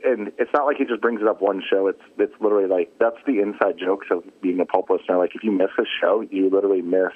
and 0.05 0.33
it's 0.39 0.51
not 0.53 0.67
like 0.67 0.77
he 0.77 0.85
just 0.85 1.01
brings 1.01 1.21
it 1.21 1.27
up 1.29 1.41
one 1.41 1.63
show. 1.69 1.87
It's 1.87 2.01
it's 2.19 2.35
literally 2.41 2.69
like 2.69 2.93
that's 2.99 3.17
the 3.27 3.41
inside 3.41 3.79
jokes 3.79 4.07
of 4.11 4.23
being 4.43 4.61
a 4.61 4.65
pulp 4.67 4.91
listener. 4.91 5.19
Like 5.19 5.35
if 5.35 5.43
you 5.43 5.51
miss 5.53 5.71
a 5.79 5.85
show, 6.01 6.21
you 6.31 6.51
literally 6.51 6.83
miss 6.83 7.13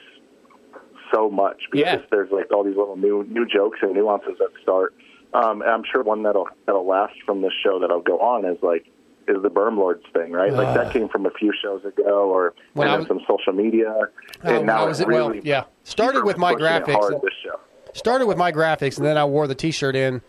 so 1.14 1.30
much 1.30 1.62
because 1.70 2.00
Yeah. 2.00 2.06
there's 2.10 2.30
like 2.30 2.52
all 2.52 2.64
these 2.64 2.76
little 2.76 2.96
new 2.96 3.24
new 3.24 3.46
jokes 3.46 3.78
and 3.82 3.94
nuances 3.94 4.36
that 4.38 4.50
start. 4.62 4.94
Um, 5.34 5.60
and 5.62 5.70
I'm 5.70 5.82
sure 5.90 6.02
one 6.02 6.22
that'll 6.22 6.48
that'll 6.66 6.86
last 6.86 7.14
from 7.26 7.42
this 7.42 7.52
show 7.62 7.78
that'll 7.80 8.00
go 8.00 8.18
on 8.20 8.44
is 8.46 8.58
like 8.62 8.86
is 9.28 9.42
the 9.42 9.50
Berm 9.50 9.76
Lords 9.76 10.02
thing, 10.12 10.32
right? 10.32 10.52
like 10.52 10.74
that 10.74 10.92
came 10.92 11.08
from 11.08 11.26
a 11.26 11.30
few 11.30 11.52
shows 11.62 11.84
ago, 11.84 12.30
or 12.30 12.54
When 12.74 12.88
and 12.88 12.98
was- 13.00 13.08
some 13.08 13.20
social 13.28 13.52
media, 13.52 13.94
Oh, 13.96 14.08
and 14.44 14.66
now 14.66 14.86
was 14.86 15.00
it 15.00 15.04
at- 15.04 15.08
well, 15.08 15.28
really 15.30 15.40
yeah. 15.44 15.64
Started 15.84 16.24
with 16.24 16.38
my 16.38 16.54
graphics. 16.54 16.92
hard 16.92 17.14
and- 17.14 17.22
this 17.22 17.32
show. 17.44 17.58
started 17.94 18.26
with 18.26 18.36
my 18.38 18.52
graphics, 18.52 18.96
and 18.98 19.06
then 19.06 19.16
I 19.16 19.24
wore 19.24 19.46
the 19.46 19.54
T-shirt 19.54 19.96
in 19.96 20.20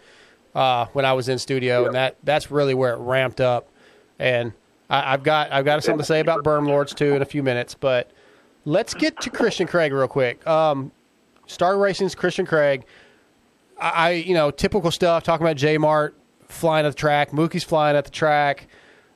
uh, 0.56 0.86
when 0.94 1.06
I 1.06 1.14
was 1.14 1.30
in 1.30 1.38
studio, 1.38 1.86
and 1.86 1.96
that 1.96 2.16
that's 2.24 2.50
really 2.52 2.74
where 2.74 2.94
it 2.94 2.98
ramped 3.00 3.40
up. 3.42 3.68
And 4.18 4.54
I, 4.90 5.14
I've 5.14 5.24
got 5.24 5.52
I've 5.52 5.66
got 5.66 5.84
something 5.84 6.00
to 6.00 6.06
say 6.06 6.20
about 6.20 6.44
Berm 6.44 6.68
Lords 6.68 6.94
too 6.94 7.14
in 7.14 7.22
a 7.22 7.26
few 7.26 7.44
minutes, 7.44 7.76
but 7.76 8.10
let's 8.66 8.94
get 8.94 9.20
to 9.22 9.30
Christian 9.30 9.68
Craig 9.68 9.94
real 9.94 10.08
quick. 10.08 10.46
Um, 10.48 10.92
Star 11.46 11.78
Racing's 11.78 12.16
Christian 12.16 12.46
Craig. 12.46 12.84
I, 13.80 13.90
I 13.90 14.10
you 14.12 14.34
know 14.34 14.50
typical 14.52 14.90
stuff 14.92 15.24
talking 15.24 15.46
about 15.46 15.56
J 15.58 15.78
Mart 15.78 16.16
flying 16.48 16.86
at 16.86 16.90
the 16.90 16.96
track, 16.98 17.32
Mookie's 17.32 17.64
flying 17.64 17.96
at 17.96 18.06
the 18.06 18.12
track. 18.12 18.68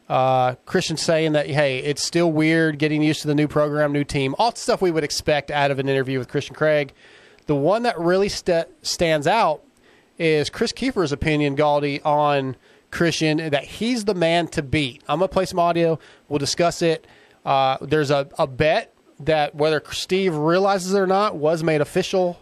Uh, 0.10 0.56
Christian 0.66 0.98
saying 0.98 1.32
that 1.32 1.48
hey, 1.48 1.80
it's 1.80 2.04
still 2.04 2.32
weird 2.32 2.78
getting 2.78 3.02
used 3.02 3.22
to 3.22 3.28
the 3.28 3.36
new 3.36 3.48
program, 3.48 3.94
new 3.94 4.04
team, 4.04 4.36
all 4.38 4.52
the 4.52 4.60
stuff 4.60 4.82
we 4.82 4.92
would 4.92 5.04
expect 5.04 5.50
out 5.50 5.72
of 5.72 5.80
an 5.80 5.88
interview 5.88 6.20
with 6.20 6.28
Christian 6.28 6.56
Craig. 6.56 6.94
The 7.46 7.56
one 7.56 7.84
that 7.84 7.98
really 8.00 8.30
st- 8.30 8.68
stands 8.86 9.28
out 9.28 9.62
is 10.18 10.50
Chris 10.50 10.72
Keefer's 10.72 11.12
opinion, 11.12 11.56
Galdi, 11.56 12.06
on 12.06 12.56
Christian 12.92 13.38
that 13.50 13.64
he's 13.64 14.06
the 14.06 14.14
man 14.14 14.48
to 14.50 14.62
beat. 14.62 15.02
I'm 15.08 15.20
gonna 15.20 15.30
play 15.30 15.46
some 15.46 15.60
audio. 15.60 16.00
We'll 16.28 16.40
discuss 16.40 16.82
it. 16.82 17.08
Uh, 17.46 17.78
there's 17.82 18.12
a, 18.12 18.30
a 18.38 18.46
bet 18.48 18.94
that 19.20 19.56
whether 19.56 19.82
Steve 19.92 20.36
realizes 20.36 20.94
it 20.94 21.00
or 21.00 21.08
not 21.08 21.36
was 21.36 21.64
made 21.64 21.82
official 21.82 22.40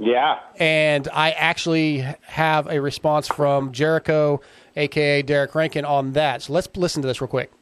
Yeah. 0.00 0.38
and 0.58 1.06
I 1.12 1.30
actually 1.32 1.98
have 2.22 2.66
a 2.66 2.80
response 2.80 3.28
from 3.28 3.72
Jericho, 3.72 4.40
aka 4.76 5.22
Derek 5.22 5.54
Rankin, 5.54 5.84
on 5.84 6.12
that. 6.12 6.42
So 6.42 6.52
let's 6.52 6.68
listen 6.76 7.02
to 7.02 7.08
this 7.08 7.20
real 7.20 7.28
quick. 7.28 7.52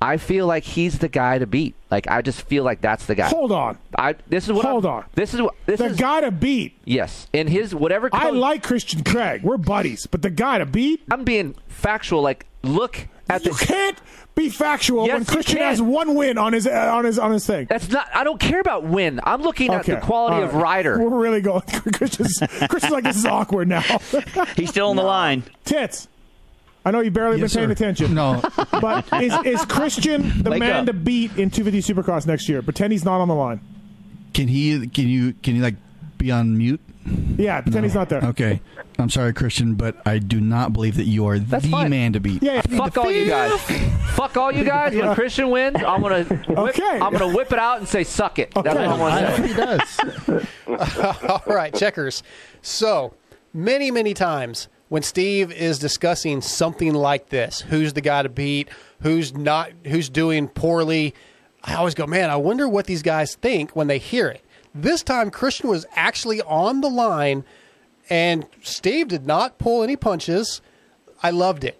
I 0.00 0.16
feel 0.16 0.48
like 0.48 0.64
he's 0.64 0.98
the 0.98 1.08
guy 1.08 1.38
to 1.38 1.46
beat. 1.46 1.76
Like 1.88 2.08
I 2.08 2.22
just 2.22 2.42
feel 2.42 2.64
like 2.64 2.80
that's 2.80 3.06
the 3.06 3.14
guy. 3.14 3.28
Hold 3.28 3.52
on. 3.52 3.78
I 3.96 4.16
this 4.28 4.46
is 4.46 4.52
what 4.52 4.64
Hold 4.64 4.84
I'm- 4.84 4.94
on. 4.96 5.04
This 5.14 5.32
is 5.32 5.40
what 5.40 5.54
this 5.66 5.78
the 5.78 5.86
is 5.86 5.96
guy 5.96 6.22
to 6.22 6.32
beat. 6.32 6.76
yes. 6.84 7.28
In 7.32 7.46
his 7.46 7.72
whatever 7.72 8.08
I 8.12 8.30
like 8.30 8.64
Christian 8.64 9.04
Craig. 9.04 9.42
We're 9.44 9.58
buddies, 9.58 10.06
but 10.08 10.22
the 10.22 10.30
guy 10.30 10.58
to 10.58 10.66
beat. 10.66 11.02
I'm 11.10 11.22
being 11.22 11.54
factual. 11.68 12.20
Like 12.20 12.46
look 12.64 13.06
at 13.34 13.44
You 13.44 13.52
the 13.52 13.64
can't 13.64 13.98
be 14.34 14.48
factual 14.48 15.06
Yes, 15.06 15.14
when 15.14 15.24
Christian 15.26 15.58
has 15.58 15.82
one 15.82 16.14
win 16.14 16.38
on 16.38 16.52
his 16.52 16.66
uh, 16.66 16.90
on 16.94 17.04
his 17.04 17.18
on 17.18 17.32
his 17.32 17.46
thing. 17.46 17.66
That's 17.68 17.88
not. 17.90 18.08
I 18.14 18.24
don't 18.24 18.40
care 18.40 18.60
about 18.60 18.84
win. 18.84 19.20
I'm 19.24 19.42
looking 19.42 19.72
at 19.72 19.84
the 19.84 19.96
quality 19.98 20.36
All 20.36 20.42
of 20.44 20.54
rider. 20.54 20.98
We're 20.98 21.20
really 21.20 21.40
going. 21.40 21.62
Christian's, 21.94 22.38
Christian's 22.68 22.92
like 22.92 23.04
this 23.04 23.16
is 23.16 23.26
awkward 23.26 23.68
now. 23.68 23.82
He's 24.56 24.70
still 24.70 24.88
on 24.90 24.96
the 24.96 25.02
line. 25.02 25.42
Tits. 25.64 26.08
I 26.84 26.90
know 26.90 27.00
you've 27.00 27.14
barely 27.14 27.38
Yes, 27.38 27.52
been 27.54 27.68
paying 27.68 27.76
sir. 27.76 27.84
attention. 27.84 28.14
No. 28.14 28.42
But 28.80 29.06
is, 29.22 29.32
is 29.44 29.64
Christian 29.66 30.42
the 30.42 30.50
Wake 30.50 30.60
man 30.60 30.76
up. 30.80 30.86
to 30.86 30.92
beat 30.92 31.30
in 31.38 31.48
250 31.50 31.94
Supercross 31.94 32.26
next 32.26 32.48
year? 32.48 32.60
Pretend 32.62 32.92
he's 32.92 33.04
not 33.04 33.20
on 33.20 33.28
the 33.28 33.34
line. 33.34 33.60
Can 34.34 34.48
he? 34.48 34.88
Can 34.88 35.06
you? 35.08 35.34
Can 35.34 35.54
you 35.54 35.62
like 35.62 35.76
be 36.18 36.32
on 36.32 36.56
mute? 36.58 36.80
Yeah, 37.36 37.60
pretend 37.60 37.84
he's 37.84 37.94
not 37.94 38.08
there. 38.08 38.22
Okay. 38.24 38.60
I'm 38.98 39.10
sorry, 39.10 39.32
Christian, 39.32 39.74
but 39.74 39.96
I 40.06 40.18
do 40.18 40.40
not 40.40 40.72
believe 40.72 40.96
that 40.96 41.04
you 41.06 41.26
are 41.26 41.38
That's 41.38 41.64
the 41.64 41.70
fine. 41.70 41.90
man 41.90 42.12
to 42.12 42.20
beat. 42.20 42.42
Yeah, 42.42 42.62
yeah. 42.68 42.76
Fuck 42.78 42.96
all 42.98 43.10
you 43.10 43.26
guys. 43.26 43.60
Fuck 44.12 44.36
all 44.36 44.52
you 44.52 44.64
guys. 44.64 44.94
When 44.94 45.14
Christian 45.14 45.50
wins, 45.50 45.76
I'm 45.84 46.00
gonna 46.02 46.24
whip, 46.24 46.48
Okay. 46.48 47.00
I'm 47.00 47.12
gonna 47.12 47.34
whip 47.34 47.52
it 47.52 47.58
out 47.58 47.78
and 47.78 47.88
say 47.88 48.04
suck 48.04 48.38
it. 48.38 48.52
That's 48.54 48.66
Okay. 48.68 48.86
what 48.86 49.12
I'm 49.12 49.24
gonna 49.24 49.36
say. 49.36 49.48
he 49.48 49.54
does. 49.54 50.46
All 51.30 51.42
right, 51.54 51.74
Checkerz. 51.74 52.22
So 52.60 53.14
many, 53.52 53.90
many 53.90 54.14
times 54.14 54.68
when 54.88 55.02
Steve 55.02 55.50
is 55.50 55.78
discussing 55.78 56.40
something 56.40 56.92
like 56.94 57.30
this, 57.30 57.62
who's 57.62 57.94
the 57.94 58.00
guy 58.00 58.22
to 58.22 58.28
beat, 58.28 58.68
who's 59.00 59.34
not, 59.34 59.70
who's 59.86 60.08
doing 60.08 60.48
poorly, 60.48 61.14
I 61.64 61.74
always 61.74 61.94
go, 61.94 62.06
man, 62.06 62.30
I 62.30 62.36
wonder 62.36 62.68
what 62.68 62.86
these 62.86 63.02
guys 63.02 63.34
think 63.34 63.74
when 63.74 63.86
they 63.86 63.98
hear 63.98 64.28
it. 64.28 64.42
This 64.74 65.02
time, 65.02 65.30
Christian 65.30 65.68
was 65.68 65.84
actually 65.94 66.40
on 66.42 66.80
the 66.80 66.88
line, 66.88 67.44
and 68.08 68.46
Steve 68.62 69.08
did 69.08 69.26
not 69.26 69.58
pull 69.58 69.82
any 69.82 69.96
punches. 69.96 70.60
I 71.22 71.30
loved 71.30 71.64
it. 71.64 71.78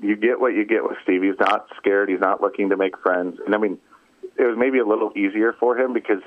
you 0.00 0.14
get 0.16 0.40
what 0.40 0.54
you 0.54 0.64
get 0.64 0.84
with 0.84 0.96
Steve. 1.02 1.22
He's 1.22 1.38
not 1.40 1.66
scared. 1.76 2.08
He's 2.08 2.20
not 2.20 2.40
looking 2.40 2.68
to 2.70 2.76
make 2.76 2.96
friends. 2.98 3.38
And 3.44 3.54
I 3.54 3.58
mean, 3.58 3.78
it 4.36 4.44
was 4.44 4.56
maybe 4.56 4.78
a 4.78 4.84
little 4.86 5.12
easier 5.16 5.52
for 5.58 5.76
him 5.78 5.92
because 5.92 6.22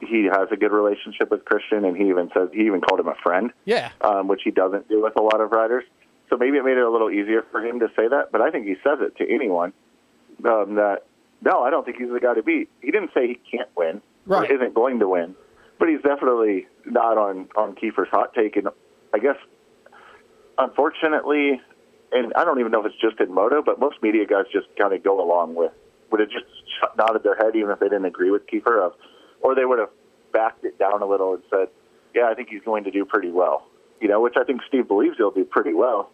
he 0.00 0.24
has 0.24 0.48
a 0.50 0.56
good 0.56 0.72
relationship 0.72 1.30
with 1.30 1.44
Christian, 1.44 1.84
and 1.84 1.96
he 1.96 2.08
even 2.08 2.30
says 2.34 2.48
he 2.52 2.62
even 2.66 2.80
called 2.80 2.98
him 3.00 3.08
a 3.08 3.14
friend, 3.22 3.52
Yeah. 3.64 3.90
um, 4.00 4.26
which 4.26 4.42
he 4.44 4.50
doesn't 4.50 4.88
do 4.88 5.02
with 5.02 5.16
a 5.16 5.22
lot 5.22 5.40
of 5.40 5.52
riders. 5.52 5.84
So 6.30 6.36
maybe 6.36 6.56
it 6.58 6.64
made 6.64 6.76
it 6.76 6.82
a 6.84 6.90
little 6.90 7.10
easier 7.10 7.44
for 7.52 7.64
him 7.64 7.78
to 7.80 7.88
say 7.94 8.08
that. 8.08 8.32
But 8.32 8.40
I 8.40 8.50
think 8.50 8.66
he 8.66 8.74
says 8.82 8.98
it 9.00 9.16
to 9.18 9.32
anyone 9.32 9.72
um, 10.44 10.74
that 10.74 11.04
no, 11.44 11.62
I 11.62 11.70
don't 11.70 11.84
think 11.84 11.98
he's 11.98 12.10
the 12.10 12.20
guy 12.20 12.34
to 12.34 12.42
beat. 12.42 12.68
He 12.80 12.90
didn't 12.90 13.10
say 13.14 13.26
he 13.28 13.34
can't 13.50 13.68
win 13.76 14.00
Right. 14.26 14.50
or 14.50 14.54
isn't 14.54 14.74
going 14.74 15.00
to 15.00 15.08
win, 15.08 15.34
but 15.78 15.88
he's 15.88 16.00
definitely 16.00 16.66
not 16.86 17.18
on 17.18 17.48
on 17.56 17.74
Keefer's 17.74 18.08
hot 18.10 18.32
take. 18.34 18.56
And 18.56 18.68
I 19.12 19.18
guess 19.18 19.36
unfortunately, 20.58 21.60
and 22.12 22.32
I 22.34 22.44
don't 22.44 22.60
even 22.60 22.72
know 22.72 22.80
if 22.80 22.86
it's 22.86 23.00
just 23.00 23.20
in 23.20 23.32
moto, 23.32 23.62
but 23.62 23.78
most 23.78 24.02
media 24.02 24.26
guys 24.26 24.44
just 24.52 24.66
kind 24.78 24.92
of 24.94 25.02
go 25.02 25.22
along 25.24 25.54
with 25.54 25.72
would 26.10 26.20
have 26.20 26.30
just 26.30 26.46
nodded 26.96 27.22
their 27.22 27.36
head 27.36 27.56
even 27.56 27.70
if 27.70 27.80
they 27.80 27.86
didn't 27.88 28.04
agree 28.04 28.30
with 28.30 28.46
Keefer, 28.46 28.80
of, 28.80 28.92
or 29.40 29.54
they 29.54 29.64
would 29.64 29.78
have 29.78 29.90
backed 30.32 30.64
it 30.64 30.78
down 30.78 31.02
a 31.02 31.06
little 31.06 31.34
and 31.34 31.42
said, 31.50 31.68
"Yeah, 32.14 32.28
I 32.30 32.34
think 32.34 32.48
he's 32.48 32.62
going 32.62 32.84
to 32.84 32.90
do 32.90 33.04
pretty 33.04 33.30
well." 33.30 33.66
You 34.00 34.08
know, 34.08 34.20
which 34.20 34.34
I 34.36 34.44
think 34.44 34.60
Steve 34.68 34.86
believes 34.88 35.16
he'll 35.16 35.30
do 35.30 35.44
pretty 35.44 35.72
well, 35.74 36.10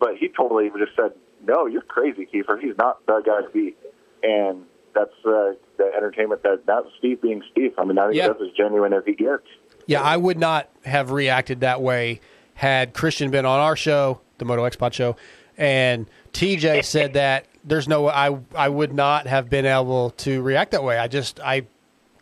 but 0.00 0.16
he 0.16 0.28
totally 0.28 0.70
just 0.78 0.94
said, 0.96 1.12
"No, 1.44 1.66
you're 1.66 1.82
crazy, 1.82 2.26
Keefer. 2.26 2.58
He's 2.60 2.76
not 2.78 3.04
the 3.06 3.20
guy 3.24 3.42
to 3.42 3.48
beat," 3.52 3.76
and 4.22 4.64
that's 4.94 5.10
uh, 5.24 5.52
the 5.78 5.90
entertainment 5.96 6.42
that 6.42 6.64
that's 6.66 6.86
Steve 6.98 7.20
being 7.22 7.42
Steve. 7.50 7.72
I 7.78 7.84
mean, 7.84 7.98
I 7.98 8.04
think 8.08 8.16
Yeah. 8.16 8.28
that's 8.28 8.40
as 8.42 8.50
genuine 8.56 8.92
as 8.92 9.02
he 9.06 9.14
gets. 9.14 9.44
Yeah, 9.86 10.02
I 10.02 10.16
would 10.16 10.38
not 10.38 10.68
have 10.84 11.10
reacted 11.10 11.60
that 11.60 11.80
way 11.82 12.20
had 12.54 12.92
Christian 12.94 13.30
been 13.30 13.46
on 13.46 13.58
our 13.58 13.74
show, 13.76 14.20
the 14.38 14.44
Moto 14.44 14.64
X 14.64 14.76
Pod 14.76 14.94
show, 14.94 15.16
and 15.56 16.06
TJ 16.32 16.84
said 16.84 17.14
that 17.14 17.46
there's 17.64 17.88
no 17.88 18.08
I 18.08 18.38
I 18.54 18.68
would 18.68 18.92
not 18.92 19.26
have 19.26 19.48
been 19.50 19.66
able 19.66 20.10
to 20.10 20.42
react 20.42 20.72
that 20.72 20.84
way. 20.84 20.98
I 20.98 21.08
just 21.08 21.40
I 21.40 21.66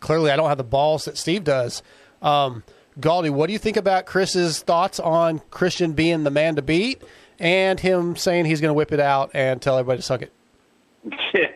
clearly 0.01 0.31
I 0.31 0.37
don't 0.37 0.49
have 0.49 0.59
the 0.59 0.65
balls 0.65 1.05
that 1.07 1.17
Steve 1.19 1.45
does. 1.45 1.83
Um 2.23 2.63
Galdi, 2.99 3.31
what 3.31 3.47
do 3.47 3.53
you 3.53 3.59
think 3.59 3.77
about 3.77 4.05
Chris's 4.07 4.61
thoughts 4.63 5.01
on 5.01 5.41
Christian 5.51 5.93
being 5.93 6.25
the 6.25 6.31
man 6.31 6.57
to 6.57 6.63
beat 6.63 7.01
and 7.39 7.79
him 7.81 8.15
saying 8.17 8.45
he's 8.45 8.61
going 8.61 8.69
to 8.71 8.75
whip 8.75 8.93
it 8.93 9.01
out 9.01 9.31
and 9.33 9.63
tell 9.63 9.79
everybody 9.79 9.99
to 9.99 10.03
suck 10.03 10.23
it? 10.23 10.33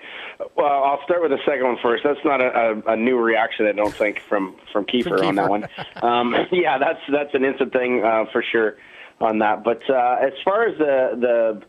well, 0.57 0.85
I'll 0.85 1.03
start 1.05 1.23
with 1.23 1.31
the 1.31 1.39
second 1.47 1.65
one 1.65 1.77
first. 1.83 2.05
That's 2.05 2.25
not 2.25 2.41
a, 2.41 2.83
a, 2.87 2.93
a 2.93 2.97
new 2.97 3.19
reaction, 3.19 3.67
I 3.67 3.73
don't 3.73 3.95
think, 3.95 4.21
from 4.29 4.57
from 4.73 4.85
Keefer, 4.85 5.19
From 5.19 5.29
on 5.29 5.35
that 5.37 5.51
one. 5.51 5.69
Um, 6.03 6.35
yeah, 6.53 6.79
that's 6.79 7.01
that's 7.11 7.35
an 7.35 7.45
instant 7.45 7.73
thing 7.73 8.03
uh, 8.05 8.25
for 8.33 8.43
sure 8.43 8.77
on 9.21 9.39
that. 9.39 9.65
But 9.65 9.83
uh, 9.89 10.17
as 10.21 10.33
far 10.45 10.67
as 10.67 10.79
the 10.79 11.11
the 11.21 11.63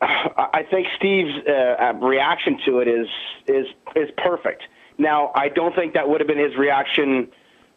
I 0.00 0.66
think 0.70 0.86
Steve's 0.96 1.34
uh, 1.46 1.94
reaction 1.94 2.58
to 2.66 2.78
it 2.78 2.88
is 2.88 3.08
is 3.46 3.66
is 3.96 4.10
perfect. 4.16 4.62
Now, 4.98 5.32
I 5.34 5.48
don't 5.48 5.74
think 5.74 5.94
that 5.94 6.08
would 6.08 6.20
have 6.20 6.28
been 6.28 6.38
his 6.38 6.56
reaction 6.56 7.28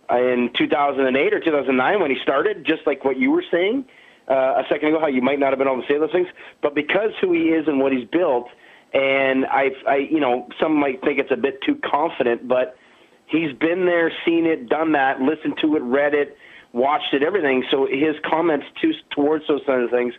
in 0.10 0.52
2008 0.58 1.34
or 1.34 1.40
2009 1.40 2.00
when 2.00 2.12
he 2.12 2.18
started, 2.22 2.66
just 2.66 2.86
like 2.86 3.04
what 3.04 3.18
you 3.18 3.32
were 3.32 3.44
saying 3.50 3.86
uh, 4.28 4.34
a 4.34 4.64
second 4.70 4.90
ago, 4.90 5.00
how 5.00 5.08
you 5.08 5.22
might 5.22 5.40
not 5.40 5.50
have 5.52 5.60
been 5.60 5.68
able 5.68 5.82
to 5.82 5.88
say 5.88 5.98
those 5.98 6.12
things. 6.12 6.28
But 6.62 6.76
because 6.76 7.12
who 7.22 7.32
he 7.34 7.50
is 7.50 7.68
and 7.68 7.80
what 7.80 7.92
he's 7.92 8.08
built, 8.08 8.48
and 8.96 9.46
I, 9.48 9.72
I, 9.86 9.96
you 9.98 10.22
know, 10.22 10.48
some 10.60 10.80
might 10.80 11.02
think 11.02 11.20
it's 11.20 11.32
a 11.32 11.36
bit 11.36 11.62
too 11.62 11.76
confident, 11.84 12.48
but 12.48 12.78
he's 13.26 13.52
been 13.52 13.86
there, 13.86 14.10
seen 14.26 14.46
it, 14.46 14.70
done 14.70 14.94
that, 14.94 15.20
listened 15.20 15.58
to 15.62 15.76
it, 15.76 15.82
read 15.82 16.14
it, 16.14 16.38
watched 16.72 17.14
it, 17.14 17.22
everything. 17.22 17.66
So 17.70 17.86
his 17.86 18.16
comments 18.24 18.66
to, 18.82 18.94
towards 19.12 19.48
those 19.48 19.62
kind 19.66 19.84
of 19.84 19.92
things 19.92 20.14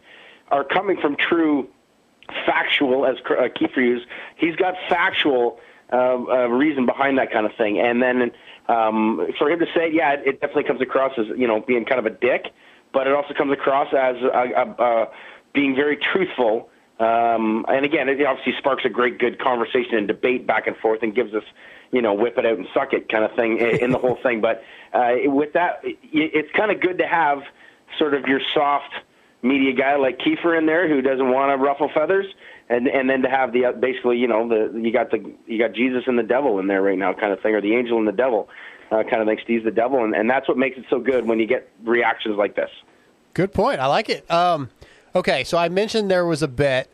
are 0.49 0.63
coming 0.63 0.99
from 1.01 1.17
true 1.17 1.69
factual, 2.45 3.07
as 3.07 3.17
uh, 3.31 3.49
Keefer 3.59 3.81
used. 3.81 4.07
He's 4.37 4.57
got 4.57 4.75
factual 4.91 5.59
uh, 5.91 5.97
uh, 5.97 6.49
reason 6.49 6.85
behind 6.85 7.17
that 7.17 7.33
kind 7.33 7.47
of 7.47 7.53
thing, 7.57 7.79
and 7.79 8.03
then 8.03 8.31
um, 8.69 9.27
for 9.39 9.49
him 9.49 9.61
to 9.61 9.67
say, 9.75 9.91
yeah, 9.91 10.13
it, 10.13 10.27
it 10.27 10.41
definitely 10.41 10.65
comes 10.65 10.83
across 10.83 11.13
as 11.17 11.27
you 11.37 11.47
know 11.47 11.61
being 11.61 11.85
kind 11.85 11.99
of 11.99 12.07
a 12.07 12.11
dick, 12.11 12.53
but 12.93 13.07
it 13.07 13.15
also 13.15 13.33
comes 13.33 13.53
across 13.53 13.89
as 13.95 14.17
uh, 14.23 14.27
uh, 14.29 14.83
uh, 14.83 15.07
being 15.55 15.75
very 15.75 15.97
truthful. 15.97 16.69
Um, 16.99 17.67
and 17.69 17.85
again, 17.85 18.09
it 18.09 18.25
obviously 18.25 18.55
sparks 18.59 18.85
a 18.85 18.89
great, 18.89 19.19
good 19.19 19.39
conversation 19.39 19.97
and 19.97 20.09
debate 20.09 20.47
back 20.47 20.67
and 20.67 20.77
forth, 20.77 21.03
and 21.03 21.15
gives 21.15 21.35
us, 21.35 21.45
you 21.93 22.01
know, 22.01 22.15
whip 22.15 22.39
it 22.39 22.47
out 22.47 22.59
and 22.59 22.67
suck 22.73 22.93
it 22.93 23.09
kind 23.09 23.25
of 23.25 23.35
thing 23.37 23.59
in, 23.59 23.91
the 23.91 23.99
whole 23.99 24.19
thing. 24.23 24.41
But 24.41 24.63
uh, 24.93 25.15
with 25.25 25.53
that, 25.53 25.81
it's 25.83 26.51
kind 26.53 26.71
of 26.71 26.81
good 26.81 26.99
to 26.99 27.07
have 27.07 27.43
sort 27.99 28.15
of 28.15 28.25
your 28.27 28.41
soft 28.55 28.93
media 29.43 29.75
guy 29.75 29.97
like 29.97 30.19
Keefer 30.19 30.57
in 30.57 30.67
there 30.67 30.89
who 30.89 31.03
doesn't 31.03 31.31
want 31.31 31.51
to 31.51 31.63
ruffle 31.63 31.91
feathers, 31.93 32.27
and 32.71 32.89
and 32.89 33.11
then 33.11 33.23
to 33.23 33.29
have 33.29 33.53
the 33.53 33.67
uh, 33.67 33.73
basically 33.73 34.17
you 34.17 34.27
know 34.27 34.49
the 34.49 34.79
you 34.81 34.91
got 34.91 35.11
the 35.11 35.33
you 35.47 35.59
got 35.59 35.75
Jesus 35.75 36.05
and 36.07 36.19
the 36.19 36.23
devil 36.23 36.59
in 36.59 36.67
there 36.67 36.81
right 36.81 36.99
now 36.99 37.13
kind 37.13 37.33
of 37.33 37.41
thing, 37.41 37.55
or 37.55 37.61
the 37.61 37.75
angel 37.75 37.99
and 37.99 38.09
the 38.09 38.13
devil 38.13 38.49
uh, 38.91 39.03
kind 39.03 39.21
of 39.21 39.27
think 39.29 39.41
Steve's 39.41 39.65
the 39.65 39.71
devil, 39.71 40.05
and, 40.05 40.15
and 40.15 40.31
that's 40.31 40.49
what 40.49 40.57
makes 40.57 40.79
it 40.79 40.85
so 40.89 40.99
good 40.99 41.27
when 41.27 41.39
you 41.39 41.47
get 41.47 41.69
reactions 41.85 42.37
like 42.37 42.57
this. 42.57 42.71
Good 43.35 43.53
point. 43.53 43.81
I 43.81 43.87
like 43.87 44.09
it. 44.09 44.31
Um, 44.31 44.71
okay, 45.17 45.45
so 45.45 45.59
I 45.59 45.69
mentioned 45.69 46.11
there 46.11 46.27
was 46.27 46.43
a 46.43 46.49
bet. 46.49 46.89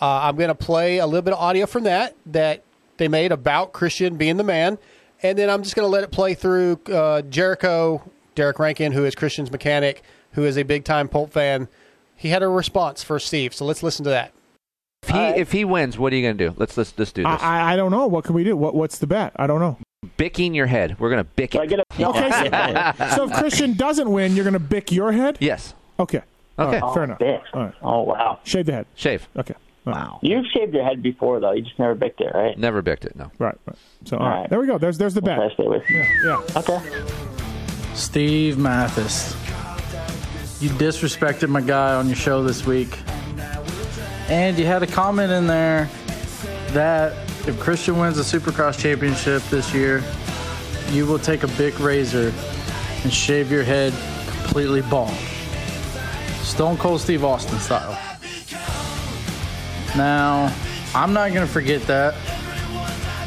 Uh, 0.00 0.20
I'm 0.22 0.36
going 0.36 0.48
to 0.48 0.54
play 0.54 0.98
a 0.98 1.06
little 1.06 1.22
bit 1.22 1.34
of 1.34 1.40
audio 1.40 1.66
from 1.66 1.84
that 1.84 2.16
that 2.26 2.64
they 2.96 3.08
made 3.08 3.32
about 3.32 3.72
Christian 3.72 4.16
being 4.16 4.36
the 4.36 4.44
man, 4.44 4.78
and 5.22 5.38
then 5.38 5.50
I'm 5.50 5.62
just 5.62 5.76
going 5.76 5.86
to 5.86 5.90
let 5.90 6.04
it 6.04 6.10
play 6.10 6.34
through 6.34 6.80
uh, 6.92 7.22
Jericho, 7.22 8.10
Derek 8.34 8.58
Rankin, 8.58 8.92
who 8.92 9.04
is 9.04 9.14
Christian's 9.14 9.50
mechanic, 9.50 10.02
who 10.32 10.44
is 10.44 10.56
a 10.56 10.62
big 10.62 10.84
time 10.84 11.08
Pulp 11.08 11.32
fan. 11.32 11.68
He 12.16 12.28
had 12.28 12.42
a 12.42 12.48
response 12.48 13.02
for 13.02 13.18
Steve, 13.18 13.54
so 13.54 13.64
let's 13.64 13.82
listen 13.82 14.04
to 14.04 14.10
that. 14.10 14.32
If 15.02 15.10
he 15.10 15.18
if 15.18 15.52
he 15.52 15.64
wins, 15.64 15.98
what 15.98 16.12
are 16.12 16.16
you 16.16 16.22
going 16.22 16.38
to 16.38 16.48
do? 16.48 16.54
Let's 16.56 16.76
let's 16.76 16.94
let's 16.96 17.12
do 17.12 17.22
this. 17.22 17.42
I, 17.42 17.60
I, 17.60 17.72
I 17.72 17.76
don't 17.76 17.90
know. 17.90 18.06
What 18.06 18.24
can 18.24 18.34
we 18.34 18.42
do? 18.42 18.56
What 18.56 18.74
What's 18.74 18.98
the 18.98 19.06
bet? 19.06 19.32
I 19.36 19.46
don't 19.46 19.60
know. 19.60 19.76
Bicking 20.16 20.54
your 20.54 20.66
head. 20.66 20.98
We're 20.98 21.10
going 21.10 21.22
to 21.22 21.30
bick 21.36 21.54
it. 21.54 21.60
Okay, 21.60 22.30
so, 22.30 23.06
so 23.16 23.24
if 23.24 23.32
Christian 23.32 23.74
doesn't 23.74 24.10
win, 24.10 24.34
you're 24.34 24.44
going 24.44 24.54
to 24.54 24.58
bick 24.60 24.92
your 24.92 25.12
head? 25.12 25.38
Yes. 25.40 25.74
Okay. 25.98 26.22
All 26.58 26.68
Okay. 26.68 26.80
right, 26.80 26.94
fair 26.94 27.04
enough. 27.04 27.18
Bic. 27.18 27.40
All 27.52 27.62
right. 27.64 27.74
Oh 27.82 28.02
wow. 28.02 28.38
Shave 28.44 28.66
the 28.66 28.72
head. 28.72 28.86
Shave. 28.94 29.28
Okay. 29.36 29.54
Wow. 29.84 30.18
You've 30.22 30.46
shaved 30.46 30.72
your 30.72 30.84
head 30.84 31.02
before 31.02 31.40
though. 31.40 31.52
You 31.52 31.62
just 31.62 31.78
never 31.78 31.94
bicked 31.94 32.20
it, 32.20 32.32
right? 32.34 32.56
Never 32.58 32.80
bicked 32.80 33.04
it. 33.04 33.16
No. 33.16 33.30
Right. 33.38 33.56
right. 33.66 33.76
So 34.04 34.16
all 34.16 34.22
All 34.22 34.28
right. 34.28 34.40
right. 34.42 34.50
there 34.50 34.60
we 34.60 34.66
go. 34.66 34.78
There's 34.78 34.96
there's 34.98 35.14
the 35.14 35.22
bet. 35.22 35.38
I 35.38 35.50
stay 35.54 35.66
with 35.66 35.82
you. 35.90 36.04
Yeah. 36.24 36.40
Okay. 36.56 36.80
Steve 37.94 38.56
Matthes. 38.58 39.34
You 40.62 40.70
disrespected 40.70 41.48
my 41.48 41.60
guy 41.60 41.94
on 41.94 42.06
your 42.06 42.16
show 42.16 42.42
this 42.42 42.64
week. 42.64 42.98
And 44.28 44.58
you 44.58 44.64
had 44.64 44.82
a 44.82 44.86
comment 44.86 45.30
in 45.32 45.46
there 45.46 45.90
that 46.68 47.12
if 47.46 47.58
Christian 47.60 47.98
wins 47.98 48.16
the 48.16 48.22
Supercross 48.22 48.78
championship 48.78 49.42
this 49.50 49.74
year, 49.74 50.02
you 50.90 51.04
will 51.06 51.18
take 51.18 51.42
a 51.42 51.48
big 51.48 51.78
razor 51.80 52.32
and 53.02 53.12
shave 53.12 53.50
your 53.52 53.64
head 53.64 53.92
completely 54.28 54.80
bald. 54.82 55.12
Stone 56.44 56.76
Cold 56.76 57.00
Steve 57.00 57.24
Austin 57.24 57.58
style. 57.58 57.98
Now, 59.96 60.54
I'm 60.94 61.12
not 61.12 61.32
going 61.32 61.46
to 61.46 61.52
forget 61.52 61.82
that. 61.82 62.14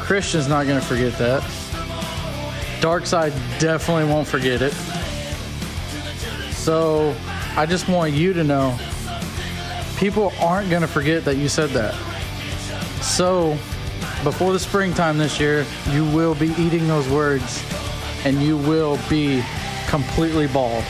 Christian's 0.00 0.48
not 0.48 0.66
going 0.66 0.80
to 0.80 0.86
forget 0.86 1.18
that. 1.18 1.42
Dark 2.80 3.06
Side 3.06 3.32
definitely 3.58 4.04
won't 4.04 4.28
forget 4.28 4.62
it. 4.62 4.72
So 6.52 7.14
I 7.56 7.66
just 7.66 7.88
want 7.88 8.12
you 8.12 8.32
to 8.32 8.44
know 8.44 8.78
people 9.96 10.32
aren't 10.40 10.70
going 10.70 10.82
to 10.82 10.88
forget 10.88 11.24
that 11.24 11.36
you 11.36 11.48
said 11.48 11.70
that. 11.70 11.94
So 13.02 13.58
before 14.22 14.52
the 14.52 14.58
springtime 14.58 15.18
this 15.18 15.40
year, 15.40 15.66
you 15.90 16.04
will 16.04 16.34
be 16.34 16.48
eating 16.58 16.86
those 16.86 17.08
words 17.08 17.64
and 18.24 18.40
you 18.40 18.56
will 18.56 18.98
be 19.08 19.42
completely 19.88 20.46
bald. 20.46 20.84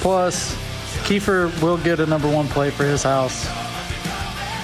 Plus, 0.00 0.56
Keefer 1.06 1.52
will 1.62 1.78
get 1.78 2.00
a 2.00 2.06
number 2.06 2.28
one 2.28 2.48
play 2.48 2.70
for 2.70 2.82
his 2.84 3.04
house. 3.04 3.46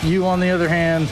You, 0.03 0.27
on 0.27 0.41
the 0.41 0.51
other 0.51 0.69
hand, 0.69 1.09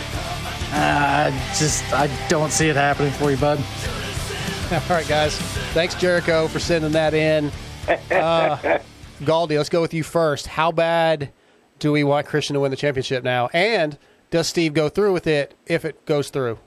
I 0.72 1.30
just 1.56 1.84
I 1.92 2.08
don't 2.28 2.50
see 2.50 2.68
it 2.68 2.74
happening 2.74 3.12
for 3.12 3.30
you, 3.30 3.36
bud. 3.36 3.58
All 4.72 4.80
right, 4.88 5.06
guys. 5.06 5.36
Thanks, 5.72 5.94
Jericho, 5.94 6.48
for 6.48 6.58
sending 6.58 6.90
that 6.92 7.14
in. 7.14 7.52
Uh, 8.10 8.56
Galdi, 9.20 9.56
let's 9.56 9.68
go 9.68 9.80
with 9.80 9.94
you 9.94 10.02
first. 10.02 10.48
How 10.48 10.72
bad 10.72 11.32
do 11.78 11.92
we 11.92 12.02
want 12.02 12.26
Christian 12.26 12.54
to 12.54 12.60
win 12.60 12.72
the 12.72 12.76
championship 12.76 13.22
now? 13.22 13.48
And 13.52 13.98
does 14.30 14.48
Steve 14.48 14.74
go 14.74 14.88
through 14.88 15.12
with 15.12 15.28
it 15.28 15.54
if 15.66 15.84
it 15.84 16.06
goes 16.06 16.30
through? 16.30 16.58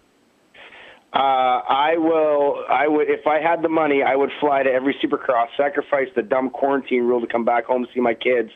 Uh, 1.14 1.62
I 1.70 1.96
will. 1.98 2.64
I 2.70 2.88
would 2.88 3.08
if 3.08 3.28
I 3.28 3.40
had 3.40 3.62
the 3.62 3.70
money, 3.70 4.02
I 4.02 4.16
would 4.16 4.32
fly 4.40 4.64
to 4.64 4.70
every 4.70 4.96
Supercross, 4.96 5.48
sacrifice 5.56 6.08
the 6.16 6.24
dumb 6.24 6.50
quarantine 6.50 7.04
rule 7.04 7.22
to 7.22 7.28
come 7.28 7.46
back 7.46 7.66
home 7.66 7.86
to 7.86 7.94
see 7.94 8.00
my 8.00 8.16
kids, 8.16 8.50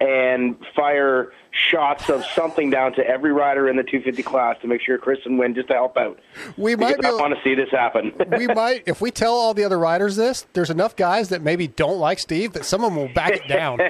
and 0.00 0.56
fire 0.74 1.32
shots 1.70 2.08
of 2.08 2.24
something 2.34 2.70
down 2.70 2.94
to 2.94 3.06
every 3.06 3.30
rider 3.32 3.68
in 3.68 3.76
the 3.76 3.82
250 3.82 4.22
class 4.22 4.56
to 4.62 4.66
make 4.66 4.80
sure 4.80 4.96
Christian 4.98 5.36
win, 5.36 5.54
just 5.54 5.68
to 5.68 5.74
help 5.74 5.96
out. 5.98 6.18
We 6.56 6.74
might 6.76 6.98
be. 6.98 7.06
I 7.06 7.10
want 7.12 7.34
to 7.34 7.40
see 7.44 7.54
this 7.54 7.68
happen. 7.70 8.12
we 8.38 8.46
might, 8.48 8.84
if 8.86 9.00
we 9.00 9.10
tell 9.10 9.34
all 9.34 9.52
the 9.54 9.64
other 9.64 9.78
riders 9.78 10.16
this, 10.16 10.46
there's 10.54 10.70
enough 10.70 10.96
guys 10.96 11.28
that 11.28 11.42
maybe 11.42 11.68
don't 11.68 11.98
like 11.98 12.18
Steve 12.18 12.54
that 12.54 12.64
some 12.64 12.82
of 12.84 12.92
them 12.92 12.96
will 13.02 13.12
back 13.12 13.32
it 13.32 13.46
down. 13.48 13.80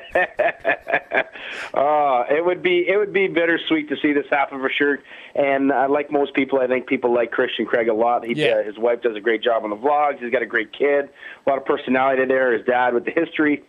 Uh, 1.74 2.24
it 2.30 2.44
would 2.44 2.62
be 2.62 2.84
it 2.88 2.96
would 2.96 3.12
be 3.12 3.28
bittersweet 3.28 3.88
to 3.88 3.96
see 4.02 4.12
this 4.12 4.26
happen 4.30 4.58
for 4.60 4.70
sure. 4.70 4.98
And 5.34 5.72
uh, 5.72 5.86
like 5.88 6.10
most 6.10 6.34
people, 6.34 6.58
I 6.60 6.66
think 6.66 6.86
people 6.86 7.14
like 7.14 7.30
Christian 7.30 7.64
Craig 7.64 7.88
a 7.88 7.94
lot. 7.94 8.24
He, 8.24 8.34
Yeah. 8.34 8.56
uh, 8.60 8.62
his 8.64 8.76
wife 8.76 9.02
does 9.02 9.16
a 9.16 9.20
great 9.20 9.42
job 9.42 9.64
on 9.64 9.70
the 9.70 9.76
vlogs. 9.76 10.18
He's 10.20 10.30
got 10.32 10.42
a 10.42 10.46
great 10.46 10.72
kid, 10.72 11.08
a 11.46 11.50
lot 11.50 11.58
of 11.58 11.64
personality 11.64 12.24
there. 12.26 12.52
His 12.56 12.66
dad 12.66 12.92
with 12.94 13.04
the 13.04 13.12
history. 13.12 13.62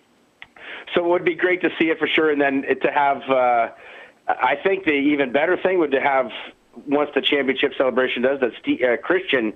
So 0.93 1.03
it 1.05 1.07
would 1.09 1.25
be 1.25 1.35
great 1.35 1.61
to 1.61 1.69
see 1.79 1.85
it 1.89 1.99
for 1.99 2.07
sure. 2.07 2.29
And 2.31 2.39
then 2.41 2.63
to 2.81 2.91
have, 2.91 3.21
uh, 3.29 3.69
I 4.27 4.55
think 4.63 4.85
the 4.85 4.91
even 4.91 5.31
better 5.31 5.57
thing 5.57 5.79
would 5.79 5.91
to 5.91 6.01
have 6.01 6.29
once 6.87 7.09
the 7.15 7.21
championship 7.21 7.73
celebration 7.77 8.21
does 8.23 8.39
that 8.41 8.51
Steve, 8.61 8.81
uh, 8.81 8.97
Christian 8.97 9.53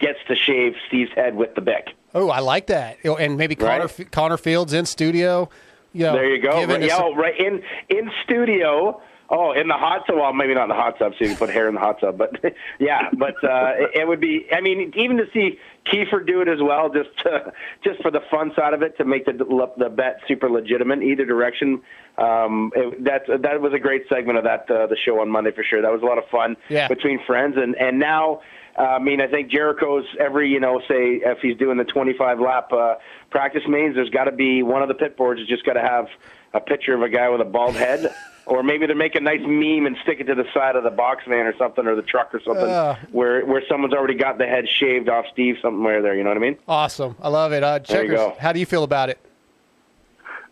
gets 0.00 0.18
to 0.28 0.36
shave 0.36 0.74
Steve's 0.86 1.10
head 1.14 1.34
with 1.34 1.54
the 1.54 1.60
Bic. 1.60 1.88
Oh, 2.14 2.30
I 2.30 2.40
like 2.40 2.66
that. 2.68 2.98
And 3.04 3.36
maybe 3.36 3.54
Connor, 3.54 3.86
Right. 3.98 4.10
Connor 4.12 4.36
Fields 4.36 4.72
in 4.72 4.86
studio. 4.86 5.48
You 5.92 6.04
know, 6.04 6.12
there 6.12 6.34
you 6.34 6.42
go. 6.42 6.64
Right, 6.64 6.82
yeah, 6.82 6.96
some- 6.96 7.04
oh, 7.06 7.14
right 7.16 7.38
in 7.38 7.62
in 7.88 8.10
studio. 8.24 9.00
Oh, 9.30 9.52
in 9.52 9.68
the 9.68 9.74
hot 9.74 10.06
tub. 10.06 10.16
Well, 10.16 10.32
maybe 10.32 10.54
not 10.54 10.64
in 10.64 10.68
the 10.70 10.74
hot 10.74 10.98
tub, 10.98 11.12
so 11.12 11.24
you 11.24 11.28
can 11.28 11.36
put 11.36 11.50
hair 11.50 11.68
in 11.68 11.74
the 11.74 11.80
hot 11.80 12.00
tub. 12.00 12.16
But 12.16 12.40
yeah, 12.78 13.10
but 13.12 13.34
uh, 13.44 13.72
it, 13.76 14.00
it 14.00 14.08
would 14.08 14.20
be. 14.20 14.46
I 14.50 14.60
mean, 14.62 14.92
even 14.96 15.18
to 15.18 15.26
see 15.34 15.58
Keefer 15.84 16.20
do 16.26 16.40
it 16.40 16.48
as 16.48 16.60
well, 16.62 16.88
just 16.88 17.10
to, 17.24 17.52
just 17.84 18.00
for 18.00 18.10
the 18.10 18.20
fun 18.30 18.52
side 18.56 18.72
of 18.72 18.82
it, 18.82 18.96
to 18.96 19.04
make 19.04 19.26
the 19.26 19.32
the 19.76 19.90
bet 19.90 20.20
super 20.26 20.48
legitimate 20.48 21.02
either 21.02 21.26
direction. 21.26 21.82
Um, 22.16 22.72
it, 22.74 23.04
that 23.04 23.22
that 23.42 23.60
was 23.60 23.72
a 23.74 23.78
great 23.78 24.04
segment 24.08 24.38
of 24.38 24.44
that 24.44 24.70
uh, 24.70 24.86
the 24.86 24.96
show 24.96 25.20
on 25.20 25.28
Monday 25.28 25.50
for 25.52 25.62
sure. 25.62 25.82
That 25.82 25.92
was 25.92 26.02
a 26.02 26.06
lot 26.06 26.16
of 26.18 26.24
fun 26.30 26.56
Yeah. 26.70 26.88
between 26.88 27.22
friends, 27.26 27.56
and 27.58 27.74
and 27.76 27.98
now. 27.98 28.40
Uh, 28.78 28.82
I 28.82 28.98
mean, 29.00 29.20
I 29.20 29.26
think 29.26 29.50
Jericho's 29.50 30.04
every, 30.20 30.50
you 30.50 30.60
know, 30.60 30.78
say 30.86 31.18
if 31.24 31.38
he's 31.42 31.56
doing 31.56 31.78
the 31.78 31.84
25 31.84 32.38
lap 32.38 32.72
uh, 32.72 32.94
practice 33.28 33.64
mains, 33.68 33.96
there's 33.96 34.08
got 34.10 34.24
to 34.26 34.30
be 34.32 34.62
one 34.62 34.82
of 34.82 34.88
the 34.88 34.94
pit 34.94 35.16
boards 35.16 35.40
has 35.40 35.48
just 35.48 35.66
got 35.66 35.72
to 35.72 35.80
have 35.80 36.06
a 36.54 36.60
picture 36.60 36.94
of 36.94 37.02
a 37.02 37.08
guy 37.08 37.28
with 37.28 37.40
a 37.40 37.44
bald 37.44 37.74
head, 37.74 38.14
or 38.48 38.62
maybe 38.62 38.86
they 38.86 38.94
make 38.94 39.14
a 39.14 39.20
nice 39.20 39.40
meme 39.42 39.86
and 39.86 39.96
stick 40.02 40.20
it 40.20 40.24
to 40.24 40.34
the 40.34 40.44
side 40.54 40.74
of 40.76 40.82
the 40.84 40.90
box 40.90 41.22
van 41.28 41.46
or 41.46 41.54
something, 41.56 41.86
or 41.86 41.94
the 41.94 42.02
truck 42.02 42.34
or 42.34 42.40
something, 42.40 42.64
Uh. 42.64 42.96
where 43.12 43.44
where 43.46 43.62
someone's 43.68 43.94
already 43.94 44.14
got 44.14 44.38
the 44.38 44.46
head 44.46 44.68
shaved 44.68 45.08
off 45.08 45.26
Steve 45.32 45.56
somewhere 45.62 46.02
there. 46.02 46.14
You 46.14 46.24
know 46.24 46.30
what 46.30 46.36
I 46.38 46.40
mean? 46.40 46.56
Awesome. 46.66 47.14
I 47.22 47.28
love 47.28 47.52
it. 47.52 47.62
Uh, 47.62 47.78
There 47.78 48.02
you 48.04 48.10
Checkerz, 48.10 48.34
go. 48.34 48.36
how 48.40 48.52
do 48.52 48.60
you 48.60 48.66
feel 48.66 48.84
about 48.84 49.10
it? 49.10 49.18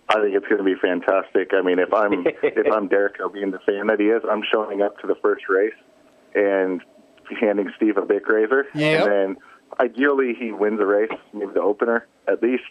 I 0.08 0.20
think 0.20 0.36
it's 0.36 0.46
going 0.46 0.58
to 0.58 0.64
be 0.64 0.76
fantastic. 0.80 1.50
I 1.52 1.62
mean, 1.62 1.78
if 1.80 1.92
I'm 1.92 2.24
if 2.42 2.72
I'm 2.72 2.86
Derek, 2.88 3.16
being 3.32 3.50
the 3.50 3.58
fan 3.60 3.88
that 3.88 3.98
he 3.98 4.06
is, 4.06 4.22
I'm 4.30 4.42
showing 4.52 4.82
up 4.82 4.98
to 5.00 5.06
the 5.06 5.16
first 5.16 5.48
race 5.48 5.74
and 6.34 6.80
handing 7.40 7.72
Steve 7.76 7.96
a 7.96 8.02
Bic 8.02 8.28
razor, 8.28 8.66
Yep. 8.74 9.02
and 9.02 9.10
then 9.12 9.36
ideally 9.80 10.34
he 10.38 10.52
wins 10.52 10.80
a 10.80 10.86
race, 10.86 11.10
maybe 11.32 11.52
the 11.52 11.60
opener 11.62 12.06
at 12.28 12.42
least. 12.42 12.64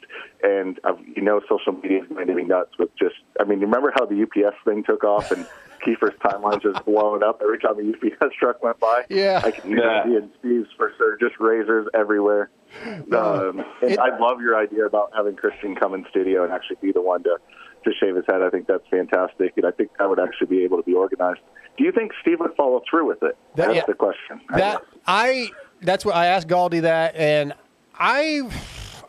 And 0.43 0.79
uh, 0.83 0.93
you 1.15 1.21
know, 1.21 1.41
social 1.49 1.73
media 1.73 2.03
is 2.03 2.09
going 2.09 2.27
to 2.27 2.35
be 2.35 2.43
nuts 2.43 2.71
with 2.77 2.89
just. 2.97 3.15
I 3.39 3.43
mean, 3.45 3.59
you 3.59 3.65
remember 3.67 3.91
how 3.95 4.05
the 4.05 4.21
UPS 4.23 4.55
thing 4.65 4.83
took 4.83 5.03
off 5.03 5.31
and 5.31 5.45
Keefer's 5.85 6.13
timeline 6.23 6.61
just 6.63 6.83
blowing 6.85 7.21
up 7.21 7.41
every 7.43 7.59
time 7.59 7.75
a 7.79 7.89
UPS 7.91 8.35
truck 8.39 8.63
went 8.63 8.79
by. 8.79 9.05
Yeah. 9.09 9.41
I 9.43 9.51
can 9.51 9.63
see 9.63 9.69
Yeah. 9.71 9.75
that. 9.77 10.05
And 10.07 10.31
Steve's 10.39 10.69
for 10.77 10.91
sure, 10.97 11.15
just 11.17 11.39
razors 11.39 11.87
everywhere. 11.93 12.49
Um, 12.85 13.59
and 13.81 13.91
It- 13.91 13.99
I 13.99 14.17
love 14.17 14.41
your 14.41 14.57
idea 14.57 14.85
about 14.85 15.11
having 15.15 15.35
Christian 15.35 15.75
come 15.75 15.93
in 15.93 16.05
studio 16.09 16.43
and 16.43 16.51
actually 16.51 16.77
be 16.81 16.91
the 16.91 17.01
one 17.01 17.23
to, 17.23 17.37
to 17.83 17.91
shave 17.99 18.15
his 18.15 18.25
head. 18.27 18.41
I 18.41 18.49
think 18.49 18.67
that's 18.67 18.87
fantastic, 18.89 19.53
and 19.57 19.65
I 19.65 19.71
think 19.71 19.91
that 19.99 20.09
would 20.09 20.19
actually 20.19 20.47
be 20.47 20.63
able 20.63 20.77
to 20.77 20.83
be 20.83 20.93
organized. 20.93 21.41
Do 21.77 21.83
you 21.83 21.91
think 21.91 22.13
Steve 22.21 22.39
would 22.39 22.55
follow 22.55 22.81
through 22.89 23.07
with 23.07 23.21
it? 23.21 23.37
That- 23.55 23.67
that's 23.67 23.75
yeah. 23.75 23.83
the 23.87 23.93
question. 23.93 24.41
That 24.49 24.81
I 25.05 25.51
that's 25.81 26.05
what 26.05 26.15
I 26.15 26.27
asked 26.27 26.47
Galdi 26.47 26.81
that, 26.81 27.15
and 27.15 27.53
I 27.97 28.49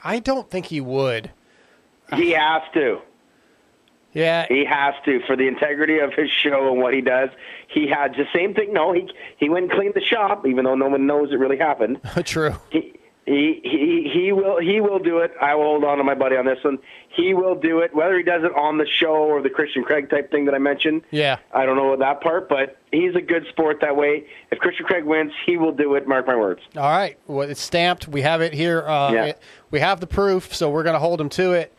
I 0.04 0.18
don't 0.20 0.50
think 0.50 0.66
he 0.66 0.80
would. 0.80 1.30
He 2.14 2.30
has 2.30 2.62
to. 2.74 3.00
Yeah, 4.12 4.46
He 4.48 4.64
has 4.64 4.94
to 5.04 5.20
for 5.26 5.36
the 5.36 5.46
integrity 5.46 5.98
of 5.98 6.14
his 6.14 6.30
show 6.30 6.72
and 6.72 6.80
what 6.80 6.94
he 6.94 7.02
does. 7.02 7.28
He 7.68 7.86
had 7.86 8.14
the 8.14 8.24
same 8.34 8.54
thing. 8.54 8.72
No, 8.72 8.92
he 8.92 9.10
he 9.36 9.50
went 9.50 9.64
and 9.64 9.72
cleaned 9.72 9.92
the 9.94 10.00
shop, 10.00 10.46
even 10.46 10.64
though 10.64 10.74
no 10.74 10.88
one 10.88 11.06
knows 11.06 11.32
it 11.32 11.36
really 11.38 11.58
happened. 11.58 12.00
true. 12.24 12.54
He 12.70 12.95
he 13.26 13.60
he 13.64 14.08
he 14.12 14.32
will 14.32 14.58
he 14.60 14.80
will 14.80 14.98
do 15.00 15.18
it. 15.18 15.32
I 15.40 15.54
will 15.56 15.64
hold 15.64 15.84
on 15.84 15.98
to 15.98 16.04
my 16.04 16.14
buddy 16.14 16.36
on 16.36 16.46
this 16.46 16.62
one. 16.62 16.78
He 17.08 17.34
will 17.34 17.54
do 17.56 17.80
it, 17.80 17.94
whether 17.94 18.16
he 18.16 18.22
does 18.22 18.44
it 18.44 18.52
on 18.54 18.78
the 18.78 18.86
show 18.86 19.14
or 19.14 19.42
the 19.42 19.50
Christian 19.50 19.82
Craig 19.82 20.08
type 20.10 20.30
thing 20.30 20.44
that 20.44 20.54
I 20.54 20.58
mentioned. 20.58 21.02
Yeah. 21.10 21.38
I 21.52 21.66
don't 21.66 21.76
know 21.76 21.96
that 21.96 22.20
part, 22.20 22.48
but 22.48 22.76
he's 22.92 23.14
a 23.16 23.20
good 23.20 23.46
sport 23.48 23.80
that 23.80 23.96
way. 23.96 24.26
If 24.52 24.58
Christian 24.60 24.86
Craig 24.86 25.04
wins, 25.04 25.32
he 25.44 25.56
will 25.56 25.72
do 25.72 25.94
it. 25.96 26.06
Mark 26.06 26.26
my 26.26 26.36
words. 26.36 26.60
All 26.76 26.82
right. 26.90 27.18
Well, 27.26 27.48
it's 27.48 27.60
stamped. 27.60 28.06
We 28.06 28.22
have 28.22 28.42
it 28.42 28.52
here. 28.52 28.82
Uh, 28.86 29.12
Yeah. 29.12 29.24
it- 29.26 29.38
we 29.72 29.80
have 29.80 29.98
the 30.00 30.06
proof, 30.06 30.54
so 30.54 30.70
we're 30.70 30.84
going 30.84 30.94
to 30.94 31.00
hold 31.00 31.20
him 31.20 31.28
to 31.30 31.52
it. 31.52 31.72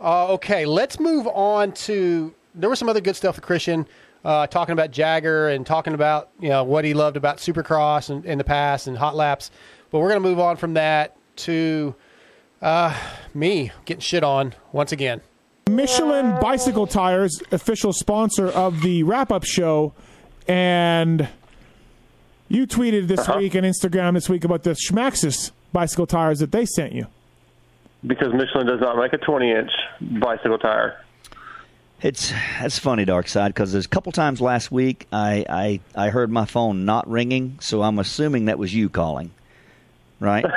Uh, 0.00 0.32
okay, 0.34 0.64
let's 0.64 0.98
move 0.98 1.26
on 1.26 1.72
to. 1.72 2.32
There 2.54 2.70
was 2.70 2.78
some 2.78 2.88
other 2.88 3.00
good 3.00 3.16
stuff 3.16 3.36
with 3.36 3.44
Christian, 3.44 3.86
uh, 4.24 4.46
talking 4.46 4.72
about 4.72 4.90
Jagger 4.92 5.48
and 5.48 5.66
talking 5.66 5.92
about 5.92 6.30
you 6.40 6.48
know 6.48 6.64
what 6.64 6.84
he 6.84 6.94
loved 6.94 7.16
about 7.16 7.36
Supercross 7.38 8.08
and, 8.10 8.24
in 8.24 8.38
the 8.38 8.44
past 8.44 8.86
and 8.86 8.96
hot 8.96 9.14
laps. 9.16 9.50
But 9.90 10.00
we're 10.00 10.08
going 10.10 10.22
to 10.22 10.28
move 10.28 10.38
on 10.40 10.56
from 10.56 10.74
that 10.74 11.16
to 11.36 11.94
uh, 12.60 12.94
me 13.34 13.72
getting 13.84 14.00
shit 14.00 14.22
on 14.24 14.54
once 14.72 14.92
again. 14.92 15.20
Michelin 15.70 16.38
bicycle 16.40 16.86
tires, 16.86 17.42
official 17.52 17.92
sponsor 17.92 18.48
of 18.48 18.80
the 18.82 19.02
wrap 19.02 19.30
up 19.30 19.44
show, 19.44 19.92
and 20.46 21.28
you 22.48 22.66
tweeted 22.66 23.06
this 23.06 23.20
Uh-huh. 23.20 23.38
week 23.38 23.54
and 23.54 23.66
Instagram 23.66 24.14
this 24.14 24.28
week 24.28 24.44
about 24.44 24.62
the 24.62 24.70
Schmaxis 24.70 25.50
bicycle 25.72 26.06
tires 26.06 26.38
that 26.38 26.52
they 26.52 26.64
sent 26.64 26.92
you. 26.92 27.06
because 28.06 28.32
Michelin 28.32 28.66
does 28.66 28.80
not 28.80 28.96
make 28.96 29.12
a 29.12 29.18
20 29.18 29.50
inch 29.50 29.70
bicycle 30.20 30.58
tire. 30.58 30.96
It's 32.00 32.30
that's 32.60 32.78
funny, 32.78 33.04
Dark 33.04 33.26
Side, 33.28 33.48
because 33.48 33.72
there's 33.72 33.86
a 33.86 33.88
couple 33.88 34.12
times 34.12 34.40
last 34.40 34.70
week 34.70 35.06
I, 35.12 35.44
I 35.48 35.80
I 36.06 36.10
heard 36.10 36.30
my 36.30 36.44
phone 36.44 36.84
not 36.84 37.08
ringing, 37.10 37.58
so 37.60 37.82
I'm 37.82 37.98
assuming 37.98 38.44
that 38.44 38.56
was 38.58 38.72
you 38.72 38.88
calling, 38.88 39.32
right? 40.20 40.44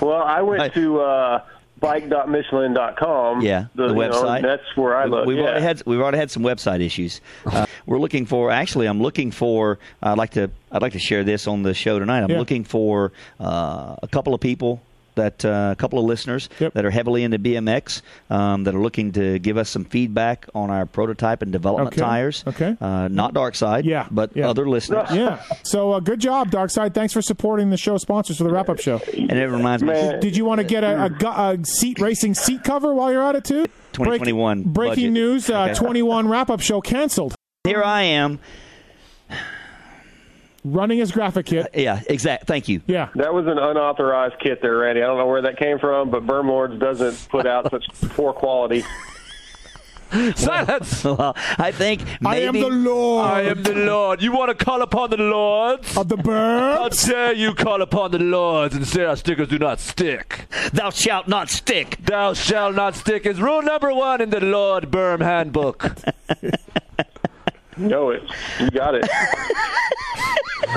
Well, 0.00 0.22
I 0.22 0.42
went 0.42 0.74
to 0.74 1.00
uh, 1.00 1.42
bike.michelin.com. 1.80 3.40
Yeah, 3.40 3.66
the, 3.74 3.88
you 3.88 3.94
know, 3.94 4.00
website. 4.00 4.42
that's 4.42 4.62
where 4.76 4.94
I 4.94 5.04
We- 5.06 5.10
look. 5.10 5.26
We've 5.26 5.36
yeah. 5.38 5.44
already 5.44 5.62
had 5.62 5.82
we've 5.86 6.00
already 6.00 6.18
had 6.18 6.30
some 6.30 6.42
website 6.42 6.80
issues. 6.80 7.20
Uh, 7.46 7.64
we're 7.86 7.98
looking 7.98 8.26
for. 8.26 8.50
Actually, 8.50 8.86
I'm 8.88 9.00
looking 9.00 9.30
for. 9.30 9.78
I'd 10.02 10.18
like 10.18 10.30
to. 10.32 10.50
I'd 10.72 10.82
like 10.82 10.92
to 10.94 10.98
share 10.98 11.22
this 11.24 11.46
on 11.46 11.62
the 11.62 11.72
show 11.72 11.98
tonight. 11.98 12.22
I'm 12.22 12.30
Yeah. 12.30 12.38
looking 12.38 12.64
for 12.64 13.12
uh, 13.40 13.96
a 14.02 14.08
couple 14.10 14.34
of 14.34 14.40
people. 14.40 14.82
That 15.16 15.44
uh, 15.44 15.70
a 15.72 15.76
couple 15.76 15.98
of 15.98 16.04
listeners 16.04 16.48
that 16.58 16.84
are 16.84 16.90
heavily 16.90 17.24
into 17.24 17.38
BMX 17.38 18.02
um, 18.30 18.64
that 18.64 18.74
are 18.74 18.80
looking 18.80 19.12
to 19.12 19.38
give 19.38 19.56
us 19.56 19.68
some 19.70 19.84
feedback 19.84 20.46
on 20.54 20.70
our 20.70 20.86
prototype 20.86 21.42
and 21.42 21.50
development 21.50 21.94
Okay. 21.94 22.00
tires. 22.02 22.44
Okay. 22.46 22.76
uh, 22.80 23.08
not 23.08 23.34
Dark 23.34 23.54
Side. 23.54 23.84
Yeah, 23.86 24.06
but 24.10 24.36
yeah. 24.36 24.48
other 24.48 24.68
listeners. 24.68 25.08
Yeah. 25.10 25.42
So 25.62 25.92
uh, 25.92 26.00
good 26.00 26.20
job, 26.20 26.50
Darkside. 26.50 26.94
Thanks 26.94 27.12
for 27.14 27.22
supporting 27.22 27.70
the 27.70 27.76
show 27.76 27.96
sponsors 27.98 28.36
for 28.38 28.44
the 28.44 28.50
wrap 28.50 28.68
up 28.68 28.78
show. 28.78 29.00
And 29.16 29.32
it 29.32 29.46
reminds 29.48 29.82
me. 29.82 29.92
Did, 29.94 30.20
did 30.20 30.36
you 30.36 30.44
want 30.44 30.60
to 30.60 30.64
get 30.66 30.84
a, 30.84 31.04
a, 31.24 31.54
a 31.54 31.64
seat 31.64 31.98
racing 31.98 32.34
seat 32.34 32.62
cover 32.62 32.92
while 32.94 33.10
you're 33.10 33.22
at 33.26 33.34
it 33.36 33.44
too? 33.44 33.64
2021 33.94 34.62
Break- 34.64 34.74
breaking 34.74 34.94
budget. 35.04 35.12
news: 35.12 35.48
uh, 35.50 35.62
Okay. 35.70 35.74
21 35.74 36.28
wrap 36.28 36.50
up 36.50 36.60
show 36.60 36.80
canceled. 36.82 37.34
Here 37.64 37.82
I 37.82 38.02
am. 38.02 38.38
Running 40.66 40.98
his 40.98 41.12
graphic 41.12 41.46
kit. 41.46 41.66
Uh, 41.66 41.80
yeah, 41.80 42.02
exact. 42.08 42.48
Thank 42.48 42.68
you. 42.68 42.80
Yeah. 42.88 43.10
That 43.14 43.32
was 43.32 43.46
an 43.46 43.56
unauthorized 43.56 44.40
kit 44.40 44.60
there, 44.60 44.78
Randy. 44.78 45.00
I 45.00 45.06
don't 45.06 45.16
know 45.16 45.26
where 45.26 45.42
that 45.42 45.58
came 45.58 45.78
from, 45.78 46.10
but 46.10 46.26
Berm 46.26 46.48
Lords 46.48 46.76
doesn't 46.80 47.28
put 47.28 47.46
out 47.46 47.70
such 47.70 47.86
poor 48.10 48.32
quality. 48.32 48.84
Silence. 50.34 51.04
well, 51.04 51.34
I 51.58 51.70
think 51.70 52.00
maybe, 52.20 52.26
I 52.26 52.36
am 52.48 52.54
the 52.54 52.68
Lord. 52.68 53.26
I 53.26 53.42
am 53.42 53.62
the 53.62 53.74
Lord. 53.74 54.22
You 54.22 54.32
want 54.32 54.56
to 54.56 54.64
call 54.64 54.82
upon 54.82 55.10
the 55.10 55.18
Lords? 55.18 55.96
Of 55.96 56.08
the 56.08 56.16
birds? 56.16 57.04
How 57.06 57.12
dare 57.12 57.32
you 57.34 57.54
call 57.54 57.80
upon 57.80 58.10
the 58.10 58.18
Lords 58.18 58.74
and 58.74 58.86
say 58.86 59.04
our 59.04 59.16
stickers 59.16 59.48
do 59.48 59.58
not 59.58 59.78
stick? 59.78 60.46
Thou 60.72 60.90
shalt 60.90 61.28
not 61.28 61.48
stick. 61.48 61.98
Thou 62.04 62.34
shalt 62.34 62.74
not 62.74 62.96
stick 62.96 63.24
is 63.24 63.40
rule 63.40 63.62
number 63.62 63.94
one 63.94 64.20
in 64.20 64.30
the 64.30 64.40
Lord 64.40 64.90
Berm 64.90 65.20
handbook. 65.20 65.92
know 67.76 68.10
it. 68.10 68.22
You 68.58 68.70
got 68.70 68.96
it. 68.96 69.08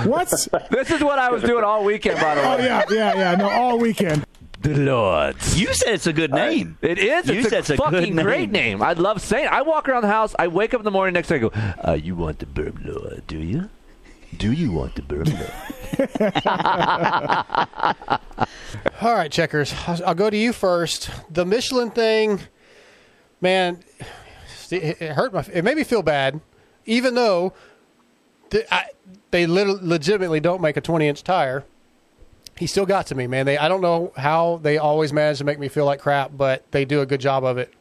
What's 0.05 0.47
this 0.71 0.91
is 0.91 1.03
what 1.03 1.19
I 1.19 1.29
was 1.29 1.43
doing 1.43 1.63
all 1.63 1.83
weekend, 1.83 2.19
by 2.19 2.35
the 2.35 2.41
way. 2.41 2.47
Oh 2.47 2.57
yeah, 2.57 2.83
yeah, 2.89 3.15
yeah. 3.15 3.35
No, 3.35 3.49
all 3.49 3.77
weekend. 3.77 4.25
The 4.61 4.75
Lords. 4.77 5.59
You 5.59 5.73
said 5.73 5.93
it's 5.93 6.07
a 6.07 6.11
good 6.13 6.31
name. 6.31 6.77
It 6.81 6.97
is. 6.97 7.27
You 7.27 7.39
it's 7.39 7.49
said 7.49 7.55
a 7.55 7.59
it's 7.59 7.69
a 7.69 7.77
fucking 7.77 8.15
good 8.15 8.23
great 8.23 8.51
name. 8.51 8.81
I 8.81 8.91
love 8.93 9.21
saying 9.21 9.45
it. 9.45 9.51
I 9.51 9.61
walk 9.61 9.87
around 9.87 10.01
the 10.01 10.09
house. 10.09 10.35
I 10.37 10.47
wake 10.49 10.73
up 10.73 10.81
in 10.81 10.85
the 10.85 10.91
morning 10.91 11.13
next 11.13 11.29
day 11.29 11.35
and 11.35 11.49
go, 11.49 11.51
uh, 11.87 11.93
you 11.93 12.15
want 12.15 12.39
the 12.39 12.45
Berm 12.45 12.85
Lord, 12.85 13.25
do 13.25 13.37
you? 13.37 13.69
Do 14.37 14.51
you 14.51 14.71
want 14.73 14.95
the 14.95 15.01
Berm 15.01 15.27
Lord? 15.31 15.53
All 19.01 19.15
right, 19.15 19.31
Checkerz. 19.31 19.73
I'll, 19.87 20.07
I'll 20.07 20.15
go 20.15 20.29
to 20.29 20.37
you 20.37 20.51
first. 20.51 21.09
The 21.31 21.45
Michelin 21.45 21.91
thing, 21.91 22.41
man, 23.39 23.81
it, 24.69 25.01
it 25.01 25.11
hurt 25.13 25.33
my. 25.33 25.45
It 25.53 25.63
made 25.63 25.77
me 25.77 25.83
feel 25.83 26.03
bad, 26.03 26.41
even 26.85 27.15
though 27.15 27.53
th- 28.49 28.67
I, 28.71 28.85
they 29.31 29.45
lit- 29.45 29.83
legitimately 29.83 30.39
don't 30.39 30.61
make 30.61 30.77
a 30.77 30.81
20 30.81 31.07
inch 31.07 31.23
tire. 31.23 31.65
He 32.57 32.67
still 32.67 32.85
got 32.85 33.07
to 33.07 33.15
me, 33.15 33.25
man. 33.27 33.45
They 33.45 33.57
I 33.57 33.69
don't 33.69 33.81
know 33.81 34.11
how 34.17 34.59
they 34.61 34.77
always 34.77 35.13
manage 35.13 35.37
to 35.37 35.45
make 35.45 35.59
me 35.59 35.69
feel 35.69 35.85
like 35.85 35.99
crap, 35.99 36.31
but 36.35 36.69
they 36.71 36.83
do 36.83 37.01
a 37.01 37.05
good 37.05 37.21
job 37.21 37.43
of 37.45 37.57
it. 37.57 37.73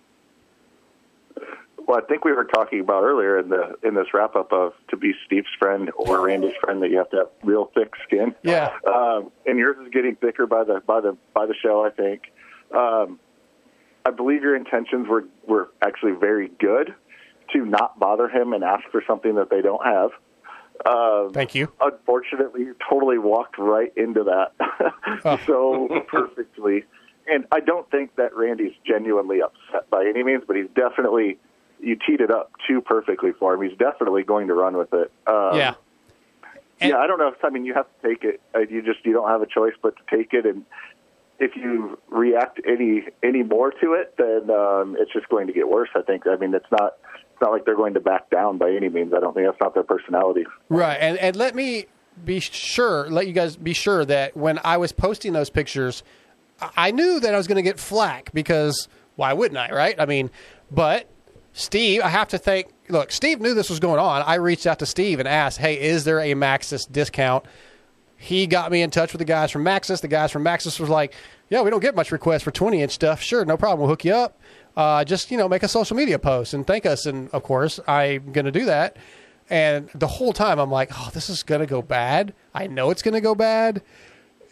Well, 1.89 1.99
I 1.99 2.07
think 2.07 2.25
we 2.25 2.33
were 2.33 2.45
talking 2.45 2.81
about 2.81 3.03
earlier 3.03 3.39
in 3.39 3.49
the 3.49 3.75
in 3.83 3.95
this 3.95 4.09
wrap 4.13 4.37
up 4.37 4.53
of 4.53 4.75
to 4.91 4.97
be 4.97 5.15
Steve's 5.27 5.49
friend 5.59 5.91
or 5.97 6.27
Randy's 6.27 6.55
friend 6.61 6.83
that 6.83 6.91
you 6.91 6.99
have 6.99 7.11
to 7.11 7.17
have 7.17 7.29
real 7.43 7.73
thick 7.75 7.95
skin. 8.07 8.35
Yeah. 8.43 8.71
Um, 8.87 9.33
and 9.47 9.59
yours 9.59 9.77
is 9.85 9.91
getting 9.91 10.15
thicker 10.15 10.47
by 10.47 10.65
the 10.65 10.81
by 10.87 11.01
the 11.01 11.17
by 11.35 11.47
the 11.47 11.55
show. 11.55 11.85
I 11.85 11.91
think. 11.91 12.31
Um, 12.73 13.19
I 14.05 14.11
believe 14.11 14.43
your 14.43 14.55
intentions 14.55 15.09
were 15.09 15.25
were 15.47 15.71
actually 15.83 16.13
very 16.13 16.49
good 16.61 16.95
to 17.53 17.65
not 17.65 17.99
bother 17.99 18.29
him 18.29 18.53
and 18.53 18.63
ask 18.63 18.85
for 18.91 19.03
something 19.07 19.35
that 19.37 19.51
they 19.51 19.63
don't 19.63 19.85
have. 19.85 20.11
Um, 20.87 21.31
Thank 21.33 21.55
you. 21.55 21.73
Unfortunately, 21.81 22.63
you 22.63 22.77
totally 22.89 23.19
walked 23.19 23.59
right 23.59 23.93
into 23.97 24.25
that 24.25 25.41
so 25.47 26.05
perfectly. 26.09 26.85
And 27.31 27.47
I 27.53 27.61
don't 27.61 27.91
think 27.91 28.17
that 28.17 28.35
Randy's 28.35 28.73
genuinely 28.87 29.43
upset 29.43 29.91
by 29.91 30.07
any 30.07 30.23
means, 30.23 30.45
but 30.47 30.57
he's 30.57 30.69
definitely 30.75 31.39
you 31.81 31.97
teed 31.97 32.21
it 32.21 32.31
up 32.31 32.53
too 32.67 32.81
perfectly 32.81 33.33
for 33.33 33.55
him. 33.55 33.63
He's 33.63 33.79
definitely 33.79 34.23
going 34.23 34.49
to 34.49 34.55
run 34.55 34.77
with 34.77 34.93
it. 34.93 35.13
Um, 35.27 35.57
yeah. 35.57 35.75
yeah, 36.81 36.97
I 36.97 37.07
don't 37.07 37.19
know. 37.19 37.33
I 37.43 37.51
mean, 37.51 37.65
you 37.65 37.75
have 37.75 37.87
to 38.01 38.09
take 38.09 38.25
it. 38.25 38.41
Uh, 38.55 38.61
You 38.61 38.83
just 38.83 39.05
you 39.05 39.13
don't 39.13 39.29
have 39.29 39.43
a 39.43 39.47
choice 39.47 39.75
but 39.83 39.95
to 39.97 40.17
take 40.17 40.33
it. 40.33 40.47
And 40.47 40.65
if 41.39 41.55
you 41.55 41.99
react 42.09 42.61
any 42.67 43.05
any 43.23 43.43
more 43.43 43.71
to 43.71 43.93
it, 43.93 44.15
then 44.17 44.51
um, 44.51 44.97
it's 44.99 45.13
just 45.13 45.29
going 45.29 45.47
to 45.47 45.53
get 45.53 45.69
worse. 45.69 45.91
I 45.95 46.03
think. 46.03 46.27
I 46.27 46.37
mean, 46.37 46.55
it's 46.55 46.71
not 46.71 46.97
it's 47.39 47.43
not 47.43 47.53
like 47.53 47.65
they're 47.65 47.77
going 47.77 47.95
to 47.95 48.01
back 48.01 48.31
down 48.31 48.59
by 48.59 48.73
any 48.73 48.89
means. 48.89 49.15
I 49.15 49.21
don't 49.21 49.33
think 49.33 49.47
that's 49.47 49.61
not 49.61 49.73
their 49.75 49.85
personality. 49.85 50.45
Right, 50.69 50.97
and 50.97 51.17
and 51.19 51.37
let 51.37 51.55
me 51.55 51.87
be 52.25 52.41
sure, 52.41 53.09
let 53.09 53.29
you 53.29 53.33
guys 53.33 53.55
be 53.55 53.73
sure 53.73 54.05
that 54.05 54.37
when 54.37 54.59
I 54.65 54.77
was 54.77 54.91
posting 54.91 55.33
those 55.35 55.49
pictures, 55.51 56.03
I- 56.77 56.91
knew 56.91 57.21
that 57.21 57.33
I 57.33 57.37
was 57.37 57.47
going 57.47 57.57
to 57.57 57.63
get 57.63 57.79
flack 57.79 58.33
because 58.35 58.89
why 59.15 59.33
wouldn't 59.35 59.57
I, 59.57 59.71
right? 59.71 59.95
I 60.01 60.07
mean, 60.07 60.31
but 60.69 61.09
Steve, 61.53 62.03
I 62.03 62.09
have 62.09 62.27
to 62.29 62.39
thank. 62.39 62.73
Look, 62.89 63.13
Steve 63.13 63.41
knew 63.41 63.55
this 63.55 63.71
was 63.71 63.79
going 63.79 64.01
on. 64.01 64.23
I 64.23 64.35
reached 64.35 64.67
out 64.67 64.81
to 64.81 64.87
Steve 64.87 65.21
and 65.21 65.29
asked, 65.29 65.59
"Hey, 65.59 65.81
is 65.81 66.03
there 66.03 66.19
a 66.19 66.33
Maxxis 66.35 66.91
discount?" 66.91 67.45
He 68.17 68.49
got 68.49 68.73
me 68.73 68.83
in 68.83 68.91
touch 68.91 69.13
with 69.13 69.21
the 69.21 69.25
guys 69.25 69.53
from 69.53 69.65
Maxxis. 69.65 70.01
The 70.01 70.09
guys 70.09 70.33
from 70.33 70.43
Maxxis 70.45 70.81
was 70.81 70.89
like, 70.89 71.15
"Yeah, 71.51 71.63
we 71.63 71.71
don't 71.71 71.79
get 71.79 71.95
much 71.95 72.11
requests 72.11 72.43
for 72.43 72.51
20 72.51 72.83
inch 72.83 72.91
stuff. 72.91 73.23
Sure, 73.23 73.45
no 73.45 73.57
problem. 73.57 73.81
We'll 73.81 73.91
hook 73.91 74.05
you 74.05 74.13
up. 74.13 74.41
Uh, 74.79 75.05
just 75.05 75.31
you 75.31 75.37
know, 75.37 75.49
make 75.49 75.65
a 75.65 75.69
social 75.69 75.97
media 75.97 76.19
post 76.19 76.55
and 76.55 76.67
thank 76.67 76.87
us." 76.87 77.05
And 77.05 77.29
of 77.31 77.43
course, 77.43 77.81
I'm 77.87 78.33
going 78.33 78.47
to 78.47 78.53
do 78.53 78.65
that. 78.65 78.97
And 79.51 79.91
the 79.95 80.07
whole 80.07 80.33
time, 80.33 80.59
I'm 80.59 80.71
like, 80.71 80.91
"Oh, 80.95 81.11
this 81.13 81.29
is 81.29 81.43
going 81.43 81.61
to 81.61 81.67
go 81.67 81.83
bad. 81.83 82.33
I 82.55 82.69
know 82.69 82.91
it's 82.91 83.03
going 83.03 83.15
to 83.15 83.21
go 83.21 83.35
bad." 83.35 83.83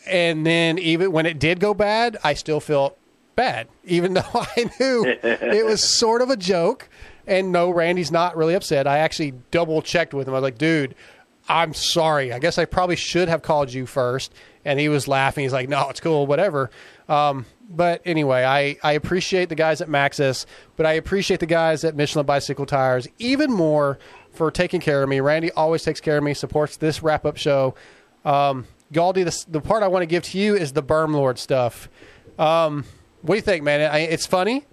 And 0.07 0.45
then 0.45 0.79
even 0.79 1.13
when 1.13 1.27
it 1.27 1.39
did 1.39 1.61
go 1.61 1.75
bad, 1.75 2.17
I 2.23 2.35
still 2.35 2.61
felt 2.61 2.99
bad, 3.37 3.69
even 3.85 4.15
though 4.15 4.23
I 4.35 4.71
knew 4.81 5.05
it 5.07 5.65
was 5.65 5.83
sort 5.99 6.23
of 6.23 6.31
a 6.31 6.37
joke. 6.37 6.89
And 7.29 7.51
no, 7.53 7.71
Randy's 7.71 8.13
not 8.13 8.37
really 8.37 8.55
upset. 8.55 8.87
I 8.87 8.99
actually 8.99 9.35
double 9.51 9.83
checked 9.83 10.15
with 10.15 10.29
him. 10.29 10.35
I 10.35 10.39
was 10.39 10.43
like, 10.43 10.59
dude, 10.59 10.95
I'm 11.49 11.75
sorry. 11.75 12.33
I 12.33 12.39
guess 12.39 12.57
I 12.59 12.65
probably 12.65 12.97
should 12.97 13.29
have 13.29 13.43
called 13.43 13.73
you 13.73 13.87
first. 13.87 14.33
And 14.65 14.79
he 14.81 14.89
was 14.89 15.07
laughing. 15.09 15.43
He's 15.43 15.53
like, 15.53 15.69
no, 15.69 15.89
it's 15.89 16.01
cool, 16.01 16.27
whatever. 16.27 16.71
Um, 17.09 17.47
but 17.69 18.01
anyway, 18.05 18.45
I, 18.45 18.77
I 18.83 18.93
appreciate 18.93 19.49
the 19.49 19.55
guys 19.55 19.81
at 19.81 19.89
Maxxis, 19.89 20.47
but 20.77 20.87
I 20.87 20.93
appreciate 20.93 21.41
the 21.41 21.47
guys 21.47 21.85
at 21.85 21.97
Michelin 21.97 22.27
Bicycle 22.27 22.67
Tires 22.67 23.09
even 23.19 23.53
more 23.53 23.99
for 24.31 24.51
taking 24.51 24.81
care 24.81 25.03
of 25.03 25.09
me. 25.09 25.21
Randy 25.21 25.51
always 25.53 25.83
takes 25.83 26.01
care 26.01 26.19
of 26.19 26.25
me, 26.25 26.35
supports 26.35 26.77
this 26.77 27.03
wrap 27.03 27.25
up 27.25 27.37
show. 27.37 27.75
Um, 28.25 28.67
Galdi, 28.93 29.25
the, 29.25 29.51
the 29.51 29.61
part 29.61 29.83
I 29.83 29.89
want 29.89 30.03
to 30.03 30.07
give 30.07 30.23
to 30.25 30.39
you 30.39 30.55
is 30.57 30.73
the 30.73 30.83
Berm 30.83 31.13
Lord 31.13 31.39
stuff. 31.39 31.89
Um, 32.39 32.85
what 33.23 33.35
do 33.35 33.37
you 33.37 33.43
think, 33.43 33.65
man? 33.65 33.81
I, 33.91 34.01
it's 34.01 34.27
funny. 34.27 34.65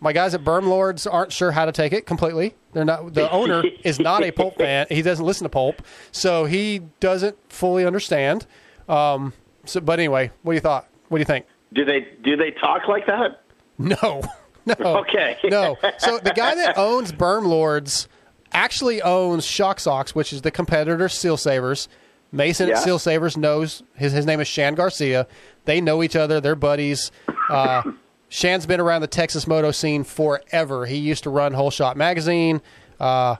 My 0.00 0.12
guys 0.12 0.32
at 0.32 0.44
Berm 0.44 0.68
Lords 0.68 1.08
aren't 1.08 1.32
sure 1.32 1.50
how 1.50 1.64
to 1.64 1.72
take 1.72 1.92
it 1.92 2.06
completely. 2.06 2.54
They're 2.72 2.84
not. 2.84 3.14
The 3.14 3.28
owner 3.32 3.64
is 3.82 3.98
not 3.98 4.22
a 4.22 4.30
Pulp 4.30 4.56
fan. 4.56 4.86
He 4.88 5.02
doesn't 5.02 5.24
listen 5.24 5.44
to 5.44 5.48
Pulp, 5.48 5.82
so 6.12 6.44
he 6.44 6.82
doesn't 7.00 7.36
fully 7.52 7.84
understand. 7.84 8.46
Um, 8.88 9.32
so, 9.64 9.80
but 9.80 9.98
anyway, 9.98 10.30
what 10.42 10.52
do 10.52 10.54
you 10.54 10.60
thought? 10.60 10.88
What 11.08 11.18
do 11.18 11.20
you 11.20 11.24
think? 11.24 11.46
Do 11.72 11.84
they 11.84 12.08
do 12.22 12.36
they 12.36 12.50
talk 12.52 12.88
like 12.88 13.06
that? 13.06 13.42
No, 13.78 14.22
no. 14.66 14.74
Okay. 14.80 15.36
no. 15.44 15.76
So 15.98 16.18
the 16.18 16.32
guy 16.34 16.54
that 16.54 16.78
owns 16.78 17.12
Berm 17.12 17.46
Lords 17.46 18.08
actually 18.52 19.02
owns 19.02 19.44
Shock 19.44 19.78
Socks, 19.80 20.14
which 20.14 20.32
is 20.32 20.42
the 20.42 20.50
competitor 20.50 21.08
Seal 21.08 21.36
Savers. 21.36 21.88
Mason 22.32 22.68
Yeah. 22.68 22.76
at 22.76 22.82
Seal 22.82 22.98
Savers 22.98 23.36
knows 23.36 23.82
his 23.94 24.12
his 24.12 24.26
name 24.26 24.40
is 24.40 24.48
Shan 24.48 24.74
Garcia. 24.74 25.26
They 25.64 25.80
know 25.80 26.02
each 26.02 26.16
other. 26.16 26.40
They're 26.40 26.54
buddies. 26.56 27.10
Uh, 27.48 27.82
Shan's 28.30 28.66
been 28.66 28.80
around 28.80 29.00
the 29.00 29.06
Texas 29.06 29.46
moto 29.46 29.70
scene 29.70 30.04
forever. 30.04 30.84
He 30.84 30.96
used 30.96 31.22
to 31.24 31.30
run 31.30 31.54
Whole 31.54 31.70
Shot 31.70 31.96
magazine, 31.96 32.60
uh, 33.00 33.36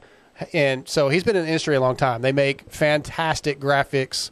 and 0.55 0.88
so 0.88 1.10
he's 1.10 1.24
been 1.24 1.36
in 1.36 1.42
the 1.42 1.48
industry 1.48 1.76
a 1.76 1.80
long 1.80 1.96
time. 1.96 2.22
They 2.22 2.32
make 2.32 2.70
fantastic 2.70 3.60
graphics. 3.60 4.30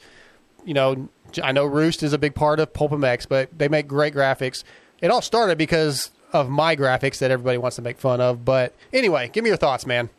You 0.64 0.73
know, 0.73 1.09
I 1.43 1.53
know 1.53 1.65
Roost 1.65 2.03
is 2.03 2.13
a 2.13 2.19
big 2.19 2.35
part 2.35 2.61
of 2.61 2.73
Pulp 2.73 2.93
MX, 2.93 3.29
but 3.29 3.57
they 3.57 3.69
make 3.69 3.87
great 3.89 4.15
graphics. 4.15 4.65
It 5.01 5.11
all 5.11 5.23
started 5.23 5.59
because 5.59 6.11
of 6.33 6.49
my 6.49 6.75
graphics 6.77 7.19
that 7.19 7.31
everybody 7.31 7.59
wants 7.59 7.77
to 7.77 7.83
make 7.83 7.99
fun 7.99 8.21
of. 8.21 8.45
But 8.45 8.75
anyway, 8.93 9.31
give 9.33 9.45
me 9.45 9.49
your 9.51 9.57
thoughts, 9.57 9.87
man. 9.87 10.11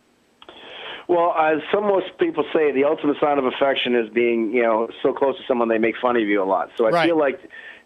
Well, 1.07 1.33
as 1.39 1.59
some 1.73 1.83
most 1.83 2.05
people 2.19 2.43
say, 2.53 2.71
the 2.73 2.83
ultimate 2.83 3.15
sign 3.21 3.37
of 3.37 3.45
affection 3.45 3.95
is 3.95 4.09
being, 4.13 4.51
you 4.53 4.61
know, 4.63 4.89
so 5.01 5.13
close 5.13 5.37
to 5.37 5.43
someone 5.47 5.69
they 5.69 5.77
make 5.77 5.95
fun 6.01 6.17
of 6.17 6.23
you 6.23 6.43
a 6.43 6.45
lot. 6.45 6.69
So 6.77 6.85
I 6.85 6.89
Right. 6.89 7.05
feel 7.07 7.17
like 7.17 7.39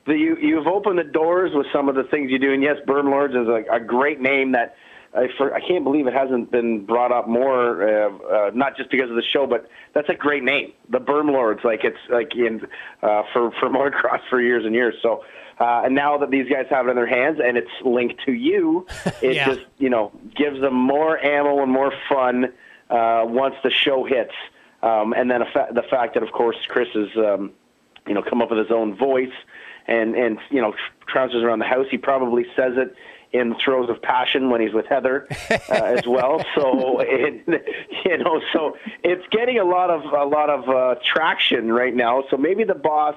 the, 0.07 0.13
you 0.13 0.35
you've 0.41 0.65
opened 0.65 0.97
the 0.97 1.03
doors 1.03 1.51
with 1.53 1.67
some 1.71 1.87
of 1.87 1.93
the 1.95 2.03
things 2.03 2.31
you 2.31 2.39
do. 2.39 2.51
And 2.51 2.63
yes, 2.63 2.77
Berm 2.87 3.11
Lords 3.11 3.35
is 3.35 3.47
a, 3.47 3.75
a 3.75 3.79
great 3.79 4.19
name 4.19 4.53
that 4.53 4.75
I, 5.13 5.27
for, 5.37 5.53
I 5.53 5.59
can't 5.59 5.83
believe 5.83 6.07
it 6.07 6.13
hasn't 6.13 6.51
been 6.51 6.85
brought 6.85 7.11
up 7.11 7.27
more. 7.27 7.83
Uh, 7.83 8.09
uh, 8.47 8.51
not 8.53 8.77
just 8.77 8.89
because 8.91 9.09
of 9.09 9.15
the 9.17 9.23
show, 9.23 9.45
but 9.45 9.67
that's 9.93 10.07
a 10.09 10.13
great 10.15 10.43
name, 10.43 10.71
the 10.89 10.99
Berm 10.99 11.31
Lords. 11.31 11.61
Like 11.65 11.83
it's 11.83 11.97
like 12.09 12.33
in 12.35 12.61
uh, 13.03 13.23
for 13.33 13.51
for 13.59 13.69
motocross 13.77 14.21
for 14.29 14.41
years 14.41 14.65
and 14.65 14.73
years. 14.75 14.95
So. 15.01 15.23
Uh, 15.59 15.83
and 15.85 15.93
now 15.93 16.17
that 16.17 16.31
these 16.31 16.49
guys 16.49 16.65
have 16.71 16.87
it 16.87 16.89
in 16.89 16.95
their 16.95 17.05
hands 17.05 17.39
and 17.43 17.55
it's 17.55 17.69
linked 17.85 18.19
to 18.25 18.31
you, 18.31 18.87
it 19.21 19.35
Yeah. 19.35 19.45
just 19.45 19.59
you 19.77 19.91
know 19.91 20.11
gives 20.35 20.59
them 20.59 20.73
more 20.73 21.23
ammo 21.23 21.61
and 21.61 21.71
more 21.71 21.93
fun 22.09 22.45
uh, 22.89 23.23
once 23.27 23.53
the 23.63 23.69
show 23.69 24.03
hits. 24.03 24.33
Um, 24.81 25.13
and 25.13 25.29
then 25.29 25.43
a 25.43 25.45
fa- 25.45 25.67
the 25.71 25.83
fact 25.83 26.15
that, 26.15 26.23
of 26.23 26.31
course, 26.31 26.55
Chris 26.67 26.87
has 26.95 27.09
um, 27.15 27.51
you 28.07 28.15
know 28.15 28.23
come 28.23 28.41
up 28.41 28.49
with 28.49 28.57
his 28.57 28.71
own 28.71 28.95
voice 28.97 29.33
and 29.85 30.15
and 30.15 30.39
you 30.49 30.61
know 30.61 30.73
trounces 31.13 31.43
around 31.43 31.59
the 31.59 31.65
house. 31.65 31.85
He 31.91 31.97
probably 31.99 32.45
says 32.55 32.73
it 32.77 32.95
in 33.33 33.55
throes 33.63 33.89
of 33.89 34.01
passion 34.01 34.49
when 34.49 34.61
he's 34.61 34.73
with 34.73 34.85
Heather 34.87 35.27
uh, 35.49 35.57
as 35.69 36.05
well. 36.05 36.43
So 36.55 36.99
it, 36.99 37.43
you 38.05 38.17
know, 38.17 38.41
so 38.53 38.77
it's 39.03 39.25
getting 39.31 39.57
a 39.59 39.63
lot 39.63 39.89
of 39.89 40.03
a 40.13 40.25
lot 40.25 40.49
of 40.49 40.69
uh, 40.69 40.95
traction 41.03 41.71
right 41.71 41.95
now. 41.95 42.23
So 42.29 42.37
maybe 42.37 42.63
the 42.63 42.75
boss. 42.75 43.15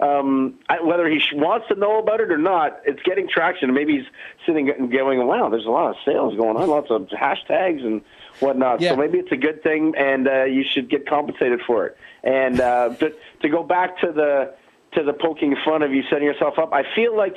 Um, 0.00 0.58
I, 0.68 0.82
whether 0.82 1.08
he 1.08 1.20
sh- 1.20 1.32
wants 1.32 1.68
to 1.68 1.76
know 1.76 2.00
about 2.00 2.20
it 2.20 2.32
or 2.32 2.38
not, 2.38 2.80
it's 2.84 3.00
getting 3.04 3.28
traction. 3.28 3.72
Maybe 3.72 3.98
he's 3.98 4.06
sitting 4.44 4.68
and 4.68 4.90
going, 4.90 5.24
"Wow, 5.24 5.48
there's 5.48 5.66
a 5.66 5.70
lot 5.70 5.90
of 5.90 5.96
sales 6.04 6.34
going 6.34 6.56
on, 6.56 6.68
lots 6.68 6.90
of 6.90 7.02
hashtags 7.02 7.84
and 7.84 8.02
whatnot." 8.40 8.80
Yeah. 8.80 8.90
So 8.90 8.96
maybe 8.96 9.18
it's 9.18 9.30
a 9.30 9.36
good 9.36 9.62
thing, 9.62 9.94
and 9.96 10.26
uh, 10.26 10.44
you 10.44 10.64
should 10.68 10.90
get 10.90 11.06
compensated 11.06 11.60
for 11.64 11.86
it. 11.86 11.96
And 12.24 12.60
uh, 12.60 12.96
but 13.00 13.16
to 13.42 13.48
go 13.48 13.62
back 13.62 14.00
to 14.00 14.10
the 14.10 14.54
to 14.94 15.04
the 15.04 15.12
poking 15.12 15.54
fun 15.64 15.82
of 15.82 15.92
you 15.92 16.02
setting 16.10 16.26
yourself 16.26 16.58
up, 16.58 16.72
I 16.72 16.82
feel 16.96 17.16
like 17.16 17.36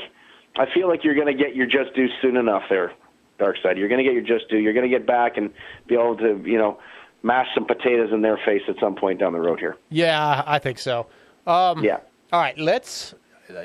I 0.58 0.66
feel 0.74 0.88
like 0.88 1.04
you're 1.04 1.16
going 1.16 1.28
to 1.28 1.34
get 1.34 1.56
your 1.56 1.66
just 1.66 1.94
due 1.96 2.08
soon 2.22 2.38
enough 2.38 2.64
there, 2.70 2.94
Dark 3.40 3.58
Side. 3.62 3.78
You're 3.78 3.90
going 3.90 4.00
to 4.00 4.04
get 4.04 4.14
your 4.14 4.24
just 4.24 4.50
due. 4.50 4.58
You're 4.58 4.74
going 4.74 4.90
to 4.90 4.98
get 4.98 5.06
back 5.06 5.38
and 5.38 5.52
be 5.88 5.96
able 5.96 6.18
to, 6.18 6.42
you 6.46 6.58
know, 6.58 6.80
mash 7.24 7.48
some 7.54 7.66
potatoes 7.66 8.12
in 8.14 8.22
their 8.22 8.40
face 8.46 8.62
at 8.68 8.76
some 8.80 8.96
point 8.96 9.20
down 9.20 9.34
the 9.34 9.40
road 9.40 9.60
here. 9.60 9.76
Yeah, 9.90 10.44
I 10.46 10.60
think 10.60 10.80
so. 10.80 11.08
Um, 11.48 11.84
yeah. 11.84 12.00
All 12.32 12.42
right, 12.42 12.58
let's 12.58 13.14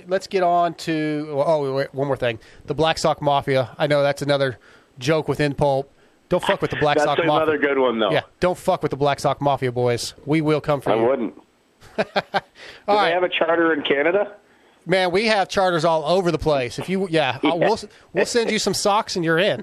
let's 0.06 0.26
get 0.26 0.42
on 0.42 0.74
to 0.74 1.26
oh 1.30 1.74
wait, 1.74 1.94
one 1.94 2.06
more 2.06 2.16
thing. 2.16 2.38
The 2.66 2.74
Black 2.74 2.98
Sock 2.98 3.22
Mafia. 3.22 3.74
I 3.78 3.86
know 3.86 4.02
that's 4.02 4.22
another 4.22 4.58
joke 4.98 5.28
within 5.28 5.54
Pulp. 5.54 5.92
Don't 6.30 6.42
fuck 6.42 6.62
with 6.62 6.70
the 6.70 6.76
Black 6.76 6.96
That's 6.96 7.06
Sock 7.06 7.18
another 7.18 7.58
good 7.58 7.76
one, 7.76 7.98
though. 7.98 8.12
Yeah, 8.12 8.22
don't 8.38 8.56
fuck 8.56 8.82
with 8.82 8.90
the 8.90 8.96
Black 8.96 9.18
Sock 9.18 9.40
Mafia, 9.40 9.72
boys. 9.72 10.14
We 10.24 10.40
will 10.40 10.60
come 10.60 10.80
for 10.80 10.90
I 10.90 10.94
you. 10.94 11.02
I 11.02 11.08
wouldn't. 11.08 11.34
Do 11.96 12.04
they 12.86 13.10
have 13.10 13.24
a 13.24 13.28
charter 13.28 13.72
in 13.72 13.82
Canada? 13.82 14.36
Man, 14.90 15.12
we 15.12 15.26
have 15.26 15.48
charters 15.48 15.84
all 15.84 16.04
over 16.04 16.32
the 16.32 16.38
place. 16.38 16.80
If 16.80 16.88
you, 16.88 17.06
yeah, 17.08 17.38
I'll- 17.44 17.60
we'll 17.60 17.78
we'll 18.12 18.26
send 18.26 18.50
you 18.50 18.58
some 18.58 18.74
socks 18.74 19.14
and 19.14 19.24
you're 19.24 19.38
in. 19.38 19.62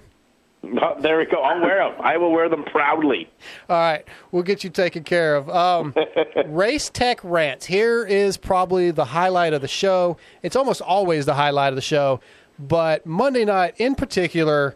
Oh, 0.82 0.95
there 1.02 1.18
we 1.18 1.26
go. 1.26 1.41
I'll 1.41 1.60
wear 1.62 1.80
them. 1.90 1.99
I 1.99 2.16
will 2.16 2.32
wear 2.32 2.48
them 2.48 2.64
proudly. 2.64 3.30
All 3.70 3.76
right, 3.76 4.06
we'll 4.32 4.44
get 4.44 4.64
you 4.64 4.70
taken 4.70 5.04
care 5.04 5.36
of. 5.36 5.49
Um, 5.49 5.94
Race 6.45 6.90
Tech 6.90 7.20
Rants. 7.26 7.66
Here 7.66 8.06
is 8.06 8.38
probably 8.38 8.91
the 8.91 9.04
highlight 9.04 9.52
of 9.52 9.60
the 9.60 9.68
show. 9.68 10.16
It's 10.44 10.56
almost 10.56 10.80
always 10.82 11.26
the 11.26 11.34
highlight 11.34 11.74
of 11.74 11.76
the 11.76 11.82
show, 11.82 12.22
but 12.58 13.06
Monday 13.06 13.44
night 13.44 13.74
in 13.80 13.95
particular, 13.95 14.76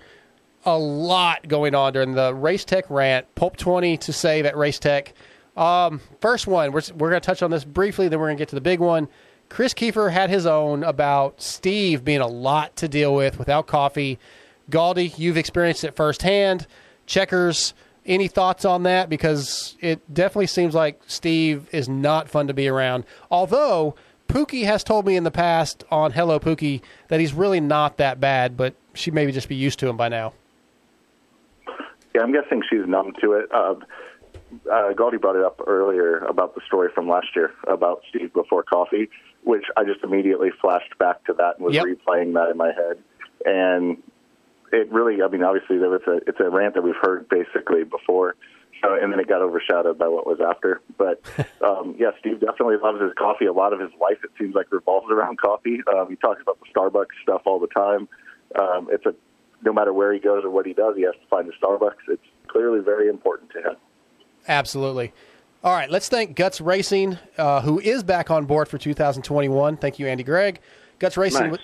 a 0.65 0.77
lot 0.77 1.47
going 1.47 1.73
on 1.75 1.93
during 1.93 2.11
the 2.13 2.35
Race 2.35 2.65
Tech 2.65 2.83
Rant. 2.89 3.33
Pulp 3.35 3.55
20 3.55 3.95
to 3.99 4.11
save 4.11 4.45
at 4.45 4.57
Race 4.57 4.79
Tech. 4.79 5.13
Um, 5.55 6.01
first 6.19 6.45
one, 6.45 6.73
we're, 6.73 6.81
we're 6.97 7.09
going 7.09 7.21
to 7.21 7.25
touch 7.25 7.41
on 7.41 7.51
this 7.51 7.63
briefly, 7.63 8.09
then 8.09 8.19
we're 8.19 8.27
going 8.27 8.37
to 8.37 8.41
get 8.41 8.49
to 8.49 8.55
the 8.55 8.61
big 8.61 8.81
one. 8.81 9.07
Chris 9.51 9.73
Keefer 9.73 10.11
had 10.11 10.29
his 10.29 10.45
own 10.45 10.81
about 10.81 11.41
Steve 11.41 12.05
being 12.05 12.21
a 12.21 12.27
lot 12.27 12.73
to 12.77 12.87
deal 12.87 13.13
with 13.13 13.37
without 13.37 13.67
coffee. 13.67 14.17
Galdi, 14.69 15.19
you've 15.19 15.35
experienced 15.35 15.83
it 15.83 15.93
firsthand. 15.93 16.67
Checkerz, 17.05 17.73
any 18.05 18.29
thoughts 18.29 18.63
on 18.63 18.83
that? 18.83 19.09
Because 19.09 19.75
it 19.81 20.01
definitely 20.13 20.47
seems 20.47 20.73
like 20.73 21.01
Steve 21.05 21.67
is 21.73 21.89
not 21.89 22.29
fun 22.29 22.47
to 22.47 22.53
be 22.53 22.69
around. 22.69 23.03
Although 23.29 23.95
Pookie 24.29 24.63
has 24.63 24.85
told 24.85 25.05
me 25.05 25.17
in 25.17 25.25
the 25.25 25.31
past 25.31 25.83
on 25.91 26.13
Hello 26.13 26.39
Pookie 26.39 26.81
that 27.09 27.19
he's 27.19 27.33
really 27.33 27.59
not 27.59 27.97
that 27.97 28.21
bad, 28.21 28.55
but 28.55 28.73
she 28.93 29.11
maybe 29.11 29.33
just 29.33 29.49
be 29.49 29.55
used 29.55 29.79
to 29.79 29.89
him 29.89 29.97
by 29.97 30.07
now. 30.07 30.31
Yeah, 32.15 32.21
I'm 32.21 32.31
guessing 32.31 32.63
she's 32.69 32.87
numb 32.87 33.11
to 33.19 33.33
it. 33.33 33.51
Uh, 33.53 33.75
uh, 34.71 34.93
Gaudi 34.93 35.19
brought 35.19 35.35
it 35.35 35.43
up 35.43 35.59
earlier 35.67 36.19
about 36.19 36.55
the 36.55 36.61
story 36.65 36.89
from 36.95 37.09
last 37.09 37.27
year 37.35 37.51
about 37.67 38.01
Steve 38.09 38.31
before 38.33 38.63
coffee, 38.63 39.09
which 39.43 39.63
I 39.75 39.83
just 39.83 40.03
immediately 40.03 40.49
flashed 40.61 40.97
back 40.99 41.23
to 41.25 41.33
that 41.33 41.57
and 41.57 41.65
was 41.65 41.75
Yep. 41.75 41.85
replaying 41.85 42.33
that 42.33 42.49
in 42.51 42.57
my 42.57 42.71
head. 42.71 42.97
And 43.45 43.97
it 44.71 44.91
really, 44.91 45.21
I 45.21 45.27
mean, 45.27 45.43
obviously 45.43 45.77
there 45.77 45.89
was 45.89 46.01
a, 46.07 46.17
it's 46.27 46.39
a 46.39 46.49
rant 46.49 46.75
that 46.75 46.83
we've 46.83 46.95
heard 47.01 47.27
basically 47.29 47.83
before. 47.83 48.35
So, 48.83 48.95
and 48.99 49.11
then 49.11 49.19
it 49.19 49.27
got 49.27 49.41
overshadowed 49.41 49.97
by 49.99 50.07
what 50.07 50.25
was 50.25 50.39
after. 50.39 50.81
But 50.97 51.21
um, 51.61 51.95
yeah, 51.99 52.11
Steve 52.19 52.39
definitely 52.39 52.77
loves 52.81 53.01
his 53.01 53.11
coffee. 53.17 53.45
A 53.45 53.53
lot 53.53 53.73
of 53.73 53.79
his 53.79 53.91
life, 53.99 54.17
it 54.23 54.31
seems 54.39 54.55
like, 54.55 54.71
revolves 54.71 55.11
around 55.11 55.39
coffee. 55.39 55.81
Um, 55.93 56.09
he 56.09 56.15
talks 56.15 56.41
about 56.41 56.59
the 56.59 56.65
Starbucks 56.73 57.13
stuff 57.21 57.41
all 57.45 57.59
the 57.59 57.67
time. 57.67 58.07
Um, 58.59 58.87
it's 58.91 59.05
a 59.05 59.13
no 59.63 59.71
matter 59.71 59.93
where 59.93 60.11
he 60.13 60.19
goes 60.19 60.43
or 60.43 60.49
what 60.49 60.65
he 60.65 60.73
does, 60.73 60.95
he 60.95 61.03
has 61.03 61.13
to 61.13 61.27
find 61.29 61.47
a 61.47 61.51
Starbucks. 61.63 62.07
It's 62.07 62.23
clearly 62.47 62.79
very 62.79 63.07
important 63.07 63.51
to 63.51 63.59
him. 63.59 63.75
Absolutely. 64.47 65.13
All 65.63 65.73
right, 65.73 65.91
let's 65.91 66.09
thank 66.09 66.35
Guts 66.35 66.59
Racing, 66.59 67.19
uh, 67.37 67.61
who 67.61 67.79
is 67.79 68.01
back 68.01 68.31
on 68.31 68.45
board 68.45 68.67
for 68.67 68.79
2021. 68.79 69.77
Thank 69.77 69.99
you, 69.99 70.07
Andy 70.07 70.23
Gregg. 70.23 70.59
Guts 70.97 71.17
Racing. 71.17 71.51
Nice. 71.51 71.59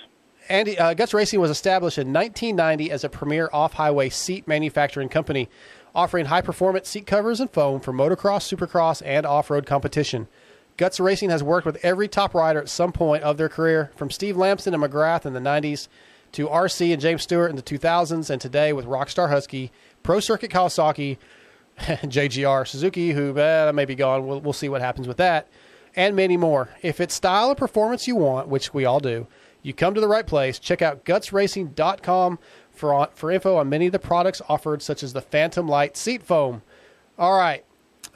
Andy, 0.48 0.78
uh, 0.78 0.94
Guts 0.94 1.12
Racing 1.12 1.40
was 1.40 1.50
established 1.50 1.98
in 1.98 2.12
1990 2.12 2.92
as 2.92 3.02
a 3.02 3.08
premier 3.08 3.50
off-highway 3.52 4.08
seat 4.10 4.46
manufacturing 4.46 5.08
company, 5.08 5.48
offering 5.96 6.26
high-performance 6.26 6.88
seat 6.88 7.08
covers 7.08 7.40
and 7.40 7.50
foam 7.50 7.80
for 7.80 7.92
motocross, 7.92 8.46
supercross, 8.46 9.02
and 9.04 9.26
off-road 9.26 9.66
competition. 9.66 10.28
Guts 10.76 11.00
Racing 11.00 11.30
has 11.30 11.42
worked 11.42 11.66
with 11.66 11.84
every 11.84 12.06
top 12.06 12.34
rider 12.34 12.60
at 12.60 12.68
some 12.68 12.92
point 12.92 13.24
of 13.24 13.36
their 13.36 13.48
career, 13.48 13.90
from 13.96 14.12
Steve 14.12 14.36
Lamson 14.36 14.74
and 14.74 14.82
McGrath 14.82 15.26
in 15.26 15.32
the 15.32 15.40
90s 15.40 15.88
to 16.30 16.46
RC 16.46 16.92
and 16.92 17.02
James 17.02 17.22
Stewart 17.24 17.50
in 17.50 17.56
the 17.56 17.62
2000s, 17.62 18.30
and 18.30 18.40
today 18.40 18.72
with 18.72 18.86
Rockstar 18.86 19.28
Husky, 19.28 19.72
Pro 20.04 20.20
Circuit 20.20 20.52
Kawasaki, 20.52 21.18
JGR 21.80 22.66
Suzuki, 22.66 23.12
who 23.12 23.38
eh, 23.38 23.70
may 23.72 23.84
be 23.84 23.94
gone. 23.94 24.26
We'll, 24.26 24.40
we'll 24.40 24.52
see 24.52 24.68
what 24.68 24.80
happens 24.80 25.06
with 25.06 25.16
that, 25.18 25.48
and 25.94 26.16
many 26.16 26.36
more. 26.36 26.70
If 26.82 27.00
it's 27.00 27.14
style 27.14 27.48
and 27.48 27.58
performance 27.58 28.06
you 28.06 28.16
want, 28.16 28.48
which 28.48 28.74
we 28.74 28.84
all 28.84 29.00
do, 29.00 29.26
you 29.62 29.72
come 29.72 29.94
to 29.94 30.00
the 30.00 30.08
right 30.08 30.26
place. 30.26 30.58
Check 30.58 30.82
out 30.82 31.04
gutsracing.com 31.04 32.38
for, 32.72 33.08
for 33.14 33.30
info 33.30 33.56
on 33.56 33.68
many 33.68 33.86
of 33.86 33.92
the 33.92 33.98
products 33.98 34.40
offered, 34.48 34.82
such 34.82 35.02
as 35.02 35.12
the 35.12 35.20
Phantom 35.20 35.68
Light 35.68 35.96
seat 35.96 36.22
foam. 36.22 36.62
All 37.18 37.36
right. 37.36 37.64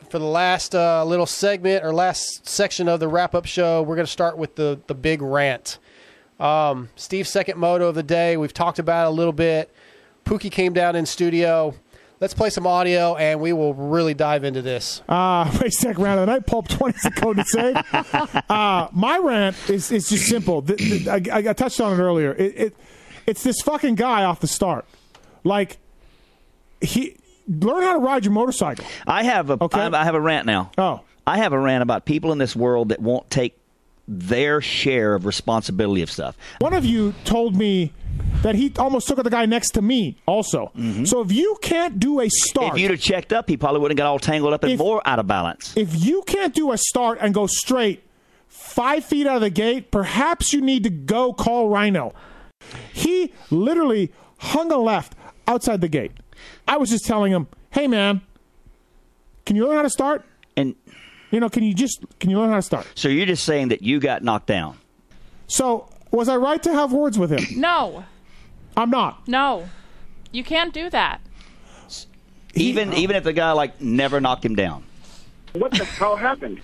For 0.08 0.18
the 0.18 0.24
last 0.24 0.74
uh, 0.74 1.04
little 1.04 1.26
segment 1.26 1.84
or 1.84 1.92
last 1.92 2.46
section 2.46 2.88
of 2.88 3.00
the 3.00 3.08
wrap 3.08 3.34
up 3.34 3.46
show, 3.46 3.82
we're 3.82 3.94
going 3.94 4.06
to 4.06 4.12
start 4.12 4.36
with 4.36 4.56
the, 4.56 4.80
the 4.86 4.94
big 4.94 5.22
rant. 5.22 5.78
Um, 6.40 6.88
Steve's 6.96 7.30
second 7.30 7.58
moto 7.58 7.88
of 7.88 7.94
the 7.94 8.02
day. 8.02 8.36
We've 8.36 8.52
talked 8.52 8.78
about 8.78 9.06
a 9.06 9.10
little 9.10 9.32
bit. 9.32 9.72
Pookie 10.24 10.50
came 10.50 10.72
down 10.72 10.96
in 10.96 11.06
studio. 11.06 11.74
Let's 12.22 12.34
play 12.34 12.50
some 12.50 12.68
audio 12.68 13.16
and 13.16 13.40
we 13.40 13.52
will 13.52 13.74
really 13.74 14.14
dive 14.14 14.44
into 14.44 14.62
this. 14.62 15.02
Uh, 15.08 15.50
race 15.60 15.80
tech 15.80 15.98
round 15.98 16.20
of 16.20 16.26
the 16.26 16.32
night. 16.32 16.46
Pulp 16.46 16.68
20 16.68 16.94
is 16.94 17.02
the 17.02 17.10
code 17.10 17.36
to 17.38 17.44
say. 17.44 17.74
Uh, 18.48 18.86
my 18.92 19.18
rant 19.18 19.56
is, 19.68 19.90
is 19.90 20.08
just 20.08 20.26
simple. 20.26 20.62
The, 20.62 20.76
the, 20.76 21.32
I, 21.32 21.50
I 21.50 21.52
touched 21.52 21.80
on 21.80 21.98
it 21.98 22.00
earlier. 22.00 22.32
It, 22.34 22.54
it, 22.56 22.76
it's 23.26 23.42
this 23.42 23.60
fucking 23.62 23.96
guy 23.96 24.22
off 24.22 24.38
the 24.38 24.46
start. 24.46 24.84
Like, 25.42 25.78
he 26.80 27.16
learn 27.48 27.82
how 27.82 27.94
to 27.94 27.98
ride 27.98 28.24
your 28.24 28.34
motorcycle. 28.34 28.84
I 29.04 29.24
have 29.24 29.50
a 29.50 29.58
I 29.72 29.78
have- 29.78 29.94
I 29.94 30.04
have 30.04 30.14
a 30.14 30.20
rant 30.20 30.46
now. 30.46 30.70
Oh. 30.78 31.00
I 31.26 31.38
have 31.38 31.52
a 31.52 31.58
rant 31.58 31.82
about 31.82 32.04
people 32.04 32.30
in 32.30 32.38
this 32.38 32.54
world 32.54 32.90
that 32.90 33.00
won't 33.00 33.28
take 33.30 33.58
their 34.08 34.60
share 34.60 35.14
of 35.14 35.24
responsibility 35.26 36.02
of 36.02 36.10
stuff. 36.10 36.36
One 36.60 36.74
of 36.74 36.84
you 36.84 37.14
told 37.24 37.56
me 37.56 37.92
that 38.42 38.54
he 38.56 38.72
almost 38.78 39.06
took 39.08 39.18
out 39.18 39.24
the 39.24 39.30
guy 39.30 39.46
next 39.46 39.70
to 39.72 39.82
me 39.82 40.18
also. 40.26 40.70
So 41.04 41.20
if 41.22 41.30
you 41.32 41.56
can't 41.62 41.98
do 42.00 42.20
a 42.20 42.28
start. 42.28 42.66
Mm-hmm. 42.68 42.76
If 42.76 42.82
you'd 42.82 42.90
have 42.90 43.00
checked 43.00 43.32
up, 43.32 43.48
he 43.48 43.56
probably 43.56 43.80
wouldn't 43.80 43.98
have 43.98 44.04
got 44.04 44.10
all 44.10 44.18
tangled 44.18 44.52
up 44.52 44.62
and 44.64 44.72
If- 44.72 44.78
more 44.80 45.00
out 45.06 45.18
of 45.18 45.26
balance. 45.26 45.72
if 45.76 46.04
you 46.04 46.22
can't 46.26 46.54
do 46.54 46.72
a 46.72 46.78
start 46.78 47.18
and 47.20 47.32
go 47.32 47.46
straight 47.46 48.02
five 48.48 49.04
feet 49.04 49.26
out 49.26 49.36
of 49.36 49.40
the 49.42 49.50
gate, 49.50 49.90
perhaps 49.90 50.52
you 50.52 50.60
need 50.60 50.82
to 50.84 50.90
go 50.90 51.32
call 51.32 51.68
Rhino. 51.68 52.12
He 52.92 53.32
literally 53.50 54.12
hung 54.38 54.70
a 54.72 54.78
left 54.78 55.14
outside 55.46 55.80
the 55.80 55.88
gate. 55.88 56.12
I 56.68 56.76
was 56.76 56.90
just 56.90 57.04
telling 57.06 57.32
him, 57.32 57.46
"Hey, 57.70 57.86
man, 57.88 58.20
can 59.46 59.56
you 59.56 59.66
learn 59.66 59.76
how 59.76 59.82
to 59.82 59.90
start?" 59.90 60.24
And 61.32 61.36
you 61.38 61.40
know, 61.40 61.48
can 61.48 61.62
you 61.62 61.72
just 61.72 62.04
can 62.20 62.28
you 62.28 62.38
learn 62.38 62.50
how 62.50 62.56
to 62.56 62.62
start? 62.62 62.86
So 62.94 63.08
you're 63.08 63.24
just 63.24 63.44
saying 63.44 63.68
that 63.68 63.80
you 63.82 64.00
got 64.00 64.22
knocked 64.22 64.46
down. 64.48 64.76
So 65.46 65.88
was 66.10 66.28
I 66.28 66.36
right 66.36 66.62
to 66.62 66.74
have 66.74 66.92
words 66.92 67.18
with 67.18 67.32
him? 67.32 67.58
No, 67.58 68.04
I'm 68.76 68.90
not. 68.90 69.26
no, 69.26 69.70
you 70.30 70.44
can't 70.44 70.74
do 70.74 70.90
that. 70.90 71.22
Even 72.54 72.92
even 72.92 73.16
if 73.16 73.24
the 73.24 73.32
guy 73.32 73.52
like 73.52 73.80
never 73.80 74.20
knocked 74.20 74.44
him 74.44 74.54
down. 74.54 74.84
What 75.54 75.70
the 75.72 75.86
hell 75.86 76.16
happened? 76.16 76.60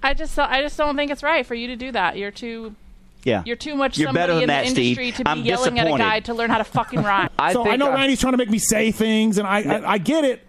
I 0.00 0.14
just 0.14 0.38
I 0.38 0.62
just 0.62 0.78
don't 0.78 0.94
think 0.94 1.10
it's 1.10 1.24
right 1.24 1.44
for 1.44 1.56
you 1.56 1.66
to 1.66 1.76
do 1.76 1.90
that. 1.90 2.16
You're 2.16 2.30
too 2.30 2.76
Yeah. 3.24 3.42
You're 3.44 3.56
too 3.56 3.74
much 3.74 3.98
You're 3.98 4.08
somebody 4.08 4.22
better 4.22 4.34
than 4.34 4.42
in 4.42 4.46
the 4.46 4.52
that, 4.52 4.66
Steve. 4.68 4.98
industry 4.98 5.10
to 5.10 5.24
be 5.24 5.28
I'm 5.30 5.40
yelling 5.40 5.78
at 5.80 5.88
a 5.88 5.98
guy 5.98 6.20
to 6.20 6.34
learn 6.34 6.50
how 6.50 6.58
to 6.58 6.64
fucking 6.64 7.02
rhyme. 7.02 7.30
so 7.52 7.68
I 7.68 7.74
know 7.74 7.92
Randy's 7.92 8.20
trying 8.20 8.34
to 8.34 8.38
make 8.38 8.50
me 8.50 8.60
say 8.60 8.92
things, 8.92 9.38
and 9.38 9.48
I, 9.48 9.62
I, 9.62 9.92
I 9.94 9.98
get 9.98 10.24
it. 10.24 10.46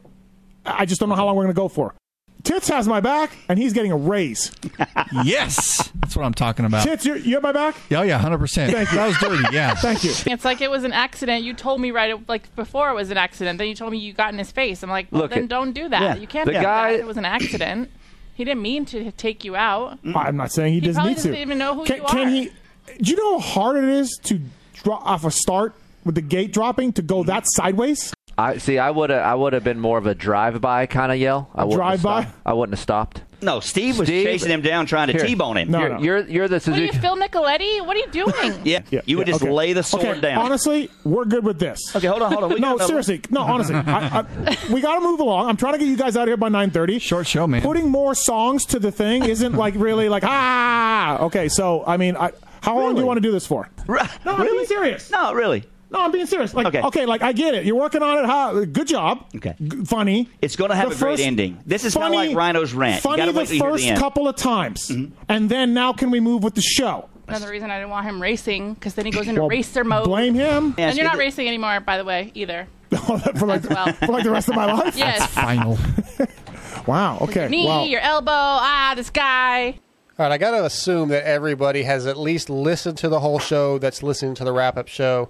I 0.65 0.85
just 0.85 0.99
don't 0.99 1.09
know 1.09 1.15
how 1.15 1.26
long 1.26 1.35
we're 1.35 1.45
going 1.45 1.55
to 1.55 1.59
go 1.59 1.67
for. 1.67 1.95
Tits 2.44 2.70
has 2.70 2.88
my 2.88 3.02
back, 3.02 3.32
and 3.49 3.60
he's 3.60 3.74
getting 3.74 3.91
a 3.91 3.98
raise. 3.98 4.52
yes, 5.24 5.91
that's 5.95 6.16
what 6.16 6.26
I'm 6.26 6.34
talking 6.34 6.66
about. 6.66 6.84
Tits, 6.84 7.06
you, 7.06 7.16
you 7.16 7.34
have 7.36 7.44
my 7.44 7.52
back? 7.52 7.76
Yeah, 7.90 7.99
oh, 7.99 8.03
yeah, 8.03 8.18
hundred 8.18 8.38
percent. 8.40 8.72
Thank 8.74 8.91
you. 8.91 8.98
That 8.98 9.07
was 9.07 9.18
dirty. 9.18 9.44
Yeah, 9.56 9.76
Thank 9.76 10.03
you. 10.03 10.11
It's 10.26 10.45
like 10.45 10.61
it 10.61 10.72
was 10.72 10.84
an 10.86 10.94
accident. 10.94 11.44
You 11.44 11.53
told 11.53 11.82
me 11.82 11.91
right, 11.91 12.16
like 12.30 12.56
before 12.56 12.90
it 12.90 12.95
was 12.95 13.11
an 13.11 13.18
accident. 13.18 13.57
Then 13.60 13.68
you 13.68 13.76
told 13.76 13.91
me 13.91 13.98
you 13.99 14.14
got 14.14 14.32
in 14.32 14.40
his 14.40 14.52
face. 14.52 14.84
I'm 14.84 14.90
like, 14.90 15.07
well, 15.11 15.24
Look, 15.24 15.32
then 15.32 15.44
it- 15.44 15.49
don't 15.49 15.74
do 15.74 15.90
that. 15.90 16.02
Yeah. 16.02 16.16
You 16.16 16.28
can't 16.28 16.45
The 16.45 16.53
do 16.53 16.61
guy- 16.61 16.94
that. 16.94 16.99
It 17.02 17.06
was 17.06 17.18
an 17.18 17.26
accident. 17.26 17.91
He 18.36 18.45
didn't 18.45 18.61
mean 18.61 18.86
to 18.86 19.11
take 19.11 19.44
you 19.44 19.57
out. 19.57 20.02
Mm. 20.02 20.16
I'm 20.16 20.38
not 20.38 20.53
saying 20.53 20.74
he, 20.74 20.80
He 20.80 20.86
doesn't 20.88 20.95
probably 20.95 21.10
need 21.11 21.16
doesn't 21.18 21.32
to. 21.34 21.41
even 21.41 21.57
know 21.57 21.76
who 21.76 21.84
can, 21.84 21.98
you 21.98 22.03
can 22.07 22.28
are. 22.28 22.30
he? 22.30 22.45
Do 23.02 23.11
you 23.11 23.18
know 23.18 23.40
how 23.40 23.64
hard 23.64 23.84
it 23.84 23.90
is 23.90 24.18
to 24.24 24.40
drop 24.82 25.06
off 25.06 25.26
a 25.26 25.32
start 25.32 25.76
with 26.06 26.16
the 26.16 26.22
gate 26.22 26.53
dropping 26.53 26.94
to 26.94 27.02
go 27.02 27.20
mm-hmm. 27.20 27.28
that 27.28 27.44
sideways? 27.48 28.14
I 28.40 28.57
see. 28.57 28.78
I 28.78 28.90
would 28.90 29.10
have. 29.10 29.26
I 29.26 29.36
would 29.36 29.53
have 29.53 29.64
been 29.64 29.80
more 29.80 29.98
of 29.98 30.07
a 30.07 30.16
drive-by 30.16 30.86
kind 30.86 31.11
of 31.11 31.18
yell. 31.18 31.49
I 31.53 31.66
wouldn't 31.66 31.82
have 31.84 32.02
drive-by? 32.02 32.22
stopped. 32.24 32.38
I 32.45 32.53
wouldn't 32.53 32.74
have 32.74 32.82
stopped. 32.82 33.22
No, 33.41 33.60
Steve 33.60 33.98
was 33.99 34.07
Steve- 34.07 34.26
chasing 34.26 34.52
him 34.52 34.61
down, 34.61 34.86
trying 34.86 35.07
to 35.07 35.14
Here. 35.14 35.26
T-bone 35.26 35.57
him. 35.57 35.72
No, 35.72 35.80
you're, 35.80 35.90
no. 35.90 35.99
you're 35.99 36.28
you're 36.28 36.48
the 36.48 36.60
What 36.60 36.80
are 36.80 36.84
you, 36.84 36.91
Phil 36.91 37.16
Nicoletti? 37.16 37.86
What 37.86 37.95
are 37.95 37.99
you 37.99 38.07
doing? 38.11 38.61
Yeah, 38.70 38.82
you 39.06 39.18
would 39.18 39.28
just 39.28 39.41
okay. 39.41 39.52
lay 39.52 39.74
the 39.74 39.84
sword 39.84 40.06
okay, 40.06 40.22
down. 40.22 40.45
Honestly, 40.45 40.90
we're 41.03 41.26
good 41.26 41.44
with 41.44 41.60
this. 41.60 41.95
Okay, 41.95 42.07
hold 42.07 42.22
on, 42.22 42.32
hold 42.32 42.44
on. 42.45 42.49
We 42.49 42.60
no, 42.60 42.78
got 42.78 42.90
another- 42.90 43.03
seriously. 43.03 43.22
No, 43.30 43.41
honestly. 43.41 43.76
I, 43.76 44.20
I, 44.20 44.57
we 44.72 44.82
got 44.82 44.95
to 44.95 45.02
move 45.02 45.20
along. 45.20 45.49
I'm 45.49 45.57
trying 45.57 45.74
to 45.74 45.80
get 45.80 45.88
you 45.88 45.98
guys 45.98 46.16
out 46.16 46.24
of 46.24 46.28
here 46.28 46.38
by 46.38 46.49
9:30. 46.49 47.02
Short 47.02 47.28
show, 47.28 47.48
man. 47.48 47.61
Putting 47.61 47.90
more 47.90 48.14
songs 48.14 48.66
to 48.68 48.80
the 48.80 48.91
thing 48.91 49.26
isn't 49.26 49.53
like 49.53 49.74
really 49.76 50.10
like 50.10 50.24
ah. 50.26 51.20
Okay, 51.24 51.49
so 51.49 51.84
I 51.86 51.98
mean, 51.98 52.16
I, 52.16 52.32
how 52.61 52.78
long 52.80 52.95
do 52.95 53.02
you 53.02 53.07
want 53.07 53.18
to 53.18 53.22
do 53.22 53.32
this 53.32 53.48
for? 53.48 53.70
Right. 53.88 54.10
No, 54.26 54.36
I'm 54.36 54.45
being 54.45 54.66
serious. 54.66 55.10
No, 55.10 55.34
really. 55.34 55.64
No, 55.91 56.02
I'm 56.02 56.11
being 56.11 56.26
serious. 56.28 56.53
Like, 56.53 56.68
Okay. 56.68 56.82
okay. 56.84 57.06
like 57.06 57.22
I 57.24 57.32
get 57.34 57.56
it. 57.56 57.66
You're 57.66 57.76
working 57.76 58.03
on 58.03 58.20
it. 58.20 58.26
How, 58.28 58.64
good 58.66 58.88
job. 58.88 59.26
Okay. 59.36 59.56
G- 59.61 59.86
funny. 59.86 60.30
It's 60.41 60.56
going 60.56 60.70
to 60.70 60.76
have 60.76 60.90
The 60.90 60.95
a 60.95 60.99
great 60.99 61.20
ending. 61.20 61.60
This 61.66 61.84
is 61.84 61.94
kind 61.95 62.06
of 62.14 62.14
funny- 62.18 62.28
like 62.30 62.38
Rhino's 62.38 62.74
rant. 62.74 62.98
You 62.98 63.02
Funny 63.02 63.18
gotta 63.18 63.32
the 63.32 63.38
wait 63.40 63.48
till 63.48 63.60
first 63.60 63.84
the. 63.84 63.90
Mm-hmm. 63.91 63.99
couple 63.99 64.28
of 64.28 64.36
times, 64.36 64.91
and 65.28 65.49
then 65.49 65.74
now 65.74 65.94
can 65.94 66.11
we 66.11 66.20
move 66.20 66.44
with 66.44 66.53
the 66.56 66.61
show? 66.61 67.10
Another 67.28 67.49
reason 67.49 67.70
I 67.70 67.78
didn't 67.78 67.91
want 67.91 68.06
him 68.07 68.22
racing 68.22 68.74
because 68.74 68.95
then 68.95 69.06
he 69.06 69.11
goes 69.11 69.28
into 69.28 69.41
Well, 69.41 69.49
racer 69.49 69.84
mode. 69.84 70.06
Blame 70.06 70.34
him 70.34 70.74
And 70.80 70.95
you're 70.98 71.06
not 71.06 71.18
racing 71.18 71.48
anymore, 71.48 71.80
by 71.80 71.98
the 71.98 72.03
way, 72.06 72.32
either. 72.34 72.68
for 72.90 73.45
like 73.45 73.70
well. 73.70 73.94
for 73.94 74.07
like 74.07 74.24
the 74.24 74.32
rest 74.32 74.49
of 74.49 74.56
my 74.56 74.66
life. 74.72 74.95
Yes. 74.98 75.26
Final. 75.34 75.78
Wow. 76.88 77.20
Okay. 77.22 77.48
Knee, 77.49 77.66
wow. 77.68 77.84
your 77.84 77.99
elbow, 77.99 78.32
ah, 78.32 78.94
this 78.95 79.10
guy. 79.10 79.68
All 80.18 80.26
right, 80.26 80.32
I 80.32 80.38
got 80.38 80.52
to 80.52 80.66
assume 80.66 81.10
that 81.10 81.24
everybody 81.26 81.84
has 81.84 82.07
at 82.07 82.18
least 82.18 82.49
listened 82.49 82.98
to 82.99 83.10
the 83.10 83.20
whole 83.20 83.38
show 83.40 83.78
that's 83.78 84.02
listening 84.02 84.34
to 84.36 84.44
the 84.44 84.52
wrap 84.52 84.76
up 84.78 84.88
show, 84.88 85.30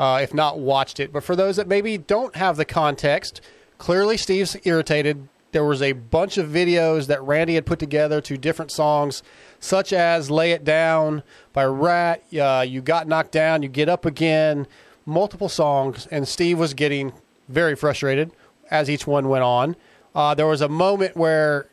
uh, 0.00 0.18
if 0.22 0.32
not 0.32 0.58
watched 0.58 0.98
it. 0.98 1.12
But 1.12 1.22
for 1.22 1.36
those 1.36 1.56
that 1.56 1.68
maybe 1.68 1.98
don't 1.98 2.34
have 2.34 2.56
the 2.56 2.64
context, 2.64 3.42
clearly 3.76 4.16
Steve's 4.16 4.56
irritated. 4.64 5.28
There 5.52 5.64
was 5.64 5.82
a 5.82 5.92
bunch 5.92 6.38
of 6.38 6.48
videos 6.48 7.06
that 7.08 7.22
Randy 7.22 7.54
had 7.54 7.66
put 7.66 7.78
together 7.78 8.22
to 8.22 8.38
different 8.38 8.70
songs, 8.70 9.22
such 9.58 9.92
as 9.92 10.30
Lay 10.30 10.52
It 10.52 10.64
Down 10.64 11.22
by 11.52 11.66
Ratt, 11.66 12.22
uh, 12.32 12.64
You 12.66 12.80
Got 12.80 13.08
Knocked 13.08 13.32
Down, 13.32 13.62
You 13.62 13.68
Get 13.68 13.90
Up 13.90 14.06
Again, 14.06 14.66
multiple 15.04 15.50
songs. 15.50 16.06
And 16.10 16.26
Steve 16.26 16.58
was 16.58 16.72
getting 16.72 17.12
very 17.50 17.76
frustrated 17.76 18.32
as 18.70 18.88
each 18.88 19.06
one 19.06 19.28
went 19.28 19.44
on. 19.44 19.76
Uh, 20.14 20.34
there 20.34 20.46
was 20.46 20.62
a 20.62 20.68
moment 20.68 21.14
where 21.14 21.68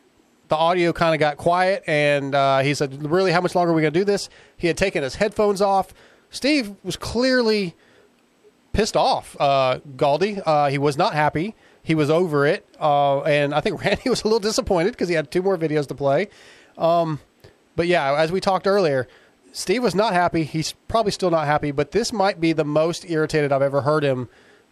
the 0.48 0.56
audio 0.56 0.92
kind 0.92 1.14
of 1.14 1.18
got 1.18 1.38
quiet, 1.38 1.82
and 1.86 2.34
uh, 2.34 2.58
he 2.58 2.74
said, 2.74 3.10
"Really, 3.10 3.32
how 3.32 3.40
much 3.40 3.54
longer 3.54 3.72
are 3.72 3.74
we 3.74 3.80
going 3.80 3.94
to 3.94 3.98
do 3.98 4.04
this?" 4.04 4.28
He 4.58 4.66
had 4.66 4.76
taken 4.76 5.02
his 5.02 5.14
headphones 5.14 5.62
off. 5.62 5.94
Steve 6.30 6.74
was 6.82 6.96
clearly 6.96 7.74
pissed 8.78 8.96
off. 8.96 9.36
Uh, 9.40 9.80
Galdi, 9.96 10.40
uh, 10.46 10.68
he 10.68 10.78
was 10.78 10.96
not 10.96 11.12
happy. 11.12 11.56
He 11.82 11.96
was 11.96 12.10
over 12.10 12.46
it, 12.46 12.64
uh, 12.80 13.22
and 13.22 13.52
I 13.52 13.60
think 13.60 13.82
Randy 13.84 14.08
was 14.08 14.22
a 14.22 14.24
little 14.28 14.38
disappointed 14.38 14.92
because 14.92 15.08
he 15.08 15.16
had 15.16 15.32
two 15.32 15.42
more 15.42 15.58
videos 15.58 15.88
to 15.88 15.96
play. 15.96 16.28
Um, 16.76 17.18
but 17.74 17.88
yeah, 17.88 18.14
as 18.14 18.30
we 18.30 18.40
talked 18.40 18.68
earlier, 18.68 19.08
Steve 19.50 19.82
was 19.82 19.96
not 19.96 20.12
happy. 20.12 20.44
He's 20.44 20.74
probably 20.86 21.10
still 21.10 21.30
not 21.30 21.46
happy, 21.46 21.72
but 21.72 21.90
this 21.90 22.12
might 22.12 22.40
be 22.40 22.52
the 22.52 22.64
most 22.64 23.10
irritated 23.10 23.50
I've 23.50 23.62
ever 23.62 23.80
heard 23.80 24.04
him, 24.04 24.28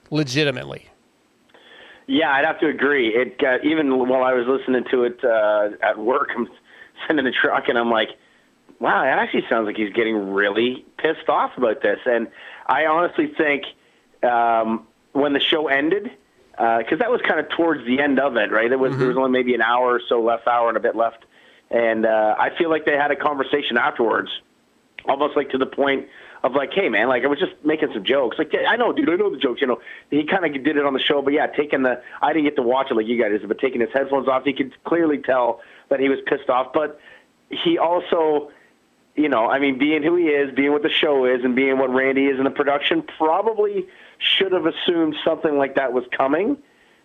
legitimately. 0.09 0.89
Yeah, 2.07 2.31
I'd 2.31 2.45
have 2.45 2.61
to 2.61 2.69
agree. 2.69 3.09
It 3.09 3.39
got, 3.39 3.65
even 3.65 4.09
while 4.09 4.23
I 4.23 4.35
was 4.35 4.47
listening 4.47 4.85
to 4.93 5.03
it 5.03 5.19
uh, 5.25 5.71
at 5.83 5.99
work, 5.99 6.29
I'm 6.37 6.47
sitting 7.03 7.19
in 7.19 7.25
the 7.25 7.33
truck 7.33 7.65
and 7.67 7.77
I'm 7.77 7.91
like, 7.91 8.11
wow, 8.79 9.03
that 9.03 9.19
actually 9.19 9.43
sounds 9.51 9.67
like 9.67 9.77
he's 9.77 9.93
getting 9.93 10.33
really 10.33 10.85
pissed 10.97 11.29
off 11.29 11.51
about 11.57 11.83
this. 11.83 11.99
And 12.05 12.29
I 12.69 12.85
honestly 12.85 13.33
think 13.37 13.65
um, 14.23 14.87
when 15.13 15.33
the 15.33 15.41
show 15.41 15.69
ended, 15.69 16.11
because 16.53 16.99
that 16.99 17.11
was 17.11 17.21
kind 17.23 17.41
of 17.41 17.49
towards 17.51 17.85
the 17.87 18.01
end 18.01 18.19
of 18.19 18.37
it, 18.37 18.51
right? 18.51 18.71
It 18.71 18.79
was 18.79 18.97
there 18.97 19.09
was 19.09 19.17
only 19.17 19.31
maybe 19.31 19.55
an 19.55 19.63
hour 19.63 19.95
or 19.95 20.01
so 20.09 20.23
left, 20.23 20.47
hour 20.47 20.69
and 20.69 20.77
a 20.77 20.81
bit 20.81 20.97
left, 20.97 21.25
and 21.71 22.07
uh, 22.07 22.35
I 22.39 22.57
feel 22.57 22.71
like 22.71 22.85
they 22.85 22.97
had 22.97 23.11
a 23.11 23.17
conversation 23.17 23.77
afterwards, 23.77 24.31
almost 25.07 25.37
like 25.37 25.51
to 25.51 25.59
the 25.59 25.67
point 25.67 26.09
of 26.43 26.55
like, 26.55 26.73
hey 26.73 26.89
man, 26.89 27.09
like 27.09 27.25
I 27.25 27.27
was 27.27 27.39
just 27.39 27.53
making 27.65 27.93
some 27.93 28.05
jokes. 28.05 28.39
Like 28.39 28.55
I 28.69 28.77
know, 28.77 28.93
dude, 28.93 29.09
I 29.11 29.17
know 29.17 29.31
the 29.31 29.39
jokes. 29.39 29.61
You 29.61 29.67
know, 29.67 29.81
he 30.11 30.25
kind 30.25 30.45
of 30.45 30.53
did 30.65 30.77
it 30.77 30.85
on 30.85 30.93
the 30.93 31.01
show, 31.01 31.21
but 31.21 31.33
yeah, 31.33 31.47
taking 31.47 31.83
the 31.83 32.03
I 32.23 32.33
didn't 32.33 32.45
get 32.45 32.57
to 32.57 32.63
watch 32.63 32.91
it 32.91 32.95
like 32.95 33.07
you 33.07 33.21
guys, 33.21 33.41
but 33.47 33.59
taking 33.59 33.81
his 33.81 33.91
headphones 33.93 34.29
off, 34.29 34.45
he 34.45 34.53
could 34.53 34.73
clearly 34.85 35.19
tell 35.19 35.61
that 35.89 36.01
he 36.01 36.09
was 36.09 36.19
pissed 36.27 36.49
off. 36.49 36.73
But 36.73 37.01
he 37.51 37.79
also, 37.79 38.51
you 39.15 39.29
know, 39.29 39.47
I 39.47 39.59
mean, 39.59 39.79
being 39.79 40.03
who 40.03 40.17
he 40.17 40.27
is, 40.27 40.55
being 40.55 40.73
what 40.73 40.83
the 40.83 40.91
show 40.91 41.25
is, 41.25 41.45
and 41.45 41.57
being 41.57 41.79
what 41.79 41.91
Randy 41.93 42.27
is 42.27 42.39
in 42.39 42.45
the 42.45 42.51
production, 42.51 43.03
probably 43.03 43.87
should 44.19 44.53
have 44.53 44.67
assumed 44.67 45.15
something 45.25 45.57
like 45.57 45.75
that 45.77 45.93
was 45.93 46.05
coming. 46.17 46.57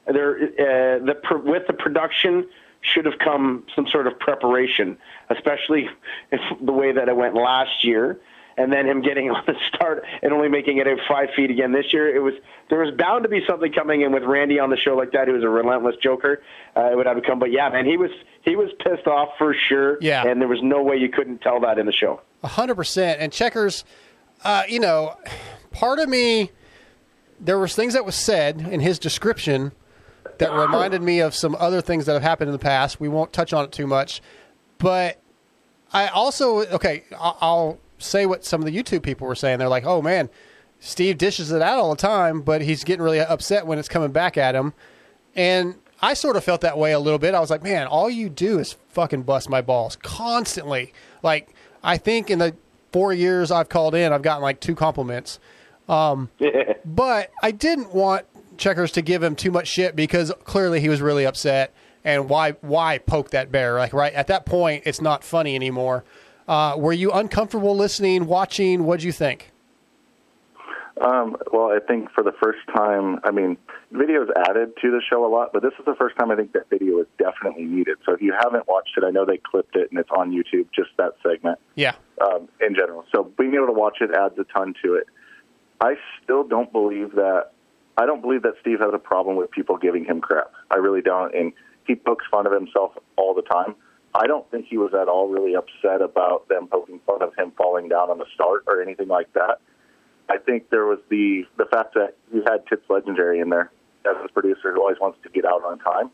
There, 0.08 0.36
uh, 0.38 1.06
the 1.06 1.16
pr- 1.22 1.38
with 1.38 1.68
the 1.68 1.74
production 1.74 2.48
should 2.82 3.06
have 3.06 3.20
come 3.20 3.64
some 3.76 3.88
sort 3.88 4.08
of 4.08 4.20
preparation, 4.20 4.98
especially 5.30 5.88
if 6.32 6.42
the 6.62 6.72
way 6.72 6.92
that 6.92 7.08
it 7.08 7.16
went 7.16 7.36
last 7.36 7.84
year, 7.84 8.20
and 8.58 8.72
then 8.74 8.86
him 8.88 9.02
getting 9.02 9.30
on 9.32 9.44
the 9.46 9.56
start 9.68 10.04
and 10.22 10.34
only 10.34 10.50
making 10.50 10.78
it 10.78 10.88
at 10.88 10.98
five 11.08 11.30
feet 11.36 11.50
again 11.52 11.72
this 11.72 11.94
year. 11.94 12.14
It 12.14 12.20
was 12.20 12.34
there 12.70 12.80
was 12.80 12.94
bound 12.96 13.24
to 13.24 13.30
be 13.30 13.42
something 13.48 13.72
coming 13.72 14.02
in 14.02 14.12
with 14.12 14.24
Randy 14.24 14.60
on 14.60 14.70
the 14.70 14.78
show 14.78 14.96
like 14.96 15.12
that. 15.12 15.28
He 15.28 15.34
was 15.34 15.44
a 15.44 15.50
relentless 15.50 15.96
joker. 16.02 16.42
Uh, 16.76 16.92
it 16.92 16.96
would 16.96 17.06
have 17.06 17.22
come, 17.24 17.40
but 17.40 17.52
yeah, 17.52 17.70
man, 17.70 17.86
he 17.86 17.98
was 17.98 18.12
he 18.44 18.56
was 18.56 18.70
pissed 18.80 19.08
off 19.08 19.30
for 19.38 19.54
sure. 19.54 19.98
Yeah. 20.02 20.26
and 20.26 20.42
there 20.42 20.48
was 20.48 20.62
no 20.64 20.82
way 20.82 20.98
you 20.98 21.10
couldn't 21.10 21.42
tell 21.42 21.60
that 21.62 21.78
in 21.78 21.86
the 21.86 21.92
show. 21.92 22.22
A 22.44 22.48
hundred 22.48 22.76
percent. 22.76 23.22
And 23.22 23.32
Checkerz, 23.32 23.84
uh, 24.44 24.64
you 24.68 24.80
know, 24.80 25.16
part 25.72 26.00
of 26.00 26.10
me, 26.10 26.52
there 27.44 27.58
was 27.58 27.76
things 27.76 27.94
that 27.94 28.06
was 28.06 28.16
said 28.16 28.62
in 28.62 28.80
his 28.80 29.00
description 29.00 29.72
that 30.38 30.52
reminded 30.52 31.02
me 31.02 31.20
of 31.20 31.36
some 31.36 31.56
other 31.60 31.82
things 31.82 32.06
that 32.06 32.14
have 32.14 32.22
happened 32.22 32.50
in 32.50 32.54
the 32.54 32.60
past. 32.60 33.00
We 33.00 33.10
won't 33.10 33.34
touch 33.34 33.52
on 33.52 33.66
it 33.66 33.72
too 33.72 33.88
much, 33.88 34.22
but 34.78 35.20
I 35.92 36.08
also 36.08 36.60
okay. 36.60 37.04
I'll, 37.20 37.38
I'll 37.42 37.80
say 37.98 38.26
what 38.26 38.46
some 38.46 38.62
of 38.62 38.66
the 38.66 38.76
YouTube 38.76 39.04
people 39.04 39.28
were 39.28 39.36
saying. 39.36 39.60
They're 39.60 39.68
like, 39.68 39.86
"Oh 39.86 40.02
man, 40.02 40.30
Steve 40.80 41.18
dishes 41.18 41.52
it 41.52 41.62
out 41.62 41.80
all 41.80 41.90
the 41.90 42.02
time, 42.02 42.42
but 42.42 42.62
he's 42.62 42.84
getting 42.84 43.04
really 43.04 43.20
upset 43.20 43.66
when 43.66 43.80
it's 43.80 43.90
coming 43.90 44.12
back 44.12 44.38
at 44.38 44.56
him." 44.56 44.74
And 45.36 45.76
I 46.02 46.14
sort 46.14 46.36
of 46.36 46.44
felt 46.44 46.62
that 46.62 46.78
way 46.78 46.92
a 46.92 47.00
little 47.00 47.20
bit. 47.20 47.34
I 47.34 47.40
was 47.40 47.50
like, 47.50 47.64
"Man, 47.64 47.88
all 47.88 48.10
you 48.10 48.30
do 48.30 48.60
is 48.60 48.76
fucking 48.90 49.24
bust 49.24 49.50
my 49.50 49.62
balls 49.62 49.96
constantly." 49.98 50.94
Like 51.24 51.54
I 51.84 51.98
think 51.98 52.30
in 52.30 52.40
the 52.40 52.56
four 52.92 53.14
years 53.14 53.52
I've 53.52 53.70
called 53.70 53.96
in, 53.96 54.14
I've 54.14 54.22
gotten 54.22 54.44
like 54.44 54.60
two 54.60 54.76
compliments. 54.76 55.40
Um, 55.90 56.30
but 56.86 57.32
I 57.42 57.52
didn't 57.52 57.94
want 57.94 58.26
Checkerz 58.58 58.92
to 58.94 59.02
give 59.02 59.24
him 59.24 59.36
too 59.36 59.52
much 59.52 59.68
shit 59.68 59.96
because 59.96 60.32
clearly 60.44 60.80
he 60.80 60.90
was 60.90 61.02
really 61.02 61.26
upset. 61.26 61.74
And 62.04 62.30
why 62.30 62.54
why 62.62 62.98
poke 62.98 63.30
that 63.32 63.52
bear? 63.52 63.78
Like 63.78 63.94
right 63.94 64.14
at 64.14 64.28
that 64.28 64.46
point, 64.46 64.84
it's 64.86 65.02
not 65.02 65.24
funny 65.24 65.56
anymore. 65.56 66.04
Uh, 66.48 66.74
were 66.78 66.94
you 66.94 67.12
uncomfortable 67.12 67.76
listening, 67.76 68.26
watching? 68.26 68.86
What'd 68.86 69.04
you 69.04 69.12
think? 69.12 69.52
Um, 71.00 71.36
well, 71.52 71.72
I 71.72 71.80
think 71.80 72.12
for 72.12 72.24
the 72.24 72.34
first 72.44 72.60
time, 72.76 73.20
I 73.24 73.32
mean, 73.32 73.58
video's 73.92 74.28
added 74.50 74.74
to 74.82 74.92
the 74.92 75.02
show 75.10 75.26
a 75.26 75.30
lot, 75.32 75.52
but 75.54 75.64
this 75.64 75.72
is 75.80 75.86
the 75.86 75.96
first 75.96 76.16
time 76.18 76.30
I 76.30 76.36
think 76.36 76.54
that 76.54 76.70
video 76.70 77.00
is 77.00 77.08
definitely 77.18 77.64
needed. 77.66 77.98
So 78.06 78.14
if 78.14 78.22
you 78.22 78.34
haven't 78.40 78.68
watched 78.68 78.92
it, 78.98 79.04
I 79.04 79.10
know 79.10 79.26
they 79.26 79.38
clipped 79.38 79.76
it 79.76 79.90
and 79.90 80.00
it's 80.00 80.10
on 80.16 80.32
YouTube, 80.32 80.68
just 80.76 80.90
that 80.98 81.14
segment 81.26 81.58
Yeah. 81.76 81.94
um, 82.24 82.48
in 82.60 82.76
general. 82.76 83.06
So 83.16 83.32
being 83.38 83.56
able 83.56 83.68
to 83.68 83.74
watch 83.74 83.98
it 84.02 84.12
adds 84.14 84.38
a 84.38 84.44
ton 84.44 84.76
to 84.84 84.96
it. 84.96 85.08
I 85.82 85.96
still 86.24 86.48
don't 86.48 86.72
believe 86.72 87.14
that. 87.16 87.52
I 87.98 88.06
don't 88.06 88.22
believe 88.22 88.44
that 88.44 88.54
Steve 88.62 88.80
has 88.80 88.92
a 88.94 89.00
problem 89.00 89.36
with 89.36 89.52
people 89.52 89.78
giving 89.78 90.06
him 90.06 90.22
crap. 90.22 90.52
I 90.70 90.78
really 90.78 91.02
don't, 91.02 91.36
and 91.36 91.52
he 91.86 91.96
pokes 91.96 92.26
fun 92.32 92.46
of 92.46 92.54
himself 92.54 92.94
all 93.18 93.34
the 93.34 93.42
time. 93.42 93.76
I 94.14 94.28
don't 94.28 94.50
think 94.52 94.68
he 94.68 94.78
was 94.78 94.94
at 94.94 95.08
all 95.08 95.28
really 95.28 95.56
upset 95.56 96.02
about 96.02 96.48
them 96.48 96.68
poking 96.68 97.00
fun 97.06 97.22
of 97.22 97.34
him 97.38 97.52
falling 97.58 97.90
down 97.90 98.10
on 98.10 98.18
the 98.18 98.26
start 98.34 98.64
or 98.68 98.82
anything 98.82 99.08
like 99.08 99.32
that. 99.34 99.60
I 100.30 100.38
think 100.38 100.70
there 100.70 100.86
was 100.86 101.00
the 101.10 101.44
the 101.58 101.66
fact 101.66 101.96
that 101.96 102.16
you 102.34 102.44
had 102.46 102.66
Tits 102.68 102.84
Legendary 102.90 103.40
in 103.40 103.50
there 103.50 103.72
as 104.06 104.16
his 104.22 104.32
producer 104.32 104.74
who 104.74 104.82
always 104.82 104.98
wants 105.00 105.18
to 105.24 105.30
get 105.30 105.46
out 105.46 105.64
on 105.66 105.80
time, 105.80 106.12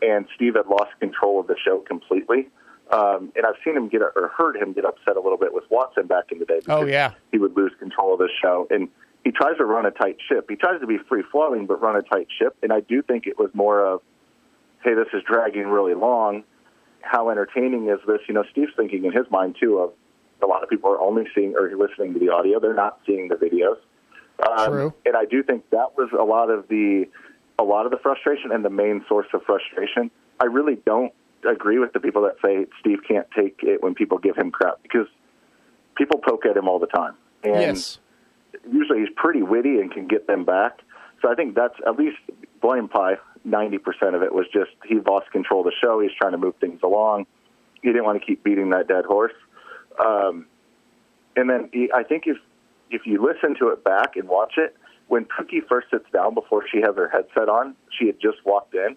and 0.00 0.26
Steve 0.34 0.54
had 0.54 0.66
lost 0.66 0.92
control 1.00 1.40
of 1.40 1.46
the 1.46 1.56
show 1.62 1.78
completely. 1.78 2.48
Um, 2.90 3.32
and 3.36 3.44
I've 3.44 3.56
seen 3.62 3.76
him 3.76 3.88
get 3.88 4.00
or 4.00 4.32
heard 4.36 4.56
him 4.56 4.72
get 4.72 4.86
upset 4.86 5.16
a 5.16 5.20
little 5.20 5.36
bit 5.36 5.52
with 5.52 5.64
Watson 5.70 6.06
back 6.06 6.32
in 6.32 6.38
the 6.38 6.46
day. 6.46 6.60
Oh 6.68 6.86
yeah. 6.86 7.12
he 7.32 7.38
would 7.38 7.54
lose 7.54 7.72
control 7.78 8.14
of 8.14 8.18
the 8.18 8.30
show. 8.42 8.66
And 8.70 8.88
he 9.24 9.30
tries 9.30 9.56
to 9.58 9.64
run 9.64 9.86
a 9.86 9.90
tight 9.90 10.16
ship. 10.28 10.46
He 10.48 10.56
tries 10.56 10.80
to 10.80 10.86
be 10.86 10.98
free 11.08 11.22
flowing, 11.30 11.66
but 11.66 11.80
run 11.80 11.96
a 11.96 12.02
tight 12.02 12.28
ship. 12.38 12.56
And 12.62 12.72
I 12.72 12.80
do 12.80 13.02
think 13.02 13.26
it 13.26 13.38
was 13.38 13.50
more 13.52 13.84
of, 13.84 14.00
hey, 14.82 14.94
this 14.94 15.08
is 15.12 15.22
dragging 15.26 15.66
really 15.66 15.94
long. 15.94 16.44
How 17.00 17.30
entertaining 17.30 17.88
is 17.88 17.98
this? 18.06 18.20
You 18.28 18.34
know, 18.34 18.44
Steve's 18.50 18.72
thinking 18.76 19.04
in 19.04 19.12
his 19.12 19.30
mind 19.30 19.56
too 19.60 19.78
of 19.78 19.92
a 20.42 20.46
lot 20.46 20.62
of 20.62 20.68
people 20.68 20.90
are 20.90 21.00
only 21.00 21.24
seeing 21.34 21.54
or 21.56 21.70
listening 21.76 22.14
to 22.14 22.20
the 22.20 22.30
audio; 22.30 22.60
they're 22.60 22.74
not 22.74 23.00
seeing 23.06 23.28
the 23.28 23.34
videos. 23.34 23.76
Um, 24.46 24.72
True. 24.72 24.94
And 25.04 25.16
I 25.16 25.24
do 25.24 25.42
think 25.42 25.68
that 25.70 25.96
was 25.96 26.10
a 26.18 26.22
lot 26.22 26.50
of 26.50 26.68
the 26.68 27.06
a 27.58 27.64
lot 27.64 27.86
of 27.86 27.92
the 27.92 27.98
frustration 27.98 28.52
and 28.52 28.64
the 28.64 28.70
main 28.70 29.04
source 29.08 29.26
of 29.32 29.42
frustration. 29.44 30.10
I 30.40 30.44
really 30.44 30.76
don't 30.86 31.12
agree 31.48 31.78
with 31.78 31.92
the 31.92 32.00
people 32.00 32.22
that 32.22 32.36
say 32.44 32.66
Steve 32.80 32.98
can't 33.06 33.26
take 33.36 33.60
it 33.62 33.82
when 33.82 33.94
people 33.94 34.18
give 34.18 34.36
him 34.36 34.50
crap 34.50 34.82
because 34.82 35.06
people 35.96 36.18
poke 36.18 36.46
at 36.46 36.56
him 36.56 36.68
all 36.68 36.78
the 36.78 36.86
time. 36.86 37.14
And 37.42 37.76
yes. 37.76 37.98
Usually 38.70 39.00
he's 39.00 39.08
pretty 39.16 39.42
witty 39.42 39.80
and 39.80 39.90
can 39.92 40.06
get 40.06 40.26
them 40.26 40.44
back. 40.44 40.80
So 41.22 41.30
I 41.30 41.34
think 41.34 41.54
that's 41.54 41.74
at 41.86 41.96
least 41.96 42.18
blame 42.60 42.88
pie. 42.88 43.16
Ninety 43.44 43.78
percent 43.78 44.14
of 44.14 44.22
it 44.22 44.34
was 44.34 44.46
just 44.52 44.70
he 44.86 44.96
lost 45.00 45.30
control 45.30 45.60
of 45.60 45.66
the 45.66 45.72
show. 45.80 46.00
He's 46.00 46.12
trying 46.20 46.32
to 46.32 46.38
move 46.38 46.54
things 46.60 46.80
along. 46.82 47.26
He 47.82 47.88
didn't 47.88 48.04
want 48.04 48.20
to 48.20 48.26
keep 48.26 48.42
beating 48.42 48.70
that 48.70 48.88
dead 48.88 49.04
horse. 49.04 49.32
Um, 50.04 50.46
and 51.36 51.48
then 51.48 51.70
he, 51.72 51.90
I 51.94 52.02
think 52.02 52.24
if 52.26 52.36
if 52.90 53.02
you 53.06 53.24
listen 53.24 53.56
to 53.60 53.68
it 53.68 53.84
back 53.84 54.16
and 54.16 54.28
watch 54.28 54.54
it, 54.56 54.76
when 55.08 55.24
Pookie 55.24 55.66
first 55.68 55.88
sits 55.90 56.06
down 56.12 56.34
before 56.34 56.64
she 56.70 56.78
has 56.78 56.96
her 56.96 57.08
headset 57.08 57.48
on, 57.48 57.74
she 57.98 58.06
had 58.06 58.20
just 58.20 58.38
walked 58.44 58.74
in, 58.74 58.96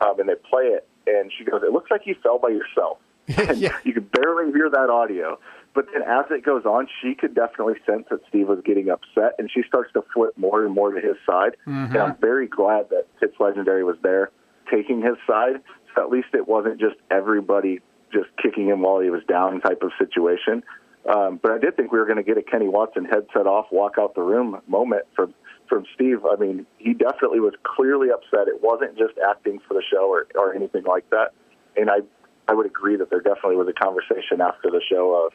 um, 0.00 0.18
and 0.18 0.28
they 0.28 0.34
play 0.34 0.64
it, 0.64 0.86
and 1.06 1.32
she 1.36 1.44
goes, 1.44 1.62
"It 1.62 1.72
looks 1.72 1.90
like 1.90 2.06
you 2.06 2.16
fell 2.22 2.38
by 2.38 2.48
yourself." 2.48 2.98
and 3.36 3.58
You 3.84 3.92
could 3.92 4.10
barely 4.10 4.52
hear 4.52 4.68
that 4.70 4.90
audio. 4.90 5.38
But 5.74 5.86
then 5.92 6.02
as 6.02 6.26
it 6.30 6.44
goes 6.44 6.64
on, 6.66 6.86
she 7.00 7.14
could 7.14 7.34
definitely 7.34 7.74
sense 7.86 8.04
that 8.10 8.20
Steve 8.28 8.48
was 8.48 8.60
getting 8.64 8.90
upset, 8.90 9.34
and 9.38 9.50
she 9.50 9.62
starts 9.62 9.92
to 9.94 10.02
flip 10.12 10.36
more 10.36 10.64
and 10.64 10.74
more 10.74 10.92
to 10.92 11.00
his 11.00 11.16
side. 11.24 11.56
Mhm. 11.66 11.90
And 11.90 11.96
I'm 11.96 12.16
very 12.16 12.46
glad 12.46 12.90
that 12.90 13.06
Tits 13.20 13.38
Legendary 13.40 13.82
was 13.84 13.96
there 14.02 14.30
taking 14.70 15.00
his 15.00 15.16
side. 15.26 15.62
So 15.94 16.02
at 16.02 16.10
least 16.10 16.28
it 16.34 16.46
wasn't 16.46 16.78
just 16.78 16.96
everybody 17.10 17.80
just 18.12 18.28
kicking 18.36 18.66
him 18.66 18.82
while 18.82 19.00
he 19.00 19.10
was 19.10 19.24
down 19.24 19.60
type 19.60 19.82
of 19.82 19.92
situation. 19.98 20.62
Um, 21.06 21.40
but 21.42 21.52
I 21.52 21.58
did 21.58 21.76
think 21.76 21.90
we 21.90 21.98
were 21.98 22.04
going 22.04 22.18
to 22.18 22.22
get 22.22 22.38
a 22.38 22.42
Kenny 22.42 22.68
Watson 22.68 23.04
headset 23.04 23.46
off, 23.46 23.66
walk 23.72 23.96
out 23.98 24.14
the 24.14 24.22
room 24.22 24.60
moment 24.66 25.04
from 25.14 25.34
from 25.68 25.86
Steve. 25.94 26.24
I 26.26 26.36
mean, 26.36 26.66
he 26.76 26.92
definitely 26.92 27.40
was 27.40 27.54
clearly 27.62 28.10
upset. 28.10 28.46
It 28.46 28.62
wasn't 28.62 28.98
just 28.98 29.14
acting 29.26 29.58
for 29.66 29.72
the 29.72 29.82
show 29.82 30.06
or, 30.10 30.26
or 30.34 30.54
anything 30.54 30.84
like 30.84 31.08
that. 31.10 31.32
And 31.76 31.90
I 31.90 32.00
I 32.48 32.54
would 32.54 32.66
agree 32.66 32.96
that 32.96 33.08
there 33.10 33.20
definitely 33.20 33.56
was 33.56 33.68
a 33.68 33.72
conversation 33.72 34.40
after 34.40 34.70
the 34.70 34.82
show 34.88 35.26
of, 35.26 35.32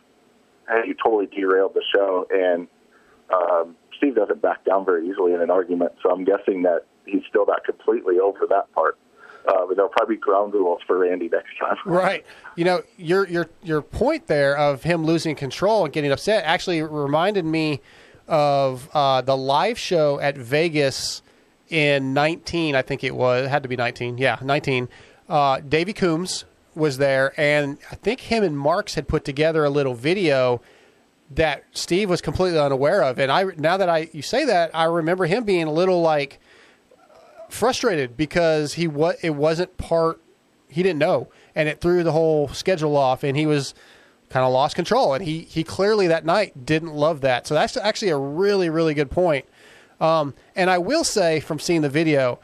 you 0.85 0.95
totally 1.02 1.27
derailed 1.27 1.73
the 1.73 1.84
show. 1.94 2.27
And 2.31 2.68
um, 3.34 3.76
Steve 3.98 4.15
doesn't 4.15 4.41
back 4.41 4.65
down 4.65 4.85
very 4.85 5.07
easily 5.10 5.34
in 5.34 5.41
an 5.41 5.49
argument, 5.49 5.94
so 6.03 6.11
I'm 6.11 6.23
guessing 6.23 6.64
that 6.64 6.85
he's 7.06 7.23
still 7.30 7.45
not 7.45 7.64
completely 7.64 8.19
over 8.19 8.45
that 8.49 8.72
part. 8.73 8.98
Uh, 9.48 9.65
but 9.65 9.77
there'll 9.77 9.89
probably 9.89 10.15
be 10.15 10.19
ground 10.19 10.53
rules 10.53 10.81
for 10.85 10.98
Randy 10.98 11.30
next 11.30 11.57
time. 11.57 11.77
Right. 11.85 12.26
You 12.57 12.65
know, 12.65 12.84
your 12.98 13.26
your 13.27 13.48
your 13.64 13.81
point 13.81 14.27
there 14.27 14.57
of 14.57 14.84
him 14.84 15.06
losing 15.06 15.35
control 15.35 15.85
and 15.85 15.94
getting 15.94 16.11
upset 16.11 16.44
actually 16.44 16.81
reminded 16.81 17.45
me 17.45 17.80
of 18.27 18.89
uh, 18.94 19.22
the 19.22 19.38
live 19.38 19.80
show 19.80 20.19
at 20.19 20.38
Vegas 20.38 21.22
in 21.69 22.14
19, 22.14 22.76
I 22.76 22.81
think 22.81 23.03
it 23.03 23.15
was. 23.15 23.45
It 23.45 23.49
had 23.49 23.64
to 23.64 23.69
be 23.69 23.76
19. 23.76 24.18
Yeah, 24.18 24.38
19. 24.41 24.89
Uh, 25.30 25.60
Davey 25.60 25.94
Coombs 25.94 26.45
was 26.77 26.97
there, 26.97 27.33
and 27.37 27.77
I 27.91 27.95
think 27.95 28.21
him 28.21 28.43
and 28.43 28.57
Marks 28.57 28.95
had 28.95 29.07
put 29.07 29.25
together 29.25 29.65
a 29.65 29.69
little 29.69 29.93
video 29.93 30.61
that 31.31 31.65
Steve 31.71 32.09
was 32.09 32.21
completely 32.21 32.59
unaware 32.59 33.03
of. 33.03 33.19
And 33.19 33.31
I 33.31 33.43
now 33.57 33.77
that 33.77 33.89
I 33.89 34.09
you 34.13 34.21
say 34.21 34.45
that, 34.45 34.71
I 34.73 34.85
remember 34.85 35.25
him 35.25 35.43
being 35.43 35.67
a 35.67 35.71
little 35.71 36.01
like 36.01 36.39
frustrated 37.49 38.17
because 38.17 38.73
he 38.73 38.87
what 38.87 39.17
it 39.21 39.31
wasn't 39.31 39.77
part 39.77 40.21
he 40.69 40.83
didn't 40.83 40.99
know. 40.99 41.29
And 41.55 41.67
it 41.67 41.81
threw 41.81 42.03
the 42.03 42.11
whole 42.11 42.47
schedule 42.49 42.95
off 42.95 43.23
and 43.23 43.35
he 43.35 43.45
was 43.45 43.73
kind 44.29 44.45
of 44.45 44.51
lost 44.51 44.75
control. 44.75 45.13
And 45.13 45.25
he 45.25 45.41
he 45.41 45.63
clearly 45.63 46.07
that 46.07 46.25
night 46.25 46.65
didn't 46.65 46.93
love 46.93 47.21
that. 47.21 47.47
So 47.47 47.53
that's 47.53 47.75
actually 47.77 48.09
a 48.09 48.17
really 48.17 48.69
really 48.69 48.93
good 48.93 49.11
point. 49.11 49.45
Um, 49.99 50.33
and 50.55 50.69
I 50.69 50.77
will 50.77 51.03
say 51.03 51.39
from 51.39 51.59
seeing 51.59 51.81
the 51.81 51.89
video 51.89 52.39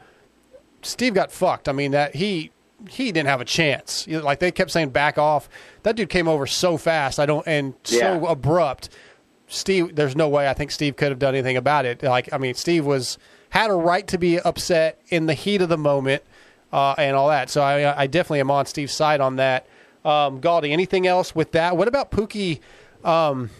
Steve 0.82 1.14
got 1.14 1.32
fucked. 1.32 1.68
I 1.68 1.72
mean 1.72 1.92
that 1.92 2.16
he 2.16 2.50
he 2.88 3.12
didn't 3.12 3.28
have 3.28 3.40
a 3.40 3.44
chance 3.44 4.06
like 4.08 4.40
they 4.40 4.50
kept 4.50 4.70
saying 4.70 4.90
back 4.90 5.16
off 5.16 5.48
that 5.84 5.96
dude 5.96 6.08
came 6.08 6.28
over 6.28 6.46
so 6.46 6.76
fast 6.76 7.18
I 7.18 7.26
don't 7.26 7.46
and 7.46 7.74
so 7.84 8.26
abrupt 8.26 8.90
Steve, 9.46 9.94
there's 9.94 10.16
no 10.16 10.28
way 10.28 10.48
I 10.48 10.54
think 10.54 10.70
Steve 10.70 10.96
could 10.96 11.10
have 11.10 11.18
done 11.18 11.34
anything 11.34 11.56
about 11.56 11.84
it. 11.84 12.02
Like, 12.02 12.32
I 12.32 12.38
mean, 12.38 12.54
Steve 12.54 12.84
was 12.84 13.18
had 13.50 13.70
a 13.70 13.74
right 13.74 14.06
to 14.08 14.18
be 14.18 14.40
upset 14.40 15.00
in 15.08 15.26
the 15.26 15.34
heat 15.34 15.62
of 15.62 15.68
the 15.68 15.78
moment 15.78 16.22
uh, 16.72 16.94
and 16.98 17.16
all 17.16 17.28
that. 17.28 17.50
So 17.50 17.62
I, 17.62 18.02
I 18.02 18.06
definitely 18.06 18.40
am 18.40 18.50
on 18.50 18.66
Steve's 18.66 18.92
side 18.92 19.20
on 19.20 19.36
that. 19.36 19.66
Um, 20.04 20.40
Galdi, 20.40 20.70
anything 20.70 21.06
else 21.06 21.34
with 21.34 21.52
that? 21.52 21.76
What 21.76 21.88
about 21.88 22.10
Pookie? 22.10 22.60
Um, 23.04 23.50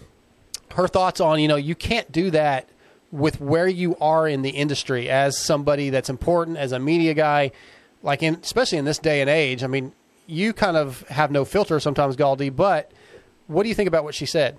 her 0.72 0.88
thoughts 0.88 1.20
on 1.20 1.38
you 1.38 1.46
know 1.46 1.56
you 1.56 1.74
can't 1.74 2.10
do 2.10 2.30
that 2.30 2.68
with 3.12 3.40
where 3.40 3.68
you 3.68 3.96
are 4.00 4.26
in 4.26 4.42
the 4.42 4.50
industry 4.50 5.08
as 5.08 5.38
somebody 5.38 5.90
that's 5.90 6.10
important 6.10 6.56
as 6.56 6.72
a 6.72 6.78
media 6.78 7.14
guy, 7.14 7.52
like 8.04 8.22
in 8.22 8.36
especially 8.36 8.78
in 8.78 8.84
this 8.84 8.98
day 8.98 9.20
and 9.20 9.28
age. 9.28 9.64
I 9.64 9.66
mean, 9.66 9.92
you 10.26 10.52
kind 10.52 10.76
of 10.76 11.00
have 11.08 11.32
no 11.32 11.44
filter 11.44 11.80
sometimes, 11.80 12.16
Galdi. 12.16 12.54
But 12.54 12.92
what 13.48 13.64
do 13.64 13.68
you 13.68 13.74
think 13.74 13.88
about 13.88 14.04
what 14.04 14.14
she 14.14 14.26
said? 14.26 14.56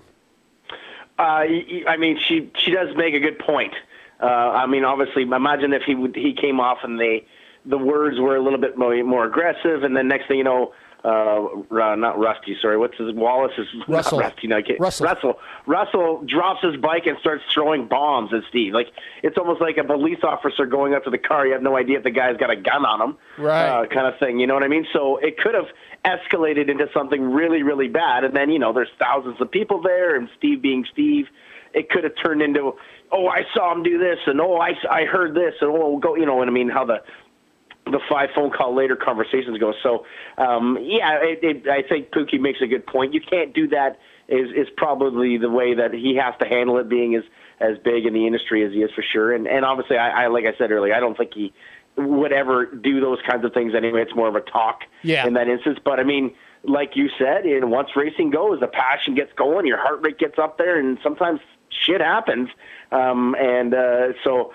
Uh, 1.18 1.46
I 1.88 1.96
mean, 1.98 2.18
she 2.18 2.50
she 2.58 2.72
does 2.72 2.94
make 2.94 3.14
a 3.14 3.20
good 3.20 3.38
point. 3.38 3.72
Uh, 4.20 4.26
I 4.26 4.66
mean, 4.66 4.84
obviously, 4.84 5.22
imagine 5.22 5.72
if 5.72 5.82
he 5.82 5.94
would, 5.94 6.14
he 6.14 6.34
came 6.34 6.60
off 6.60 6.78
and 6.82 6.98
the 6.98 7.20
the 7.64 7.78
words 7.78 8.18
were 8.18 8.36
a 8.36 8.42
little 8.42 8.58
bit 8.58 8.76
more, 8.76 9.02
more 9.02 9.24
aggressive, 9.24 9.82
and 9.82 9.96
then 9.96 10.08
next 10.08 10.28
thing 10.28 10.38
you 10.38 10.44
know, 10.44 10.72
uh, 11.04 11.44
uh, 11.70 11.94
not 11.94 12.18
Rusty, 12.18 12.56
sorry, 12.60 12.76
what's 12.78 12.96
his 12.98 13.12
Wallace 13.14 13.52
is 13.58 13.66
Russell. 13.86 14.18
not 14.18 14.24
Rusty, 14.32 14.46
no, 14.48 14.62
can't- 14.62 14.80
Russell. 14.80 15.06
Russell. 15.06 15.38
Russell 15.66 16.24
drops 16.26 16.62
his 16.62 16.76
bike 16.76 17.06
and 17.06 17.16
starts 17.20 17.42
throwing 17.52 17.86
bombs 17.86 18.32
at 18.34 18.42
Steve. 18.48 18.72
Like 18.72 18.88
it's 19.22 19.36
almost 19.38 19.60
like 19.60 19.76
a 19.76 19.84
police 19.84 20.18
officer 20.22 20.66
going 20.66 20.94
up 20.94 21.04
to 21.04 21.10
the 21.10 21.18
car. 21.18 21.46
You 21.46 21.52
have 21.52 21.62
no 21.62 21.76
idea 21.76 21.98
if 21.98 22.04
the 22.04 22.10
guy's 22.10 22.36
got 22.36 22.50
a 22.50 22.56
gun 22.56 22.84
on 22.84 23.00
him, 23.10 23.16
Right. 23.38 23.68
Uh, 23.68 23.86
kind 23.86 24.06
of 24.06 24.18
thing. 24.18 24.40
You 24.40 24.46
know 24.46 24.54
what 24.54 24.62
I 24.64 24.68
mean? 24.68 24.86
So 24.92 25.18
it 25.18 25.38
could 25.38 25.54
have 25.54 25.66
escalated 26.04 26.68
into 26.70 26.86
something 26.94 27.22
really, 27.32 27.62
really 27.62 27.88
bad. 27.88 28.24
And 28.24 28.34
then 28.34 28.50
you 28.50 28.58
know, 28.58 28.72
there's 28.72 28.90
thousands 28.98 29.40
of 29.40 29.50
people 29.50 29.80
there, 29.82 30.16
and 30.16 30.28
Steve 30.38 30.62
being 30.62 30.84
Steve, 30.92 31.26
it 31.74 31.90
could 31.90 32.04
have 32.04 32.12
turned 32.24 32.42
into, 32.42 32.72
oh, 33.12 33.28
I 33.28 33.42
saw 33.54 33.72
him 33.72 33.82
do 33.82 33.98
this, 33.98 34.18
and 34.26 34.40
oh, 34.40 34.56
I 34.56 34.72
I 34.90 35.04
heard 35.04 35.34
this, 35.34 35.54
and 35.60 35.70
oh, 35.70 35.98
go, 35.98 36.14
you 36.16 36.26
know 36.26 36.34
what 36.36 36.48
I 36.48 36.52
mean? 36.52 36.68
How 36.68 36.84
the 36.84 37.02
the 37.86 38.00
five 38.08 38.30
phone 38.34 38.50
call 38.50 38.74
later 38.74 38.96
conversations 38.96 39.58
go. 39.58 39.72
So, 39.82 40.04
um, 40.38 40.78
yeah, 40.82 41.18
it, 41.22 41.38
it, 41.42 41.68
I 41.68 41.82
think 41.82 42.10
Pookie 42.10 42.40
makes 42.40 42.60
a 42.60 42.66
good 42.66 42.86
point. 42.86 43.14
You 43.14 43.20
can't 43.20 43.54
do 43.54 43.68
that. 43.68 43.98
Is 44.28 44.50
is 44.56 44.66
probably 44.76 45.38
the 45.38 45.48
way 45.48 45.74
that 45.74 45.94
he 45.94 46.16
has 46.16 46.34
to 46.40 46.48
handle 46.48 46.78
it, 46.78 46.88
being 46.88 47.14
as 47.14 47.22
as 47.60 47.78
big 47.78 48.06
in 48.06 48.12
the 48.12 48.26
industry 48.26 48.64
as 48.64 48.72
he 48.72 48.82
is 48.82 48.90
for 48.92 49.02
sure. 49.02 49.32
And 49.32 49.46
and 49.46 49.64
obviously, 49.64 49.98
I, 49.98 50.24
I 50.24 50.26
like 50.26 50.46
I 50.46 50.58
said 50.58 50.72
earlier, 50.72 50.94
I 50.94 51.00
don't 51.00 51.16
think 51.16 51.32
he 51.32 51.52
would 51.96 52.32
ever 52.32 52.66
do 52.66 53.00
those 53.00 53.18
kinds 53.28 53.44
of 53.44 53.54
things 53.54 53.72
anyway. 53.74 54.02
It's 54.02 54.14
more 54.16 54.28
of 54.28 54.34
a 54.34 54.40
talk 54.40 54.82
Yeah. 55.02 55.26
in 55.26 55.34
that 55.34 55.48
instance. 55.48 55.78
But 55.82 56.00
I 56.00 56.02
mean, 56.02 56.34
like 56.64 56.96
you 56.96 57.08
said, 57.16 57.44
and 57.46 57.70
once 57.70 57.90
racing 57.94 58.30
goes, 58.30 58.58
the 58.60 58.66
passion 58.66 59.14
gets 59.14 59.32
going, 59.34 59.64
your 59.66 59.78
heart 59.78 60.00
rate 60.02 60.18
gets 60.18 60.38
up 60.38 60.58
there, 60.58 60.78
and 60.78 60.98
sometimes 61.02 61.40
shit 61.70 62.00
happens. 62.00 62.48
Um, 62.92 63.34
and 63.38 63.72
uh, 63.74 64.08
so 64.24 64.52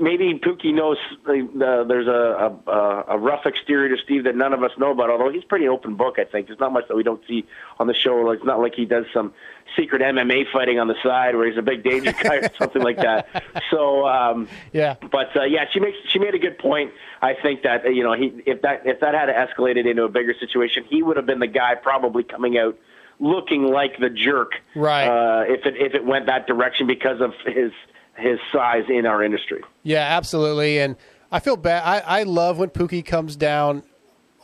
maybe 0.00 0.34
Pookie 0.34 0.74
knows 0.74 0.96
uh, 1.26 1.84
there's 1.84 2.06
a, 2.06 2.60
a 2.66 3.04
a 3.08 3.18
rough 3.18 3.46
exterior 3.46 3.94
to 3.94 4.02
Steve 4.02 4.24
that 4.24 4.36
none 4.36 4.52
of 4.52 4.62
us 4.62 4.72
know 4.78 4.90
about. 4.90 5.10
Although 5.10 5.30
he's 5.30 5.44
pretty 5.44 5.68
open 5.68 5.94
book, 5.94 6.18
I 6.18 6.24
think 6.24 6.46
there's 6.46 6.60
not 6.60 6.72
much 6.72 6.88
that 6.88 6.96
we 6.96 7.02
don't 7.02 7.22
see 7.26 7.46
on 7.78 7.86
the 7.86 7.94
show. 7.94 8.30
It's 8.30 8.44
not 8.44 8.60
like 8.60 8.74
he 8.74 8.84
does 8.84 9.06
some 9.12 9.32
secret 9.76 10.02
MMA 10.02 10.50
fighting 10.52 10.78
on 10.78 10.88
the 10.88 10.94
side 11.02 11.36
where 11.36 11.48
he's 11.48 11.58
a 11.58 11.62
big 11.62 11.82
danger 11.82 12.12
guy 12.12 12.36
or 12.36 12.50
something 12.58 12.82
like 12.82 12.98
that. 12.98 13.44
So 13.70 14.06
um, 14.06 14.48
yeah, 14.72 14.96
but 15.10 15.36
uh, 15.36 15.44
yeah, 15.44 15.66
she 15.72 15.80
makes 15.80 15.98
she 16.08 16.18
made 16.18 16.34
a 16.34 16.38
good 16.38 16.58
point. 16.58 16.92
I 17.22 17.34
think 17.34 17.62
that 17.62 17.84
you 17.94 18.02
know 18.02 18.12
he 18.12 18.42
if 18.46 18.62
that 18.62 18.86
if 18.86 19.00
that 19.00 19.14
had 19.14 19.28
escalated 19.28 19.88
into 19.88 20.04
a 20.04 20.08
bigger 20.08 20.34
situation, 20.38 20.84
he 20.88 21.02
would 21.02 21.16
have 21.16 21.26
been 21.26 21.40
the 21.40 21.46
guy 21.46 21.74
probably 21.74 22.22
coming 22.22 22.58
out 22.58 22.78
looking 23.20 23.64
like 23.64 23.98
the 23.98 24.10
jerk. 24.10 24.52
Right. 24.74 25.06
Uh, 25.06 25.44
if 25.46 25.66
it 25.66 25.76
if 25.76 25.94
it 25.94 26.04
went 26.04 26.26
that 26.26 26.46
direction 26.46 26.86
because 26.86 27.20
of 27.20 27.32
his 27.46 27.72
his 28.16 28.38
size 28.52 28.84
in 28.88 29.06
our 29.06 29.22
industry. 29.22 29.62
Yeah, 29.82 30.00
absolutely. 30.16 30.78
And 30.78 30.96
I 31.32 31.40
feel 31.40 31.56
bad. 31.56 31.82
I, 31.84 32.20
I 32.20 32.22
love 32.22 32.58
when 32.58 32.70
Pookie 32.70 33.04
comes 33.04 33.36
down 33.36 33.82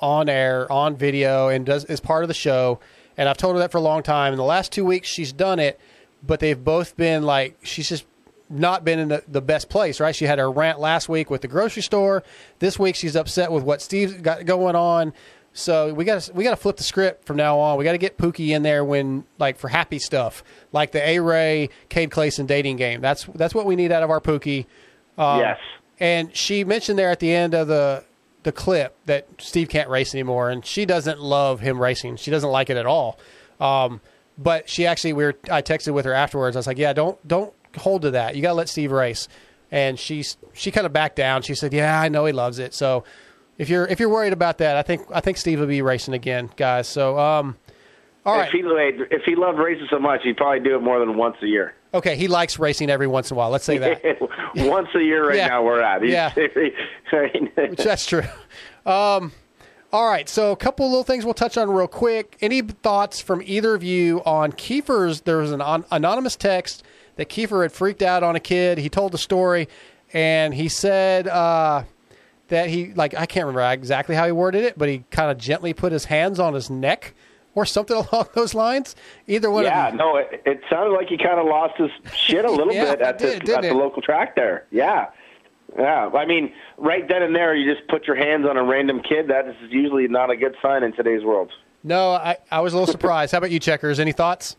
on 0.01 0.29
air, 0.29 0.71
on 0.73 0.97
video, 0.97 1.49
and 1.49 1.65
does 1.67 1.85
is 1.85 2.01
part 2.01 2.25
of 2.25 2.29
the 2.29 2.35
show. 2.35 2.81
And 3.17 3.29
I've 3.29 3.37
told 3.37 3.55
her 3.55 3.61
that 3.61 3.71
for 3.71 3.79
a 3.79 3.83
long 3.83 4.03
time. 4.03 4.33
In 4.33 4.39
the 4.39 4.45
last 4.45 4.73
two 4.73 4.85
weeks, 4.85 5.09
she's 5.09 5.33
done 5.33 5.59
it, 5.59 5.79
but 6.23 6.41
they've 6.41 6.63
both 6.63 6.97
been 6.97 7.23
like 7.23 7.59
she's 7.63 7.89
just 7.89 8.07
not 8.49 8.85
been 8.85 8.99
in 8.99 9.09
the, 9.09 9.23
the 9.29 9.41
best 9.41 9.69
place, 9.69 10.01
right? 10.01 10.15
She 10.15 10.25
had 10.25 10.39
her 10.39 10.51
rant 10.51 10.81
last 10.81 11.09
week 11.09 11.31
with 11.31 11.41
the 11.43 11.49
grocery 11.49 11.83
store. 11.83 12.25
This 12.59 12.79
week, 12.79 12.97
she's 12.97 13.15
upset 13.15 13.53
with 13.53 13.63
what 13.63 13.81
Steve's 13.81 14.15
got 14.15 14.45
going 14.45 14.75
on. 14.75 15.13
So 15.53 15.93
we 15.93 16.05
got 16.05 16.21
to 16.23 16.33
we 16.33 16.45
got 16.45 16.51
to 16.51 16.57
flip 16.57 16.77
the 16.77 16.85
script 16.85 17.27
from 17.27 17.37
now 17.37 17.59
on. 17.59 17.77
We 17.77 17.85
got 17.85 17.93
to 17.93 17.99
get 17.99 18.17
Pookie 18.17 18.51
in 18.51 18.63
there 18.63 18.85
when 18.85 19.25
like 19.39 19.59
for 19.59 19.69
happy 19.69 19.99
stuff, 19.99 20.45
like 20.73 20.93
the 20.93 21.07
A 21.07 21.19
Ray 21.21 21.71
Cade 21.89 22.11
Clason 22.11 22.47
dating 22.47 22.77
game. 22.77 23.01
That's 23.01 23.25
that's 23.35 23.55
what 23.55 23.67
we 23.67 23.75
need 23.77 23.91
out 23.93 24.03
of 24.03 24.11
our 24.11 24.21
Pookie. 24.21 24.67
Um, 25.19 25.41
Yes. 25.41 25.59
And 25.99 26.35
she 26.35 26.65
mentioned 26.65 26.99
there 26.99 27.11
at 27.11 27.21
the 27.21 27.33
end 27.35 27.55
of 27.55 27.69
the 27.69 28.05
the 28.43 28.53
clip 28.53 28.97
that 29.07 29.27
Steve 29.39 29.69
can't 29.69 29.89
race 29.91 30.15
anymore, 30.15 30.49
and 30.51 30.65
she 30.65 30.87
doesn't 30.87 31.21
love 31.21 31.61
him 31.61 31.79
racing. 31.79 32.17
She 32.17 32.31
doesn't 32.31 32.49
like 32.51 32.71
it 32.71 32.77
at 32.79 32.87
all. 32.87 33.19
Um, 33.61 34.01
but 34.39 34.67
she 34.71 34.87
actually, 34.87 35.13
we 35.13 35.25
were, 35.25 35.37
I 35.51 35.61
texted 35.61 35.93
with 35.93 36.07
her 36.07 36.15
afterwards. 36.15 36.57
I 36.57 36.61
was 36.61 36.67
like, 36.67 36.79
"Yeah, 36.79 36.95
don't 36.95 37.19
don't 37.29 37.53
hold 37.77 38.03
to 38.03 38.13
that. 38.13 38.35
You 38.37 38.41
got 38.43 38.51
to 38.51 38.55
let 38.55 38.69
Steve 38.71 38.93
race." 38.93 39.29
And 39.71 39.99
she's 39.99 40.39
she 40.55 40.71
kind 40.71 40.87
of 40.87 40.93
backed 40.95 41.17
down. 41.17 41.43
She 41.43 41.55
said, 41.55 41.75
"Yeah, 41.75 42.01
I 42.01 42.09
know 42.09 42.25
he 42.25 42.33
loves 42.33 42.59
it." 42.59 42.73
So 42.73 43.05
if 43.61 43.69
you're 43.69 43.87
if 43.87 44.01
you're 44.01 44.09
worried 44.09 44.33
about 44.33 44.59
that, 44.59 44.77
I 44.77 44.83
think 44.83 45.03
I 45.13 45.21
think 45.21 45.37
Steve 45.37 45.61
will 45.61 45.67
be 45.67 45.83
racing 45.83 46.15
again, 46.15 46.51
guys. 46.57 46.89
So 46.89 47.19
um, 47.19 47.57
all 48.27 48.37
right. 48.37 48.49
If 48.49 48.53
he 48.53 48.61
if 49.15 49.23
he 49.25 49.35
loved 49.37 49.59
racing 49.59 49.87
so 49.91 49.99
much, 49.99 50.23
he'd 50.25 50.37
probably 50.37 50.61
do 50.61 50.75
it 50.77 50.83
more 50.83 50.99
than 50.99 51.17
once 51.17 51.37
a 51.43 51.47
year. 51.47 51.75
Okay, 51.93 52.17
he 52.17 52.29
likes 52.29 52.59
racing 52.59 52.89
every 52.89 53.07
once 53.07 53.31
in 53.31 53.37
a 53.37 53.39
while. 53.39 53.51
Let's 53.51 53.65
say 53.65 53.79
that. 53.79 54.03
once 54.57 54.89
a 54.95 55.01
year, 55.01 55.27
right 55.29 55.37
Yeah. 55.37 55.49
now 55.49 55.63
we're 55.65 55.81
at. 55.81 56.03
He's- 56.03 56.13
Yeah. 56.13 56.33
Which 57.69 57.79
that's 57.83 58.07
true. 58.07 58.23
Um, 58.87 59.33
all 59.93 60.09
right, 60.09 60.29
so 60.29 60.53
a 60.53 60.57
couple 60.57 60.87
little 60.89 61.03
things 61.03 61.25
we'll 61.25 61.35
touch 61.35 61.59
on 61.59 61.69
real 61.69 61.89
quick. 61.89 62.37
Any 62.41 62.61
thoughts 62.63 63.21
from 63.21 63.43
either 63.45 63.75
of 63.75 63.83
you 63.83 64.23
on 64.25 64.53
Keefer's? 64.53 65.23
There 65.23 65.39
was 65.39 65.51
an 65.51 65.61
an 65.61 65.85
anonymous 65.91 66.37
text 66.37 66.85
that 67.17 67.29
Keefer 67.29 67.63
had 67.63 67.73
freaked 67.73 68.03
out 68.03 68.23
on 68.23 68.37
a 68.37 68.41
kid. 68.41 68.79
He 68.79 68.89
told 68.89 69.11
the 69.11 69.19
story, 69.19 69.69
and 70.13 70.55
he 70.55 70.69
said 70.69 71.27
uh, 71.27 71.83
that 72.51 72.69
he 72.69 72.93
like 72.95 73.15
I 73.15 73.27
can't 73.27 73.47
remember 73.47 73.73
exactly 73.73 74.15
how 74.15 74.27
he 74.27 74.33
worded 74.33 74.65
it, 74.65 74.79
but 74.79 74.89
he 74.89 75.05
kind 75.11 75.31
of 75.31 75.39
gently 75.39 75.73
put 75.73 75.93
his 75.93 76.05
hands 76.05 76.39
on 76.39 76.55
his 76.55 76.71
neck 76.71 77.15
or 77.55 77.65
something 77.65 77.97
along 78.13 78.29
those 78.35 78.55
lines. 78.55 78.95
Either 79.27 79.51
one 79.51 79.65
yeah, 79.65 79.89
of 79.89 79.95
no, 79.95 80.17
it, 80.17 80.43
it 80.45 80.61
sounded 80.71 80.91
like 80.91 81.09
he 81.09 81.17
kind 81.17 81.41
of 81.41 81.47
lost 81.47 81.77
his 81.79 81.91
shit 82.15 82.45
a 82.45 82.51
little 82.51 82.73
Yeah, 82.75 82.97
bit 82.97 83.01
at 83.01 83.19
did, 83.19 83.47
the 83.47 83.57
at 83.57 83.63
the 83.63 83.75
local 83.75 84.03
track 84.03 84.37
there. 84.37 84.67
Yeah, 84.71 85.11
yeah. 85.79 86.11
I 86.15 86.27
mean, 86.27 86.53
right 86.77 87.09
then 87.09 87.23
and 87.23 87.35
there, 87.35 87.55
you 87.55 87.73
just 87.73 87.87
put 87.89 88.07
your 88.07 88.17
hands 88.17 88.47
on 88.47 88.57
a 88.57 88.65
random 88.65 89.01
kid. 89.03 89.29
That 89.29 89.49
is 89.49 89.57
usually 89.71 90.09
not 90.09 90.31
a 90.31 90.37
good 90.37 90.57
sign 90.63 90.83
in 90.83 90.93
today's 90.93 91.25
world. 91.25 91.51
No, 91.83 92.13
I, 92.13 92.37
I 92.51 92.61
was 92.61 92.75
a 92.75 92.77
little 92.77 92.93
surprised. 92.93 93.33
How 93.33 93.39
about 93.39 93.51
you, 93.51 93.59
Checkerz? 93.59 93.99
Any 93.99 94.13
thoughts? 94.13 94.57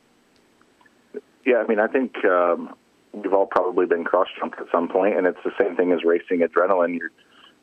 Yeah, 1.46 1.58
I 1.58 1.68
mean, 1.68 1.80
I 1.80 1.88
think 1.88 2.24
um, 2.26 2.76
we've 3.14 3.34
all 3.34 3.46
probably 3.46 3.86
been 3.86 4.04
cross 4.04 4.28
jumped 4.40 4.60
at 4.60 4.68
some 4.72 4.88
point, 4.88 5.18
and 5.18 5.28
it's 5.28 5.40
the 5.44 5.52
same 5.60 5.76
thing 5.76 5.92
as 5.92 6.04
racing 6.04 6.40
adrenaline. 6.40 6.98
You're, 6.98 7.12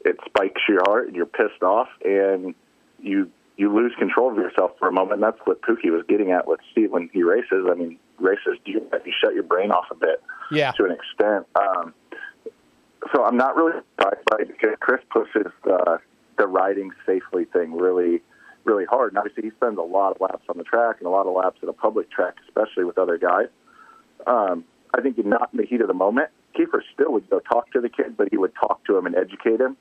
it 0.09 0.17
spikes 0.25 0.63
your 0.69 0.81
heart, 0.87 1.07
and 1.09 1.17
you're 1.17 1.27
pissed 1.27 1.63
off, 1.63 1.89
and 2.05 2.55
you 3.01 3.31
you 3.57 3.75
lose 3.75 3.93
control 3.99 4.31
of 4.31 4.37
yourself 4.37 4.71
for 4.79 4.89
a 4.89 4.93
moment. 4.93 5.15
And 5.15 5.23
that's 5.23 5.39
what 5.45 5.61
Pookie 5.63 5.91
was 5.91 6.05
getting 6.09 6.31
at 6.31 6.47
with 6.47 6.61
Steve 6.73 6.93
when 6.93 7.11
he 7.13 7.23
races. 7.25 7.67
I 7.69 7.75
mean, 7.75 7.99
races 8.19 8.59
you 8.65 8.81
you 9.05 9.13
shut 9.23 9.35
your 9.35 9.43
brain 9.43 9.71
off 9.73 9.87
a 9.91 9.95
bit 9.97 10.23
Yeah. 10.51 10.71
to 10.73 10.85
an 10.85 10.93
extent. 10.93 11.47
Um, 11.57 11.93
so 13.13 13.25
I'm 13.25 13.37
not 13.37 13.57
really 13.57 13.81
surprised 13.97 14.25
by 14.31 14.37
it 14.41 14.49
because 14.49 14.77
Chris 14.81 15.01
pushes 15.11 15.53
uh, 15.71 15.99
the 16.39 16.47
riding 16.47 16.91
safely 17.07 17.45
thing 17.47 17.77
really, 17.77 18.23
really 18.65 18.85
hard. 18.85 19.13
And 19.13 19.19
obviously, 19.19 19.45
he 19.45 19.51
spends 19.51 19.79
a 19.79 19.83
lot 19.83 20.13
of 20.15 20.21
laps 20.21 20.45
on 20.49 20.59
the 20.59 20.65
track 20.65 20.97
and 20.99 21.07
a 21.07 21.11
lot 21.11 21.27
of 21.27 21.35
laps 21.35 21.59
at 21.63 21.69
a 21.69 21.73
public 21.73 22.11
track, 22.11 22.35
especially 22.49 22.85
with 22.85 22.99
other 22.99 23.19
guys. 23.19 23.49
Um, 24.27 24.65
I 24.95 25.01
think 25.01 25.17
you're 25.17 25.27
not 25.27 25.51
in 25.53 25.59
the 25.59 25.67
heat 25.67 25.81
of 25.81 25.89
the 25.89 25.95
moment. 25.95 26.29
Keefer 26.59 26.83
still 26.95 27.13
would 27.13 27.31
go 27.31 27.39
talk 27.41 27.71
to 27.73 27.81
the 27.81 27.89
kid, 27.89 28.17
but 28.17 28.29
he 28.31 28.37
would 28.37 28.53
talk 28.55 28.85
to 28.87 28.97
him 28.97 29.07
and 29.07 29.15
educate 29.15 29.61
him. 29.61 29.77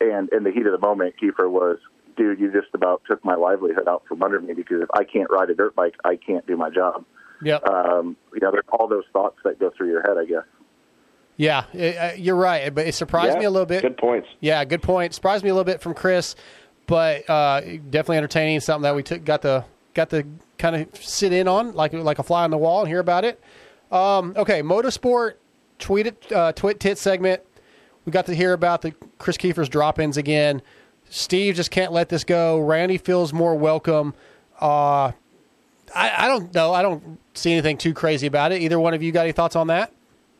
And 0.00 0.28
in 0.32 0.44
the 0.44 0.50
heat 0.50 0.66
of 0.66 0.72
the 0.72 0.86
moment, 0.86 1.14
Keefer 1.20 1.48
was, 1.50 1.78
dude, 2.16 2.38
you 2.40 2.50
just 2.52 2.68
about 2.74 3.02
took 3.06 3.24
my 3.24 3.34
livelihood 3.34 3.86
out 3.88 4.04
from 4.08 4.22
under 4.22 4.40
me 4.40 4.54
because 4.54 4.80
if 4.80 4.88
I 4.94 5.04
can't 5.04 5.28
ride 5.30 5.50
a 5.50 5.54
dirt 5.54 5.74
bike, 5.74 5.96
I 6.04 6.16
can't 6.16 6.46
do 6.46 6.56
my 6.56 6.70
job. 6.70 7.04
Yeah. 7.42 7.56
Um, 7.56 8.16
you 8.32 8.40
know, 8.40 8.50
there's 8.50 8.64
all 8.72 8.88
those 8.88 9.04
thoughts 9.12 9.36
that 9.44 9.58
go 9.60 9.70
through 9.76 9.88
your 9.90 10.02
head, 10.02 10.16
I 10.18 10.24
guess. 10.24 10.44
Yeah, 11.36 11.64
uh, 11.72 12.16
you're 12.16 12.34
right, 12.34 12.74
but 12.74 12.88
it 12.88 12.94
surprised 12.96 13.34
Yeah, 13.34 13.38
me 13.40 13.44
a 13.44 13.50
little 13.50 13.66
bit. 13.66 13.82
good 13.82 13.96
points. 13.96 14.26
Yeah, 14.40 14.64
good 14.64 14.82
point. 14.82 15.14
Surprised 15.14 15.44
me 15.44 15.50
a 15.50 15.54
little 15.54 15.64
bit 15.64 15.80
from 15.80 15.94
Chris, 15.94 16.34
but 16.88 17.28
uh, 17.30 17.60
definitely 17.60 18.16
entertaining. 18.16 18.58
Something 18.58 18.82
that 18.82 18.96
we 18.96 19.04
took 19.04 19.24
got 19.24 19.42
the 19.42 19.64
got 19.94 20.10
to 20.10 20.24
kind 20.58 20.74
of 20.74 20.88
sit 21.04 21.32
in 21.32 21.46
on, 21.46 21.74
like 21.74 21.92
like 21.92 22.18
a 22.18 22.24
fly 22.24 22.42
on 22.42 22.50
the 22.50 22.58
wall, 22.58 22.80
and 22.80 22.88
hear 22.88 22.98
about 22.98 23.24
it. 23.24 23.40
Um, 23.92 24.32
okay, 24.36 24.62
Motosport 24.62 25.34
tweet 25.78 26.06
it, 26.08 26.32
uh, 26.32 26.52
twit 26.52 26.80
tit 26.80 26.98
segment. 26.98 27.42
We 28.04 28.12
got 28.12 28.26
to 28.26 28.34
hear 28.34 28.52
about 28.52 28.82
the 28.82 28.94
Chris 29.18 29.36
Keefer's 29.36 29.68
drop-ins 29.68 30.16
again. 30.16 30.62
Steve 31.10 31.54
just 31.54 31.70
can't 31.70 31.92
let 31.92 32.08
this 32.08 32.24
go. 32.24 32.58
Randy 32.58 32.98
feels 32.98 33.32
more 33.32 33.54
welcome. 33.54 34.14
Uh, 34.60 35.12
I, 35.94 36.12
I 36.24 36.28
don't 36.28 36.52
know. 36.54 36.72
I 36.72 36.82
don't 36.82 37.18
see 37.34 37.52
anything 37.52 37.78
too 37.78 37.94
crazy 37.94 38.26
about 38.26 38.52
it. 38.52 38.62
Either 38.62 38.78
one 38.78 38.94
of 38.94 39.02
you 39.02 39.12
got 39.12 39.22
any 39.22 39.32
thoughts 39.32 39.56
on 39.56 39.68
that, 39.68 39.92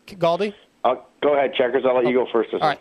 Galdi? 0.07 0.55
Uh, 0.85 0.97
go 1.23 1.35
ahead, 1.35 1.55
Checkerz. 1.55 1.85
I'll 1.87 1.97
let 1.97 2.07
you 2.07 2.13
go 2.13 2.27
first. 2.33 2.51
All 2.53 2.61
right. 2.61 2.81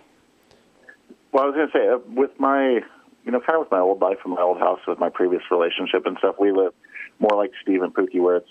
Well, 1.32 1.44
I 1.44 1.48
was 1.48 1.56
going 1.56 1.68
to 1.68 1.74
say, 1.74 1.88
uh, 1.88 1.98
with 2.14 2.32
my, 2.40 2.80
you 3.26 3.32
know, 3.32 3.40
kind 3.40 3.56
of 3.56 3.62
with 3.62 3.72
my 3.72 3.80
old 3.80 4.02
life 4.02 4.18
and 4.24 4.34
my 4.34 4.42
old 4.42 4.60
house 4.60 4.80
with 4.88 5.00
my 5.00 5.10
previous 5.10 5.44
relationship 5.52 6.06
and 6.06 6.18
stuff, 6.18 6.36
we 6.40 6.52
live 6.52 6.74
more 7.20 7.38
like 7.38 7.52
Steve 7.62 7.84
and 7.84 7.94
Pookie, 7.94 8.22
where 8.22 8.38
it's 8.38 8.50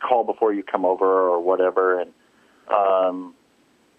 call 0.00 0.24
before 0.24 0.52
you 0.52 0.62
come 0.62 0.84
over 0.84 1.04
or 1.04 1.40
whatever. 1.40 2.00
And, 2.00 2.12
um, 2.68 3.34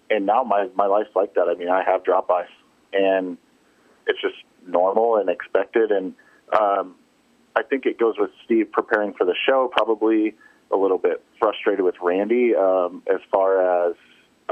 and 0.09 0.25
now 0.25 0.43
my, 0.43 0.69
my 0.75 0.85
life's 0.85 1.15
like 1.15 1.33
that. 1.35 1.47
I 1.47 1.55
mean, 1.55 1.69
I 1.69 1.83
have 1.83 2.03
drop 2.03 2.27
bys 2.27 2.45
and 2.91 3.37
it's 4.07 4.21
just 4.21 4.35
normal 4.67 5.17
and 5.17 5.29
expected. 5.29 5.91
And, 5.91 6.13
um, 6.59 6.95
I 7.55 7.63
think 7.63 7.85
it 7.85 7.99
goes 7.99 8.15
with 8.17 8.31
Steve 8.45 8.71
preparing 8.71 9.13
for 9.13 9.25
the 9.25 9.35
show, 9.47 9.69
probably 9.71 10.35
a 10.71 10.77
little 10.77 10.97
bit 10.97 11.23
frustrated 11.39 11.85
with 11.85 11.95
Randy, 12.01 12.55
um, 12.55 13.03
as 13.07 13.21
far 13.31 13.89
as, 13.89 13.95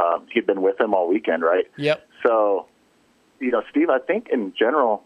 um, 0.02 0.28
he'd 0.32 0.46
been 0.46 0.62
with 0.62 0.80
him 0.80 0.94
all 0.94 1.08
weekend, 1.08 1.44
right? 1.44 1.66
Yep. 1.78 2.08
So, 2.24 2.68
you 3.40 3.52
know, 3.52 3.64
Steve, 3.70 3.90
I 3.90 4.00
think 4.00 4.30
in 4.32 4.54
general, 4.58 5.04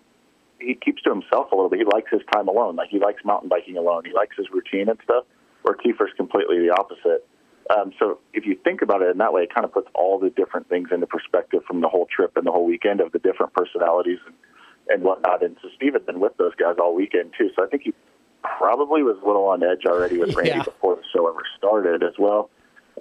he 0.60 0.76
keeps 0.76 1.02
to 1.04 1.10
himself 1.10 1.52
a 1.52 1.56
little 1.56 1.70
bit. 1.70 1.80
He 1.80 1.86
likes 1.86 2.12
his 2.12 2.22
time 2.34 2.48
alone. 2.48 2.76
Like 2.76 2.90
he 2.90 3.00
likes 3.00 3.24
mountain 3.26 3.50
biking 3.50 3.78
alone. 3.78 4.04
He 4.06 4.14
likes 4.14 4.36
his 4.38 4.48
routine 4.52 4.90
and 4.90 5.00
stuff. 5.04 5.26
Where 5.64 5.76
Keefer's 5.76 6.12
completely 6.16 6.60
the 6.60 6.72
opposite. 6.72 7.28
Um, 7.70 7.94
so 7.98 8.20
if 8.34 8.46
you 8.46 8.56
think 8.64 8.82
about 8.82 9.02
it 9.02 9.10
in 9.10 9.18
that 9.18 9.34
way, 9.34 9.44
it 9.44 9.54
kind 9.54 9.66
of 9.66 9.74
puts 9.74 9.88
all 9.96 10.20
the 10.20 10.30
different 10.30 10.70
things 10.70 10.90
into 10.92 11.08
perspective 11.08 11.64
from 11.66 11.82
the 11.82 11.90
whole 11.90 12.08
trip 12.16 12.38
and 12.38 12.46
the 12.46 12.52
whole 12.52 12.66
weekend 12.66 13.02
of 13.02 13.12
the 13.12 13.20
different 13.20 13.54
personalities 13.54 14.20
and, 14.26 14.36
and 14.90 15.04
whatnot. 15.04 15.44
And 15.44 15.58
so 15.62 15.70
Steve 15.76 15.94
had 15.94 16.06
been 16.06 16.20
with 16.20 16.38
those 16.38 16.54
guys 16.56 16.76
all 16.80 16.94
weekend 16.96 17.34
too. 17.38 17.50
So 17.56 17.64
I 17.64 17.68
think 17.68 17.84
he 17.84 17.94
probably 18.44 19.02
was 19.02 19.18
a 19.22 19.26
little 19.26 19.46
on 19.46 19.64
edge 19.64 19.86
already 19.88 20.18
with 20.18 20.36
Randy 20.36 20.52
Yeah. 20.52 20.64
before 20.64 20.96
the 20.96 21.02
show 21.14 21.28
ever 21.28 21.42
started 21.58 22.04
as 22.04 22.14
well. 22.20 22.50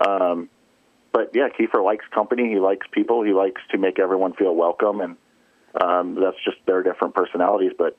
Um, 0.01 0.49
but 1.13 1.31
yeah, 1.35 1.49
Keefer 1.57 1.83
likes 1.85 2.05
company. 2.13 2.49
He 2.49 2.59
likes 2.59 2.87
people. 2.91 3.23
He 3.23 3.33
likes 3.33 3.61
to 3.71 3.79
make 3.79 3.99
everyone 4.01 4.33
feel 4.33 4.55
welcome, 4.55 5.01
and 5.01 5.17
um, 5.81 6.15
that's 6.21 6.43
just 6.45 6.57
their 6.67 6.83
different 6.83 7.15
personalities. 7.15 7.71
But 7.79 7.97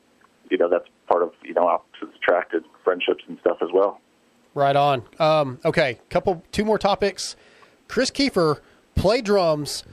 you 0.49 0.57
know, 0.57 0.69
that's 0.69 0.87
part 1.07 1.23
of 1.23 1.31
you 1.41 1.53
know 1.53 1.65
opposites 1.65 2.17
attracted 2.17 2.65
friendships 2.83 3.23
and 3.27 3.39
stuff 3.39 3.59
as 3.61 3.69
well. 3.73 4.01
Right 4.55 4.75
on. 4.75 5.03
Um, 5.19 5.59
okay, 5.65 5.99
couple, 6.09 6.41
two 6.53 6.63
more 6.65 6.79
topics. 6.79 7.35
Chris 7.89 8.09
Keefer 8.09 8.61
played 8.95 9.25
drums 9.25 9.83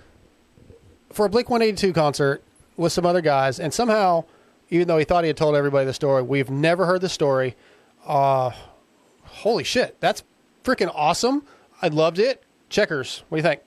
for 1.12 1.26
a 1.26 1.28
Blink 1.28 1.50
182 1.50 1.92
concert 1.92 2.42
with 2.76 2.92
some 2.92 3.04
other 3.04 3.20
guys, 3.20 3.58
and 3.60 3.74
somehow, 3.74 4.24
even 4.70 4.86
though 4.88 4.98
he 4.98 5.04
thought 5.04 5.24
he 5.24 5.28
had 5.28 5.36
told 5.36 5.56
everybody 5.56 5.84
the 5.84 5.92
story, 5.92 6.22
we've 6.22 6.48
never 6.48 6.86
heard 6.86 7.00
the 7.00 7.08
story. 7.08 7.56
Uh, 8.06 8.50
holy 9.24 9.64
shit, 9.64 10.00
that's 10.00 10.22
freaking 10.64 10.90
awesome! 10.94 11.44
I 11.82 11.88
loved 11.88 12.20
it. 12.20 12.44
Checkerz, 12.70 13.24
what 13.28 13.36
do 13.36 13.40
you 13.40 13.48
think? 13.48 13.60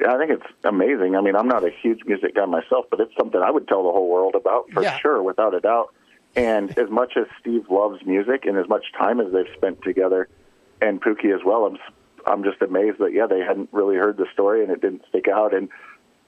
Yeah, 0.00 0.14
I 0.14 0.18
think 0.18 0.30
it's 0.30 0.46
amazing. 0.64 1.16
I 1.16 1.20
mean, 1.20 1.36
I'm 1.36 1.48
not 1.48 1.64
a 1.64 1.70
huge 1.70 2.00
music 2.06 2.34
guy 2.34 2.46
myself, 2.46 2.86
but 2.90 2.98
it's 3.00 3.12
something 3.18 3.40
I 3.42 3.50
would 3.50 3.68
tell 3.68 3.82
the 3.84 3.92
whole 3.92 4.08
world 4.08 4.34
about 4.34 4.70
for 4.70 4.82
Yeah. 4.82 4.98
sure, 4.98 5.22
without 5.22 5.54
a 5.54 5.60
doubt. 5.60 5.92
And 6.38 6.70
as 6.78 6.90
much 6.90 7.14
as 7.16 7.26
Steve 7.40 7.66
loves 7.70 8.04
music, 8.06 8.44
and 8.44 8.56
as 8.56 8.68
much 8.68 8.86
time 8.96 9.20
as 9.20 9.32
they've 9.32 9.52
spent 9.56 9.82
together, 9.82 10.28
and 10.80 11.00
Pookie 11.00 11.34
as 11.34 11.40
well, 11.44 11.66
I'm 11.66 11.78
I'm 12.26 12.44
just 12.44 12.60
amazed 12.62 12.98
that 12.98 13.12
yeah, 13.12 13.26
they 13.26 13.40
hadn't 13.40 13.70
really 13.72 13.96
heard 13.96 14.16
the 14.16 14.26
story 14.32 14.62
and 14.62 14.70
it 14.70 14.80
didn't 14.80 15.02
stick 15.08 15.26
out. 15.28 15.54
And 15.54 15.68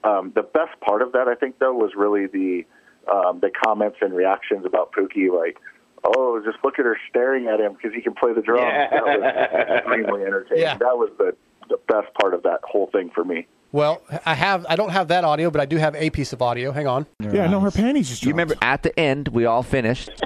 um, 0.03 0.31
the 0.35 0.41
best 0.41 0.79
part 0.81 1.01
of 1.01 1.11
that, 1.13 1.27
I 1.27 1.35
think, 1.35 1.59
though, 1.59 1.73
was 1.73 1.91
really 1.95 2.27
the 2.27 2.65
um, 3.11 3.39
the 3.39 3.51
comments 3.65 3.97
and 4.01 4.13
reactions 4.13 4.65
about 4.65 4.91
Pookie, 4.93 5.31
like. 5.31 5.57
Oh, 6.03 6.41
just 6.43 6.57
look 6.63 6.79
at 6.79 6.85
her 6.85 6.97
staring 7.11 7.45
at 7.45 7.59
him 7.59 7.73
because 7.73 7.93
he 7.93 8.01
can 8.01 8.15
play 8.15 8.33
the 8.33 8.41
drums. 8.41 8.89
That 8.89 9.03
was 9.05 9.21
extremely 9.77 10.23
entertaining. 10.23 10.63
Yeah. 10.63 10.75
That 10.77 10.97
was 10.97 11.11
the 11.19 11.35
the 11.69 11.77
best 11.87 12.11
part 12.19 12.33
of 12.33 12.41
that 12.41 12.61
whole 12.63 12.87
thing 12.87 13.11
for 13.13 13.23
me. 13.23 13.45
Well, 13.71 14.01
I 14.25 14.33
have 14.33 14.65
I 14.67 14.75
don't 14.75 14.89
have 14.89 15.07
that 15.09 15.23
audio, 15.23 15.49
but 15.49 15.61
I 15.61 15.65
do 15.65 15.77
have 15.77 15.95
a 15.95 16.09
piece 16.09 16.33
of 16.33 16.41
audio. 16.41 16.71
Hang 16.71 16.87
on. 16.87 17.05
Yeah, 17.19 17.47
no, 17.47 17.59
her 17.61 17.71
panties 17.71 18.09
just. 18.09 18.23
You 18.23 18.29
remember 18.29 18.55
at 18.61 18.83
the 18.83 18.97
end 18.99 19.29
we 19.29 19.45
all 19.45 19.63
finished. 19.63 20.09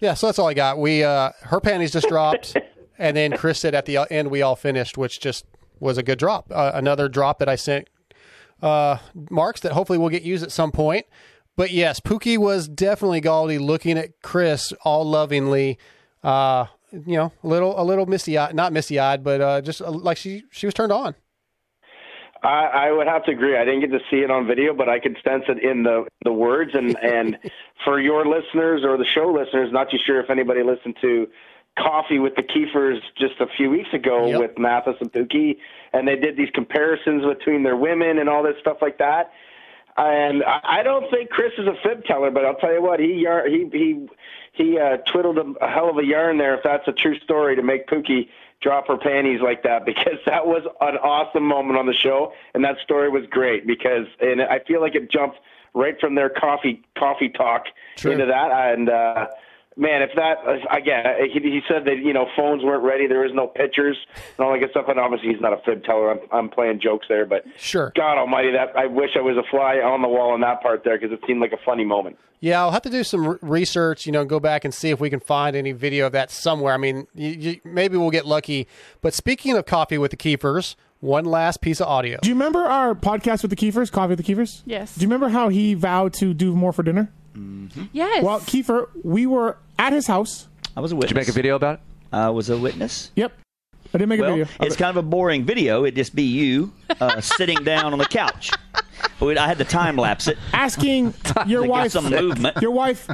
Yeah, 0.00 0.12
so 0.12 0.26
that's 0.26 0.38
all 0.38 0.48
I 0.48 0.54
got. 0.54 0.76
We 0.78 1.02
uh, 1.02 1.30
her 1.44 1.60
panties 1.60 1.90
just 1.92 2.08
dropped, 2.08 2.54
and 2.98 3.16
then 3.16 3.34
Chris 3.38 3.58
said 3.60 3.74
at 3.74 3.86
the 3.86 4.06
end 4.10 4.30
we 4.30 4.42
all 4.42 4.56
finished, 4.56 4.98
which 4.98 5.18
just 5.18 5.46
was 5.80 5.96
a 5.96 6.02
good 6.02 6.18
drop. 6.18 6.50
Uh, 6.50 6.72
another 6.74 7.08
drop 7.08 7.38
that 7.38 7.48
I 7.48 7.56
sent 7.56 7.88
uh, 8.60 8.98
marks 9.30 9.60
that 9.60 9.72
hopefully 9.72 9.98
will 9.98 10.10
get 10.10 10.22
used 10.22 10.42
at 10.42 10.52
some 10.52 10.72
point. 10.72 11.06
But 11.56 11.70
yes, 11.70 12.00
Pookie 12.00 12.36
was 12.36 12.68
definitely 12.68 13.20
Galdi 13.22 13.58
looking 13.58 13.96
at 13.96 14.20
Chris 14.20 14.72
all 14.84 15.04
lovingly. 15.04 15.78
Uh, 16.22 16.66
you 16.92 17.16
know, 17.16 17.32
a 17.42 17.46
little, 17.46 17.80
a 17.80 17.84
little 17.84 18.06
misty 18.06 18.36
eyed, 18.36 18.54
not 18.54 18.72
misty 18.72 18.98
eyed, 18.98 19.24
but 19.24 19.40
uh, 19.40 19.60
just 19.60 19.80
uh, 19.80 19.90
like 19.90 20.16
she, 20.16 20.42
she 20.50 20.66
was 20.66 20.74
turned 20.74 20.92
on. 20.92 21.14
I, 22.44 22.88
I 22.88 22.92
would 22.92 23.06
have 23.06 23.24
to 23.24 23.32
agree. 23.32 23.56
I 23.56 23.64
didn't 23.64 23.80
get 23.80 23.90
to 23.92 24.00
see 24.10 24.18
it 24.18 24.30
on 24.30 24.46
video, 24.46 24.74
but 24.74 24.88
I 24.88 25.00
could 25.00 25.16
sense 25.24 25.44
it 25.48 25.62
in 25.62 25.82
the 25.82 26.06
the 26.24 26.32
words. 26.32 26.72
And 26.74 26.96
and 27.02 27.38
for 27.84 27.98
your 28.00 28.26
listeners 28.26 28.82
or 28.84 28.96
the 28.98 29.06
show 29.06 29.32
listeners, 29.32 29.72
not 29.72 29.90
too 29.90 29.98
sure 30.04 30.20
if 30.20 30.30
anybody 30.30 30.62
listened 30.62 30.96
to 31.00 31.26
Coffee 31.78 32.18
with 32.18 32.36
the 32.36 32.42
Keefers 32.42 33.00
just 33.18 33.40
a 33.40 33.46
few 33.56 33.70
weeks 33.70 33.88
ago 33.92 34.38
with 34.38 34.58
Matthes 34.58 34.96
and 35.00 35.10
Pookie, 35.12 35.56
and 35.92 36.06
they 36.06 36.16
did 36.16 36.36
these 36.36 36.50
comparisons 36.54 37.24
between 37.24 37.62
their 37.62 37.76
women 37.76 38.18
and 38.18 38.28
all 38.28 38.42
this 38.42 38.56
stuff 38.60 38.76
like 38.80 38.98
that. 38.98 39.32
And 39.96 40.42
I 40.44 40.82
don't 40.82 41.08
think 41.10 41.30
Chris 41.30 41.52
is 41.56 41.66
a 41.68 41.74
fib 41.82 42.04
teller, 42.04 42.30
but 42.30 42.44
I'll 42.44 42.56
tell 42.56 42.72
you 42.72 42.82
what, 42.82 43.00
he 43.00 43.22
yar- 43.22 43.48
he 43.48 43.68
he 43.72 44.08
he 44.52 44.78
uh, 44.78 44.98
twiddled 45.10 45.38
a, 45.38 45.64
a 45.64 45.68
hell 45.68 45.88
of 45.88 45.98
a 45.98 46.04
yarn 46.04 46.36
there. 46.36 46.54
If 46.54 46.62
that's 46.62 46.86
a 46.88 46.92
true 46.92 47.18
story, 47.20 47.56
to 47.56 47.62
make 47.62 47.86
Pookie 47.86 48.28
drop 48.64 48.88
her 48.88 48.96
panties 48.96 49.40
like 49.40 49.62
that, 49.62 49.86
because 49.92 50.18
that 50.26 50.44
was 50.46 50.64
an 50.80 50.96
awesome 50.96 51.44
moment 51.44 51.78
on 51.78 51.86
the 51.86 51.94
show, 51.94 52.32
and 52.54 52.64
that 52.64 52.78
story 52.82 53.08
was 53.08 53.22
great 53.30 53.66
because, 53.66 54.06
and 54.20 54.42
I 54.42 54.58
feel 54.66 54.80
like 54.80 54.96
it 54.96 55.10
jumped 55.10 55.38
right 55.74 55.94
from 56.00 56.16
their 56.16 56.30
coffee 56.30 56.82
coffee 56.98 57.28
talk 57.28 57.66
into 58.12 58.26
that, 58.26 58.50
and. 58.50 58.88
uh 58.88 59.28
Man, 59.76 60.02
if 60.02 60.10
that 60.14 60.38
again, 60.70 61.04
he, 61.32 61.40
he 61.40 61.60
said 61.68 61.84
that 61.86 61.98
you 61.98 62.12
know 62.12 62.26
phones 62.36 62.62
weren't 62.62 62.84
ready, 62.84 63.08
there 63.08 63.20
was 63.20 63.32
no 63.34 63.48
pictures 63.48 63.96
and 64.14 64.46
all 64.46 64.52
that 64.52 64.60
good 64.60 64.70
stuff. 64.70 64.86
And 64.88 65.00
obviously, 65.00 65.30
he's 65.30 65.40
not 65.40 65.52
a 65.52 65.60
fib 65.64 65.82
teller. 65.84 66.12
I'm, 66.12 66.20
I'm 66.30 66.48
playing 66.48 66.80
jokes 66.80 67.06
there, 67.08 67.26
but 67.26 67.44
sure. 67.56 67.92
God 67.96 68.18
Almighty, 68.18 68.52
that 68.52 68.76
I 68.76 68.86
wish 68.86 69.10
I 69.16 69.20
was 69.20 69.36
a 69.36 69.42
fly 69.50 69.76
on 69.76 70.02
the 70.02 70.08
wall 70.08 70.34
in 70.34 70.42
that 70.42 70.62
part 70.62 70.84
there 70.84 70.98
because 70.98 71.12
it 71.12 71.20
seemed 71.26 71.40
like 71.40 71.52
a 71.52 71.64
funny 71.64 71.84
moment. 71.84 72.18
Yeah, 72.38 72.60
I'll 72.60 72.72
have 72.72 72.82
to 72.82 72.90
do 72.90 73.02
some 73.02 73.38
research. 73.40 74.06
You 74.06 74.12
know, 74.12 74.24
go 74.24 74.38
back 74.38 74.64
and 74.64 74.72
see 74.72 74.90
if 74.90 75.00
we 75.00 75.10
can 75.10 75.20
find 75.20 75.56
any 75.56 75.72
video 75.72 76.06
of 76.06 76.12
that 76.12 76.30
somewhere. 76.30 76.74
I 76.74 76.76
mean, 76.76 77.06
you, 77.14 77.30
you, 77.30 77.60
maybe 77.64 77.96
we'll 77.96 78.10
get 78.10 78.26
lucky. 78.26 78.68
But 79.00 79.14
speaking 79.14 79.56
of 79.56 79.66
coffee 79.66 79.98
with 79.98 80.10
the 80.10 80.16
Keefers, 80.16 80.76
one 81.00 81.24
last 81.24 81.60
piece 81.60 81.80
of 81.80 81.86
audio. 81.86 82.18
Do 82.22 82.28
you 82.28 82.34
remember 82.34 82.64
our 82.64 82.94
podcast 82.94 83.42
with 83.42 83.50
the 83.50 83.56
Keefers, 83.56 83.90
Coffee 83.90 84.14
with 84.14 84.24
the 84.24 84.34
Keefers? 84.34 84.62
Yes. 84.64 84.94
Do 84.94 85.02
you 85.02 85.08
remember 85.08 85.28
how 85.28 85.48
he 85.48 85.74
vowed 85.74 86.12
to 86.14 86.32
do 86.32 86.54
more 86.54 86.72
for 86.72 86.82
dinner? 86.82 87.10
Yes. 87.92 88.22
Well, 88.22 88.40
Keefer, 88.40 88.88
we 89.02 89.26
were 89.26 89.58
at 89.78 89.92
his 89.92 90.06
house. 90.06 90.48
I 90.76 90.80
was 90.80 90.92
a 90.92 90.96
witness. 90.96 91.08
Did 91.08 91.16
you 91.16 91.20
make 91.20 91.28
a 91.28 91.32
video 91.32 91.56
about 91.56 91.74
it? 91.74 91.80
I 92.12 92.30
was 92.30 92.50
a 92.50 92.56
witness. 92.56 93.10
Yep. 93.16 93.32
I 93.88 93.98
didn't 93.98 94.08
make 94.08 94.20
well, 94.20 94.30
a 94.34 94.44
video. 94.44 94.66
It's 94.66 94.76
kind 94.76 94.90
of 94.90 94.96
a 94.96 95.06
boring 95.06 95.44
video. 95.44 95.84
It'd 95.84 95.94
just 95.94 96.14
be 96.14 96.24
you 96.24 96.72
uh, 97.00 97.20
sitting 97.20 97.62
down 97.64 97.92
on 97.92 97.98
the 97.98 98.06
couch. 98.06 98.50
But 99.20 99.38
I 99.38 99.46
had 99.46 99.58
to 99.58 99.64
time 99.64 99.96
lapse 99.96 100.28
it. 100.28 100.36
Asking 100.52 101.14
your 101.46 101.64
wife 101.66 101.92
some 101.92 102.10
movement. 102.10 102.60
Your 102.60 102.72
wife 102.72 103.08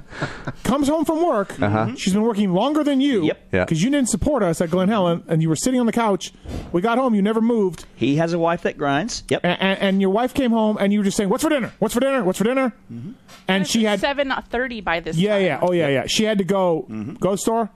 comes 0.65 0.89
home 0.89 1.05
from 1.05 1.25
work. 1.25 1.61
Uh-huh. 1.61 1.95
She's 1.97 2.13
been 2.13 2.23
working 2.23 2.53
longer 2.53 2.83
than 2.83 3.01
you. 3.01 3.25
Yep. 3.27 3.49
Yeah. 3.53 3.65
Because 3.65 3.83
you 3.83 3.91
didn't 3.91 4.09
support 4.09 4.43
us 4.43 4.61
at 4.61 4.71
Glen 4.71 4.89
Helen, 4.89 5.23
and 5.29 5.43
you 5.43 5.49
were 5.49 5.57
sitting 5.57 5.79
on 5.79 5.87
the 5.87 5.93
couch. 5.93 6.33
We 6.73 6.81
got 6.81 6.99
home. 6.99 7.15
You 7.15 7.23
never 7.23 7.41
moved. 7.41 7.85
He 7.95 8.17
has 8.17 8.33
a 8.33 8.39
wife 8.39 8.63
that 8.63 8.79
grinds. 8.79 9.23
Yep. 9.29 9.41
And, 9.45 9.61
and, 9.61 9.79
and 9.81 10.01
your 10.01 10.11
wife 10.11 10.33
came 10.35 10.51
home, 10.51 10.77
and 10.81 10.93
you 10.93 11.01
were 11.01 11.05
just 11.05 11.17
saying, 11.17 11.29
"What's 11.31 11.43
for 11.45 11.51
dinner? 11.51 11.73
What's 11.79 11.95
for 11.95 12.01
dinner? 12.01 12.25
What's 12.25 12.39
for 12.39 12.45
dinner?" 12.45 12.73
Mm-hmm. 12.93 13.13
And 13.49 13.67
she 13.67 13.85
had 13.85 14.01
seven 14.01 14.33
thirty 14.49 14.81
by 14.81 15.01
this. 15.01 15.17
Yeah, 15.17 15.35
time. 15.35 15.43
yeah. 15.45 15.59
Oh, 15.63 15.73
yeah, 15.73 15.89
yeah. 15.89 16.07
She 16.07 16.25
had 16.25 16.39
to 16.39 16.45
go 16.45 16.87
Mm-hmm. 16.89 17.15
go 17.15 17.37
store, 17.37 17.71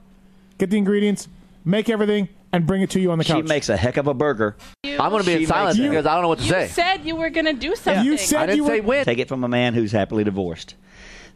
get 0.57 0.69
the 0.69 0.77
ingredients, 0.77 1.27
make 1.63 1.89
everything, 1.89 2.29
and 2.55 2.65
bring 2.65 2.81
it 2.81 2.89
to 2.91 2.99
you 2.99 3.11
on 3.11 3.17
the 3.17 3.23
She 3.23 3.33
couch. 3.33 3.45
makes 3.45 3.69
a 3.69 3.77
heck 3.77 3.97
of 3.97 4.07
a 4.07 4.13
burger. 4.13 4.55
I'm 4.83 4.97
going 5.09 5.21
to 5.21 5.25
be 5.25 5.35
She 5.37 5.41
in 5.43 5.47
silence 5.47 5.77
makes- 5.77 5.89
because 5.89 6.05
I 6.05 6.13
don't 6.13 6.21
know 6.23 6.29
what 6.29 6.39
to 6.39 6.45
say. 6.45 6.61
You 6.63 6.67
say. 6.67 6.73
said 6.73 7.05
you 7.05 7.15
were 7.15 7.29
going 7.29 7.45
to 7.45 7.53
do 7.53 7.75
something. 7.75 8.05
You 8.05 8.17
said 8.17 8.41
I 8.41 8.45
didn't 8.47 8.57
you 8.57 8.67
say 8.67 8.79
were. 8.81 8.87
when. 8.87 9.05
Take 9.05 9.19
it 9.19 9.27
from 9.27 9.43
a 9.43 9.47
man 9.47 9.73
who's 9.73 9.91
happily 9.91 10.23
divorced. 10.23 10.75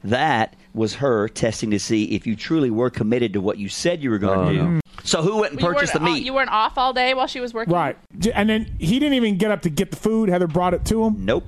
That 0.04 0.56
was 0.74 0.96
her 0.96 1.28
testing 1.28 1.72
to 1.72 1.80
see 1.80 2.06
if 2.16 2.26
you 2.26 2.36
truly 2.36 2.70
were 2.70 2.90
committed 2.90 3.34
to 3.34 3.42
what 3.42 3.58
you 3.58 3.68
said 3.68 4.02
you 4.02 4.10
were 4.10 4.18
going 4.18 4.56
to 4.56 4.62
Oh, 4.62 4.66
do. 4.66 4.80
So 5.04 5.22
who 5.22 5.38
went 5.38 5.54
and 5.54 5.62
You 5.62 5.68
purchased 5.68 5.94
the 5.94 6.00
weren't, 6.00 6.14
meat? 6.14 6.26
you 6.26 6.34
weren't 6.34 6.52
off 6.52 6.78
all 6.78 6.94
day 6.94 7.14
while 7.14 7.28
she 7.28 7.40
was 7.42 7.54
working. 7.54 7.74
Right. 7.74 7.98
And 8.34 8.50
then 8.50 8.76
he 8.80 9.00
didn't 9.00 9.16
even 9.16 9.38
get 9.38 9.52
up 9.52 9.62
to 9.64 9.70
get 9.70 9.92
the 9.92 9.98
food. 9.98 10.30
Heather 10.30 10.48
brought 10.48 10.74
it 10.74 10.86
to 10.86 11.04
him. 11.04 11.26
Nope. 11.26 11.44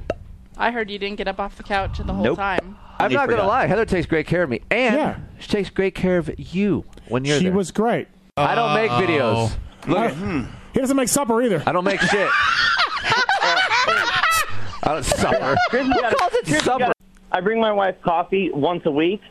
I 0.57 0.71
heard 0.71 0.89
you 0.89 0.99
didn't 0.99 1.17
get 1.17 1.27
up 1.29 1.39
off 1.39 1.55
the 1.55 1.63
couch 1.63 1.97
the 1.99 2.13
whole 2.13 2.23
Nope. 2.23 2.37
time. 2.37 2.77
I'm 2.99 3.11
not 3.11 3.27
going 3.29 3.39
to 3.41 3.47
lie. 3.47 3.65
Heather 3.67 3.85
takes 3.85 4.05
great 4.05 4.27
care 4.27 4.43
of 4.43 4.49
me, 4.49 4.61
and 4.69 4.95
Yeah. 4.95 5.15
she 5.39 5.47
takes 5.49 5.69
great 5.71 5.95
care 5.95 6.17
of 6.17 6.29
you 6.37 6.83
when 7.07 7.25
you're 7.25 7.37
She 7.39 7.45
there. 7.45 7.53
was 7.53 7.71
great. 7.71 8.07
I 8.37 8.55
don't 8.55 8.73
make 8.73 8.91
videos. 8.91 9.51
Look, 9.87 9.97
at, 9.97 10.13
hmm. 10.13 10.43
He 10.73 10.79
doesn't 10.79 10.95
make 10.95 11.09
supper 11.09 11.41
either. 11.41 11.61
I 11.65 11.73
don't 11.73 11.83
make 11.83 11.99
shit. 11.99 12.29
I 14.83 14.93
don't 14.93 15.03
supper. 15.03 15.57
Chris, 15.69 15.87
gotta- 15.89 16.15
calls 16.15 16.33
it 16.35 16.45
Chris, 16.45 16.63
supper? 16.63 16.79
gotta- 16.79 16.93
I 17.33 17.41
bring 17.41 17.59
my 17.59 17.73
wife 17.73 17.95
coffee 18.01 18.49
once 18.51 18.85
a 18.85 18.91
week 18.91 19.21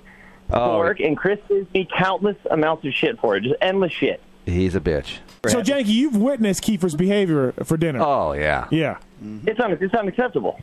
to 0.51 0.61
Oh. 0.61 0.79
work, 0.79 1.01
and 1.01 1.17
Chris 1.17 1.39
gives 1.49 1.73
me 1.73 1.89
countless 1.97 2.37
amounts 2.51 2.85
of 2.85 2.93
shit 2.93 3.19
for 3.21 3.37
it, 3.37 3.43
just 3.45 3.55
endless 3.63 3.93
shit. 3.93 4.21
He's 4.45 4.75
a 4.75 4.81
bitch. 4.81 5.19
So, 5.49 5.63
Janky, 5.63 5.87
you've 5.87 6.17
witnessed 6.17 6.63
Keefer's 6.63 6.95
behavior 6.95 7.53
for 7.65 7.77
dinner. 7.79 8.01
Oh 8.03 8.33
yeah. 8.33 8.67
Yeah. 8.71 8.99
Mm-hmm. 9.25 9.49
It's 9.49 9.61
un- 9.61 9.79
it's 9.81 9.95
unacceptable. 9.95 10.61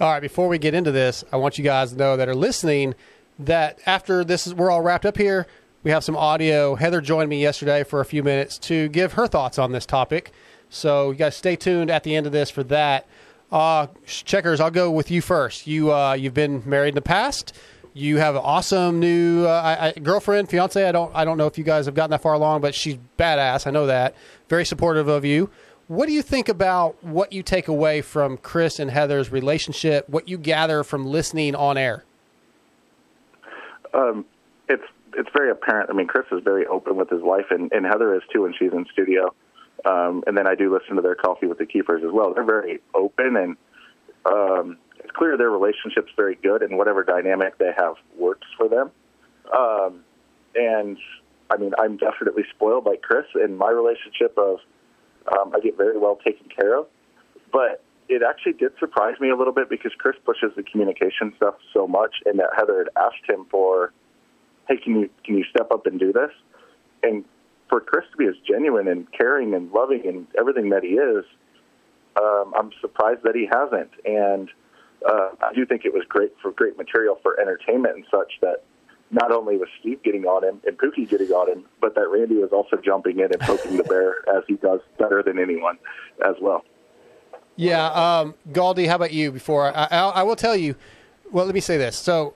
All 0.00 0.10
right, 0.10 0.20
before 0.20 0.48
we 0.48 0.56
get 0.58 0.72
into 0.72 0.90
this, 0.90 1.22
I 1.32 1.36
want 1.36 1.58
you 1.58 1.64
guys 1.64 1.92
to 1.92 1.98
know 1.98 2.16
that 2.16 2.28
are 2.30 2.34
listening 2.34 2.94
that 3.40 3.78
after 3.86 4.24
this 4.24 4.46
is 4.46 4.54
we're 4.54 4.70
all 4.70 4.80
wrapped 4.80 5.04
up 5.04 5.16
here, 5.18 5.46
we 5.84 5.90
have 5.90 6.02
some 6.02 6.16
audio. 6.16 6.74
Heather 6.74 7.02
joined 7.02 7.28
me 7.28 7.40
yesterday 7.40 7.84
for 7.84 8.00
a 8.00 8.04
few 8.04 8.22
minutes 8.22 8.58
to 8.60 8.88
give 8.88 9.12
her 9.12 9.26
thoughts 9.26 9.58
on 9.58 9.72
this 9.72 9.84
topic. 9.84 10.32
So 10.70 11.10
you 11.10 11.16
guys 11.16 11.36
stay 11.36 11.56
tuned 11.56 11.90
at 11.90 12.02
the 12.02 12.16
end 12.16 12.26
of 12.26 12.32
this 12.32 12.50
for 12.50 12.64
that. 12.64 13.06
Uh, 13.52 13.86
Checkerz, 14.06 14.60
I'll 14.60 14.70
go 14.70 14.90
with 14.90 15.10
you 15.10 15.20
first. 15.20 15.66
You 15.66 15.92
uh, 15.92 16.14
you've 16.14 16.34
been 16.34 16.62
married 16.64 16.90
in 16.90 16.94
the 16.94 17.02
past. 17.02 17.54
You 17.92 18.16
have 18.16 18.34
an 18.34 18.40
awesome 18.42 18.98
new 18.98 19.44
uh, 19.44 19.50
I, 19.62 19.86
I, 19.88 19.92
girlfriend, 19.92 20.48
fiance. 20.48 20.82
I 20.82 20.90
don't 20.90 21.14
I 21.14 21.24
don't 21.24 21.36
know 21.36 21.46
if 21.46 21.58
you 21.58 21.64
guys 21.64 21.84
have 21.86 21.94
gotten 21.94 22.10
that 22.10 22.22
far 22.22 22.34
along, 22.34 22.62
but 22.62 22.74
she's 22.74 22.96
badass. 23.18 23.66
I 23.66 23.70
know 23.70 23.86
that. 23.86 24.16
Very 24.48 24.64
supportive 24.64 25.06
of 25.06 25.24
you. 25.24 25.50
What 25.86 26.06
do 26.06 26.12
you 26.12 26.22
think 26.22 26.48
about 26.48 26.96
what 27.04 27.32
you 27.34 27.42
take 27.42 27.68
away 27.68 28.00
from 28.00 28.38
Chris 28.38 28.78
and 28.78 28.90
Heather's 28.90 29.30
relationship? 29.30 30.08
What 30.08 30.28
you 30.28 30.38
gather 30.38 30.82
from 30.82 31.04
listening 31.04 31.54
on 31.54 31.76
air? 31.76 32.04
Um, 33.92 34.24
it's 35.16 35.30
very 35.36 35.50
apparent. 35.50 35.90
I 35.90 35.92
mean, 35.94 36.06
Chris 36.06 36.26
is 36.32 36.40
very 36.42 36.66
open 36.66 36.96
with 36.96 37.10
his 37.10 37.22
wife, 37.22 37.46
and, 37.50 37.72
and 37.72 37.84
Heather 37.86 38.14
is 38.14 38.22
too 38.32 38.42
when 38.42 38.54
she's 38.58 38.72
in 38.72 38.86
studio. 38.92 39.34
Um, 39.84 40.24
and 40.26 40.36
then 40.36 40.46
I 40.46 40.54
do 40.54 40.72
listen 40.72 40.96
to 40.96 41.02
their 41.02 41.14
coffee 41.14 41.46
with 41.46 41.58
the 41.58 41.66
Keefers 41.66 42.04
as 42.04 42.12
well. 42.12 42.32
They're 42.32 42.44
very 42.44 42.80
open, 42.94 43.36
and 43.36 43.56
um, 44.24 44.78
it's 44.98 45.10
clear 45.12 45.36
their 45.36 45.50
relationship's 45.50 46.12
very 46.16 46.36
good, 46.36 46.62
and 46.62 46.78
whatever 46.78 47.02
dynamic 47.02 47.58
they 47.58 47.72
have 47.76 47.94
works 48.16 48.46
for 48.56 48.68
them. 48.68 48.90
Um, 49.52 50.04
and 50.54 50.96
I 51.50 51.56
mean, 51.58 51.72
I'm 51.78 51.96
definitely 51.96 52.44
spoiled 52.54 52.86
like 52.86 53.02
Chris 53.02 53.26
in 53.34 53.56
my 53.56 53.70
relationship 53.70 54.36
of 54.38 54.58
um, 55.38 55.52
I 55.54 55.60
get 55.60 55.76
very 55.76 55.98
well 55.98 56.18
taken 56.24 56.48
care 56.48 56.78
of, 56.78 56.86
but 57.52 57.82
it 58.08 58.22
actually 58.22 58.52
did 58.54 58.72
surprise 58.78 59.18
me 59.20 59.30
a 59.30 59.36
little 59.36 59.52
bit 59.52 59.68
because 59.68 59.92
Chris 59.98 60.16
pushes 60.24 60.50
the 60.56 60.62
communication 60.62 61.32
stuff 61.36 61.54
so 61.72 61.86
much, 61.86 62.16
and 62.24 62.38
that 62.38 62.50
Heather 62.56 62.78
had 62.78 62.88
asked 63.02 63.28
him 63.28 63.46
for, 63.50 63.92
"Hey, 64.68 64.76
can 64.76 65.00
you 65.00 65.10
can 65.24 65.38
you 65.38 65.44
step 65.44 65.70
up 65.70 65.86
and 65.86 65.98
do 65.98 66.12
this?" 66.12 66.30
And 67.02 67.24
for 67.68 67.80
Chris 67.80 68.04
to 68.12 68.16
be 68.16 68.26
as 68.26 68.34
genuine 68.46 68.88
and 68.88 69.10
caring 69.12 69.54
and 69.54 69.72
loving 69.72 70.06
and 70.06 70.26
everything 70.38 70.70
that 70.70 70.82
he 70.82 70.90
is, 70.90 71.24
um, 72.16 72.52
I'm 72.56 72.70
surprised 72.80 73.22
that 73.24 73.34
he 73.34 73.48
hasn't. 73.50 73.90
And 74.04 74.50
uh, 75.06 75.30
I 75.42 75.52
do 75.54 75.66
think 75.66 75.84
it 75.84 75.92
was 75.92 76.04
great 76.08 76.32
for 76.40 76.52
great 76.52 76.76
material 76.76 77.18
for 77.22 77.40
entertainment 77.40 77.96
and 77.96 78.04
such 78.10 78.32
that 78.40 78.62
not 79.10 79.30
only 79.30 79.56
was 79.56 79.68
Steve 79.80 80.02
getting 80.02 80.24
on 80.24 80.44
him 80.44 80.60
and 80.66 80.76
Pookie 80.78 81.08
getting 81.08 81.30
on 81.30 81.50
him, 81.50 81.64
but 81.80 81.94
that 81.94 82.08
Randy 82.08 82.36
was 82.36 82.50
also 82.52 82.76
jumping 82.76 83.18
in 83.18 83.26
and 83.32 83.40
poking 83.40 83.76
the 83.76 83.84
bear 83.84 84.28
as 84.36 84.42
he 84.48 84.54
does 84.54 84.80
better 84.98 85.22
than 85.22 85.38
anyone 85.38 85.78
as 86.24 86.34
well. 86.40 86.64
Yeah, 87.56 87.86
um, 87.86 88.34
Galdi, 88.50 88.88
how 88.88 88.96
about 88.96 89.12
you? 89.12 89.30
Before 89.30 89.66
I, 89.66 89.86
I, 89.90 89.98
I 90.00 90.22
will 90.24 90.36
tell 90.36 90.56
you. 90.56 90.74
Well, 91.30 91.44
let 91.46 91.54
me 91.54 91.60
say 91.60 91.76
this. 91.76 91.96
So, 91.96 92.34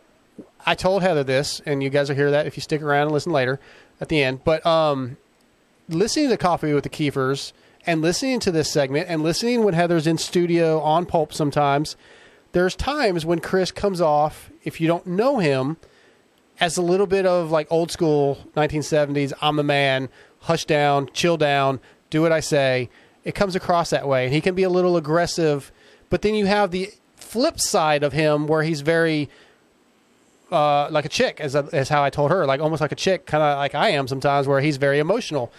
I 0.67 0.75
told 0.75 1.03
Heather 1.03 1.25
this, 1.25 1.61
and 1.65 1.83
you 1.83 1.91
guys 1.91 2.09
will 2.09 2.17
hear 2.17 2.31
that 2.31 2.47
if 2.47 2.57
you 2.57 2.61
stick 2.61 2.83
around 2.83 3.05
and 3.05 3.13
listen 3.13 3.33
later 3.33 3.59
at 4.01 4.09
the 4.09 4.23
end. 4.23 4.45
But 4.45 4.65
um, 4.67 5.17
listening 5.89 6.29
to 6.29 6.37
Coffee 6.37 6.73
with 6.73 6.85
the 6.85 6.91
Keefers 6.91 7.53
and 7.87 8.03
listening 8.03 8.41
to 8.41 8.51
this 8.51 8.71
segment 8.71 9.09
and 9.09 9.23
listening 9.23 9.65
when 9.65 9.75
Heather's 9.75 10.07
in 10.07 10.19
studio 10.19 10.81
on 10.81 11.07
Pulp 11.07 11.33
sometimes, 11.33 11.97
there's 12.53 12.77
times 12.77 13.25
when 13.25 13.41
Chris 13.41 13.71
comes 13.71 14.01
off, 14.01 14.51
if 14.63 14.81
you 14.81 14.87
don't 14.87 15.07
know 15.07 15.39
him, 15.39 15.77
as 16.61 16.77
a 16.77 16.83
little 16.83 17.07
bit 17.07 17.25
of 17.25 17.51
like 17.51 17.67
old 17.71 17.91
school 17.91 18.39
1970s, 18.57 19.33
I'm 19.41 19.57
the 19.57 19.63
man, 19.63 20.09
hush 20.41 20.65
down, 20.65 21.09
chill 21.13 21.37
down, 21.37 21.81
do 22.11 22.23
what 22.23 22.33
I 22.33 22.41
say. 22.41 22.91
It 23.25 23.35
comes 23.35 23.55
across 23.55 23.91
that 23.91 24.09
way. 24.09 24.25
And 24.25 24.35
he 24.35 24.41
can 24.41 24.55
be 24.55 24.65
a 24.65 24.71
little 24.71 24.97
aggressive, 24.97 25.71
but 26.11 26.23
then 26.23 26.35
you 26.35 26.47
have 26.47 26.71
the 26.71 26.91
flip 27.17 27.61
side 27.61 28.03
of 28.03 28.13
him 28.13 28.47
where 28.47 28.63
he's 28.63 28.81
very 28.81 29.29
uh, 30.51 30.89
like 30.91 31.05
a 31.05 31.09
chick, 31.09 31.41
as, 31.41 31.55
as 31.55 31.89
how 31.89 32.03
I 32.03 32.11
told 32.11 32.31
her, 32.31 32.47
like 32.47 32.61
almost 32.61 32.81
like 32.81 32.93
a 32.93 32.97
chick, 32.97 33.27
kind 33.27 33.43
of 33.43 33.59
like 33.59 33.75
I 33.75 33.91
am 33.91 34.09
sometimes, 34.09 34.47
where 34.47 34.61
he's 34.61 34.77
very 34.77 34.99
emotional. 34.99 35.53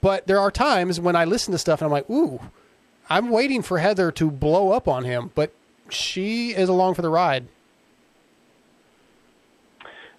But 0.00 0.26
there 0.26 0.38
are 0.38 0.50
times 0.50 1.00
when 1.00 1.16
I 1.16 1.24
listen 1.24 1.52
to 1.52 1.58
stuff 1.58 1.80
and 1.80 1.86
I'm 1.86 1.92
like, 1.92 2.08
ooh, 2.10 2.40
I'm 3.08 3.30
waiting 3.30 3.62
for 3.62 3.78
Heather 3.78 4.10
to 4.12 4.30
blow 4.30 4.70
up 4.70 4.86
on 4.88 5.04
him, 5.04 5.30
but 5.34 5.52
she 5.88 6.50
is 6.50 6.68
along 6.68 6.94
for 6.94 7.02
the 7.02 7.08
ride. 7.08 7.46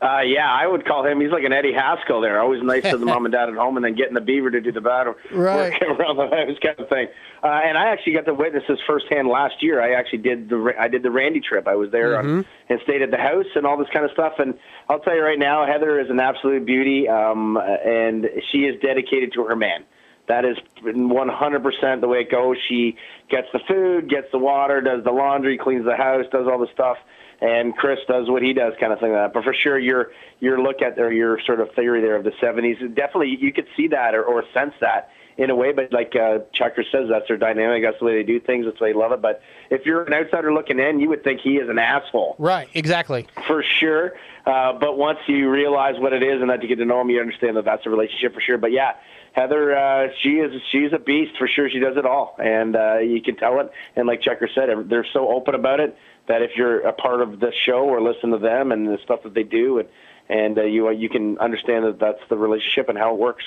Uh, 0.01 0.19
yeah, 0.25 0.51
I 0.51 0.67
would 0.67 0.85
call 0.85 1.05
him. 1.05 1.21
He's 1.21 1.31
like 1.31 1.43
an 1.45 1.53
Eddie 1.53 1.71
Haskell 1.73 2.19
there. 2.21 2.39
Always 2.41 2.61
nice 2.61 2.83
to 2.83 2.97
the 2.97 3.05
mom 3.11 3.25
and 3.25 3.31
dad 3.31 3.47
at 3.49 3.55
home, 3.55 3.77
and 3.77 3.85
then 3.85 3.95
getting 3.95 4.13
the 4.13 4.21
beaver 4.21 4.51
to 4.51 4.59
do 4.61 4.71
the 4.71 4.81
battle 4.81 5.15
Right. 5.31 5.71
work 5.81 5.99
around 5.99 6.17
the 6.17 6.27
house 6.27 6.57
kind 6.61 6.79
of 6.79 6.89
thing. 6.89 7.07
Uh, 7.41 7.47
and 7.63 7.77
I 7.77 7.87
actually 7.87 8.13
got 8.13 8.25
to 8.25 8.33
witness 8.33 8.63
this 8.67 8.79
firsthand 8.85 9.27
last 9.29 9.61
year. 9.63 9.81
I 9.81 9.93
actually 9.93 10.19
did 10.19 10.49
the 10.49 10.73
I 10.79 10.87
did 10.89 11.01
the 11.03 11.11
Randy 11.11 11.39
trip. 11.39 11.67
I 11.67 11.75
was 11.75 11.91
there 11.91 12.17
on, 12.17 12.25
Mhm. 12.25 12.45
and 12.69 12.79
stayed 12.83 13.01
at 13.03 13.11
the 13.11 13.17
house 13.17 13.45
and 13.55 13.65
all 13.65 13.77
this 13.77 13.87
kind 13.93 14.03
of 14.05 14.11
stuff. 14.11 14.33
And 14.37 14.55
I'll 14.89 14.99
tell 14.99 15.15
you 15.15 15.23
right 15.23 15.39
now, 15.39 15.65
Heather 15.65 15.99
is 15.99 16.09
an 16.09 16.19
absolute 16.19 16.65
beauty, 16.65 17.07
um, 17.07 17.55
and 17.57 18.29
she 18.51 18.65
is 18.65 18.79
dedicated 18.81 19.31
to 19.33 19.45
her 19.45 19.55
man. 19.55 19.85
That 20.27 20.43
is 20.43 20.57
100% 20.83 22.01
the 22.01 22.07
way 22.07 22.19
it 22.21 22.31
goes. 22.31 22.57
She 22.67 22.97
gets 23.29 23.47
the 23.53 23.59
food, 23.67 24.09
gets 24.09 24.27
the 24.31 24.39
water, 24.39 24.81
does 24.81 25.03
the 25.03 25.11
laundry, 25.11 25.57
cleans 25.57 25.85
the 25.85 25.95
house, 25.95 26.25
does 26.31 26.47
all 26.47 26.57
the 26.59 26.67
stuff, 26.73 26.97
and 27.41 27.75
Chris 27.75 27.99
does 28.07 28.29
what 28.29 28.41
he 28.41 28.53
does, 28.53 28.73
kind 28.79 28.93
of 28.93 28.99
thing 28.99 29.11
like 29.11 29.21
that. 29.27 29.33
But 29.33 29.43
for 29.43 29.53
sure, 29.53 29.77
your 29.77 30.11
your 30.39 30.61
look 30.61 30.81
at 30.81 30.99
or 30.99 31.11
your 31.11 31.39
sort 31.41 31.59
of 31.59 31.71
theory 31.73 32.01
there 32.01 32.15
of 32.15 32.23
the 32.23 32.31
70s, 32.31 32.79
definitely 32.95 33.37
you 33.39 33.51
could 33.51 33.67
see 33.75 33.87
that 33.89 34.15
or, 34.15 34.23
or 34.23 34.43
sense 34.53 34.73
that 34.81 35.09
in 35.37 35.49
a 35.49 35.55
way. 35.55 35.71
But 35.71 35.91
like 35.91 36.15
uh, 36.15 36.39
Chucker 36.53 36.83
says, 36.91 37.07
that's 37.09 37.27
their 37.27 37.37
dynamic. 37.37 37.83
That's 37.83 37.99
the 37.99 38.05
way 38.05 38.15
they 38.15 38.23
do 38.23 38.39
things. 38.39 38.65
That's 38.65 38.77
the 38.77 38.85
way 38.85 38.93
they 38.93 38.97
love 38.99 39.11
it. 39.11 39.21
But 39.21 39.41
if 39.69 39.85
you're 39.85 40.03
an 40.03 40.13
outsider 40.13 40.53
looking 40.53 40.79
in, 40.79 40.99
you 40.99 41.09
would 41.09 41.23
think 41.23 41.41
he 41.41 41.57
is 41.57 41.69
an 41.69 41.79
asshole 41.79 42.35
Right, 42.37 42.69
exactly. 42.73 43.27
for 43.47 43.63
sure. 43.63 44.13
Uh, 44.45 44.73
but 44.73 44.97
once 44.97 45.19
you 45.27 45.49
realize 45.49 45.95
what 45.97 46.13
it 46.13 46.21
is 46.21 46.41
and 46.41 46.49
that 46.49 46.61
you 46.61 46.69
get 46.69 46.77
to 46.77 46.85
know 46.85 47.01
him, 47.01 47.09
you 47.09 47.19
understand 47.19 47.57
that 47.57 47.65
that's 47.65 47.85
a 47.85 47.89
relationship 47.89 48.33
for 48.33 48.41
sure. 48.41 48.57
But 48.57 48.71
yeah, 48.71 48.93
Heather, 49.33 49.75
uh, 49.75 50.07
she 50.21 50.35
is 50.35 50.61
she's 50.71 50.93
a 50.93 50.99
beast 50.99 51.37
for 51.37 51.47
sure. 51.47 51.69
She 51.69 51.79
does 51.79 51.97
it 51.97 52.05
all, 52.05 52.35
and 52.39 52.75
uh, 52.75 52.97
you 52.99 53.21
can 53.21 53.35
tell 53.35 53.59
it. 53.59 53.71
And 53.95 54.07
like 54.07 54.21
Checker 54.21 54.47
said, 54.53 54.69
they're 54.87 55.05
so 55.11 55.29
open 55.29 55.55
about 55.55 55.79
it 55.79 55.97
that 56.27 56.41
if 56.41 56.51
you're 56.55 56.79
a 56.81 56.93
part 56.93 57.21
of 57.21 57.39
the 57.39 57.51
show 57.65 57.83
or 57.83 58.01
listen 58.01 58.31
to 58.31 58.37
them 58.37 58.71
and 58.71 58.87
the 58.87 58.97
stuff 59.03 59.23
that 59.23 59.33
they 59.33 59.43
do, 59.43 59.79
and 59.79 59.89
and 60.29 60.57
uh, 60.57 60.63
you 60.63 60.89
you 60.91 61.09
can 61.09 61.37
understand 61.39 61.85
that 61.85 61.99
that's 61.99 62.21
the 62.29 62.37
relationship 62.37 62.89
and 62.89 62.97
how 62.97 63.13
it 63.13 63.19
works. 63.19 63.43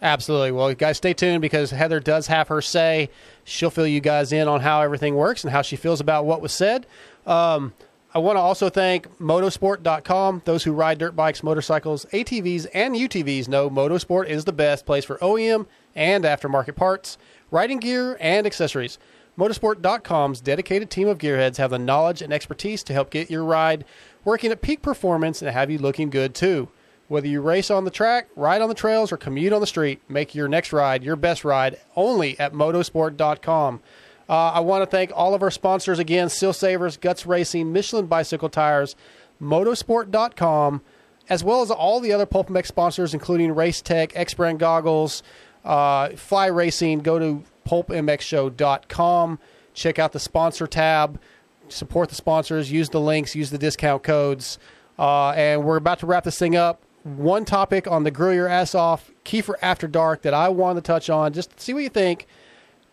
Absolutely. 0.00 0.50
Well, 0.50 0.68
you 0.68 0.74
guys, 0.74 0.96
stay 0.96 1.14
tuned 1.14 1.42
because 1.42 1.70
Heather 1.70 2.00
does 2.00 2.26
have 2.26 2.48
her 2.48 2.60
say. 2.60 3.08
She'll 3.44 3.70
fill 3.70 3.86
you 3.86 4.00
guys 4.00 4.32
in 4.32 4.48
on 4.48 4.60
how 4.60 4.80
everything 4.80 5.14
works 5.14 5.44
and 5.44 5.52
how 5.52 5.62
she 5.62 5.76
feels 5.76 6.00
about 6.00 6.26
what 6.26 6.42
was 6.42 6.52
said. 6.52 6.86
Um, 7.24 7.72
I 8.12 8.18
want 8.18 8.36
to 8.36 8.40
also 8.40 8.68
thank 8.68 9.08
motosport.com. 9.18 10.42
Those 10.44 10.64
who 10.64 10.72
ride 10.72 10.98
dirt 10.98 11.14
bikes, 11.14 11.42
motorcycles, 11.42 12.04
ATVs, 12.06 12.66
and 12.74 12.96
UTVs 12.96 13.48
know 13.48 13.70
Motosport 13.70 14.26
is 14.26 14.44
the 14.44 14.52
best 14.52 14.84
place 14.84 15.04
for 15.04 15.18
OEM 15.18 15.66
and 15.94 16.24
aftermarket 16.24 16.74
parts, 16.74 17.16
riding 17.50 17.78
gear, 17.78 18.18
and 18.20 18.44
accessories. 18.44 18.98
Motosport.com's 19.38 20.40
dedicated 20.40 20.90
team 20.90 21.08
of 21.08 21.18
gearheads 21.18 21.56
have 21.56 21.70
the 21.70 21.78
knowledge 21.78 22.20
and 22.20 22.32
expertise 22.32 22.82
to 22.82 22.92
help 22.92 23.10
get 23.10 23.30
your 23.30 23.44
ride 23.44 23.84
working 24.24 24.50
at 24.50 24.60
peak 24.60 24.82
performance 24.82 25.40
and 25.40 25.50
have 25.50 25.70
you 25.70 25.78
looking 25.78 26.10
good 26.10 26.34
too. 26.34 26.68
Whether 27.08 27.28
you 27.28 27.40
race 27.40 27.70
on 27.70 27.84
the 27.84 27.90
track, 27.90 28.28
ride 28.36 28.62
on 28.62 28.68
the 28.68 28.74
trails, 28.74 29.12
or 29.12 29.16
commute 29.16 29.52
on 29.52 29.60
the 29.60 29.66
street, 29.66 30.00
make 30.08 30.34
your 30.34 30.48
next 30.48 30.72
ride 30.72 31.02
your 31.02 31.16
best 31.16 31.44
ride 31.44 31.78
only 31.96 32.38
at 32.38 32.52
motosport.com. 32.52 33.80
Uh, 34.28 34.32
I 34.32 34.60
want 34.60 34.82
to 34.82 34.86
thank 34.86 35.12
all 35.14 35.34
of 35.34 35.42
our 35.42 35.50
sponsors 35.50 35.98
again 35.98 36.28
Seal 36.28 36.52
Savers, 36.52 36.96
Guts 36.96 37.26
Racing, 37.26 37.72
Michelin 37.72 38.06
Bicycle 38.06 38.48
Tires, 38.48 38.96
motosport.com, 39.42 40.80
as 41.28 41.44
well 41.44 41.62
as 41.62 41.70
all 41.70 42.00
the 42.00 42.12
other 42.12 42.26
PulpMX 42.26 42.66
sponsors, 42.66 43.12
including 43.14 43.54
Race 43.54 43.82
Tech, 43.82 44.12
X 44.14 44.34
Brand 44.34 44.58
Goggles, 44.58 45.22
uh, 45.64 46.10
Fly 46.10 46.46
Racing. 46.46 47.00
Go 47.00 47.18
to 47.18 47.44
pulpmxshow.com. 47.64 49.38
Check 49.74 49.98
out 49.98 50.12
the 50.12 50.20
sponsor 50.20 50.66
tab. 50.66 51.20
Support 51.68 52.10
the 52.10 52.14
sponsors. 52.14 52.70
Use 52.70 52.90
the 52.90 53.00
links. 53.00 53.34
Use 53.34 53.50
the 53.50 53.58
discount 53.58 54.02
codes. 54.02 54.58
Uh, 54.98 55.30
and 55.30 55.64
we're 55.64 55.76
about 55.76 55.98
to 56.00 56.06
wrap 56.06 56.24
this 56.24 56.38
thing 56.38 56.56
up. 56.56 56.82
One 57.04 57.44
topic 57.44 57.90
on 57.90 58.04
the 58.04 58.10
Grill 58.10 58.34
Your 58.34 58.48
Ass 58.48 58.74
Off 58.74 59.10
Keefer 59.24 59.54
After 59.60 59.88
Dark 59.88 60.22
that 60.22 60.34
I 60.34 60.48
wanted 60.50 60.84
to 60.84 60.86
touch 60.86 61.10
on, 61.10 61.32
just 61.32 61.58
see 61.58 61.74
what 61.74 61.82
you 61.82 61.88
think. 61.88 62.26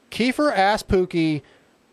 Keefer 0.10 0.52
asked 0.52 0.88
Pookie 0.88 1.44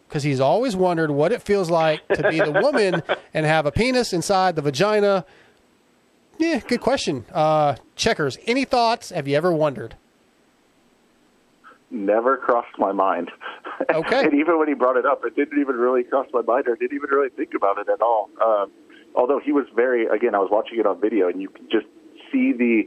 because 0.08 0.22
he's 0.22 0.40
always 0.40 0.74
wondered 0.76 1.10
what 1.10 1.32
it 1.32 1.42
feels 1.42 1.68
like 1.68 2.06
to 2.08 2.28
be 2.30 2.38
the 2.38 2.52
woman 2.52 3.02
and 3.34 3.44
have 3.44 3.66
a 3.66 3.72
penis 3.72 4.12
inside 4.12 4.56
the 4.56 4.62
vagina. 4.62 5.26
Yeah, 6.38 6.60
good 6.60 6.80
question. 6.80 7.26
Uh, 7.32 7.76
Checkerz, 7.96 8.38
any 8.46 8.64
thoughts? 8.64 9.10
Have 9.10 9.26
you 9.26 9.36
ever 9.36 9.52
wondered? 9.52 9.96
Never 11.90 12.36
crossed 12.36 12.78
my 12.78 12.92
mind. 12.92 13.30
Okay. 13.88 14.20
and 14.24 14.34
even 14.34 14.58
when 14.58 14.68
he 14.68 14.74
brought 14.74 14.96
it 14.96 15.06
up, 15.06 15.22
it 15.24 15.36
didn't 15.36 15.60
even 15.60 15.76
really 15.76 16.02
cross 16.02 16.26
my 16.32 16.42
mind, 16.42 16.66
or 16.66 16.74
didn't 16.74 16.96
even 16.96 17.10
really 17.10 17.28
think 17.30 17.50
about 17.54 17.78
it 17.78 17.88
at 17.88 18.02
all. 18.02 18.28
Um, 18.44 18.72
although 19.14 19.38
he 19.38 19.52
was 19.52 19.66
very, 19.74 20.06
again, 20.06 20.34
I 20.34 20.38
was 20.38 20.48
watching 20.50 20.78
it 20.80 20.86
on 20.86 21.00
video, 21.00 21.28
and 21.28 21.40
you 21.40 21.48
can 21.48 21.68
just 21.70 21.86
see 22.32 22.52
the, 22.52 22.84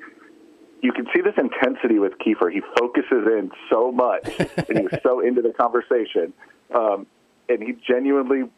you 0.82 0.92
can 0.92 1.06
see 1.14 1.22
this 1.22 1.36
intensity 1.38 2.00
with 2.00 2.14
Keefer. 2.20 2.52
He 2.52 2.62
focuses 2.78 3.26
in 3.26 3.52
so 3.72 3.92
much, 3.92 4.28
and 4.40 4.78
he 4.78 4.84
was 4.84 5.00
so 5.02 5.22
into 5.22 5.42
the 5.42 5.54
conversation, 5.54 6.34
um, 6.76 7.08
and 7.48 7.64
he 7.64 7.74
genuinely 7.88 8.50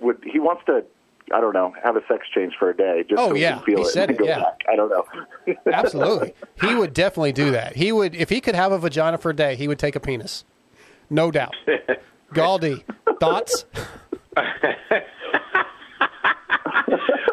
would. 0.00 0.22
He 0.24 0.40
wants 0.40 0.64
to. 0.66 0.84
I 1.32 1.40
don't 1.40 1.52
know, 1.54 1.72
have 1.84 1.96
a 1.96 2.00
sex 2.08 2.26
change 2.34 2.54
for 2.58 2.70
a 2.70 2.76
day 2.76 3.04
just 3.08 3.20
Oh, 3.20 3.28
so 3.30 3.34
yeah. 3.34 3.58
he 3.60 3.64
feel 3.66 3.78
He 3.78 3.82
it 3.84 3.92
said 3.92 4.10
it, 4.10 4.18
yeah. 4.22 4.40
back. 4.40 4.60
I 4.70 4.76
don't 4.76 4.88
know. 4.90 5.04
Absolutely. 5.72 6.34
he 6.60 6.74
would 6.74 6.92
definitely 6.92 7.32
do 7.32 7.50
that. 7.52 7.76
He 7.76 7.92
would, 7.92 8.14
if 8.14 8.28
he 8.30 8.40
could 8.40 8.54
have 8.54 8.72
a 8.72 8.78
vagina 8.78 9.18
for 9.18 9.30
a 9.30 9.34
day, 9.36 9.54
he 9.56 9.68
would 9.68 9.78
take 9.78 9.94
a 9.96 10.00
penis. 10.00 10.44
No 11.08 11.30
doubt. 11.30 11.54
Galdi, 12.34 12.82
thoughts? 13.20 13.64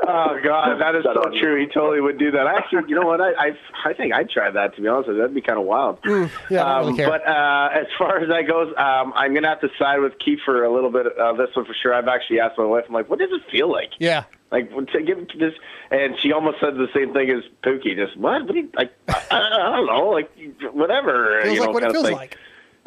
Oh 0.09 0.39
God, 0.41 0.79
that 0.79 0.95
is 0.95 1.03
so 1.03 1.21
true. 1.39 1.59
He 1.59 1.67
totally 1.67 1.99
would 1.99 2.17
do 2.17 2.31
that. 2.31 2.47
Actually, 2.47 2.83
you 2.87 2.95
know 2.95 3.05
what? 3.05 3.19
I 3.19 3.31
I, 3.33 3.51
I 3.85 3.93
think 3.93 4.13
I'd 4.13 4.29
try 4.29 4.49
that. 4.49 4.75
To 4.75 4.81
be 4.81 4.87
honest, 4.87 5.07
with 5.09 5.17
you. 5.17 5.21
that'd 5.23 5.35
be 5.35 5.41
kind 5.41 5.59
of 5.59 5.65
wild. 5.65 6.01
Mm, 6.03 6.31
yeah, 6.49 6.63
I 6.63 6.79
really 6.79 6.91
Um, 6.91 6.97
care. 6.97 7.09
But 7.09 7.27
uh, 7.27 7.69
as 7.73 7.87
far 7.97 8.19
as 8.19 8.29
that 8.29 8.47
goes, 8.47 8.73
um, 8.77 9.11
I'm 9.15 9.33
gonna 9.33 9.49
have 9.49 9.59
to 9.61 9.69
side 9.77 9.99
with 9.99 10.13
Keefer 10.19 10.63
a 10.63 10.73
little 10.73 10.91
bit. 10.91 11.07
Uh, 11.17 11.33
this 11.33 11.49
one 11.55 11.65
for 11.65 11.73
sure. 11.81 11.93
I've 11.93 12.07
actually 12.07 12.39
asked 12.39 12.57
my 12.57 12.65
wife. 12.65 12.85
I'm 12.87 12.93
like, 12.93 13.09
what 13.09 13.19
does 13.19 13.29
it 13.31 13.41
feel 13.51 13.69
like? 13.71 13.91
Yeah. 13.99 14.23
Like 14.49 14.69
to 14.69 15.01
give 15.03 15.27
this, 15.37 15.53
and 15.91 16.15
she 16.21 16.31
almost 16.31 16.61
said 16.61 16.75
the 16.75 16.87
same 16.95 17.11
thing 17.11 17.29
as 17.29 17.43
Pookie. 17.63 17.95
Just 17.97 18.15
what? 18.17 18.45
What 18.45 18.53
do 18.53 18.59
you 18.59 18.69
like? 18.77 18.93
I, 19.09 19.21
I 19.31 19.75
don't 19.75 19.85
know. 19.87 20.07
Like 20.09 20.31
whatever. 20.71 21.41
Feels 21.43 21.53
you 21.53 21.59
know, 21.59 21.65
like 21.65 21.73
what 21.73 21.83
it 21.83 21.85
kind 21.87 21.95
of 21.97 22.01
feels 22.01 22.05
thing. 22.07 22.15
like. 22.15 22.37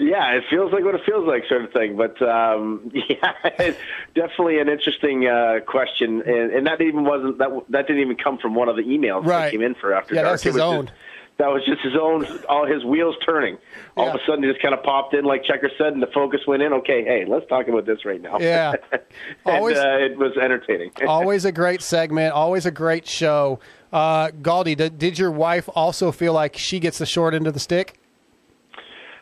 Yeah, 0.02 0.32
it 0.36 0.44
feels 0.48 0.72
like 0.72 0.82
what 0.82 0.94
it 0.94 1.02
feels 1.04 1.26
like, 1.26 1.44
sort 1.48 1.64
of 1.64 1.72
thing. 1.72 1.96
But 1.96 2.20
um, 2.22 2.90
yeah, 2.94 3.72
definitely 4.14 4.58
an 4.58 4.68
interesting 4.68 5.26
uh, 5.26 5.60
question, 5.66 6.22
and, 6.22 6.52
and 6.52 6.66
that 6.66 6.80
even 6.80 7.04
wasn't 7.04 7.38
that 7.38 7.50
that 7.68 7.86
didn't 7.86 8.02
even 8.02 8.16
come 8.16 8.38
from 8.38 8.54
one 8.54 8.68
of 8.68 8.76
the 8.76 8.82
emails 8.82 9.24
Right. 9.26 9.44
that 9.46 9.50
came 9.50 9.62
in 9.62 9.74
for 9.74 9.92
After 9.94 10.14
Yeah, 10.14 10.22
Dark. 10.22 10.32
that's 10.34 10.42
his 10.42 10.56
own. 10.56 10.86
Just, 10.86 10.96
that 11.38 11.48
was 11.48 11.62
just 11.64 11.80
his 11.80 11.94
own, 11.98 12.26
all 12.50 12.66
his 12.66 12.84
wheels 12.84 13.14
turning. 13.24 13.56
All 13.96 14.10
of 14.10 14.14
a 14.14 14.18
sudden, 14.26 14.42
he 14.44 14.50
just 14.50 14.60
kind 14.60 14.74
of 14.74 14.82
popped 14.82 15.14
in, 15.14 15.24
like 15.24 15.42
Checker 15.44 15.70
said, 15.78 15.94
and 15.94 16.02
the 16.02 16.06
focus 16.08 16.40
went 16.46 16.62
in. 16.62 16.72
Okay, 16.74 17.02
hey, 17.02 17.24
let's 17.26 17.46
talk 17.48 17.66
about 17.66 17.86
this 17.86 18.04
right 18.04 18.20
now. 18.20 18.38
Yeah. 18.38 18.74
and 18.92 19.00
Always- 19.46 19.78
uh, 19.78 19.96
it 20.00 20.18
was 20.18 20.32
entertaining. 20.36 20.90
always 21.06 21.46
a 21.46 21.52
great 21.52 21.80
segment. 21.80 22.34
Always 22.34 22.66
a 22.66 22.70
great 22.70 23.06
show. 23.06 23.58
Uh, 23.92 24.28
Galdi, 24.28 24.76
did, 24.76 24.98
did 24.98 25.18
your 25.18 25.30
wife 25.30 25.68
also 25.74 26.12
feel 26.12 26.32
like 26.34 26.56
she 26.58 26.78
gets 26.78 26.98
the 26.98 27.06
short 27.06 27.32
end 27.34 27.46
of 27.46 27.54
the 27.54 27.60
stick? 27.60 27.99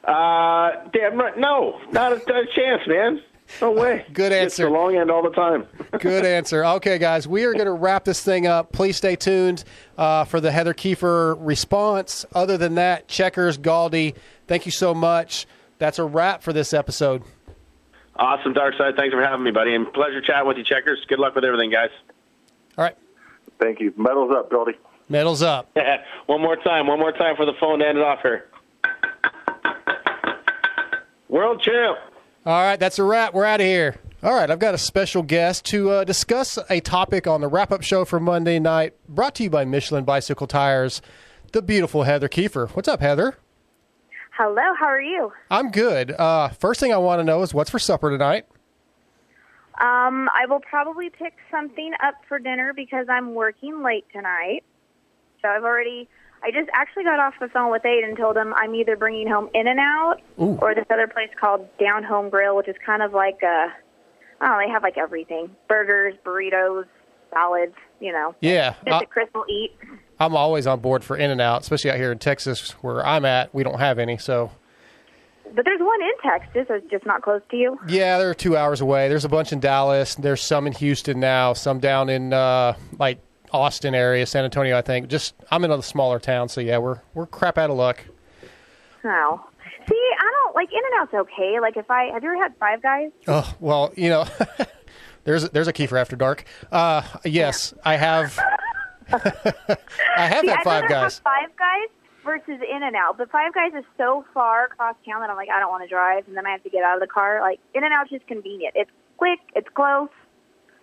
Uh, 0.04 0.70
damn 0.92 1.18
right. 1.18 1.36
No, 1.38 1.80
not 1.92 2.12
a, 2.12 2.16
a 2.16 2.46
chance, 2.54 2.82
man. 2.86 3.22
No 3.60 3.70
way. 3.72 4.04
Good 4.12 4.32
answer. 4.32 4.46
It's 4.46 4.56
the 4.56 4.64
answer. 4.64 4.70
long 4.70 4.96
end 4.96 5.10
all 5.10 5.22
the 5.22 5.30
time. 5.30 5.66
Good 6.00 6.24
answer. 6.24 6.64
Okay, 6.64 6.98
guys, 6.98 7.26
we 7.26 7.44
are 7.44 7.52
going 7.52 7.66
to 7.66 7.72
wrap 7.72 8.04
this 8.04 8.22
thing 8.22 8.46
up. 8.46 8.72
Please 8.72 8.96
stay 8.96 9.16
tuned 9.16 9.64
uh, 9.96 10.24
for 10.24 10.40
the 10.40 10.50
Heather 10.50 10.74
Keefer 10.74 11.36
response. 11.38 12.24
Other 12.34 12.56
than 12.56 12.74
that, 12.76 13.08
Checkerz, 13.08 13.58
Galdi, 13.58 14.14
thank 14.46 14.66
you 14.66 14.72
so 14.72 14.94
much. 14.94 15.46
That's 15.78 15.98
a 15.98 16.04
wrap 16.04 16.42
for 16.42 16.52
this 16.52 16.72
episode. 16.72 17.22
Awesome, 18.16 18.52
Darkside. 18.52 18.96
Thanks 18.96 19.14
for 19.14 19.22
having 19.22 19.44
me, 19.44 19.52
buddy. 19.52 19.74
And 19.74 19.92
pleasure 19.92 20.20
chatting 20.20 20.48
with 20.48 20.56
you, 20.56 20.64
Checkerz. 20.64 21.04
Good 21.08 21.20
luck 21.20 21.34
with 21.34 21.44
everything, 21.44 21.70
guys. 21.70 21.90
All 22.76 22.84
right. 22.84 22.96
Thank 23.60 23.80
you. 23.80 23.92
Medals 23.96 24.32
up, 24.36 24.50
Goldie. 24.50 24.76
Medals 25.08 25.42
up. 25.42 25.70
one 26.26 26.40
more 26.40 26.56
time. 26.56 26.86
One 26.86 26.98
more 26.98 27.12
time 27.12 27.36
for 27.36 27.46
the 27.46 27.54
phone 27.60 27.78
to 27.78 27.86
end 27.86 27.98
it 27.98 28.04
off 28.04 28.20
here. 28.22 28.46
World 31.28 31.62
champ. 31.62 31.98
All 32.46 32.62
right, 32.62 32.80
that's 32.80 32.98
a 32.98 33.04
wrap. 33.04 33.34
We're 33.34 33.44
out 33.44 33.60
of 33.60 33.66
here. 33.66 33.96
All 34.22 34.34
right, 34.34 34.50
I've 34.50 34.58
got 34.58 34.74
a 34.74 34.78
special 34.78 35.22
guest 35.22 35.64
to 35.66 35.90
uh, 35.90 36.04
discuss 36.04 36.58
a 36.70 36.80
topic 36.80 37.26
on 37.26 37.40
the 37.40 37.48
wrap 37.48 37.70
up 37.70 37.82
show 37.82 38.04
for 38.04 38.18
Monday 38.18 38.58
night, 38.58 38.94
brought 39.08 39.34
to 39.36 39.44
you 39.44 39.50
by 39.50 39.64
Michelin 39.64 40.04
Bicycle 40.04 40.46
Tires, 40.46 41.02
the 41.52 41.62
beautiful 41.62 42.04
Heather 42.04 42.28
Keefer. 42.28 42.68
What's 42.68 42.88
up, 42.88 43.00
Heather? 43.00 43.36
Hello, 44.32 44.62
how 44.78 44.86
are 44.86 45.00
you? 45.00 45.32
I'm 45.50 45.70
good. 45.70 46.12
Uh, 46.12 46.48
first 46.48 46.80
thing 46.80 46.92
I 46.92 46.96
want 46.96 47.20
to 47.20 47.24
know 47.24 47.42
is 47.42 47.52
what's 47.52 47.70
for 47.70 47.78
supper 47.78 48.10
tonight? 48.10 48.46
Um, 49.80 50.28
I 50.34 50.46
will 50.48 50.60
probably 50.60 51.10
pick 51.10 51.34
something 51.50 51.92
up 52.02 52.14
for 52.26 52.38
dinner 52.38 52.72
because 52.72 53.06
I'm 53.08 53.34
working 53.34 53.82
late 53.82 54.06
tonight. 54.12 54.64
So 55.42 55.48
I've 55.48 55.62
already, 55.62 56.08
I 56.42 56.50
just 56.52 56.68
actually 56.72 57.04
got 57.04 57.18
off 57.18 57.34
the 57.40 57.48
phone 57.48 57.70
with 57.70 57.84
Aid 57.84 58.04
and 58.04 58.16
told 58.16 58.36
him 58.36 58.54
I'm 58.54 58.74
either 58.74 58.96
bringing 58.96 59.26
home 59.28 59.48
In 59.54 59.66
and 59.66 59.78
Out 59.80 60.16
Ooh. 60.40 60.58
or 60.62 60.74
this 60.74 60.86
other 60.90 61.06
place 61.08 61.28
called 61.40 61.66
Down 61.78 62.04
Home 62.04 62.30
Grill, 62.30 62.56
which 62.56 62.68
is 62.68 62.76
kind 62.84 63.02
of 63.02 63.12
like 63.12 63.38
a, 63.42 63.68
I 64.40 64.46
don't 64.46 64.58
know, 64.58 64.66
they 64.66 64.72
have 64.72 64.82
like 64.82 64.96
everything 64.98 65.50
burgers, 65.68 66.14
burritos, 66.24 66.84
salads. 67.32 67.74
you 68.00 68.12
know, 68.12 68.34
Yeah, 68.40 68.74
the 68.84 69.04
Chris 69.10 69.28
will 69.34 69.44
eat. 69.50 69.72
I'm 70.20 70.36
always 70.36 70.66
on 70.66 70.80
board 70.80 71.04
for 71.04 71.16
In 71.16 71.30
and 71.30 71.40
Out, 71.40 71.62
especially 71.62 71.90
out 71.90 71.96
here 71.96 72.12
in 72.12 72.18
Texas 72.18 72.70
where 72.82 73.04
I'm 73.06 73.24
at. 73.24 73.52
We 73.54 73.62
don't 73.64 73.78
have 73.78 73.98
any, 73.98 74.16
so 74.16 74.50
But 75.54 75.64
there's 75.64 75.80
one 75.80 76.00
in 76.02 76.30
Texas 76.30 76.66
that's 76.68 76.86
just 76.90 77.04
not 77.06 77.22
close 77.22 77.42
to 77.50 77.56
you. 77.56 77.78
yeah, 77.88 78.18
they're 78.18 78.34
two 78.34 78.56
hours 78.56 78.80
away. 78.80 79.08
There's 79.08 79.24
a 79.24 79.28
bunch 79.28 79.52
in 79.52 79.60
Dallas. 79.60 80.14
There's 80.14 80.42
some 80.42 80.66
in 80.66 80.72
Houston 80.74 81.20
now. 81.20 81.52
Some 81.52 81.78
down 81.80 82.08
in 82.08 82.32
uh, 82.32 82.74
like 82.98 83.18
Austin 83.52 83.94
area, 83.94 84.26
San 84.26 84.44
Antonio, 84.44 84.76
I 84.76 84.82
think. 84.82 85.08
Just 85.08 85.34
I'm 85.50 85.64
in 85.64 85.70
a 85.70 85.82
smaller 85.82 86.18
town, 86.18 86.48
so 86.48 86.60
yeah, 86.60 86.78
we're 86.78 87.00
we're 87.14 87.26
crap 87.26 87.58
out 87.58 87.70
of 87.70 87.76
luck. 87.76 88.04
Oh. 89.04 89.44
See, 89.88 89.94
I 90.18 90.32
don't 90.44 90.54
like 90.54 90.68
In 90.70 90.78
and 90.78 91.00
Out's 91.00 91.14
okay. 91.14 91.60
Like 91.60 91.76
if 91.76 91.90
I 91.90 92.10
have 92.12 92.22
you 92.22 92.30
ever 92.30 92.42
had 92.42 92.54
Five 92.58 92.82
Guys? 92.82 93.10
Oh 93.26 93.54
well, 93.60 93.92
you 93.96 94.10
know, 94.10 94.26
there's 95.24 95.48
there's 95.50 95.68
a 95.68 95.72
Keefer 95.72 95.96
after 95.98 96.16
dark. 96.16 96.44
Uh, 96.70 97.02
yes, 97.24 97.72
I 97.84 97.96
have. 97.96 98.38
I 99.10 99.16
have 100.16 100.40
See, 100.42 100.48
had 100.48 100.62
Five 100.62 100.88
Guys. 100.88 101.20
Five 101.20 101.48
Guys 101.58 101.88
versus 102.24 102.60
In 102.70 102.82
and 102.82 102.94
Out, 102.96 103.16
but 103.16 103.30
Five 103.30 103.54
Guys 103.54 103.72
is 103.78 103.84
so 103.96 104.24
far 104.34 104.66
across 104.66 104.96
town 105.06 105.20
that 105.20 105.30
I'm 105.30 105.36
like, 105.36 105.48
I 105.48 105.58
don't 105.58 105.70
want 105.70 105.84
to 105.84 105.88
drive, 105.88 106.26
and 106.28 106.36
then 106.36 106.46
I 106.46 106.50
have 106.50 106.62
to 106.64 106.70
get 106.70 106.82
out 106.82 106.94
of 106.96 107.00
the 107.00 107.06
car. 107.06 107.40
Like 107.40 107.60
In 107.74 107.82
and 107.84 107.92
Out's 107.94 108.10
just 108.10 108.26
convenient. 108.26 108.74
It's 108.76 108.90
quick. 109.16 109.38
It's 109.54 109.68
close. 109.74 110.10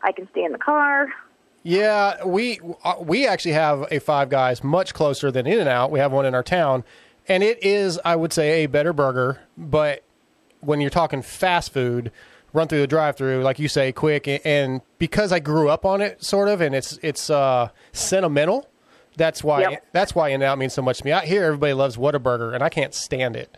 I 0.02 0.12
can 0.12 0.28
stay 0.32 0.44
in 0.44 0.52
the 0.52 0.58
car. 0.58 1.08
Yeah, 1.68 2.24
we 2.24 2.60
uh, 2.84 2.94
we 3.02 3.26
actually 3.26 3.54
have 3.54 3.88
a 3.92 3.98
Five 4.00 4.30
Guys 4.30 4.64
much 4.64 4.94
closer 4.94 5.32
than 5.32 5.48
In 5.48 5.60
and 5.60 5.68
Out. 5.68 5.90
We 5.90 5.98
have 5.98 6.12
one 6.12 6.28
in 6.28 6.36
our 6.36 6.44
town, 6.44 6.84
and 7.28 7.42
it 7.42 7.64
is, 7.64 8.00
I 8.06 8.16
would 8.16 8.32
say, 8.32 8.64
a 8.64 8.68
better 8.68 8.94
burger. 8.94 9.40
But 9.58 10.04
when 10.60 10.80
you're 10.80 10.92
talking 10.92 11.24
fast 11.24 11.74
food, 11.74 12.12
run 12.54 12.68
through 12.68 12.82
the 12.82 12.88
drive-through, 12.88 13.42
like 13.42 13.58
you 13.58 13.68
say, 13.68 13.92
quick, 13.92 14.28
and, 14.28 14.46
and 14.46 14.82
because 15.00 15.32
I 15.32 15.40
grew 15.40 15.68
up 15.68 15.86
on 15.86 16.02
it, 16.02 16.24
sort 16.24 16.50
of, 16.50 16.62
and 16.62 16.76
it's 16.76 17.00
it's 17.02 17.32
uh, 17.32 17.70
sentimental. 17.94 18.70
That's 19.18 19.44
why 19.44 19.62
Yep. 19.62 19.86
that's 19.92 20.14
why 20.14 20.28
In 20.30 20.36
and 20.36 20.44
Out 20.44 20.60
means 20.60 20.74
so 20.74 20.84
much 20.84 21.00
to 21.00 21.06
me. 21.06 21.14
Out 21.14 21.24
here, 21.24 21.46
everybody 21.46 21.74
loves 21.74 21.98
Whataburger, 21.98 22.54
and 22.54 22.64
I 22.64 22.70
can't 22.70 22.94
stand 22.94 23.36
it. 23.36 23.58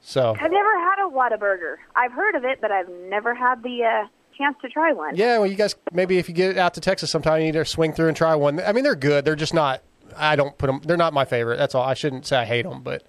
So 0.00 0.30
I've 0.40 0.52
never 0.52 0.78
had 0.78 1.04
a 1.04 1.10
Whataburger. 1.10 1.74
I've 1.96 2.12
heard 2.12 2.36
of 2.36 2.44
it, 2.44 2.60
but 2.60 2.70
I've 2.70 2.88
never 2.88 3.34
had 3.34 3.64
the 3.64 3.82
uh, 3.82 4.06
chance 4.38 4.56
to 4.62 4.68
try 4.68 4.92
one. 4.92 5.14
Yeah, 5.16 5.38
well, 5.38 5.46
you 5.46 5.56
guys 5.56 5.74
maybe 5.92 6.18
if 6.18 6.28
you 6.28 6.34
get 6.34 6.56
out 6.56 6.74
to 6.74 6.80
Texas 6.80 7.10
sometime, 7.10 7.40
you 7.40 7.46
need 7.46 7.52
to 7.52 7.64
swing 7.64 7.92
through 7.92 8.08
and 8.08 8.16
try 8.16 8.34
one. 8.34 8.60
I 8.60 8.72
mean, 8.72 8.84
they're 8.84 8.94
good. 8.94 9.24
They're 9.24 9.36
just 9.36 9.52
not. 9.54 9.82
I 10.16 10.36
don't 10.36 10.56
put 10.56 10.68
them. 10.68 10.80
They're 10.84 10.96
not 10.96 11.12
my 11.12 11.24
favorite. 11.24 11.56
That's 11.58 11.74
all. 11.74 11.82
I 11.84 11.94
shouldn't 11.94 12.26
say 12.26 12.36
I 12.38 12.44
hate 12.44 12.62
them, 12.62 12.82
but 12.82 13.02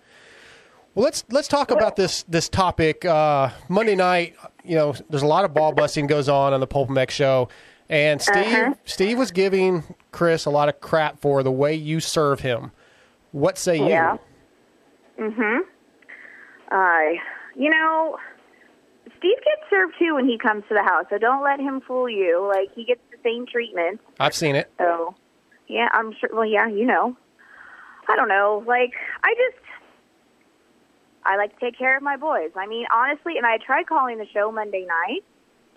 well, 0.95 1.06
let's 1.06 1.23
let's 1.30 1.47
talk 1.47 1.72
about 1.72 1.95
this 1.95 2.23
this 2.23 2.49
topic. 2.49 3.06
Uh, 3.06 3.49
Monday 3.69 3.95
night, 3.95 4.35
you 4.64 4.76
know, 4.76 4.93
there's 5.10 5.22
a 5.23 5.27
lot 5.27 5.45
of 5.45 5.53
ball 5.53 5.72
busting 5.72 6.07
goes 6.07 6.27
on 6.27 6.51
on 6.53 6.60
the 6.60 6.68
PulpMX 6.68 7.11
show, 7.11 7.47
and 7.89 8.22
Steve 8.22 8.35
Uh-huh. 8.38 8.73
Steve 8.85 9.18
was 9.18 9.31
giving 9.31 9.84
Chris 10.11 10.45
a 10.45 10.49
lot 10.49 10.68
of 10.68 10.81
crap 10.81 11.22
for 11.22 11.41
the 11.43 11.51
way 11.51 11.73
you 11.73 11.99
serve 11.99 12.41
him. 12.41 12.72
What 13.31 13.57
say 13.57 13.77
you? 13.77 13.88
Yeah. 13.88 14.18
Mhm. 15.19 15.60
I, 16.72 17.15
you 17.56 17.69
know, 17.69 18.18
Steve 19.19 19.37
gets 19.37 19.69
served 19.69 19.93
too 19.99 20.15
when 20.15 20.27
he 20.27 20.37
comes 20.37 20.63
to 20.69 20.73
the 20.73 20.83
house, 20.83 21.05
so 21.09 21.17
don't 21.17 21.43
let 21.43 21.59
him 21.59 21.81
fool 21.81 22.09
you. 22.09 22.47
Like 22.47 22.73
he 22.73 22.83
gets 22.83 23.01
the 23.11 23.17
same 23.23 23.45
treatment. 23.45 24.01
I've 24.19 24.33
seen 24.33 24.55
it. 24.55 24.71
So, 24.77 25.15
yeah, 25.67 25.89
I'm 25.91 26.13
sure. 26.19 26.29
Well, 26.33 26.45
yeah, 26.45 26.67
you 26.67 26.85
know. 26.85 27.15
I 28.09 28.15
don't 28.15 28.29
know. 28.29 28.63
Like 28.65 28.93
I 29.23 29.33
just, 29.35 29.63
I 31.25 31.37
like 31.37 31.53
to 31.53 31.59
take 31.59 31.77
care 31.77 31.95
of 31.95 32.01
my 32.01 32.17
boys. 32.17 32.51
I 32.55 32.65
mean, 32.65 32.85
honestly, 32.93 33.37
and 33.37 33.45
I 33.45 33.57
tried 33.63 33.87
calling 33.87 34.17
the 34.17 34.25
show 34.33 34.51
Monday 34.51 34.85
night 34.87 35.23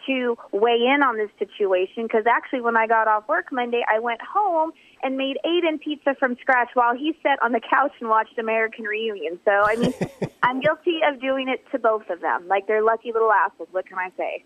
to 0.06 0.36
weigh 0.52 0.80
in 0.94 1.02
on 1.02 1.16
this 1.16 1.30
situation 1.38 2.04
because 2.04 2.24
actually, 2.26 2.60
when 2.60 2.76
I 2.76 2.86
got 2.86 3.08
off 3.08 3.28
work 3.28 3.46
Monday, 3.52 3.82
I 3.92 3.98
went 3.98 4.20
home 4.22 4.72
and 5.02 5.16
made 5.16 5.36
Aiden 5.44 5.80
pizza 5.80 6.14
from 6.18 6.36
scratch 6.40 6.68
while 6.74 6.96
he 6.96 7.16
sat 7.22 7.38
on 7.42 7.52
the 7.52 7.60
couch 7.60 7.92
and 8.00 8.08
watched 8.08 8.38
American 8.38 8.84
Reunion. 8.84 9.38
So, 9.44 9.50
I 9.52 9.76
mean, 9.76 9.94
I'm 10.42 10.60
guilty 10.60 11.00
of 11.08 11.20
doing 11.20 11.48
it 11.48 11.64
to 11.72 11.78
both 11.78 12.08
of 12.10 12.20
them. 12.20 12.46
Like 12.48 12.66
they're 12.66 12.82
lucky 12.84 13.12
little 13.12 13.32
assholes. 13.32 13.68
What 13.72 13.86
can 13.86 13.98
I 13.98 14.10
say? 14.16 14.44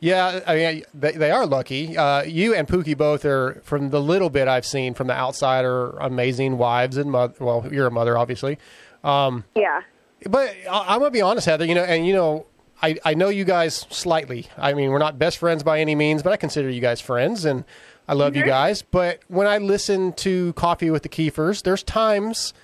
Yeah, 0.00 0.40
I 0.46 0.54
mean, 0.56 0.82
they, 0.94 1.12
they 1.12 1.30
are 1.32 1.44
lucky. 1.44 1.96
Uh, 1.96 2.22
you 2.22 2.54
and 2.54 2.68
Pookie 2.68 2.96
both 2.96 3.24
are, 3.24 3.60
from 3.64 3.90
the 3.90 4.00
little 4.00 4.30
bit 4.30 4.46
I've 4.46 4.66
seen 4.66 4.94
from 4.94 5.08
the 5.08 5.12
outside, 5.14 5.64
are 5.64 5.90
amazing 5.98 6.56
wives 6.56 6.96
and 6.96 7.10
mother. 7.10 7.34
Well, 7.40 7.66
you're 7.72 7.86
a 7.88 7.90
mother, 7.90 8.16
obviously. 8.16 8.58
Um, 9.02 9.44
Yeah. 9.56 9.80
but 10.28 10.54
I- 10.70 10.84
I'm 10.94 11.00
gonna 11.00 11.10
be 11.10 11.20
honest, 11.22 11.46
Heather. 11.46 11.64
You 11.64 11.74
know, 11.74 11.82
and 11.84 12.06
you 12.06 12.12
know, 12.12 12.46
I, 12.82 12.96
I 13.04 13.14
know 13.14 13.28
you 13.28 13.44
guys 13.44 13.86
slightly. 13.90 14.46
I 14.56 14.72
mean, 14.74 14.90
we're 14.90 14.98
not 14.98 15.18
best 15.18 15.38
friends 15.38 15.62
by 15.62 15.80
any 15.80 15.94
means, 15.94 16.22
but 16.22 16.32
I 16.32 16.36
consider 16.36 16.70
you 16.70 16.80
guys 16.80 17.00
friends, 17.00 17.44
and 17.44 17.64
I 18.06 18.14
love 18.14 18.36
you 18.36 18.42
Mhm. 18.44 18.46
guys. 18.46 18.82
But 18.82 19.20
when 19.28 19.46
I 19.46 19.58
listen 19.58 20.12
to 20.14 20.52
Coffee 20.54 20.90
with 20.90 21.02
the 21.02 21.08
Keefers, 21.08 21.62
there's 21.62 21.82
times 21.82 22.54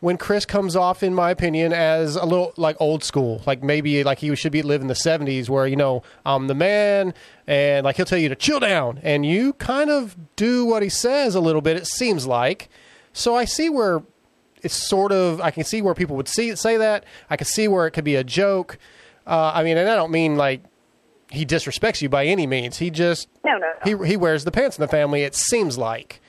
when 0.00 0.16
Chris 0.16 0.44
comes 0.46 0.74
off, 0.74 1.02
in 1.02 1.14
my 1.14 1.30
opinion, 1.30 1.72
as 1.72 2.16
a 2.16 2.24
little 2.24 2.52
like 2.56 2.74
old 2.80 3.04
school, 3.04 3.42
like 3.46 3.62
maybe 3.62 4.02
like 4.02 4.18
he 4.18 4.34
should 4.34 4.50
be 4.50 4.62
living 4.62 4.88
the 4.88 4.94
'70s, 4.94 5.48
where 5.48 5.66
you 5.66 5.76
know 5.76 6.02
I'm 6.26 6.46
the 6.48 6.54
man, 6.54 7.14
and 7.46 7.84
like 7.84 7.96
he'll 7.96 8.06
tell 8.06 8.18
you 8.18 8.28
to 8.30 8.34
chill 8.36 8.60
down, 8.60 8.98
and 9.02 9.24
you 9.24 9.52
kind 9.54 9.90
of 9.90 10.16
do 10.36 10.64
what 10.64 10.82
he 10.82 10.88
says 10.88 11.34
a 11.34 11.40
little 11.40 11.60
bit. 11.60 11.76
It 11.76 11.86
seems 11.86 12.26
like. 12.26 12.68
So 13.12 13.36
I 13.36 13.44
see 13.44 13.68
where 13.68 14.02
it's 14.62 14.74
sort 14.74 15.12
of 15.12 15.40
I 15.40 15.50
can 15.50 15.64
see 15.64 15.80
where 15.80 15.94
people 15.94 16.16
would 16.16 16.28
see 16.28 16.56
say 16.56 16.76
that. 16.76 17.04
I 17.28 17.36
can 17.36 17.46
see 17.46 17.68
where 17.68 17.86
it 17.86 17.92
could 17.92 18.04
be 18.04 18.16
a 18.16 18.24
joke. 18.24 18.78
Uh, 19.30 19.52
I 19.54 19.62
mean, 19.62 19.78
and 19.78 19.88
I 19.88 19.94
don't 19.94 20.10
mean 20.10 20.36
like 20.36 20.60
he 21.30 21.46
disrespects 21.46 22.02
you 22.02 22.08
by 22.08 22.26
any 22.26 22.46
means. 22.46 22.78
He 22.78 22.90
just 22.90 23.28
No, 23.44 23.52
no, 23.52 23.58
no. 23.86 24.02
he 24.02 24.08
he 24.08 24.16
wears 24.16 24.44
the 24.44 24.50
pants 24.50 24.76
in 24.76 24.82
the 24.82 24.88
family. 24.88 25.22
It 25.22 25.34
seems 25.34 25.78
like. 25.78 26.20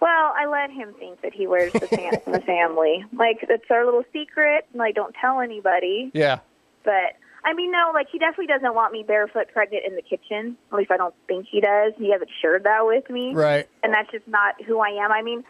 Well, 0.00 0.34
I 0.36 0.46
let 0.46 0.70
him 0.70 0.94
think 0.98 1.20
that 1.22 1.32
he 1.34 1.46
wears 1.46 1.72
the 1.72 1.86
pants 1.86 2.26
in 2.26 2.32
the 2.32 2.40
family. 2.40 3.04
Like 3.12 3.38
it's 3.42 3.70
our 3.70 3.84
little 3.84 4.04
secret. 4.12 4.66
and, 4.72 4.78
Like 4.80 4.94
don't 4.94 5.14
tell 5.20 5.40
anybody. 5.40 6.10
Yeah. 6.12 6.40
But 6.84 7.16
I 7.44 7.54
mean, 7.54 7.70
no, 7.70 7.90
like 7.94 8.08
he 8.10 8.18
definitely 8.18 8.48
doesn't 8.48 8.74
want 8.74 8.92
me 8.92 9.04
barefoot 9.06 9.48
pregnant 9.52 9.84
in 9.86 9.94
the 9.96 10.02
kitchen. 10.02 10.56
At 10.72 10.78
least 10.78 10.90
I 10.90 10.96
don't 10.96 11.14
think 11.28 11.46
he 11.50 11.60
does. 11.60 11.92
He 11.96 12.10
hasn't 12.10 12.30
shared 12.42 12.64
that 12.64 12.80
with 12.86 13.08
me. 13.08 13.34
Right. 13.34 13.68
And 13.82 13.94
that's 13.94 14.10
just 14.10 14.26
not 14.26 14.60
who 14.62 14.80
I 14.80 14.88
am. 15.04 15.12
I 15.12 15.22
mean, 15.22 15.44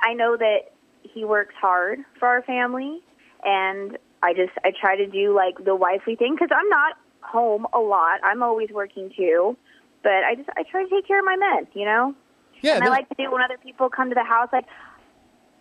I 0.00 0.14
know 0.14 0.36
that 0.36 0.70
he 1.02 1.24
works 1.24 1.54
hard 1.60 2.00
for 2.18 2.26
our 2.28 2.42
family, 2.42 3.00
and 3.44 3.98
I 4.22 4.34
just 4.34 4.52
I 4.64 4.72
try 4.78 4.96
to 4.96 5.06
do 5.06 5.34
like 5.34 5.64
the 5.64 5.74
wifely 5.74 6.16
thing 6.16 6.34
because 6.34 6.50
I'm 6.52 6.68
not 6.68 6.94
home 7.20 7.66
a 7.72 7.78
lot. 7.78 8.20
I'm 8.24 8.42
always 8.42 8.70
working 8.70 9.10
too. 9.16 9.56
But 10.02 10.24
I 10.24 10.34
just 10.36 10.48
I 10.56 10.62
try 10.62 10.84
to 10.84 10.90
take 10.90 11.06
care 11.06 11.18
of 11.18 11.24
my 11.24 11.36
men. 11.36 11.68
You 11.74 11.84
know. 11.84 12.14
Yeah. 12.60 12.76
And 12.76 12.84
I 12.84 12.88
like 12.88 13.08
to 13.08 13.14
do 13.16 13.30
when 13.30 13.42
other 13.42 13.58
people 13.62 13.88
come 13.88 14.08
to 14.08 14.14
the 14.14 14.24
house. 14.24 14.48
Like 14.52 14.66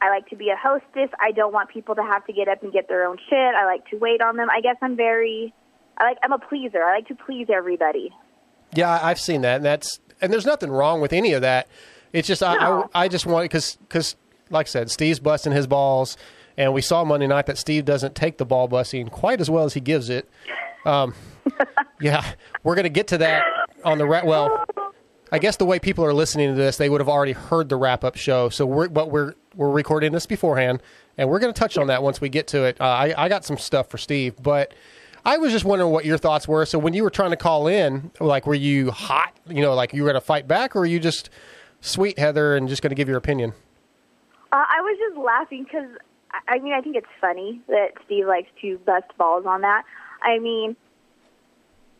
I 0.02 0.10
like 0.10 0.28
to 0.30 0.36
be 0.36 0.50
a 0.50 0.56
hostess. 0.58 1.10
I 1.20 1.32
don't 1.32 1.54
want 1.54 1.70
people 1.70 1.96
to 1.96 2.04
have 2.04 2.26
to 2.26 2.34
get 2.34 2.48
up 2.48 2.64
and 2.64 2.72
get 2.72 2.88
their 2.88 3.06
own 3.06 3.18
shit. 3.30 3.56
I 3.56 3.66
like 3.66 3.88
to 3.90 3.98
wait 3.98 4.22
on 4.22 4.38
them. 4.38 4.48
I 4.50 4.62
guess 4.62 4.78
I'm 4.82 4.96
very 4.96 5.54
I 5.98 6.04
like 6.06 6.18
I'm 6.24 6.32
a 6.32 6.40
pleaser. 6.40 6.84
I 6.84 6.96
like 6.96 7.08
to 7.08 7.16
please 7.16 7.48
everybody. 7.54 8.12
Yeah, 8.76 9.00
I've 9.02 9.20
seen 9.20 9.42
that, 9.42 9.58
and 9.58 9.66
that's 9.66 10.00
and 10.22 10.32
there's 10.32 10.46
nothing 10.46 10.72
wrong 10.72 11.02
with 11.02 11.14
any 11.14 11.34
of 11.34 11.42
that. 11.42 11.68
It's 12.14 12.28
just 12.28 12.44
I 12.44 12.56
I, 12.56 12.84
I 12.94 13.08
just 13.08 13.26
want 13.26 13.46
because 13.46 13.78
because 13.88 14.16
like 14.50 14.68
I 14.68 14.70
said, 14.70 14.92
Steve's 14.92 15.20
busting 15.20 15.54
his 15.54 15.68
balls, 15.68 16.18
and 16.58 16.74
we 16.74 16.82
saw 16.82 17.04
Monday 17.04 17.28
night 17.28 17.46
that 17.46 17.58
Steve 17.58 17.86
doesn't 17.86 18.16
take 18.16 18.38
the 18.38 18.46
ball 18.46 18.68
busting 18.68 19.10
quite 19.10 19.40
as 19.40 19.50
well 19.50 19.64
as 19.64 19.74
he 19.74 19.80
gives 19.80 20.10
it. 20.10 20.30
Um, 20.86 21.14
yeah, 22.02 22.34
we're 22.64 22.76
gonna 22.76 22.90
get 22.90 23.08
to 23.08 23.18
that 23.20 23.46
on 23.86 23.98
the 23.98 24.06
ra- 24.06 24.26
well. 24.26 24.66
I 25.32 25.40
guess 25.40 25.58
the 25.58 25.66
way 25.66 25.78
people 25.78 26.06
are 26.06 26.14
listening 26.14 26.50
to 26.50 26.56
this, 26.56 26.78
they 26.78 26.90
would 26.90 27.02
have 27.02 27.10
already 27.10 27.34
heard 27.34 27.68
the 27.68 27.76
wrap 27.76 28.06
up 28.06 28.16
show. 28.16 28.50
So 28.50 28.66
we're 28.66 28.88
but 28.88 29.12
we're 29.12 29.34
we're 29.56 29.72
recording 29.72 30.14
this 30.14 30.26
beforehand, 30.26 30.82
and 31.18 31.30
we're 31.30 31.40
going 31.40 31.54
to 31.54 31.60
touch 31.60 31.78
on 31.78 31.88
that 31.88 32.02
once 32.02 32.22
we 32.22 32.30
get 32.30 32.48
to 32.48 32.64
it. 32.64 32.80
Uh, 32.80 32.86
I 32.86 33.26
I 33.26 33.30
got 33.30 33.44
some 33.44 33.58
stuff 33.58 33.90
for 33.90 33.98
Steve, 33.98 34.36
but 34.42 34.74
I 35.26 35.38
was 35.38 35.52
just 35.52 35.66
wondering 35.66 35.92
what 35.92 36.06
your 36.06 36.18
thoughts 36.18 36.48
were. 36.48 36.66
So 36.66 36.80
when 36.80 36.94
you 36.94 37.04
were 37.04 37.10
trying 37.10 37.32
to 37.32 37.38
call 37.38 37.68
in, 37.68 38.12
like 38.22 38.48
were 38.48 38.56
you 38.56 38.92
hot? 38.92 39.38
You 39.48 39.62
know, 39.62 39.74
like 39.74 39.94
you 39.94 40.04
were 40.04 40.10
going 40.10 40.22
to 40.22 40.26
fight 40.26 40.48
back, 40.48 40.76
or 40.76 40.80
were 40.80 40.86
you 40.86 41.00
just 41.00 41.30
sweet 41.82 42.18
Heather 42.18 42.56
and 42.56 42.70
just 42.70 42.82
going 42.82 42.92
to 42.92 42.96
give 42.96 43.10
your 43.10 43.18
opinion? 43.18 43.52
Uh, 44.54 44.64
I 44.66 44.80
was 44.80 44.98
just 44.98 45.18
laughing 45.18 45.66
because 45.66 45.90
I 45.90 46.07
I 46.48 46.60
mean 46.60 46.74
I 46.74 46.82
think 46.82 46.96
it's 46.96 47.08
funny 47.20 47.62
that 47.68 47.94
Steve 48.06 48.28
likes 48.28 48.50
to 48.62 48.78
bust 48.80 49.06
balls 49.18 49.46
on 49.46 49.62
that. 49.62 49.84
I 50.22 50.40
mean, 50.40 50.76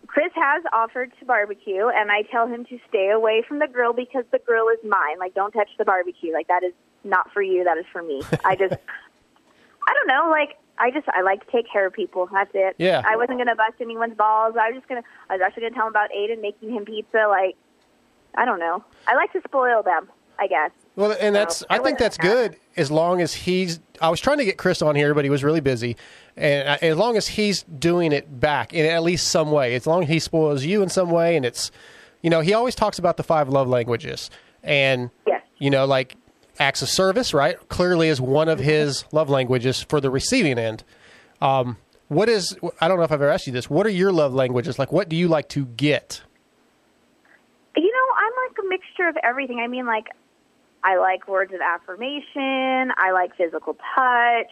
Chris 0.08 0.32
has 0.36 0.64
offered 0.74 1.12
to 1.20 1.26
barbecue, 1.26 1.88
and 1.88 2.12
I 2.12 2.24
tell 2.24 2.48
him 2.48 2.66
to 2.66 2.80
stay 2.90 3.10
away 3.10 3.44
from 3.48 3.60
the 3.60 3.68
grill 3.68 3.94
because 3.94 4.24
the 4.32 4.40
grill 4.40 4.70
is 4.70 4.80
mine. 4.84 5.20
Like, 5.20 5.34
don't 5.34 5.52
touch 5.52 5.70
the 5.78 5.86
barbecue. 5.86 6.34
Like 6.34 6.48
that 6.48 6.64
is 6.64 6.74
not 7.04 7.32
for 7.34 7.42
you. 7.42 7.64
That 7.64 7.78
is 7.78 7.86
for 7.92 8.02
me. 8.02 8.22
I 8.44 8.56
just, 8.56 8.74
I 9.88 9.94
don't 9.94 10.08
know. 10.08 10.30
Like, 10.30 10.58
I 10.80 10.92
just 10.92 11.08
I 11.10 11.22
like 11.22 11.46
to 11.46 11.52
take 11.52 11.70
care 11.72 11.86
of 11.86 11.94
people. 11.94 12.30
That's 12.32 12.52
it. 12.54 12.76
Yeah. 12.78 13.02
I 13.06 13.18
wasn't 13.18 13.38
gonna 13.38 13.56
bust 13.56 13.76
anyone's 13.82 14.16
balls. 14.16 14.56
I 14.60 14.72
was 14.72 14.78
just 14.78 14.88
gonna. 14.88 15.04
I 15.30 15.34
was 15.34 15.42
actually 15.42 15.64
gonna 15.64 15.76
tell 15.76 15.88
him 15.88 15.92
about 15.92 16.10
Aiden 16.18 16.42
making 16.42 16.72
him 16.72 16.86
pizza. 16.86 17.28
Like, 17.30 17.56
I 18.36 18.46
don't 18.46 18.60
know. 18.60 18.84
I 19.08 19.16
like 19.16 19.34
to 19.34 19.42
spoil 19.48 19.84
them. 19.84 20.10
I 20.40 20.48
guess. 20.48 20.72
Well, 20.98 21.16
and 21.20 21.34
that's 21.34 21.58
So, 21.60 21.66
I 21.70 21.78
think 21.78 22.00
that's 22.00 22.18
good 22.18 22.58
as 22.76 22.92
long 22.92 23.22
as 23.22 23.34
he's. 23.34 23.80
I 24.02 24.10
was 24.10 24.20
trying 24.20 24.40
to 24.40 24.46
get 24.46 24.58
Chris 24.58 24.82
on 24.82 24.96
here, 24.96 25.14
but 25.14 25.24
he 25.24 25.30
was 25.30 25.44
really 25.44 25.62
busy, 25.62 25.96
and 26.36 26.68
I- 26.70 26.76
as 26.82 26.98
long 26.98 27.16
as 27.18 27.28
he's 27.28 27.64
doing 27.64 28.12
it 28.12 28.40
back 28.40 28.74
in 28.74 28.86
at 28.86 29.04
least 29.04 29.28
some 29.30 29.52
way, 29.52 29.76
as 29.76 29.88
long 29.88 30.04
as 30.04 30.10
he 30.10 30.20
spoils 30.20 30.64
you 30.66 30.82
in 30.82 30.90
some 30.90 31.10
way, 31.12 31.36
and 31.38 31.46
it's, 31.46 31.72
you 32.22 32.30
know, 32.32 32.42
he 32.42 32.54
always 32.54 32.74
talks 32.76 32.98
about 33.00 33.16
the 33.18 33.24
five 33.24 33.48
love 33.48 33.68
languages, 33.70 34.30
and 34.64 35.10
Yes. 35.28 35.42
you 35.60 35.70
know, 35.70 35.86
like 35.86 36.16
acts 36.60 36.82
of 36.82 36.90
service, 36.90 37.32
right? 37.34 37.58
Clearly, 37.70 38.10
is 38.10 38.20
one 38.20 38.50
of 38.50 38.58
his 38.60 39.06
love 39.12 39.30
languages 39.30 39.84
for 39.88 40.02
the 40.02 40.10
receiving 40.10 40.58
end. 40.58 40.84
Um, 41.42 41.78
what 42.08 42.28
is? 42.28 42.58
I 42.82 42.88
don't 42.88 42.98
know 42.98 43.04
if 43.04 43.12
I've 43.12 43.22
ever 43.22 43.30
asked 43.30 43.46
you 43.46 43.54
this. 43.54 43.70
What 43.70 43.86
are 43.86 43.90
your 43.92 44.12
love 44.12 44.34
languages? 44.34 44.80
Like, 44.80 44.92
what 44.92 45.10
do 45.10 45.16
you 45.16 45.28
like 45.28 45.48
to 45.50 45.66
get? 45.66 46.22
You 47.76 47.84
know, 47.84 48.16
I'm 48.18 48.32
like 48.50 48.58
a 48.66 48.68
mixture 48.70 49.08
of 49.08 49.18
everything. 49.24 49.60
I 49.60 49.68
mean, 49.68 49.86
like, 49.86 50.08
I 50.88 50.98
like 50.98 51.28
words 51.28 51.54
of 51.54 51.60
affirmation. 51.60 52.94
I 52.98 53.12
like 53.12 53.36
physical 53.36 53.74
touch. 53.96 54.48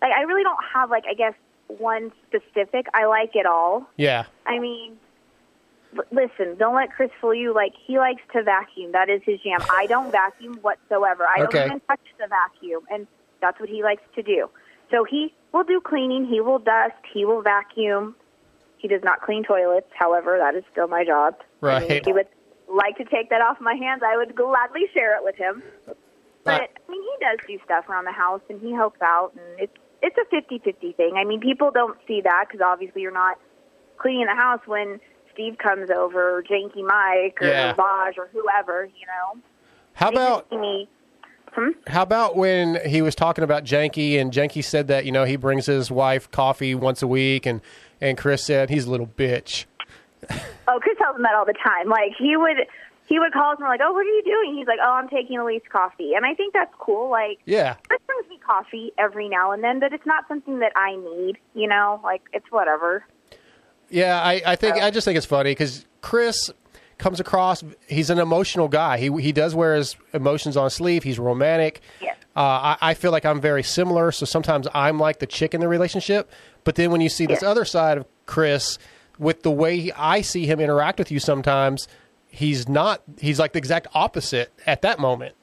Like, 0.00 0.12
I 0.16 0.22
really 0.22 0.42
don't 0.42 0.58
have, 0.74 0.88
like, 0.88 1.04
I 1.08 1.12
guess, 1.12 1.34
one 1.68 2.10
specific. 2.26 2.86
I 2.94 3.04
like 3.04 3.32
it 3.36 3.44
all. 3.44 3.86
Yeah. 3.98 4.24
I 4.46 4.58
mean, 4.58 4.96
l- 5.96 6.04
listen, 6.10 6.56
don't 6.56 6.74
let 6.74 6.90
Chris 6.92 7.10
fool 7.20 7.34
you. 7.34 7.54
Like, 7.54 7.74
he 7.86 7.98
likes 7.98 8.22
to 8.32 8.42
vacuum. 8.42 8.92
That 8.92 9.10
is 9.10 9.20
his 9.26 9.38
jam. 9.40 9.60
I 9.70 9.84
don't 9.86 10.10
vacuum 10.20 10.54
whatsoever. 10.62 11.26
I 11.28 11.42
Okay. 11.42 11.58
don't 11.58 11.66
even 11.66 11.80
touch 11.86 12.00
the 12.18 12.26
vacuum, 12.26 12.82
and 12.90 13.06
that's 13.42 13.60
what 13.60 13.68
he 13.68 13.82
likes 13.82 14.02
to 14.14 14.22
do. 14.22 14.48
So 14.90 15.04
he 15.04 15.34
will 15.52 15.64
do 15.64 15.80
cleaning. 15.84 16.24
He 16.26 16.40
will 16.40 16.58
dust. 16.58 16.94
He 17.12 17.26
will 17.26 17.42
vacuum. 17.42 18.16
He 18.78 18.88
does 18.88 19.02
not 19.04 19.20
clean 19.20 19.44
toilets. 19.44 19.88
However, 19.92 20.38
that 20.38 20.54
is 20.54 20.64
still 20.72 20.88
my 20.88 21.04
job. 21.04 21.34
I 21.62 21.80
mean, 21.80 21.88
Right. 21.90 22.06
he 22.06 22.12
would 22.14 22.26
like 22.72 22.96
to 22.98 23.04
take 23.04 23.30
that 23.30 23.40
off 23.40 23.60
my 23.60 23.74
hands, 23.74 24.02
I 24.04 24.16
would 24.16 24.34
gladly 24.34 24.82
share 24.94 25.16
it 25.16 25.24
with 25.24 25.36
him. 25.36 25.62
But 26.44 26.62
I 26.62 26.90
mean, 26.90 27.02
he 27.02 27.14
does 27.20 27.38
do 27.46 27.58
stuff 27.64 27.88
around 27.88 28.04
the 28.06 28.12
house, 28.12 28.40
and 28.48 28.60
he 28.60 28.72
helps 28.72 29.00
out, 29.02 29.32
and 29.34 29.60
it's 29.60 29.76
it's 30.02 30.16
a 30.16 30.24
fifty-fifty 30.30 30.92
thing. 30.92 31.14
I 31.16 31.24
mean, 31.24 31.40
people 31.40 31.70
don't 31.70 31.98
see 32.08 32.20
that 32.22 32.46
because 32.48 32.64
obviously 32.64 33.02
you're 33.02 33.12
not 33.12 33.38
cleaning 33.98 34.26
the 34.26 34.40
house 34.40 34.60
when 34.66 35.00
Steve 35.34 35.58
comes 35.58 35.90
over, 35.90 36.38
or 36.38 36.42
Janky 36.42 36.82
Mike, 36.82 37.38
or 37.42 37.48
Yeah. 37.48 37.74
Vaj, 37.74 38.16
or 38.16 38.28
whoever. 38.32 38.86
You 38.86 39.06
know. 39.06 39.40
How 39.92 40.08
about 40.08 40.50
me? 40.50 40.88
Hmm? 41.52 41.70
How 41.88 42.02
about 42.02 42.36
when 42.36 42.78
he 42.88 43.02
was 43.02 43.14
talking 43.14 43.42
about 43.44 43.64
Janky 43.64 44.18
and 44.20 44.32
Janky 44.32 44.64
said 44.64 44.86
that 44.88 45.04
you 45.04 45.12
know 45.12 45.24
he 45.24 45.36
brings 45.36 45.66
his 45.66 45.90
wife 45.90 46.30
coffee 46.30 46.74
once 46.74 47.02
a 47.02 47.06
week 47.08 47.44
and 47.44 47.60
and 48.00 48.16
Chris 48.16 48.46
said 48.46 48.70
he's 48.70 48.86
a 48.86 48.90
little 48.90 49.08
bitch. 49.08 49.66
Oh, 50.68 50.78
Chris 50.80 50.96
tells 50.98 51.16
him 51.16 51.22
that 51.22 51.34
all 51.34 51.44
the 51.46 51.54
time. 51.54 51.88
Like 51.88 52.12
he 52.18 52.36
would, 52.36 52.56
he 53.06 53.18
would 53.18 53.32
call 53.32 53.52
us 53.52 53.56
and 53.58 53.64
we're 53.64 53.70
like, 53.70 53.80
"Oh, 53.82 53.92
what 53.92 54.00
are 54.06 54.08
you 54.08 54.22
doing?" 54.24 54.56
He's 54.56 54.66
like, 54.66 54.78
"Oh, 54.82 54.92
I'm 54.92 55.08
taking 55.08 55.38
Elise 55.38 55.62
coffee," 55.70 56.14
and 56.14 56.24
I 56.24 56.34
think 56.34 56.52
that's 56.54 56.72
cool. 56.78 57.10
Like, 57.10 57.38
Yeah. 57.44 57.74
Chris 57.88 58.00
brings 58.06 58.28
me 58.28 58.38
coffee 58.44 58.92
every 58.98 59.28
now 59.28 59.52
and 59.52 59.64
then, 59.64 59.80
but 59.80 59.92
it's 59.92 60.06
not 60.06 60.28
something 60.28 60.60
that 60.60 60.72
I 60.76 60.94
need. 60.96 61.38
You 61.54 61.68
know, 61.68 62.00
like 62.04 62.22
it's 62.32 62.46
whatever. 62.50 63.04
Yeah, 63.88 64.22
I, 64.22 64.40
I 64.46 64.56
think 64.56 64.76
I 64.76 64.90
just 64.90 65.04
think 65.04 65.16
it's 65.16 65.26
funny 65.26 65.50
because 65.50 65.84
Chris 66.02 66.50
comes 66.98 67.18
across 67.18 67.64
he's 67.88 68.10
an 68.10 68.18
emotional 68.18 68.68
guy. 68.68 68.98
He 68.98 69.10
he 69.20 69.32
does 69.32 69.54
wear 69.54 69.74
his 69.74 69.96
emotions 70.12 70.56
on 70.56 70.64
his 70.64 70.74
sleeve. 70.74 71.02
He's 71.02 71.18
romantic. 71.18 71.80
Yes. 72.00 72.16
Uh, 72.36 72.40
I, 72.80 72.90
I 72.90 72.94
feel 72.94 73.10
like 73.10 73.24
I'm 73.26 73.40
very 73.40 73.64
similar, 73.64 74.12
so 74.12 74.24
sometimes 74.24 74.68
I'm 74.72 75.00
like 75.00 75.18
the 75.18 75.26
chick 75.26 75.52
in 75.52 75.60
the 75.60 75.66
relationship. 75.66 76.30
But 76.62 76.76
then 76.76 76.92
when 76.92 77.00
you 77.00 77.08
see 77.08 77.26
this 77.26 77.42
other 77.42 77.64
side 77.64 77.98
of 77.98 78.06
Chris, 78.26 78.78
with 79.20 79.42
the 79.44 79.50
way 79.52 79.92
I 79.96 80.20
see 80.22 80.46
him 80.46 80.58
interact 80.58 80.98
with 80.98 81.12
you, 81.12 81.20
sometimes 81.20 81.86
he's 82.28 82.68
not. 82.68 83.02
He's 83.20 83.38
like 83.38 83.52
the 83.52 83.58
exact 83.58 83.86
opposite 83.94 84.52
at 84.66 84.82
that 84.82 84.98
moment. 84.98 85.36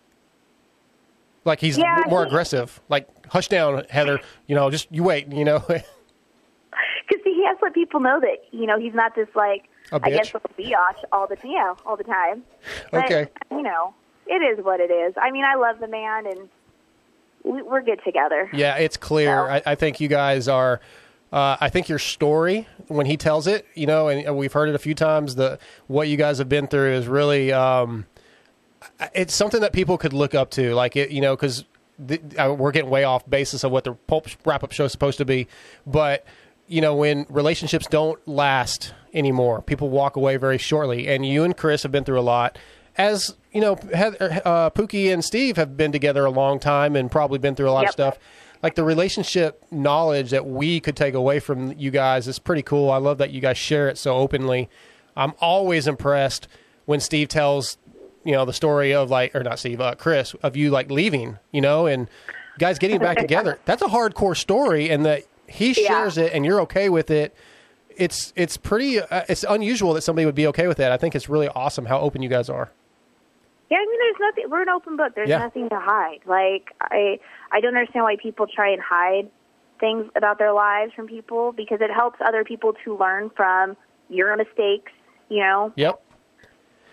Like 1.45 1.62
he's 1.62 1.78
Yeah, 1.78 2.04
more 2.10 2.24
he- 2.24 2.28
aggressive. 2.28 2.82
Like 2.90 3.08
hush 3.28 3.48
down, 3.48 3.86
Heather. 3.90 4.20
You 4.48 4.56
know, 4.56 4.70
just 4.70 4.88
you 4.91 5.04
wait. 5.04 5.32
You 5.32 5.45
know. 5.45 5.64
Because 7.10 7.24
he 7.24 7.45
has 7.45 7.58
to 7.60 7.66
let 7.66 7.74
people 7.74 8.02
know 8.02 8.20
that 8.20 8.44
you 8.52 8.66
know 8.66 8.78
he's 8.78 8.94
not 8.94 9.16
this 9.16 9.30
like 9.34 9.70
I 9.94 10.10
guess 10.10 10.34
little 10.34 10.49
biatch 10.60 11.04
all 11.14 11.26
the 11.26 11.38
time. 11.38 11.52
Yeah, 11.52 11.74
all 11.86 11.95
the 11.95 12.04
time. 12.04 12.44
But, 12.91 13.06
Okay. 13.06 13.28
You 13.49 13.62
know, 13.62 13.94
it 14.28 14.41
is 14.44 14.64
what 14.64 14.82
it 14.82 14.91
is. 14.91 15.14
I 15.16 15.32
mean, 15.32 15.45
I 15.45 15.56
love 15.56 15.80
the 15.80 15.88
man, 15.88 16.28
and 16.28 16.49
we, 17.44 17.62
we're 17.62 17.82
good 17.82 18.02
together. 18.04 18.49
Yeah, 18.52 18.76
it's 18.76 18.98
clear. 18.98 19.48
I, 19.49 19.62
I 19.66 19.76
think 19.76 20.02
you 20.02 20.10
guys 20.10 20.49
are. 20.49 20.82
Uh, 21.32 21.58
I 21.60 21.70
think 21.70 21.90
your 21.90 21.99
story 21.99 22.68
when 22.88 23.06
he 23.06 23.18
tells 23.18 23.48
it, 23.48 23.66
you 23.76 23.86
know, 23.86 24.08
and 24.08 24.38
we've 24.38 24.54
heard 24.54 24.70
it 24.70 24.76
a 24.76 24.80
few 24.80 24.95
times. 24.95 25.36
The 25.36 25.60
what 25.88 26.08
you 26.08 26.18
guys 26.18 26.38
have 26.38 26.49
been 26.49 26.68
through 26.68 26.94
is 26.94 27.08
really. 27.08 27.52
Um, 27.52 28.06
it's 29.14 29.34
something 29.34 29.62
that 29.62 29.74
people 29.74 29.98
could 29.98 30.14
look 30.14 30.34
up 30.36 30.52
to, 30.52 30.74
like 30.74 30.95
it, 30.95 31.12
you 31.12 31.20
know, 31.20 31.36
because 31.36 31.66
uh, 32.38 32.56
we're 32.58 32.72
getting 32.72 32.90
way 32.90 33.04
off 33.04 33.28
basis 33.30 33.64
of 33.64 33.72
what 33.72 33.84
the 33.84 33.94
pulp 33.94 34.28
wrap 34.45 34.64
up 34.64 34.72
show 34.72 34.86
is 34.86 34.91
supposed 34.91 35.18
to 35.18 35.26
be, 35.26 35.48
but 35.86 36.26
you 36.68 36.82
know, 36.82 36.95
when 36.95 37.26
relationships 37.30 37.88
don't 37.88 38.26
last 38.28 38.94
anymore, 39.14 39.62
people 39.62 39.90
walk 39.90 40.16
away 40.16 40.38
very 40.38 40.58
shortly. 40.58 41.08
And 41.08 41.26
you 41.26 41.44
and 41.44 41.56
Chris 41.56 41.84
have 41.84 41.91
been 41.91 42.04
through 42.04 42.20
a 42.20 42.22
lot. 42.22 42.58
As 42.98 43.36
you 43.52 43.62
know, 43.62 43.78
Heather, 43.94 44.41
uh, 44.44 44.70
Pookie 44.72 45.12
and 45.14 45.24
Steve 45.24 45.56
have 45.56 45.78
been 45.78 45.91
together 45.91 46.26
a 46.26 46.30
long 46.30 46.60
time 46.60 46.95
and 46.95 47.10
probably 47.10 47.40
been 47.40 47.56
through 47.56 47.70
a 47.70 47.72
lot 47.72 47.86
of 47.86 47.91
stuff. 47.91 48.20
Like 48.64 48.76
the 48.76 48.84
relationship 48.84 49.64
knowledge 49.72 50.32
that 50.32 50.46
we 50.46 50.80
could 50.80 50.96
take 50.96 51.14
away 51.14 51.40
from 51.40 51.74
you 51.78 51.92
guys 51.92 52.28
is 52.28 52.40
pretty 52.40 52.64
cool. 52.64 52.90
I 52.92 52.98
love 52.98 53.18
that 53.20 53.32
you 53.32 53.42
guys 53.42 53.58
share 53.58 53.88
it 53.88 53.98
so 53.98 54.16
openly. 54.16 54.70
I'm 55.16 55.34
always 55.40 55.88
impressed 55.88 56.48
when 56.86 57.00
Steve 57.00 57.28
tells, 57.28 57.78
you 58.24 58.32
know, 58.34 58.46
the 58.46 58.54
story 58.54 58.94
of 58.94 59.10
like, 59.10 59.36
or 59.36 59.44
not 59.44 59.60
Steve, 59.60 59.80
uh, 59.82 59.96
Chris, 59.96 60.34
of 60.44 60.56
you 60.56 60.70
like 60.72 60.90
leaving, 60.92 61.38
you 61.52 61.62
know, 61.62 61.86
and 61.86 62.10
guys 62.60 62.80
getting 62.80 63.00
back 63.00 63.18
together. 63.18 63.60
That's 63.66 63.82
a 63.82 63.88
hardcore 63.88 64.36
story, 64.38 64.90
and 64.90 65.06
that 65.06 65.24
he 65.48 65.74
shares 65.74 66.18
it 66.18 66.34
and 66.34 66.46
you're 66.46 66.60
okay 66.62 66.90
with 66.90 67.10
it. 67.12 67.34
It's 67.96 68.32
it's 68.36 68.58
pretty 68.58 69.00
uh, 69.00 69.24
it's 69.30 69.44
unusual 69.48 69.94
that 69.94 70.02
somebody 70.02 70.26
would 70.26 70.36
be 70.36 70.46
okay 70.48 70.68
with 70.68 70.78
that. 70.78 70.92
I 70.92 70.98
think 70.98 71.16
it's 71.16 71.30
really 71.30 71.48
awesome 71.50 71.86
how 71.86 72.00
open 72.00 72.22
you 72.22 72.30
guys 72.30 72.48
are. 72.50 72.70
Yeah, 73.70 73.78
I 73.78 73.86
mean, 73.86 74.00
there's 74.00 74.16
nothing. 74.20 74.50
We're 74.50 74.62
an 74.62 74.70
open 74.70 74.98
book. 74.98 75.14
There's 75.16 75.30
Yeah. 75.30 75.40
nothing 75.40 75.68
to 75.70 75.80
hide. 75.80 76.20
Like 76.26 76.74
I, 76.82 77.20
I 77.52 77.61
don't 77.61 77.76
understand 77.76 78.03
why 78.03 78.18
people 78.22 78.48
try 78.48 78.72
and 78.72 78.82
hide 78.82 79.30
things 79.80 80.10
about 80.15 80.40
their 80.40 80.53
lives 80.53 80.94
from 80.94 81.07
people 81.07 81.52
because 81.52 81.80
it 81.82 81.91
helps 81.91 82.19
other 82.26 82.44
people 82.44 82.74
to 82.84 82.98
learn 82.98 83.30
from 83.36 83.78
your 84.10 84.36
mistakes. 84.36 84.91
You 85.30 85.44
know. 85.44 85.74
Yep. 85.76 86.02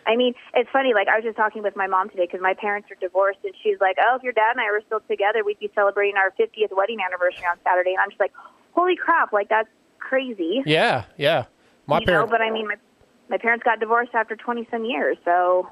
I 0.06 0.16
mean, 0.16 0.34
it's 0.54 0.68
funny. 0.70 0.92
Like 0.92 1.08
I 1.08 1.16
was 1.16 1.24
just 1.24 1.36
talking 1.36 1.62
with 1.62 1.76
my 1.76 1.86
mom 1.86 2.10
today 2.10 2.26
because 2.26 2.42
my 2.42 2.54
parents 2.54 2.90
are 2.90 2.96
divorced, 2.96 3.38
and 3.44 3.54
she's 3.62 3.80
like, 3.80 3.96
"Oh, 3.98 4.16
if 4.16 4.22
your 4.22 4.32
dad 4.32 4.52
and 4.52 4.60
I 4.60 4.70
were 4.70 4.82
still 4.84 5.00
together, 5.08 5.42
we'd 5.44 5.58
be 5.58 5.70
celebrating 5.74 6.16
our 6.16 6.30
50th 6.32 6.76
wedding 6.76 6.98
anniversary 7.00 7.46
on 7.50 7.56
Saturday." 7.64 7.90
And 7.90 8.00
I'm 8.00 8.10
just 8.10 8.20
like, 8.20 8.32
"Holy 8.72 8.96
crap! 8.96 9.32
Like 9.32 9.48
that's 9.48 9.68
crazy." 9.98 10.62
Yeah, 10.66 11.04
yeah. 11.16 11.46
My 11.86 12.00
you 12.00 12.06
parents 12.06 12.30
know, 12.30 12.38
but 12.38 12.42
I 12.42 12.50
mean, 12.50 12.68
my 12.68 12.76
my 13.28 13.38
parents 13.38 13.64
got 13.64 13.80
divorced 13.80 14.14
after 14.14 14.36
20 14.36 14.68
some 14.70 14.84
years, 14.84 15.16
so 15.24 15.68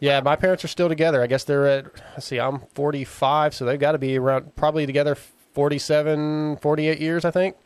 Yeah, 0.00 0.20
my 0.20 0.36
parents 0.36 0.64
are 0.64 0.68
still 0.68 0.88
together. 0.88 1.22
I 1.22 1.26
guess 1.26 1.44
they're 1.44 1.66
at 1.66 1.86
let's 2.12 2.26
see, 2.26 2.38
I'm 2.38 2.60
45, 2.74 3.54
so 3.54 3.64
they've 3.64 3.80
got 3.80 3.92
to 3.92 3.98
be 3.98 4.16
around 4.18 4.54
probably 4.56 4.86
together 4.86 5.16
47, 5.16 6.56
48 6.58 6.98
years, 7.00 7.24
I 7.24 7.30
think. 7.30 7.56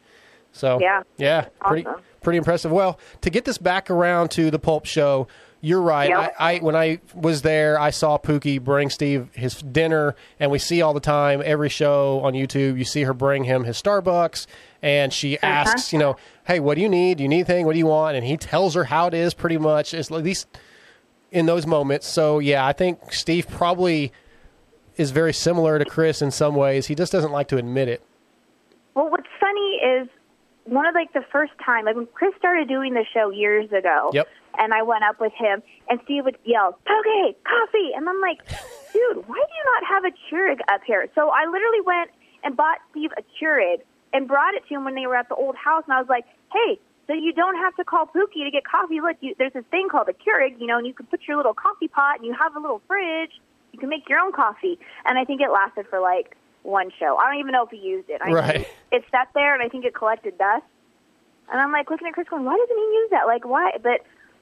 So 0.53 0.79
Yeah. 0.81 1.03
yeah, 1.17 1.47
pretty 1.61 1.87
Awesome. 1.87 2.03
pretty 2.23 2.37
impressive. 2.39 2.71
Well, 2.73 2.99
to 3.21 3.31
get 3.31 3.45
this 3.45 3.59
back 3.59 3.91
around 3.91 4.31
to 4.33 4.51
the 4.51 4.59
Pulp 4.59 4.87
Show, 4.87 5.27
you're 5.61 5.81
right. 5.81 6.09
Yep. 6.11 6.35
I, 6.41 6.55
I 6.55 6.59
when 6.59 6.75
I 6.75 6.99
was 7.15 7.43
there, 7.43 7.79
I 7.79 7.91
saw 7.91 8.19
Pookie 8.19 8.61
bring 8.63 8.91
Steve 8.91 9.29
his 9.35 9.55
dinner, 9.63 10.17
and 10.41 10.51
we 10.51 10.59
see 10.59 10.83
all 10.83 10.93
the 10.93 11.01
time 11.01 11.41
every 11.45 11.69
show 11.69 12.21
on 12.25 12.33
YouTube. 12.33 12.77
You 12.79 12.85
see 12.85 13.03
her 13.05 13.15
bring 13.15 13.45
him 13.45 13.65
his 13.65 13.81
Starbucks, 13.81 14.47
and 14.83 15.13
she 15.13 15.37
Uh-huh. 15.39 15.47
asks, 15.47 15.93
you 15.93 15.99
know, 15.99 16.17
hey, 16.47 16.59
what 16.61 16.75
do 16.75 16.81
you 16.81 16.89
need? 16.89 17.19
Do 17.19 17.23
you 17.23 17.29
need 17.29 17.37
anything? 17.37 17.65
What 17.67 17.73
do 17.75 17.79
you 17.79 17.87
want? 17.87 18.17
And 18.17 18.27
he 18.27 18.37
tells 18.37 18.75
her 18.75 18.85
how 18.85 19.07
it 19.07 19.15
is, 19.15 19.35
pretty 19.35 19.59
much. 19.59 19.95
It's 19.95 20.11
at 20.11 20.23
least 20.25 20.49
in 21.33 21.47
those 21.47 21.67
moments. 21.67 22.07
So 22.07 22.39
yeah, 22.39 22.65
I 22.65 22.73
think 22.73 23.13
Steve 23.13 23.49
probably 23.49 24.13
is 24.97 25.11
very 25.11 25.33
similar 25.33 25.79
to 25.79 25.85
Chris 25.85 26.23
in 26.23 26.31
some 26.31 26.55
ways. 26.55 26.87
He 26.87 26.95
just 26.95 27.11
doesn't 27.11 27.33
like 27.33 27.49
to 27.49 27.57
admit 27.57 27.89
it. 27.89 28.03
Well, 28.95 29.11
what's 29.11 29.27
funny 29.41 29.81
is 29.83 30.09
one 30.65 30.87
of 30.87 30.95
like 30.95 31.13
the 31.15 31.25
first 31.33 31.53
time, 31.65 31.87
like 31.87 31.97
when 31.97 32.07
Chris 32.13 32.35
started 32.39 32.69
doing 32.69 32.93
the 32.95 33.05
show 33.13 33.31
years 33.31 33.73
ago. 33.73 34.11
Yep. 34.13 34.29
And 34.59 34.75
I 34.75 34.83
went 34.83 35.03
up 35.03 35.19
with 35.19 35.33
him, 35.33 35.63
and 35.89 35.99
Steve 36.05 36.27
would 36.27 36.37
yell, 36.45 36.79
"Okay, 36.85 37.35
coffee!" 37.43 37.91
And 37.97 38.07
I'm 38.07 38.21
like, 38.21 38.47
"Dude, 38.93 39.27
why 39.27 39.35
do 39.35 39.55
you 39.57 39.65
not 39.65 39.85
have 39.89 40.05
a 40.05 40.13
Keurig 40.29 40.61
up 40.71 40.83
here?" 40.87 41.09
So 41.15 41.31
I 41.31 41.47
literally 41.47 41.81
went 41.81 42.11
and 42.45 42.55
bought 42.55 42.79
Steve 42.91 43.13
a 43.17 43.23
Keurig 43.23 43.81
and 44.13 44.29
brought 44.29 44.53
it 44.53 44.63
to 44.69 44.75
him 44.75 44.85
when 44.85 44.95
they 44.95 45.07
were 45.07 45.17
at 45.17 45.31
the 45.31 45.37
old 45.37 45.57
house, 45.57 45.85
and 45.87 45.95
I 45.95 46.01
was 46.01 46.09
like, 46.11 46.27
"Hey." 46.53 46.79
So 47.13 47.19
you 47.19 47.35
don't 47.35 47.57
have 47.57 47.77
to 47.77 47.85
call 47.85 48.07
Pookie 48.07 48.43
to 48.43 48.51
get 48.51 48.65
coffee. 48.65 49.03
Look, 49.03 49.19
you, 49.21 49.35
there's 49.37 49.53
this 49.53 49.67
thing 49.71 49.91
called 49.91 50.09
a 50.09 50.15
Keurig, 50.15 50.59
you 50.59 50.67
know, 50.67 50.79
and 50.79 50.87
you 50.87 50.95
can 50.95 51.05
put 51.05 51.21
your 51.29 51.37
little 51.37 51.53
coffee 51.53 51.89
pot, 51.89 52.17
and 52.17 52.25
you 52.25 52.33
have 52.33 52.57
a 52.57 52.59
little 52.59 52.81
fridge. 52.89 53.33
You 53.73 53.79
can 53.79 53.91
make 53.91 54.09
your 54.09 54.19
own 54.19 54.33
coffee. 54.33 54.79
And 55.05 55.19
I 55.19 55.25
think 55.27 55.43
it 55.43 55.51
lasted 55.53 55.87
for 55.91 56.01
like 56.01 56.39
one 56.63 56.91
show. 56.99 57.19
I 57.19 57.31
don't 57.31 57.39
even 57.39 57.53
know 57.53 57.65
if 57.65 57.71
he 57.71 57.77
used 57.77 58.09
it. 58.09 58.23
I 58.25 58.31
Right. 58.33 58.67
it 58.91 59.05
sat 59.11 59.29
there 59.35 59.53
and 59.53 59.63
I 59.63 59.69
think 59.69 59.85
it 59.85 59.95
collected 59.95 60.39
dust. 60.39 60.65
And 61.53 61.61
I'm 61.61 61.71
like 61.71 61.91
looking 61.91 62.07
at 62.07 62.15
Chris 62.15 62.29
going, 62.31 62.45
why 62.47 62.57
doesn't 62.57 62.77
he 62.77 62.83
use 62.83 63.11
that? 63.11 63.27
Like 63.27 63.45
why? 63.45 63.73
But 63.83 64.01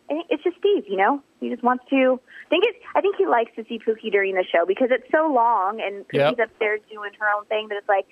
I 0.09 0.15
think 0.15 0.27
it's 0.31 0.45
just 0.45 0.57
Steve, 0.59 0.85
you 0.87 0.97
know. 0.97 1.21
He 1.41 1.51
just 1.51 1.65
wants 1.65 1.83
to. 1.91 2.21
I 2.47 2.49
think 2.51 2.65
it. 2.67 2.77
I 2.95 3.01
think 3.01 3.17
he 3.17 3.27
likes 3.27 3.51
to 3.57 3.65
see 3.69 3.81
Pookie 3.81 4.13
during 4.13 4.37
the 4.37 4.45
show 4.45 4.65
because 4.65 4.91
it's 4.93 5.11
so 5.11 5.27
long 5.27 5.81
and 5.81 6.07
Pookie's 6.07 6.39
Yep. 6.39 6.51
upstairs 6.51 6.81
doing 6.89 7.11
her 7.19 7.27
own 7.37 7.47
thing 7.47 7.67
that 7.69 7.79
it's 7.79 7.89
like, 7.89 8.07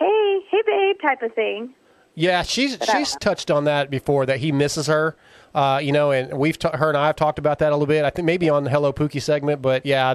hey, 0.00 0.40
hey, 0.50 0.62
babe, 0.66 0.96
type 1.00 1.22
of 1.22 1.32
thing. 1.34 1.74
Yeah, 2.14 2.42
she's 2.42 2.76
But 2.76 2.90
I 2.90 2.98
she's 2.98 3.16
touched 3.16 3.50
on 3.50 3.64
that 3.64 3.90
before 3.90 4.26
that 4.26 4.38
he 4.38 4.52
misses 4.52 4.86
her 4.86 5.16
Uh, 5.54 5.80
you 5.82 5.92
know, 5.92 6.10
and 6.10 6.36
we've 6.38 6.58
ta- 6.58 6.76
her 6.76 6.88
and 6.88 6.96
I 6.98 7.06
have 7.06 7.16
talked 7.16 7.38
about 7.38 7.58
that 7.60 7.70
a 7.70 7.74
little 7.76 7.86
bit. 7.86 8.04
I 8.04 8.10
think 8.10 8.26
maybe 8.26 8.48
on 8.48 8.64
the 8.64 8.70
Hello 8.70 8.92
Pookie 8.92 9.22
segment, 9.22 9.62
but 9.62 9.84
yeah, 9.86 10.14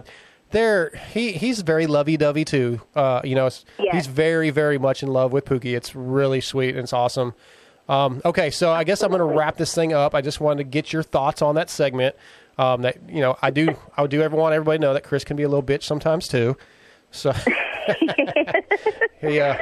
they're 0.51 0.91
he 1.13 1.31
he's 1.33 1.61
very 1.61 1.87
lovey 1.87 2.17
dovey 2.17 2.43
too. 2.45 2.81
Uh, 2.95 3.21
you 3.23 3.35
know, 3.35 3.45
Yes. 3.77 3.93
he's 3.93 4.07
very 4.07 4.49
very 4.49 4.77
much 4.77 5.03
in 5.03 5.09
love 5.09 5.31
with 5.31 5.45
Pookie. 5.45 5.75
It's 5.77 5.95
really 5.95 6.41
sweet 6.41 6.69
and 6.75 6.79
it's 6.79 6.93
awesome. 6.93 7.33
Um, 7.87 8.21
okay, 8.25 8.49
so 8.51 8.71
I 8.71 8.83
guess 8.83 9.01
I'm 9.01 9.09
going 9.09 9.19
to 9.19 9.25
wrap 9.37 9.57
this 9.57 9.73
thing 9.73 9.93
up. 9.93 10.13
I 10.13 10.21
just 10.21 10.39
wanted 10.39 10.57
to 10.59 10.63
get 10.69 10.93
your 10.93 11.01
thoughts 11.03 11.41
on 11.41 11.55
that 11.55 11.69
segment. 11.71 12.15
Um, 12.57 12.81
that 12.83 12.97
you 13.09 13.21
know, 13.21 13.37
I 13.41 13.49
do 13.51 13.75
I 13.97 14.05
do 14.07 14.21
ever 14.21 14.35
want 14.35 14.53
everybody 14.53 14.77
to 14.77 14.81
know 14.81 14.93
that 14.93 15.03
Chris 15.03 15.23
can 15.23 15.37
be 15.37 15.43
a 15.43 15.47
little 15.49 15.63
bitch 15.63 15.83
sometimes 15.83 16.27
too. 16.27 16.55
So 17.11 17.31
yeah, 19.23 19.57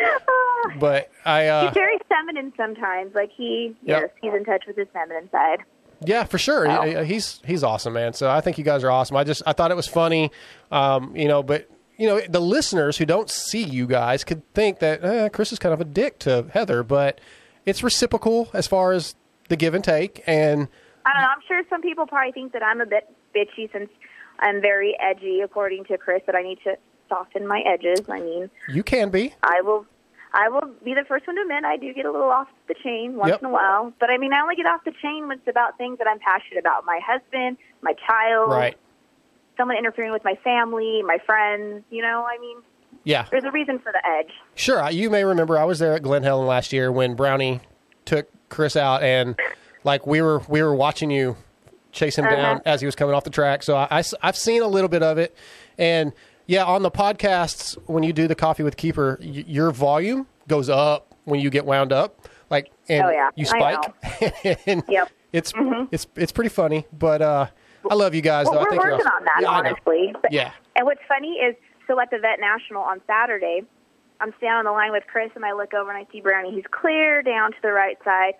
but 0.80 1.10
I 1.26 1.48
uh, 1.48 1.66
he's 1.66 1.74
very 1.74 1.98
feminine 2.10 2.54
sometimes. 2.58 3.14
Like 3.16 3.32
he, 3.36 3.76
Yep. 3.84 4.02
yes, 4.02 4.10
he's 4.22 4.34
in 4.34 4.46
touch 4.46 4.64
with 4.68 4.76
his 4.78 4.88
feminine 4.94 5.30
side. 5.32 5.60
Yeah, 6.06 6.26
for 6.26 6.38
sure. 6.38 6.70
He- 6.86 7.06
He's 7.06 7.42
he's 7.46 7.64
awesome, 7.64 7.94
man. 7.94 8.14
So 8.14 8.30
I 8.30 8.42
think 8.42 8.58
you 8.58 8.64
guys 8.64 8.84
are 8.84 8.92
awesome. 8.92 9.18
I 9.18 9.24
just 9.24 9.42
I 9.48 9.54
thought 9.54 9.72
it 9.72 9.76
was 9.78 9.88
funny, 9.88 10.32
um, 10.72 11.16
you 11.16 11.28
know. 11.28 11.42
But 11.44 11.70
you 11.98 12.08
know, 12.08 12.20
the 12.30 12.40
listeners 12.42 12.98
who 12.98 13.06
don't 13.06 13.30
see 13.30 13.64
you 13.64 13.88
guys 13.88 14.24
could 14.24 14.42
think 14.54 14.80
that 14.80 15.04
eh, 15.04 15.30
Chris 15.30 15.52
is 15.52 15.58
kind 15.60 15.74
of 15.74 15.82
a 15.82 15.86
dick 15.86 16.20
to 16.20 16.46
Heather, 16.54 16.84
but 16.84 17.20
it's 17.66 17.82
reciprocal 17.84 18.50
as 18.54 18.68
far 18.68 18.92
as 18.92 19.16
the 19.50 19.56
give 19.56 19.74
and 19.74 19.84
take. 19.84 20.22
And 20.28 20.68
I 21.06 21.14
don't 21.14 21.22
know. 21.22 21.28
I'm 21.30 21.42
sure 21.48 21.64
some 21.70 21.82
people 21.82 22.06
probably 22.06 22.32
think 22.32 22.54
that 22.54 22.62
I'm 22.62 22.80
a 22.82 22.86
bit 22.86 23.10
bitchy 23.36 23.72
since 23.72 23.90
I'm 24.40 24.62
very 24.62 24.96
edgy, 25.02 25.40
according 25.42 25.86
to 25.86 25.98
Chris. 25.98 26.22
That 26.28 26.36
I 26.36 26.44
need 26.44 26.60
to 26.66 26.78
soften 27.10 27.48
my 27.48 27.62
edges. 27.66 28.08
I 28.08 28.20
mean, 28.20 28.52
you 28.70 28.84
can 28.84 29.10
be. 29.10 29.34
I 29.42 29.62
will. 29.62 29.88
I 30.38 30.50
will 30.50 30.70
be 30.86 30.94
the 30.94 31.04
first 31.08 31.26
one 31.26 31.36
to 31.36 31.42
admit 31.42 31.66
I 31.66 31.78
do 31.78 31.92
get 31.94 32.06
a 32.06 32.12
little 32.12 32.30
off 32.30 32.48
the 32.68 32.76
chain 32.84 33.16
once 33.16 33.32
Yep. 33.32 33.40
in 33.42 33.46
a 33.48 33.50
while. 33.50 33.92
But 34.00 34.12
I 34.12 34.18
mean, 34.18 34.34
I 34.34 34.40
only 34.42 34.56
get 34.56 34.68
off 34.68 34.84
the 34.86 34.94
chain 35.02 35.28
when 35.28 35.40
it's 35.40 35.48
about 35.48 35.78
things 35.80 35.98
that 35.98 36.08
I'm 36.08 36.20
passionate 36.20 36.60
about. 36.60 36.86
My 36.86 37.00
husband, 37.06 37.58
my 37.82 37.94
child, 38.08 38.52
Right. 38.52 38.78
someone 39.58 39.78
interfering 39.78 40.12
with 40.12 40.24
my 40.24 40.36
family, 40.44 41.02
my 41.04 41.18
friends. 41.26 41.84
You 41.90 42.04
know, 42.04 42.26
I 42.30 42.38
mean, 42.40 42.58
Yeah. 43.04 43.26
there's 43.32 43.46
a 43.46 43.52
reason 43.52 43.80
for 43.80 43.92
the 43.92 44.02
edge. 44.08 44.32
Sure. 44.56 44.88
You 44.92 45.10
may 45.10 45.24
remember 45.24 45.58
I 45.58 45.64
was 45.66 45.80
there 45.80 45.94
at 45.94 46.04
Glen 46.04 46.22
Helen 46.24 46.46
last 46.48 46.72
year 46.72 46.92
when 46.92 47.16
Brownie 47.16 47.60
took 48.06 48.28
Chris 48.50 48.76
out, 48.76 49.02
and 49.02 49.36
like 49.84 50.06
we 50.06 50.22
were 50.22 50.40
we 50.48 50.62
were 50.62 50.76
watching 50.76 51.10
you 51.10 51.36
chase 51.92 52.16
him 52.18 52.26
Uh-huh. 52.26 52.36
down 52.36 52.62
as 52.66 52.80
he 52.82 52.86
was 52.86 52.96
coming 52.96 53.16
off 53.16 53.24
the 53.24 53.30
track. 53.32 53.64
So 53.64 53.76
I 53.76 53.88
I, 53.90 54.04
have 54.28 54.38
seen 54.38 54.62
a 54.62 54.68
little 54.68 54.88
bit 54.90 55.02
of 55.02 55.18
it, 55.18 55.36
and 55.80 56.14
yeah, 56.48 56.64
on 56.66 56.82
the 56.82 56.92
podcasts 56.92 57.78
when 57.86 58.04
you 58.04 58.12
do 58.14 58.28
the 58.28 58.36
coffee 58.36 58.64
with 58.64 58.76
Keefer, 58.78 59.20
y- 59.22 59.44
your 59.48 59.72
volume 59.72 60.28
goes 60.48 60.70
up 60.70 61.14
when 61.26 61.40
you 61.40 61.50
get 61.50 61.66
wound 61.66 61.92
up, 61.94 62.28
like 62.50 62.72
and 62.90 63.06
Oh, 63.06 63.10
yeah. 63.12 63.30
you 63.36 63.46
spike. 63.46 63.80
and 64.66 64.84
Yep. 64.88 65.12
It's 65.34 65.54
it's 65.92 66.08
it's 66.16 66.32
pretty 66.32 66.50
funny, 66.50 66.86
but 66.98 67.22
uh, 67.22 67.48
I 67.90 67.94
love 67.96 68.16
you 68.16 68.22
guys. 68.22 68.46
Well, 68.46 68.54
though. 68.56 68.60
We're 68.62 68.70
think 68.72 68.84
you're 68.84 68.92
working 68.94 69.08
on 69.08 69.24
that, 69.26 69.40
Yeah, 69.42 69.48
honestly. 69.50 70.16
But- 70.22 70.32
Yeah. 70.32 70.52
And 70.76 70.86
what's 70.86 71.02
funny 71.08 71.34
is, 71.34 71.56
so 71.86 72.00
at 72.00 72.10
the 72.12 72.18
Vet 72.20 72.40
National 72.40 72.82
on 72.82 73.02
Saturday, 73.08 73.64
I'm 74.22 74.34
standing 74.38 74.58
on 74.60 74.66
the 74.66 74.72
line 74.72 74.92
with 74.94 75.04
Chris, 75.12 75.30
and 75.36 75.44
I 75.46 75.52
look 75.54 75.74
over 75.74 75.92
and 75.92 75.98
I 75.98 76.10
see 76.12 76.22
Brownie. 76.22 76.54
He's 76.54 76.66
clear 76.72 77.22
down 77.22 77.52
to 77.52 77.58
the 77.62 77.72
right 77.74 77.98
side, 78.06 78.34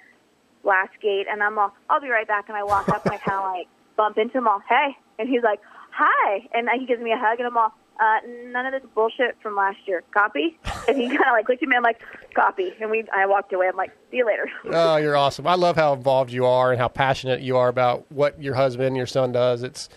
last 0.64 0.92
gate, 1.02 1.26
and 1.30 1.44
I'm 1.44 1.58
all, 1.60 1.74
I'll 1.90 2.00
be 2.02 2.10
right 2.10 2.28
back. 2.28 2.48
And 2.48 2.58
I 2.58 2.64
walk 2.64 2.88
up 2.90 3.06
and 3.06 3.14
I 3.14 3.18
kind 3.18 3.38
of 3.38 3.44
like 3.54 3.68
bump 3.96 4.18
into 4.18 4.38
him 4.38 4.48
all, 4.48 4.62
hey, 4.70 4.96
and 5.20 5.28
he's 5.28 5.44
like, 5.44 5.60
hi, 5.92 6.48
and 6.54 6.70
he 6.80 6.86
gives 6.86 7.02
me 7.02 7.12
a 7.12 7.18
hug, 7.18 7.40
and 7.40 7.48
I'm 7.48 7.58
all, 7.58 7.74
uh, 8.00 8.20
none 8.52 8.66
of 8.66 8.74
this 8.74 8.90
bullshit 8.94 9.36
from 9.42 9.56
last 9.56 9.78
year. 9.86 10.04
Copy? 10.12 10.58
And 10.88 10.98
he 10.98 11.08
kind 11.08 11.20
of 11.22 11.32
like 11.34 11.50
looked 11.50 11.64
at 11.64 11.70
me. 11.70 11.76
I'm 11.76 11.84
like, 11.84 12.00
copy. 12.36 12.74
And 12.80 12.90
we, 12.92 13.04
I 13.14 13.26
walked 13.26 13.52
away. 13.54 13.68
I'm 13.68 13.76
like, 13.76 13.92
see 14.12 14.18
you 14.18 14.26
later. 14.26 14.50
Oh, 14.72 14.98
you're 14.98 15.18
awesome. 15.18 15.48
I 15.48 15.56
love 15.56 15.76
how 15.76 15.94
involved 15.94 16.32
you 16.32 16.46
are 16.46 16.72
and 16.72 16.80
how 16.80 16.88
passionate 16.88 17.42
you 17.42 17.58
are 17.58 17.68
about 17.70 18.06
what 18.12 18.42
your 18.42 18.54
husband 18.56 18.96
your 18.98 19.08
son 19.08 19.32
does. 19.32 19.64
It's 19.64 19.90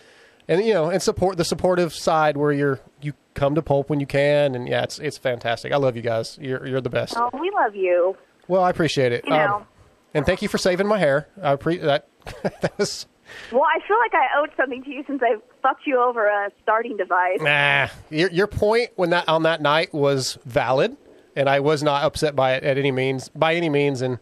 and 0.49 0.65
you 0.65 0.75
know, 0.75 0.91
and 0.91 1.01
support 1.03 1.37
the 1.37 1.45
supportive 1.45 1.93
side 1.93 2.37
where 2.37 2.51
you're 2.53 2.81
you 3.03 3.13
come 3.35 3.55
to 3.55 3.63
pulp 3.63 3.89
when 3.91 4.01
you 4.01 4.07
can 4.07 4.55
and 4.55 4.69
yeah, 4.69 4.83
it's 4.83 4.99
it's 4.99 5.19
fantastic. 5.19 5.73
I 5.73 5.77
love 5.77 5.97
you 5.97 6.03
guys. 6.03 6.39
You're 6.41 6.67
you're 6.67 6.81
the 6.81 6.91
best. 6.91 7.15
Oh, 7.17 7.31
we 7.39 7.51
love 7.51 7.75
you. 7.77 8.17
Well, 8.49 8.63
I 8.63 8.71
appreciate 8.71 9.13
it. 9.13 9.25
Um, 9.27 9.33
You 9.33 9.39
know. 9.47 9.67
and 10.15 10.27
thank 10.27 10.43
you 10.43 10.49
for 10.49 10.59
saving 10.59 10.87
my 10.89 10.99
hair. 10.99 11.29
I 11.43 11.53
appreciate 11.53 11.85
that. 11.85 12.09
that 12.63 12.77
was 12.79 13.07
Well, 13.52 13.65
I 13.65 13.86
feel 13.86 13.98
like 13.98 14.15
I 14.15 14.40
owed 14.40 14.51
something 14.57 14.82
to 14.85 14.90
you 14.90 15.05
since 15.07 15.23
I 15.23 15.36
fucked 15.62 15.86
you 15.86 16.01
over 16.01 16.27
a 16.27 16.51
starting 16.62 16.97
device. 16.97 17.40
nah. 17.40 17.89
Your 18.11 18.31
your 18.31 18.47
point 18.47 18.90
when 18.97 19.11
that 19.11 19.28
on 19.28 19.43
that 19.44 19.61
night 19.61 19.93
was 19.93 20.39
valid, 20.44 20.97
and 21.36 21.48
I 21.48 21.61
was 21.61 21.82
not 21.82 22.05
upset 22.05 22.36
by 22.36 22.55
it 22.55 22.65
at 22.65 22.78
any 22.78 22.93
means 22.93 23.28
by 23.31 23.55
any 23.55 23.69
means. 23.69 24.02
And 24.02 24.19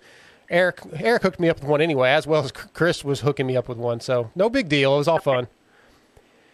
Eric 0.51 0.81
Eric 0.95 1.23
hooked 1.23 1.41
me 1.41 1.49
up 1.49 1.61
with 1.61 1.69
one 1.69 1.81
anyway, 1.81 2.11
as 2.11 2.27
well 2.27 2.45
as 2.45 2.53
Chris 2.53 3.05
was 3.05 3.21
hooking 3.21 3.47
me 3.47 3.57
up 3.57 3.69
with 3.69 3.79
one. 3.79 4.01
So 4.01 4.31
no 4.35 4.49
big 4.49 4.69
deal. 4.69 4.95
It 4.95 4.99
was 4.99 5.09
all 5.09 5.21
fun. 5.21 5.49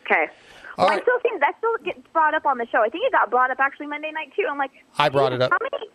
Okay. 0.05 0.27
All 0.77 0.87
Well, 0.87 0.97
I 0.99 1.01
still 1.01 1.21
think 1.23 1.41
that 1.41 1.55
still 1.59 1.77
gets 1.85 2.07
brought 2.13 2.35
up 2.35 2.47
on 2.47 2.59
the 2.59 2.67
show. 2.67 2.83
I 2.83 2.89
think 2.89 3.05
it 3.07 3.13
got 3.13 3.31
brought 3.31 3.51
up 3.51 3.61
actually 3.61 3.87
Monday 3.87 4.11
night 4.11 4.33
too. 4.37 4.45
I'm 4.51 4.59
like, 4.59 4.73
I 4.99 5.09
brought 5.09 5.33
it 5.33 5.41
up. 5.41 5.53
How 5.53 5.59
many? 5.63 5.89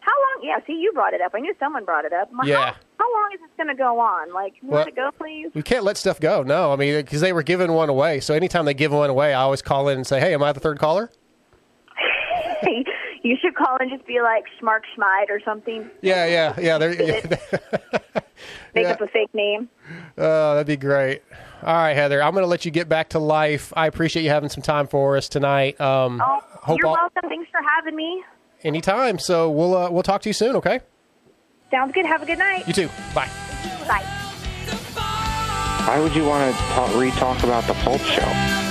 How 0.00 0.12
long? 0.12 0.42
Yeah, 0.44 0.56
see, 0.66 0.72
you 0.74 0.92
brought 0.92 1.12
it 1.14 1.20
up. 1.20 1.32
I 1.34 1.40
knew 1.40 1.54
someone 1.60 1.84
brought 1.84 2.04
it 2.04 2.12
up. 2.12 2.30
Like, 2.36 2.48
Yeah. 2.48 2.56
How, 2.72 2.74
how 2.98 3.12
long 3.12 3.30
is 3.34 3.40
this 3.40 3.50
going 3.56 3.68
to 3.68 3.74
go 3.74 4.00
on? 4.00 4.32
Like, 4.32 4.54
you 4.62 4.68
Well- 4.68 4.80
let 4.80 4.88
it 4.88 4.96
go, 4.96 5.10
please. 5.18 5.50
We 5.54 5.62
can't 5.62 5.84
let 5.84 5.96
stuff 5.96 6.18
go. 6.20 6.42
No, 6.42 6.72
I 6.72 6.76
mean 6.76 6.96
because 6.96 7.20
they 7.20 7.32
were 7.32 7.42
giving 7.42 7.72
one 7.72 7.88
away. 7.88 8.20
So 8.20 8.34
anytime 8.34 8.64
they 8.64 8.74
give 8.74 8.92
one 8.92 9.10
away, 9.10 9.34
I 9.34 9.42
always 9.42 9.62
call 9.62 9.88
in 9.88 9.96
and 9.98 10.06
say, 10.06 10.20
"Hey, 10.20 10.32
am 10.34 10.42
I 10.42 10.52
the 10.52 10.60
third 10.60 10.78
caller?" 10.78 11.10
you 13.22 13.36
should 13.40 13.54
call 13.54 13.76
and 13.80 13.90
just 13.90 14.06
be 14.06 14.20
like 14.20 14.44
Schmark 14.60 14.80
Schmide 14.96 15.30
or 15.30 15.40
something. 15.44 15.88
Yeah, 16.02 16.26
yeah, 16.26 16.54
yeah. 16.58 16.78
Yeah. 16.90 17.38
Make 18.74 18.84
Yeah. 18.84 18.92
up 18.92 19.00
a 19.02 19.06
fake 19.08 19.34
name. 19.34 19.68
Oh, 20.16 20.54
that'd 20.54 20.66
be 20.66 20.76
great. 20.78 21.22
All 21.62 21.74
right, 21.74 21.92
Heather, 21.94 22.22
I'm 22.22 22.32
going 22.32 22.42
to 22.44 22.48
let 22.48 22.64
you 22.64 22.70
get 22.70 22.88
back 22.88 23.10
to 23.10 23.18
life. 23.18 23.70
I 23.76 23.86
appreciate 23.86 24.22
you 24.22 24.30
having 24.30 24.48
some 24.48 24.62
time 24.62 24.86
for 24.86 25.16
us 25.18 25.28
tonight. 25.28 25.78
Um, 25.78 26.22
Oh, 26.24 26.40
you're 26.74 26.86
all, 26.86 26.94
welcome. 26.94 27.28
Thanks 27.28 27.50
for 27.50 27.60
having 27.76 27.96
me. 27.96 28.22
Anytime. 28.64 29.18
So 29.18 29.50
we'll 29.50 29.76
uh, 29.76 29.90
we'll 29.90 30.02
talk 30.02 30.22
to 30.22 30.28
you 30.28 30.32
soon. 30.34 30.56
Okay. 30.56 30.80
Sounds 31.70 31.92
good. 31.92 32.06
Have 32.06 32.22
a 32.22 32.26
good 32.26 32.38
night. 32.38 32.66
You 32.66 32.72
too. 32.72 32.88
Bye. 33.14 33.28
Bye. 33.86 34.04
Why 35.86 35.98
would 36.00 36.14
you 36.14 36.24
want 36.24 36.54
to 36.54 36.62
talk, 36.62 36.94
re-talk 36.96 37.42
about 37.42 37.64
the 37.64 37.74
Pulp 37.74 38.00
Show? 38.02 38.69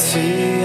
Adversity 0.00 0.42
and 0.42 0.54
me 0.54 0.59